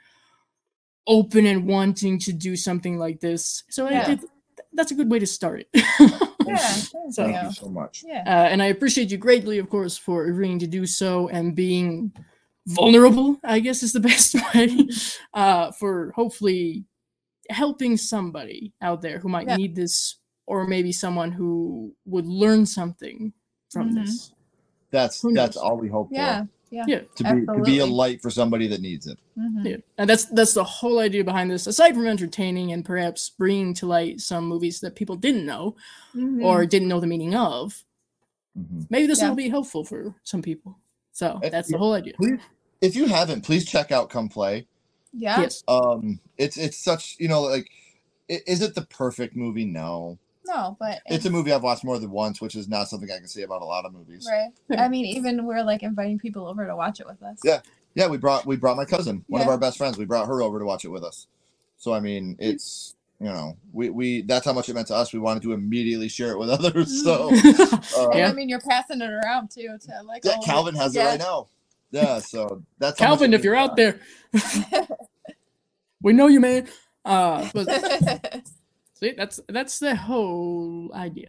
open 1.07 1.47
and 1.47 1.67
wanting 1.67 2.19
to 2.21 2.33
do 2.33 2.57
something 2.57 2.99
like 2.99 3.21
this. 3.21 3.63
So 3.71 3.87
I 3.87 3.91
Yeah. 3.93 4.07
did, 4.07 4.21
that's 4.73 4.91
a 4.91 4.95
good 4.95 5.11
way 5.11 5.19
to 5.19 5.27
start 5.27 5.67
it. 5.73 5.85
Yeah, 6.47 6.57
thank 6.59 7.15
So- 7.15 7.25
Thank 7.25 7.37
you. 7.43 7.49
you 7.49 7.53
so 7.55 7.69
much. 7.69 8.05
Yeah. 8.07 8.23
uh, 8.27 8.49
and 8.49 8.63
I 8.63 8.67
appreciate 8.67 9.11
you 9.11 9.17
greatly, 9.17 9.59
of 9.59 9.71
course, 9.71 9.97
for 9.97 10.27
agreeing 10.27 10.59
to 10.59 10.67
do 10.67 10.85
so 10.87 11.29
and 11.29 11.55
being 11.57 12.13
vulnerable, 12.67 13.39
I 13.43 13.61
guess 13.61 13.83
is 13.83 13.93
the 13.95 14.01
best 14.11 14.35
way, 14.55 14.87
uh, 15.33 15.73
for 15.73 16.13
hopefully 16.15 16.85
helping 17.49 17.97
somebody 17.97 18.73
out 18.83 19.01
there 19.01 19.19
who 19.21 19.29
might 19.31 19.49
Yeah. 19.49 19.57
need 19.57 19.75
this, 19.75 20.17
or 20.47 20.67
maybe 20.67 20.93
someone 20.93 21.33
who 21.33 21.95
would 22.05 22.27
learn 22.27 22.67
something 22.67 23.33
from 23.71 23.91
Mhm. 23.93 24.05
this. 24.05 24.33
That's 24.91 25.23
that's 25.33 25.57
all 25.57 25.77
we 25.79 25.89
hope 25.89 26.09
Yeah. 26.13 26.43
for. 26.45 26.49
Yeah. 26.87 27.01
To 27.17 27.25
be 27.25 27.47
to 27.47 27.63
be 27.65 27.79
a 27.79 27.87
light 27.87 28.21
for 28.21 28.31
somebody 28.31 28.67
that 28.69 28.81
needs 28.81 29.07
it. 29.07 29.19
Mhm. 29.39 29.65
Yeah, 29.65 29.77
and 29.99 30.09
that's 30.11 30.25
that's 30.27 30.55
the 30.55 30.65
whole 30.65 30.99
idea 30.99 31.23
behind 31.25 31.51
this. 31.51 31.67
Aside 31.67 31.95
from 31.95 32.07
entertaining 32.07 32.73
and 32.73 32.85
perhaps 32.85 33.31
bringing 33.31 33.75
to 33.75 33.87
light 33.87 34.21
some 34.21 34.47
movies 34.47 34.81
that 34.81 34.95
people 34.97 35.17
didn't 35.17 35.47
know 35.47 35.77
Mhm. 36.15 36.45
or 36.45 36.67
didn't 36.67 36.89
know 36.89 37.01
the 37.01 37.07
meaning 37.07 37.35
of, 37.35 37.85
Mhm. 38.59 38.87
maybe 38.91 39.07
this 39.07 39.21
Yeah. 39.21 39.29
will 39.29 39.37
be 39.37 39.49
helpful 39.49 39.85
for 39.85 40.15
some 40.25 40.43
people. 40.43 40.79
So 41.13 41.41
Uh, 41.45 41.49
that's 41.49 41.71
the 41.71 41.79
whole 41.79 41.93
idea. 41.95 42.15
Please, 42.15 42.41
if 42.81 42.97
you 42.97 43.07
haven't, 43.07 43.43
please 43.43 43.65
check 43.65 43.93
out 43.93 44.11
Come 44.11 44.29
Play. 44.29 44.67
yeah. 45.13 45.41
Yes, 45.43 45.63
Um, 45.69 46.19
it's 46.39 46.57
it's 46.57 46.77
such 46.79 47.17
you 47.21 47.29
know 47.29 47.43
like, 47.43 47.69
is 48.29 48.63
it 48.63 48.75
the 48.75 48.83
perfect 48.87 49.37
movie? 49.37 49.65
No, 49.65 50.19
No, 50.47 50.77
but 50.79 51.01
it's 51.07 51.25
a 51.25 51.31
movie 51.31 51.53
I've 51.53 51.63
watched 51.63 51.85
more 51.85 51.99
than 51.99 52.11
once, 52.11 52.41
which 52.41 52.55
is 52.55 52.69
not 52.69 52.89
something 52.89 53.11
I 53.11 53.19
can 53.19 53.29
say 53.29 53.43
about 53.43 53.63
a 53.63 53.65
lot 53.65 53.85
of 53.87 53.93
movies. 53.93 54.29
right. 54.31 54.51
I 54.79 54.89
mean, 54.89 55.07
even 55.07 55.47
we're 55.47 55.63
like 55.63 55.83
inviting 55.83 56.19
people 56.19 56.47
over 56.47 56.67
to 56.67 56.77
watch 56.77 57.01
it 57.01 57.07
with 57.07 57.23
us. 57.23 57.39
Yeah. 57.45 57.61
Yeah, 57.95 58.09
we 58.09 58.19
brought 58.19 58.45
we 58.45 58.57
brought 58.57 58.77
my 58.77 58.85
cousin, 58.85 59.25
one 59.29 59.41
of 59.41 59.49
our 59.49 59.57
best 59.57 59.79
friends. 59.79 59.97
We 59.97 60.05
brought 60.05 60.27
her 60.27 60.43
over 60.43 60.59
to 60.59 60.65
watch 60.65 60.85
it 60.85 60.89
with 60.89 61.05
us. 61.05 61.29
So 61.77 61.95
I 61.95 62.01
mean, 62.01 62.37
it's 62.41 62.97
you 63.21 63.27
know, 63.29 63.57
we 63.73 63.89
we 63.89 64.23
that's 64.23 64.45
how 64.45 64.53
much 64.53 64.69
it 64.69 64.75
meant 64.75 64.89
to 64.89 64.97
us. 64.97 65.13
We 65.13 65.21
wanted 65.21 65.45
to 65.45 65.53
immediately 65.53 66.09
share 66.09 66.33
it 66.33 66.39
with 66.39 66.51
others. 66.51 67.05
So 67.05 67.29
uh, 67.33 68.11
And 68.11 68.19
Yeah. 68.19 68.29
I 68.29 68.33
mean, 68.33 68.49
you're 68.49 68.61
passing 68.61 69.01
it 69.01 69.11
around 69.11 69.51
too 69.53 69.79
to 69.87 70.03
like. 70.03 70.25
yeah, 70.25 70.39
Calvin 70.45 70.75
has 70.75 70.95
yeah. 70.95 71.05
it 71.05 71.07
right 71.11 71.19
now. 71.21 71.49
Yeah, 71.93 72.19
so 72.19 72.65
that's 72.79 72.99
Calvin, 72.99 73.33
if 73.33 73.45
you're 73.45 73.55
out 73.55 73.77
there, 73.77 74.01
we 76.03 76.13
know 76.13 76.27
you, 76.27 76.41
man. 76.41 76.67
Uh, 77.05 77.49
but 77.55 78.43
See, 78.95 79.13
that's 79.17 79.41
that's 79.49 79.79
the 79.79 79.95
whole 79.95 80.93
idea 80.95 81.29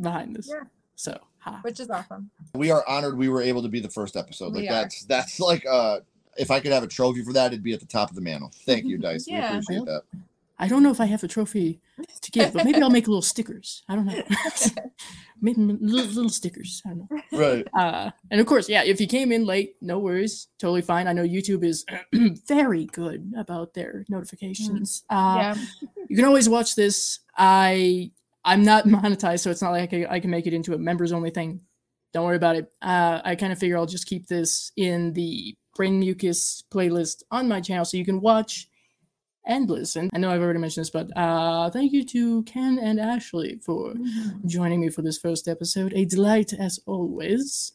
behind 0.00 0.34
this. 0.34 0.48
Yeah. 0.48 0.64
So, 0.96 1.18
ha. 1.38 1.60
which 1.62 1.80
is 1.80 1.90
awesome. 1.90 2.30
We 2.54 2.70
are 2.70 2.84
honored 2.88 3.18
we 3.18 3.28
were 3.28 3.42
able 3.42 3.62
to 3.62 3.68
be 3.68 3.80
the 3.80 3.90
first 3.90 4.16
episode. 4.16 4.52
Like 4.52 4.62
We 4.62 4.68
are. 4.68 4.72
that's 4.72 5.04
that's 5.04 5.40
like 5.40 5.64
uh 5.66 6.00
if 6.36 6.50
I 6.50 6.60
could 6.60 6.72
have 6.72 6.82
a 6.82 6.88
trophy 6.88 7.22
for 7.22 7.32
that, 7.32 7.52
it'd 7.52 7.62
be 7.62 7.74
at 7.74 7.80
the 7.80 7.86
top 7.86 8.10
of 8.10 8.16
the 8.16 8.22
mantle. 8.22 8.50
Thank 8.66 8.86
you, 8.86 8.98
Dice. 9.06 9.26
Yeah. 9.28 9.52
We 9.52 9.58
appreciate 9.58 9.84
that. 9.86 10.02
I 10.58 10.68
don't 10.68 10.82
know 10.82 10.90
if 10.90 11.00
I 11.00 11.06
have 11.06 11.24
a 11.24 11.28
trophy 11.28 11.80
to 12.22 12.30
give, 12.30 12.52
but 12.52 12.64
maybe 12.64 12.80
I'll 12.80 12.90
make 12.90 13.08
little 13.08 13.22
stickers. 13.22 13.82
I 13.88 13.96
don't 13.96 14.06
know. 14.06 14.22
maybe 15.40 15.60
little, 15.60 16.06
little 16.06 16.28
stickers. 16.28 16.80
I 16.86 16.90
don't 16.90 17.10
know. 17.10 17.22
Right. 17.32 17.66
Uh, 17.74 18.10
and 18.30 18.40
of 18.40 18.46
course, 18.46 18.68
yeah, 18.68 18.84
if 18.84 19.00
you 19.00 19.08
came 19.08 19.32
in 19.32 19.46
late, 19.46 19.74
no 19.80 19.98
worries, 19.98 20.48
totally 20.58 20.82
fine. 20.82 21.08
I 21.08 21.12
know 21.12 21.24
YouTube 21.24 21.64
is 21.64 21.84
very 22.46 22.84
good 22.86 23.32
about 23.36 23.74
their 23.74 24.04
notifications. 24.08 25.02
Uh, 25.10 25.54
yeah. 25.56 25.64
You 26.08 26.16
can 26.16 26.24
always 26.24 26.48
watch 26.48 26.76
this. 26.76 27.20
I 27.36 28.12
I'm 28.44 28.64
not 28.64 28.84
monetized, 28.86 29.40
so 29.40 29.50
it's 29.50 29.62
not 29.62 29.72
like 29.72 29.92
I, 29.92 30.06
I 30.08 30.20
can 30.20 30.30
make 30.30 30.46
it 30.46 30.54
into 30.54 30.74
a 30.74 30.78
members 30.78 31.12
only 31.12 31.30
thing. 31.30 31.60
Don't 32.12 32.26
worry 32.26 32.36
about 32.36 32.54
it. 32.54 32.72
Uh, 32.80 33.20
I 33.24 33.34
kind 33.34 33.52
of 33.52 33.58
figure 33.58 33.76
I'll 33.76 33.86
just 33.86 34.06
keep 34.06 34.28
this 34.28 34.70
in 34.76 35.12
the 35.14 35.56
Brain 35.74 35.98
Mucus 35.98 36.62
playlist 36.72 37.24
on 37.32 37.48
my 37.48 37.60
channel, 37.60 37.84
so 37.84 37.96
you 37.96 38.04
can 38.04 38.20
watch 38.20 38.68
and 39.46 39.68
listen. 39.68 40.10
I 40.12 40.18
know 40.18 40.30
I've 40.30 40.40
already 40.40 40.58
mentioned 40.58 40.82
this, 40.84 40.90
but 40.90 41.10
uh, 41.16 41.70
thank 41.70 41.92
you 41.92 42.04
to 42.06 42.42
Ken 42.44 42.78
and 42.80 42.98
Ashley 43.00 43.58
for 43.64 43.94
joining 44.46 44.80
me 44.80 44.88
for 44.88 45.02
this 45.02 45.18
first 45.18 45.48
episode. 45.48 45.92
A 45.94 46.04
delight 46.04 46.52
as 46.52 46.80
always. 46.86 47.72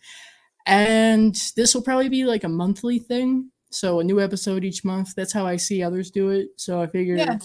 And 0.65 1.35
this 1.55 1.73
will 1.73 1.81
probably 1.81 2.09
be 2.09 2.25
like 2.25 2.43
a 2.43 2.49
monthly 2.49 2.99
thing. 2.99 3.51
So 3.71 3.99
a 3.99 4.03
new 4.03 4.19
episode 4.19 4.63
each 4.63 4.83
month. 4.83 5.13
That's 5.15 5.33
how 5.33 5.45
I 5.45 5.57
see 5.57 5.83
others 5.83 6.09
do 6.11 6.29
it. 6.29 6.49
So 6.57 6.81
I 6.81 6.87
figured 6.87 7.19
Yeah. 7.19 7.37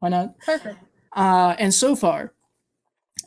why 0.00 0.10
not? 0.10 0.38
Perfect. 0.38 0.78
Uh, 1.14 1.54
and 1.58 1.72
so 1.72 1.96
far, 1.96 2.34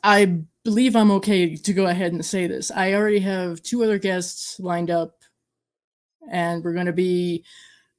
I 0.03 0.41
believe 0.63 0.95
I'm 0.95 1.11
okay 1.11 1.55
to 1.55 1.73
go 1.73 1.87
ahead 1.87 2.13
and 2.13 2.23
say 2.25 2.47
this. 2.47 2.71
I 2.71 2.93
already 2.93 3.19
have 3.19 3.61
two 3.63 3.83
other 3.83 3.97
guests 3.99 4.59
lined 4.59 4.89
up, 4.91 5.17
and 6.29 6.63
we're 6.63 6.73
going 6.73 6.85
to 6.87 6.93
be 6.93 7.43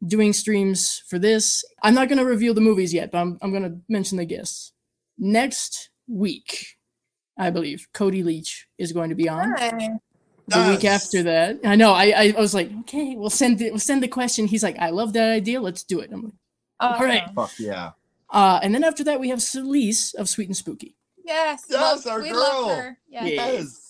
doing 0.07 0.32
streams 0.32 1.02
for 1.09 1.18
this. 1.18 1.64
I'm 1.82 1.94
not 1.94 2.09
going 2.09 2.18
to 2.18 2.24
reveal 2.24 2.54
the 2.54 2.61
movies 2.61 2.92
yet, 2.94 3.11
but 3.11 3.18
I'm, 3.18 3.38
I'm 3.42 3.50
going 3.50 3.62
to 3.64 3.78
mention 3.88 4.18
the 4.18 4.24
guests. 4.24 4.72
Next 5.18 5.90
week, 6.09 6.76
I 7.38 7.50
believe 7.50 7.88
Cody 7.92 8.22
Leach 8.22 8.66
is 8.78 8.92
going 8.92 9.11
to 9.11 9.14
be 9.16 9.28
on. 9.28 9.54
Hi. 9.59 9.90
The 10.48 10.68
week 10.70 10.84
after 10.84 11.24
that, 11.24 11.59
I 11.64 11.74
know. 11.74 11.92
I, 11.92 12.32
I 12.36 12.40
was 12.40 12.54
like, 12.54 12.70
okay, 12.80 13.16
we'll 13.16 13.30
send 13.30 13.61
it. 13.61 13.72
We'll 13.72 13.80
send 13.80 14.00
the 14.02 14.09
question. 14.09 14.46
He's 14.46 14.62
like, 14.62 14.78
I 14.78 14.90
love 14.90 15.12
that 15.14 15.32
idea. 15.32 15.61
Let's 15.61 15.82
do 15.82 15.98
it. 16.00 16.11
I'm 16.12 16.22
like, 16.22 16.32
All 16.78 17.00
right. 17.00 17.24
Fuck 17.34 17.50
yeah. 17.59 17.90
uh, 18.30 18.61
and 18.62 18.72
then 18.72 18.84
after 18.84 19.02
that, 19.04 19.18
we 19.18 19.30
have 19.30 19.40
Celise 19.40 20.14
of 20.14 20.28
Sweet 20.28 20.46
and 20.48 20.57
Spooky. 20.57 20.94
Yes. 21.24 21.64
Yes, 21.68 22.07
love- 22.07 22.07
our 22.07 22.22
we 22.22 22.30
girl. 22.30 22.38
love 22.38 22.78
her. 22.78 22.98
Yeah. 23.09 23.24
Yes. 23.24 23.86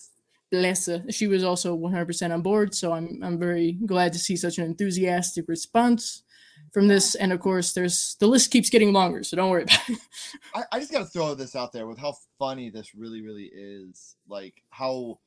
Bless 0.51 0.85
her. 0.85 1.03
She 1.09 1.27
was 1.27 1.43
also 1.43 1.77
100% 1.77 2.33
on 2.33 2.41
board, 2.41 2.73
so 2.73 2.93
I'm 2.93 3.21
I'm 3.21 3.37
very 3.37 3.73
glad 3.85 4.13
to 4.13 4.19
see 4.19 4.35
such 4.37 4.57
an 4.57 4.63
enthusiastic 4.65 5.45
response 5.47 6.23
from 6.71 6.87
this. 6.87 7.15
And 7.15 7.33
of 7.33 7.39
course, 7.41 7.73
there's 7.73 8.15
the 8.19 8.27
list 8.27 8.49
keeps 8.51 8.69
getting 8.69 8.93
longer, 8.93 9.23
so 9.23 9.35
don't 9.35 9.49
worry 9.49 9.63
about 9.63 9.89
it. 9.89 9.99
I, 10.55 10.63
I 10.71 10.79
just 10.79 10.91
gotta 10.91 11.05
throw 11.05 11.33
this 11.35 11.55
out 11.55 11.73
there 11.73 11.85
with 11.85 11.97
how 11.97 12.15
funny 12.39 12.69
this 12.69 12.95
really, 12.95 13.21
really 13.21 13.51
is. 13.53 14.15
Like 14.29 14.63
how 14.69 15.19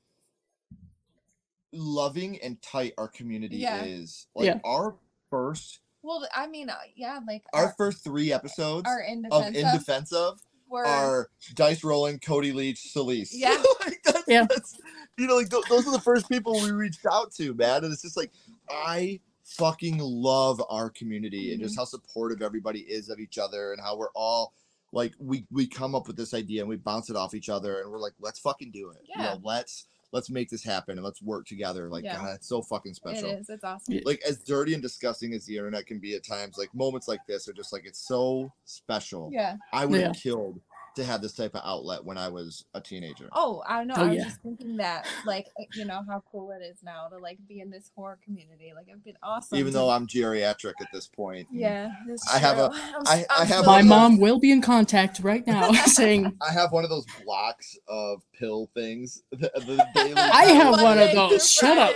loving 1.73 2.41
and 2.43 2.61
tight 2.63 2.95
our 2.99 3.09
community 3.09 3.59
Yeah. 3.59 3.85
is. 3.85 4.27
Like 4.35 4.47
Yeah. 4.47 4.59
our 4.65 4.97
first 5.31 5.81
Well, 6.03 6.27
I 6.35 6.47
mean, 6.47 6.71
uh, 6.71 6.77
yeah, 6.97 7.21
like 7.27 7.43
our 7.53 7.67
our, 7.67 7.75
first 7.77 8.03
three 8.03 8.33
episodes 8.33 8.89
our 8.89 9.01
in 9.01 9.27
of 9.31 9.45
defense 9.45 9.57
In 9.59 9.67
of 9.67 9.73
Defense 9.79 10.13
of 10.13 10.41
were 10.69 10.87
are 10.87 11.29
Dice 11.55 11.85
Rollen, 11.85 12.19
Cody 12.21 12.53
Leach, 12.53 12.79
Celise. 12.95 13.31
Yeah. 13.33 13.63
like 13.87 14.01
that's, 14.03 14.25
Yeah. 14.27 14.47
that's 14.49 14.79
you 15.21 15.27
know, 15.27 15.37
like 15.37 15.51
th- 15.51 15.65
those 15.69 15.87
are 15.87 15.93
the 15.93 16.01
first 16.01 16.29
people 16.29 16.55
we 16.55 16.71
reached 16.73 17.05
out 17.11 17.33
to, 17.35 17.53
man. 17.55 17.85
And 17.85 17.93
it's 17.93 18.03
just 18.03 18.17
like 18.17 18.31
I 18.71 19.21
fucking 19.45 19.99
love 19.99 20.63
our 20.71 20.89
community 20.91 21.53
and 21.53 21.61
just 21.61 21.75
Mm-hmm. 21.75 21.81
how 21.81 21.85
supportive 21.85 22.41
everybody 22.43 22.81
is 22.81 23.09
of 23.09 23.19
each 23.21 23.37
other 23.39 23.73
and 23.73 23.81
how 23.83 23.97
we're 23.97 24.11
all 24.15 24.55
like 24.93 25.13
we 25.19 25.45
we 25.51 25.67
come 25.67 25.95
up 25.95 26.07
with 26.07 26.17
this 26.17 26.35
idea 26.35 26.61
and 26.63 26.69
we 26.69 26.77
bounce 26.77 27.11
it 27.11 27.17
off 27.17 27.35
each 27.35 27.49
other 27.49 27.81
and 27.81 27.91
we're 27.91 27.99
like, 27.99 28.15
let's 28.21 28.39
fucking 28.41 28.71
do 28.73 28.91
it. 28.91 28.99
You 29.05 29.15
Yeah. 29.17 29.35
know, 29.35 29.41
let's 29.45 29.87
let's 30.13 30.29
make 30.29 30.51
this 30.51 30.65
happen 30.65 30.99
and 30.99 31.05
let's 31.05 31.23
work 31.23 31.47
together. 31.47 31.89
Like 31.89 32.03
Yeah. 32.03 32.17
God, 32.17 32.35
it's 32.35 32.49
so 32.49 32.63
fucking 32.63 32.95
special 32.95 33.29
It 33.31 33.41
is. 33.41 33.51
It's 33.51 33.63
awesome. 33.63 34.01
Like 34.05 34.21
as 34.29 34.39
dirty 34.39 34.75
and 34.75 34.83
disgusting 34.83 35.33
as 35.35 35.45
the 35.47 35.57
internet 35.57 35.87
can 35.87 36.01
be 36.01 36.15
at 36.17 36.25
times, 36.25 36.59
like 36.59 36.75
moments 36.75 37.07
like 37.07 37.21
this 37.29 37.47
are 37.49 37.53
just 37.53 37.73
like 37.73 37.85
it's 37.87 38.01
so 38.09 38.53
special. 38.65 39.31
Yeah. 39.33 39.57
I 39.73 39.87
would 39.87 40.01
have 40.01 40.17
Yeah. 40.17 40.21
killed 40.21 40.61
to 40.97 41.05
have 41.05 41.23
this 41.23 41.33
type 41.35 41.55
of 41.55 41.63
outlet 41.65 42.05
when 42.05 42.19
I 42.19 42.29
was 42.29 42.65
a 42.75 42.81
teenager. 42.81 43.29
Oh, 43.33 43.63
I 43.67 43.79
don't 43.79 43.87
know. 43.87 43.95
Oh, 43.97 44.05
I 44.05 44.09
was 44.09 44.17
yeah. 44.19 44.25
just 44.25 44.41
thinking 44.43 44.77
that, 44.79 45.07
like, 45.25 45.47
uh, 45.59 45.65
you 45.75 45.85
know, 45.85 46.03
how 46.09 46.23
cool 46.31 46.51
it 46.51 46.65
is 46.65 46.79
now 46.83 47.07
to 47.09 47.17
like 47.19 47.39
be 47.49 47.61
in 47.61 47.71
this 47.71 47.91
horror 47.97 48.19
community. 48.25 48.73
Like, 48.75 48.89
it'd 48.89 49.05
been 49.05 49.17
awesome. 49.23 49.59
Even 49.59 49.73
though 49.73 49.89
I'm 49.91 50.07
geriatric 50.07 50.75
at 50.81 50.89
this 50.93 51.07
point. 51.07 51.47
yeah, 51.53 51.91
that's 52.09 52.29
I 52.33 52.39
have 52.39 52.59
a- 52.59 52.69
true. 52.71 52.79
I'm 52.81 53.07
I- 53.07 53.21
s- 53.21 53.27
I 53.31 53.41
I'm 53.43 53.47
have 53.47 53.67
My 53.67 53.77
a- 53.79 53.81
in 53.83 53.89
mom 53.89 54.19
will 54.19 54.39
be 54.39 54.51
in 54.53 54.61
contact 54.63 55.21
right 55.21 55.47
now 55.47 55.73
saying, 55.87 56.37
I 56.41 56.53
have 56.53 56.73
one 56.73 56.85
of 56.85 56.91
those 56.91 57.07
blocks 57.25 57.79
of 57.89 58.23
pill 58.39 58.69
things. 58.75 59.23
The, 59.33 59.51
the 59.55 59.87
daily 59.95 60.15
I 60.17 60.45
have 60.53 60.71
one 60.73 60.81
of 60.81 60.85
Monday 60.85 61.13
through 61.13 61.29
those. 61.31 61.51
Shut 61.51 61.79
up. 61.79 61.95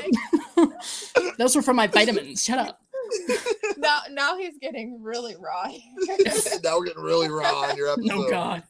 Those 1.39 1.57
were 1.57 1.63
for 1.63 1.75
my 1.75 1.87
vitamins. 1.87 2.43
Shut 2.45 2.59
up. 2.59 2.81
now, 3.77 4.01
now 4.11 4.37
he's 4.39 4.57
getting 4.59 5.03
really 5.03 5.37
raw. 5.37 5.67
now 6.63 6.79
we're 6.79 6.87
getting 6.87 7.03
really 7.03 7.29
raw 7.29 7.63
on 7.63 7.77
your 7.77 7.89
episode. 7.93 8.11
Oh 8.13 8.31
God. 8.31 8.63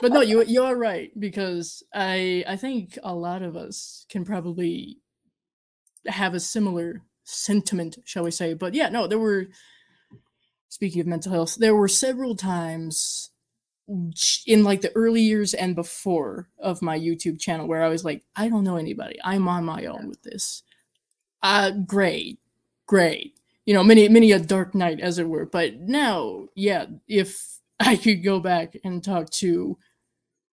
But 0.00 0.12
no, 0.12 0.20
you 0.20 0.44
you 0.44 0.62
are 0.62 0.76
right 0.76 1.10
because 1.18 1.82
I 1.92 2.44
I 2.46 2.56
think 2.56 2.98
a 3.02 3.14
lot 3.14 3.42
of 3.42 3.56
us 3.56 4.06
can 4.08 4.24
probably 4.24 4.98
have 6.06 6.34
a 6.34 6.40
similar 6.40 7.02
sentiment, 7.24 7.98
shall 8.04 8.24
we 8.24 8.30
say? 8.30 8.54
But 8.54 8.74
yeah, 8.74 8.88
no, 8.88 9.06
there 9.06 9.18
were. 9.18 9.46
Speaking 10.70 11.00
of 11.00 11.06
mental 11.06 11.32
health, 11.32 11.56
there 11.56 11.74
were 11.74 11.88
several 11.88 12.36
times 12.36 13.30
in 14.46 14.64
like 14.64 14.82
the 14.82 14.94
early 14.94 15.22
years 15.22 15.54
and 15.54 15.74
before 15.74 16.48
of 16.58 16.82
my 16.82 16.98
YouTube 16.98 17.40
channel 17.40 17.66
where 17.66 17.82
I 17.82 17.88
was 17.88 18.04
like, 18.04 18.22
I 18.36 18.48
don't 18.48 18.64
know 18.64 18.76
anybody. 18.76 19.18
I'm 19.24 19.48
on 19.48 19.64
my 19.64 19.86
own 19.86 20.08
with 20.08 20.22
this. 20.22 20.62
Uh, 21.42 21.70
great, 21.70 22.38
great. 22.86 23.34
You 23.64 23.74
know, 23.74 23.82
many 23.82 24.08
many 24.08 24.32
a 24.32 24.38
dark 24.38 24.74
night, 24.74 25.00
as 25.00 25.18
it 25.18 25.28
were. 25.28 25.46
But 25.46 25.80
now, 25.80 26.48
yeah, 26.54 26.86
if 27.06 27.57
I 27.80 27.96
could 27.96 28.22
go 28.24 28.40
back 28.40 28.76
and 28.84 29.02
talk 29.02 29.30
to 29.30 29.78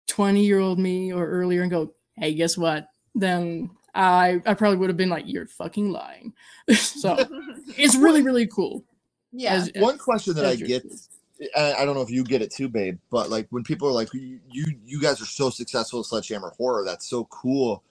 20 0.08 0.44
year 0.44 0.60
old 0.60 0.80
me 0.80 1.12
or 1.14 1.28
earlier 1.28 1.62
and 1.62 1.72
go, 1.72 1.94
hey, 2.18 2.34
guess 2.34 2.58
what? 2.58 2.88
Then 3.16 3.70
I, 3.94 4.42
I 4.46 4.54
probably 4.54 4.78
would 4.78 4.90
have 4.90 4.98
been 4.98 5.10
like, 5.10 5.26
you're 5.28 5.48
fucking 5.48 5.92
lying. 5.92 6.34
so 6.74 7.18
it's 7.78 7.96
really, 7.96 8.22
really 8.22 8.48
cool. 8.48 8.84
yeah. 9.32 9.54
As- 9.54 9.72
One 9.76 9.98
question 9.98 10.34
that 10.36 10.46
I 10.46 10.56
get, 10.56 10.84
I 11.56 11.74
I 11.80 11.86
don't 11.86 11.96
know 11.96 12.02
if 12.02 12.10
you 12.10 12.24
get 12.24 12.42
it 12.42 12.52
too, 12.52 12.68
babe, 12.70 12.98
but 13.10 13.30
like 13.30 13.48
when 13.50 13.64
people 13.64 13.88
are 13.88 13.94
like, 13.94 14.14
you 14.14 14.40
you, 14.52 14.66
you 14.86 15.02
guys 15.02 15.22
are 15.22 15.26
so 15.26 15.50
successful 15.50 16.00
at 16.02 16.06
Sledgehammer 16.06 16.54
Horror, 16.58 16.84
that's 16.86 17.06
so 17.10 17.26
cool. 17.26 17.84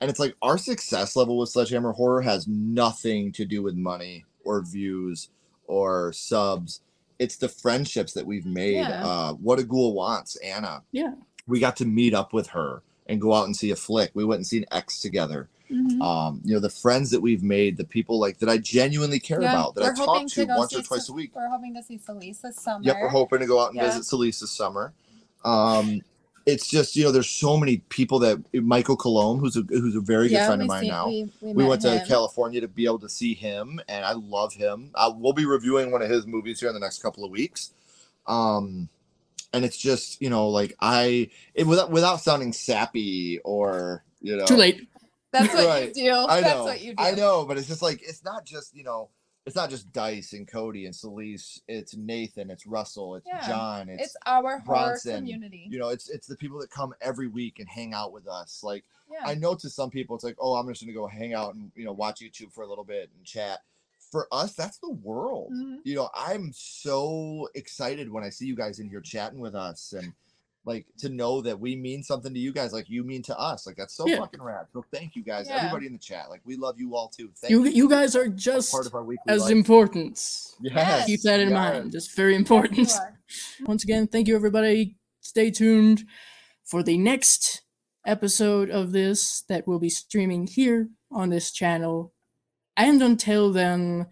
And 0.00 0.10
it's 0.10 0.20
like 0.20 0.34
our 0.42 0.58
success 0.58 1.16
level 1.16 1.38
with 1.38 1.48
Sledgehammer 1.50 1.92
Horror 1.92 2.22
has 2.22 2.46
nothing 2.46 3.32
to 3.32 3.44
do 3.44 3.62
with 3.62 3.74
money 3.74 4.24
or 4.44 4.62
views 4.62 5.30
or 5.66 6.12
subs. 6.12 6.80
It's 7.20 7.36
the 7.36 7.48
friendships 7.48 8.14
that 8.14 8.26
we've 8.26 8.46
made. 8.46 8.76
Yeah. 8.76 9.06
Uh, 9.06 9.32
what 9.34 9.58
a 9.58 9.62
ghoul 9.62 9.92
wants, 9.94 10.36
Anna. 10.36 10.82
Yeah. 10.90 11.12
We 11.46 11.60
got 11.60 11.76
to 11.76 11.84
meet 11.84 12.14
up 12.14 12.32
with 12.32 12.48
her 12.48 12.82
and 13.06 13.20
go 13.20 13.34
out 13.34 13.44
and 13.44 13.54
see 13.54 13.70
a 13.70 13.76
flick. 13.76 14.10
We 14.14 14.24
went 14.24 14.38
and 14.38 14.46
seen 14.46 14.62
an 14.70 14.78
X 14.78 15.00
together. 15.00 15.48
Mhm. 15.70 16.00
Um, 16.00 16.40
you 16.44 16.54
know, 16.54 16.60
the 16.60 16.70
friends 16.70 17.10
that 17.10 17.20
we've 17.20 17.42
made, 17.42 17.76
the 17.76 17.84
people 17.84 18.18
like 18.18 18.38
that 18.38 18.48
I 18.48 18.56
genuinely 18.58 19.20
care 19.20 19.40
Yeah, 19.42 19.52
about, 19.52 19.74
that 19.76 19.84
I 19.84 19.94
talk 19.94 20.26
to 20.26 20.46
go 20.46 20.56
once 20.56 20.74
or 20.74 20.82
twice 20.82 21.04
Ce- 21.04 21.08
a 21.10 21.12
week. 21.12 21.32
We're 21.36 21.48
hoping 21.48 21.74
to 21.74 21.82
see 21.82 21.98
Celise 21.98 22.40
this 22.40 22.56
summer. 22.56 22.82
Yep, 22.84 22.96
we're 23.02 23.08
hoping 23.08 23.40
to 23.40 23.46
go 23.46 23.60
out 23.60 23.68
and 23.68 23.76
Yeah. 23.76 23.86
visit 23.86 24.02
Celise 24.02 24.40
this 24.40 24.50
summer. 24.50 24.92
Um, 25.44 26.00
it's 26.46 26.68
just 26.68 26.96
you 26.96 27.04
know, 27.04 27.12
there's 27.12 27.28
so 27.30 27.56
many 27.56 27.78
people 27.88 28.18
that 28.20 28.42
Michael 28.54 28.96
Colomb, 28.96 29.38
who's 29.38 29.56
a 29.56 29.62
who's 29.68 29.94
a 29.96 30.00
very 30.00 30.28
good 30.28 30.34
Yeah, 30.34 30.46
friend 30.46 30.62
of 30.62 30.68
mine 30.68 30.82
see- 30.84 30.88
now. 30.88 31.06
We, 31.08 31.30
we, 31.40 31.52
We 31.52 31.62
met 31.64 31.68
went 31.68 31.82
to. 31.82 32.04
California 32.06 32.60
to 32.60 32.68
be 32.68 32.84
able 32.86 32.98
to 33.00 33.08
see 33.08 33.34
him, 33.34 33.80
and 33.88 34.04
I 34.04 34.12
love 34.12 34.54
him. 34.54 34.90
Uh, 34.94 35.12
we'll 35.14 35.32
be 35.32 35.44
reviewing 35.46 35.90
one 35.92 36.02
of 36.02 36.10
his 36.10 36.26
movies 36.26 36.60
here 36.60 36.68
in 36.68 36.74
the 36.74 36.80
next 36.80 37.02
couple 37.02 37.24
of 37.24 37.30
weeks. 37.30 37.72
Um, 38.26 38.88
and 39.52 39.64
it's 39.64 39.76
just 39.76 40.20
you 40.22 40.30
know, 40.30 40.48
like 40.48 40.74
I, 40.80 41.30
it, 41.54 41.66
without 41.66 41.90
without 41.90 42.20
sounding 42.20 42.52
sappy 42.52 43.38
or 43.44 44.04
you 44.20 44.36
know, 44.36 44.46
Too 44.46 44.56
late. 44.56 44.88
That's 45.32 45.54
what 45.54 45.66
Right. 45.66 45.96
you 45.96 46.04
do. 46.06 46.12
I 46.12 46.40
That's 46.40 46.58
what 46.60 46.80
you 46.80 46.94
do. 46.94 47.02
I 47.02 47.12
know, 47.12 47.44
but 47.44 47.56
it's 47.56 47.68
just 47.68 47.82
like 47.82 48.02
it's 48.02 48.24
not 48.24 48.44
just 48.44 48.74
you 48.74 48.82
know, 48.84 49.08
it's 49.46 49.56
not 49.56 49.70
just 49.70 49.92
Dice 49.92 50.32
and 50.32 50.46
Cody 50.46 50.86
and 50.86 50.94
Celise. 50.94 51.60
It's 51.66 51.96
Nathan, 51.96 52.50
it's 52.50 52.66
Russell, 52.66 53.16
it's 53.16 53.26
Yeah, 53.26 53.46
John, 53.46 53.88
it's, 53.88 54.02
It's 54.04 54.16
our 54.26 54.60
Bronson, 54.60 55.16
community. 55.16 55.66
you 55.70 55.78
know, 55.78 55.88
it's 55.88 56.08
it's 56.10 56.26
the 56.26 56.36
people 56.36 56.58
that 56.60 56.70
come 56.70 56.94
every 57.00 57.26
week 57.26 57.58
and 57.58 57.68
hang 57.68 57.94
out 57.94 58.12
with 58.12 58.28
us. 58.28 58.60
Like 58.62 58.84
yeah. 59.10 59.22
I 59.24 59.34
know 59.34 59.54
to 59.56 59.68
some 59.70 59.90
people, 59.90 60.14
it's 60.14 60.24
like, 60.24 60.36
oh, 60.38 60.54
I'm 60.54 60.68
just 60.68 60.82
gonna 60.82 60.92
go 60.92 61.06
hang 61.06 61.34
out 61.34 61.54
and 61.54 61.72
you 61.74 61.84
know 61.84 61.92
watch 61.92 62.20
YouTube 62.20 62.52
for 62.52 62.62
a 62.62 62.66
little 62.68 62.84
bit 62.84 63.10
and 63.16 63.24
chat. 63.24 63.60
for 64.10 64.26
us, 64.32 64.54
that's 64.54 64.78
the 64.78 64.90
world. 64.90 65.52
Mhm. 65.52 65.78
You 65.84 65.94
know, 65.94 66.10
I'm 66.14 66.52
so 66.52 67.48
excited 67.54 68.10
when 68.10 68.24
I 68.24 68.28
see 68.30 68.44
you 68.46 68.56
guys 68.56 68.80
in 68.80 68.88
here 68.88 69.00
chatting 69.00 69.38
with 69.38 69.54
us 69.54 69.92
and 69.92 70.12
like 70.64 70.86
to 70.98 71.08
know 71.08 71.40
that 71.40 71.58
we 71.58 71.74
mean 71.74 72.02
something 72.02 72.34
to 72.34 72.38
you 72.38 72.52
guys 72.52 72.72
like 72.72 72.88
you 72.90 73.02
mean 73.02 73.22
to 73.22 73.38
us. 73.38 73.66
Like 73.66 73.76
that's 73.76 73.94
so 73.94 74.06
Yeah. 74.06 74.18
fucking 74.18 74.42
rad. 74.42 74.66
So 74.72 74.84
thank 74.92 75.16
you 75.16 75.22
guys, 75.24 75.46
Yeah. 75.48 75.56
everybody 75.56 75.86
in 75.86 75.92
the 75.94 75.98
chat. 75.98 76.28
Like 76.28 76.42
we 76.44 76.56
love 76.56 76.78
you 76.78 76.94
all 76.94 77.08
too. 77.08 77.30
Thank 77.40 77.50
You 77.50 77.64
you. 77.64 77.70
you 77.70 77.88
guys 77.88 78.14
are 78.14 78.28
just 78.28 78.70
part 78.70 78.86
of 78.86 78.94
our 78.94 79.02
weekly 79.02 79.32
as 79.32 79.42
life. 79.42 79.52
important. 79.52 80.22
Yes. 80.60 81.06
Keep 81.06 81.22
that 81.22 81.40
in 81.40 81.48
yes. 81.48 81.54
mind. 81.56 81.94
It's 81.94 82.14
very 82.14 82.34
important. 82.36 82.92
Once 83.62 83.84
again, 83.84 84.06
thank 84.06 84.28
you 84.28 84.36
everybody. 84.36 84.96
Stay 85.20 85.50
tuned 85.50 86.04
for 86.64 86.82
the 86.82 86.98
next 86.98 87.62
episode 88.06 88.70
of 88.70 88.92
this 88.92 89.42
that 89.48 89.66
will 89.66 89.78
be 89.78 89.90
streaming 89.90 90.46
here 90.46 90.88
on 91.10 91.30
this 91.30 91.52
channel. 91.52 92.12
And 92.76 93.02
until 93.02 93.50
then, 93.52 94.06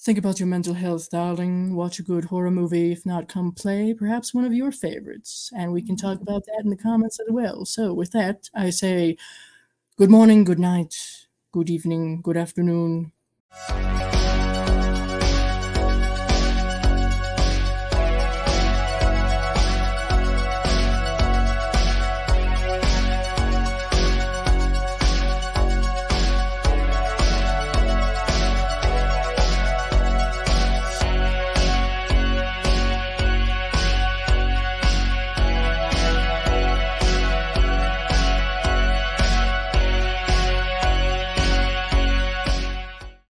think 0.00 0.18
about 0.18 0.38
your 0.38 0.46
mental 0.46 0.74
health, 0.74 1.10
darling. 1.10 1.74
Watch 1.74 1.98
a 1.98 2.02
good 2.02 2.24
horror 2.24 2.50
movie. 2.50 2.92
If 2.92 3.04
not, 3.04 3.28
come 3.28 3.52
play 3.52 3.94
perhaps 3.94 4.32
one 4.32 4.44
of 4.44 4.54
your 4.54 4.72
favorites. 4.72 5.50
And 5.56 5.72
we 5.72 5.82
can 5.82 5.96
mm-hmm. 5.96 6.06
talk 6.06 6.20
about 6.20 6.44
that 6.46 6.62
in 6.64 6.70
the 6.70 6.76
comments 6.76 7.18
as 7.20 7.26
well. 7.30 7.64
So, 7.64 7.92
with 7.92 8.12
that, 8.12 8.48
I 8.54 8.70
say 8.70 9.16
good 9.96 10.10
morning, 10.10 10.44
good 10.44 10.60
night, 10.60 10.94
good 11.52 11.70
evening, 11.70 12.22
good 12.22 12.36
afternoon. 12.36 13.12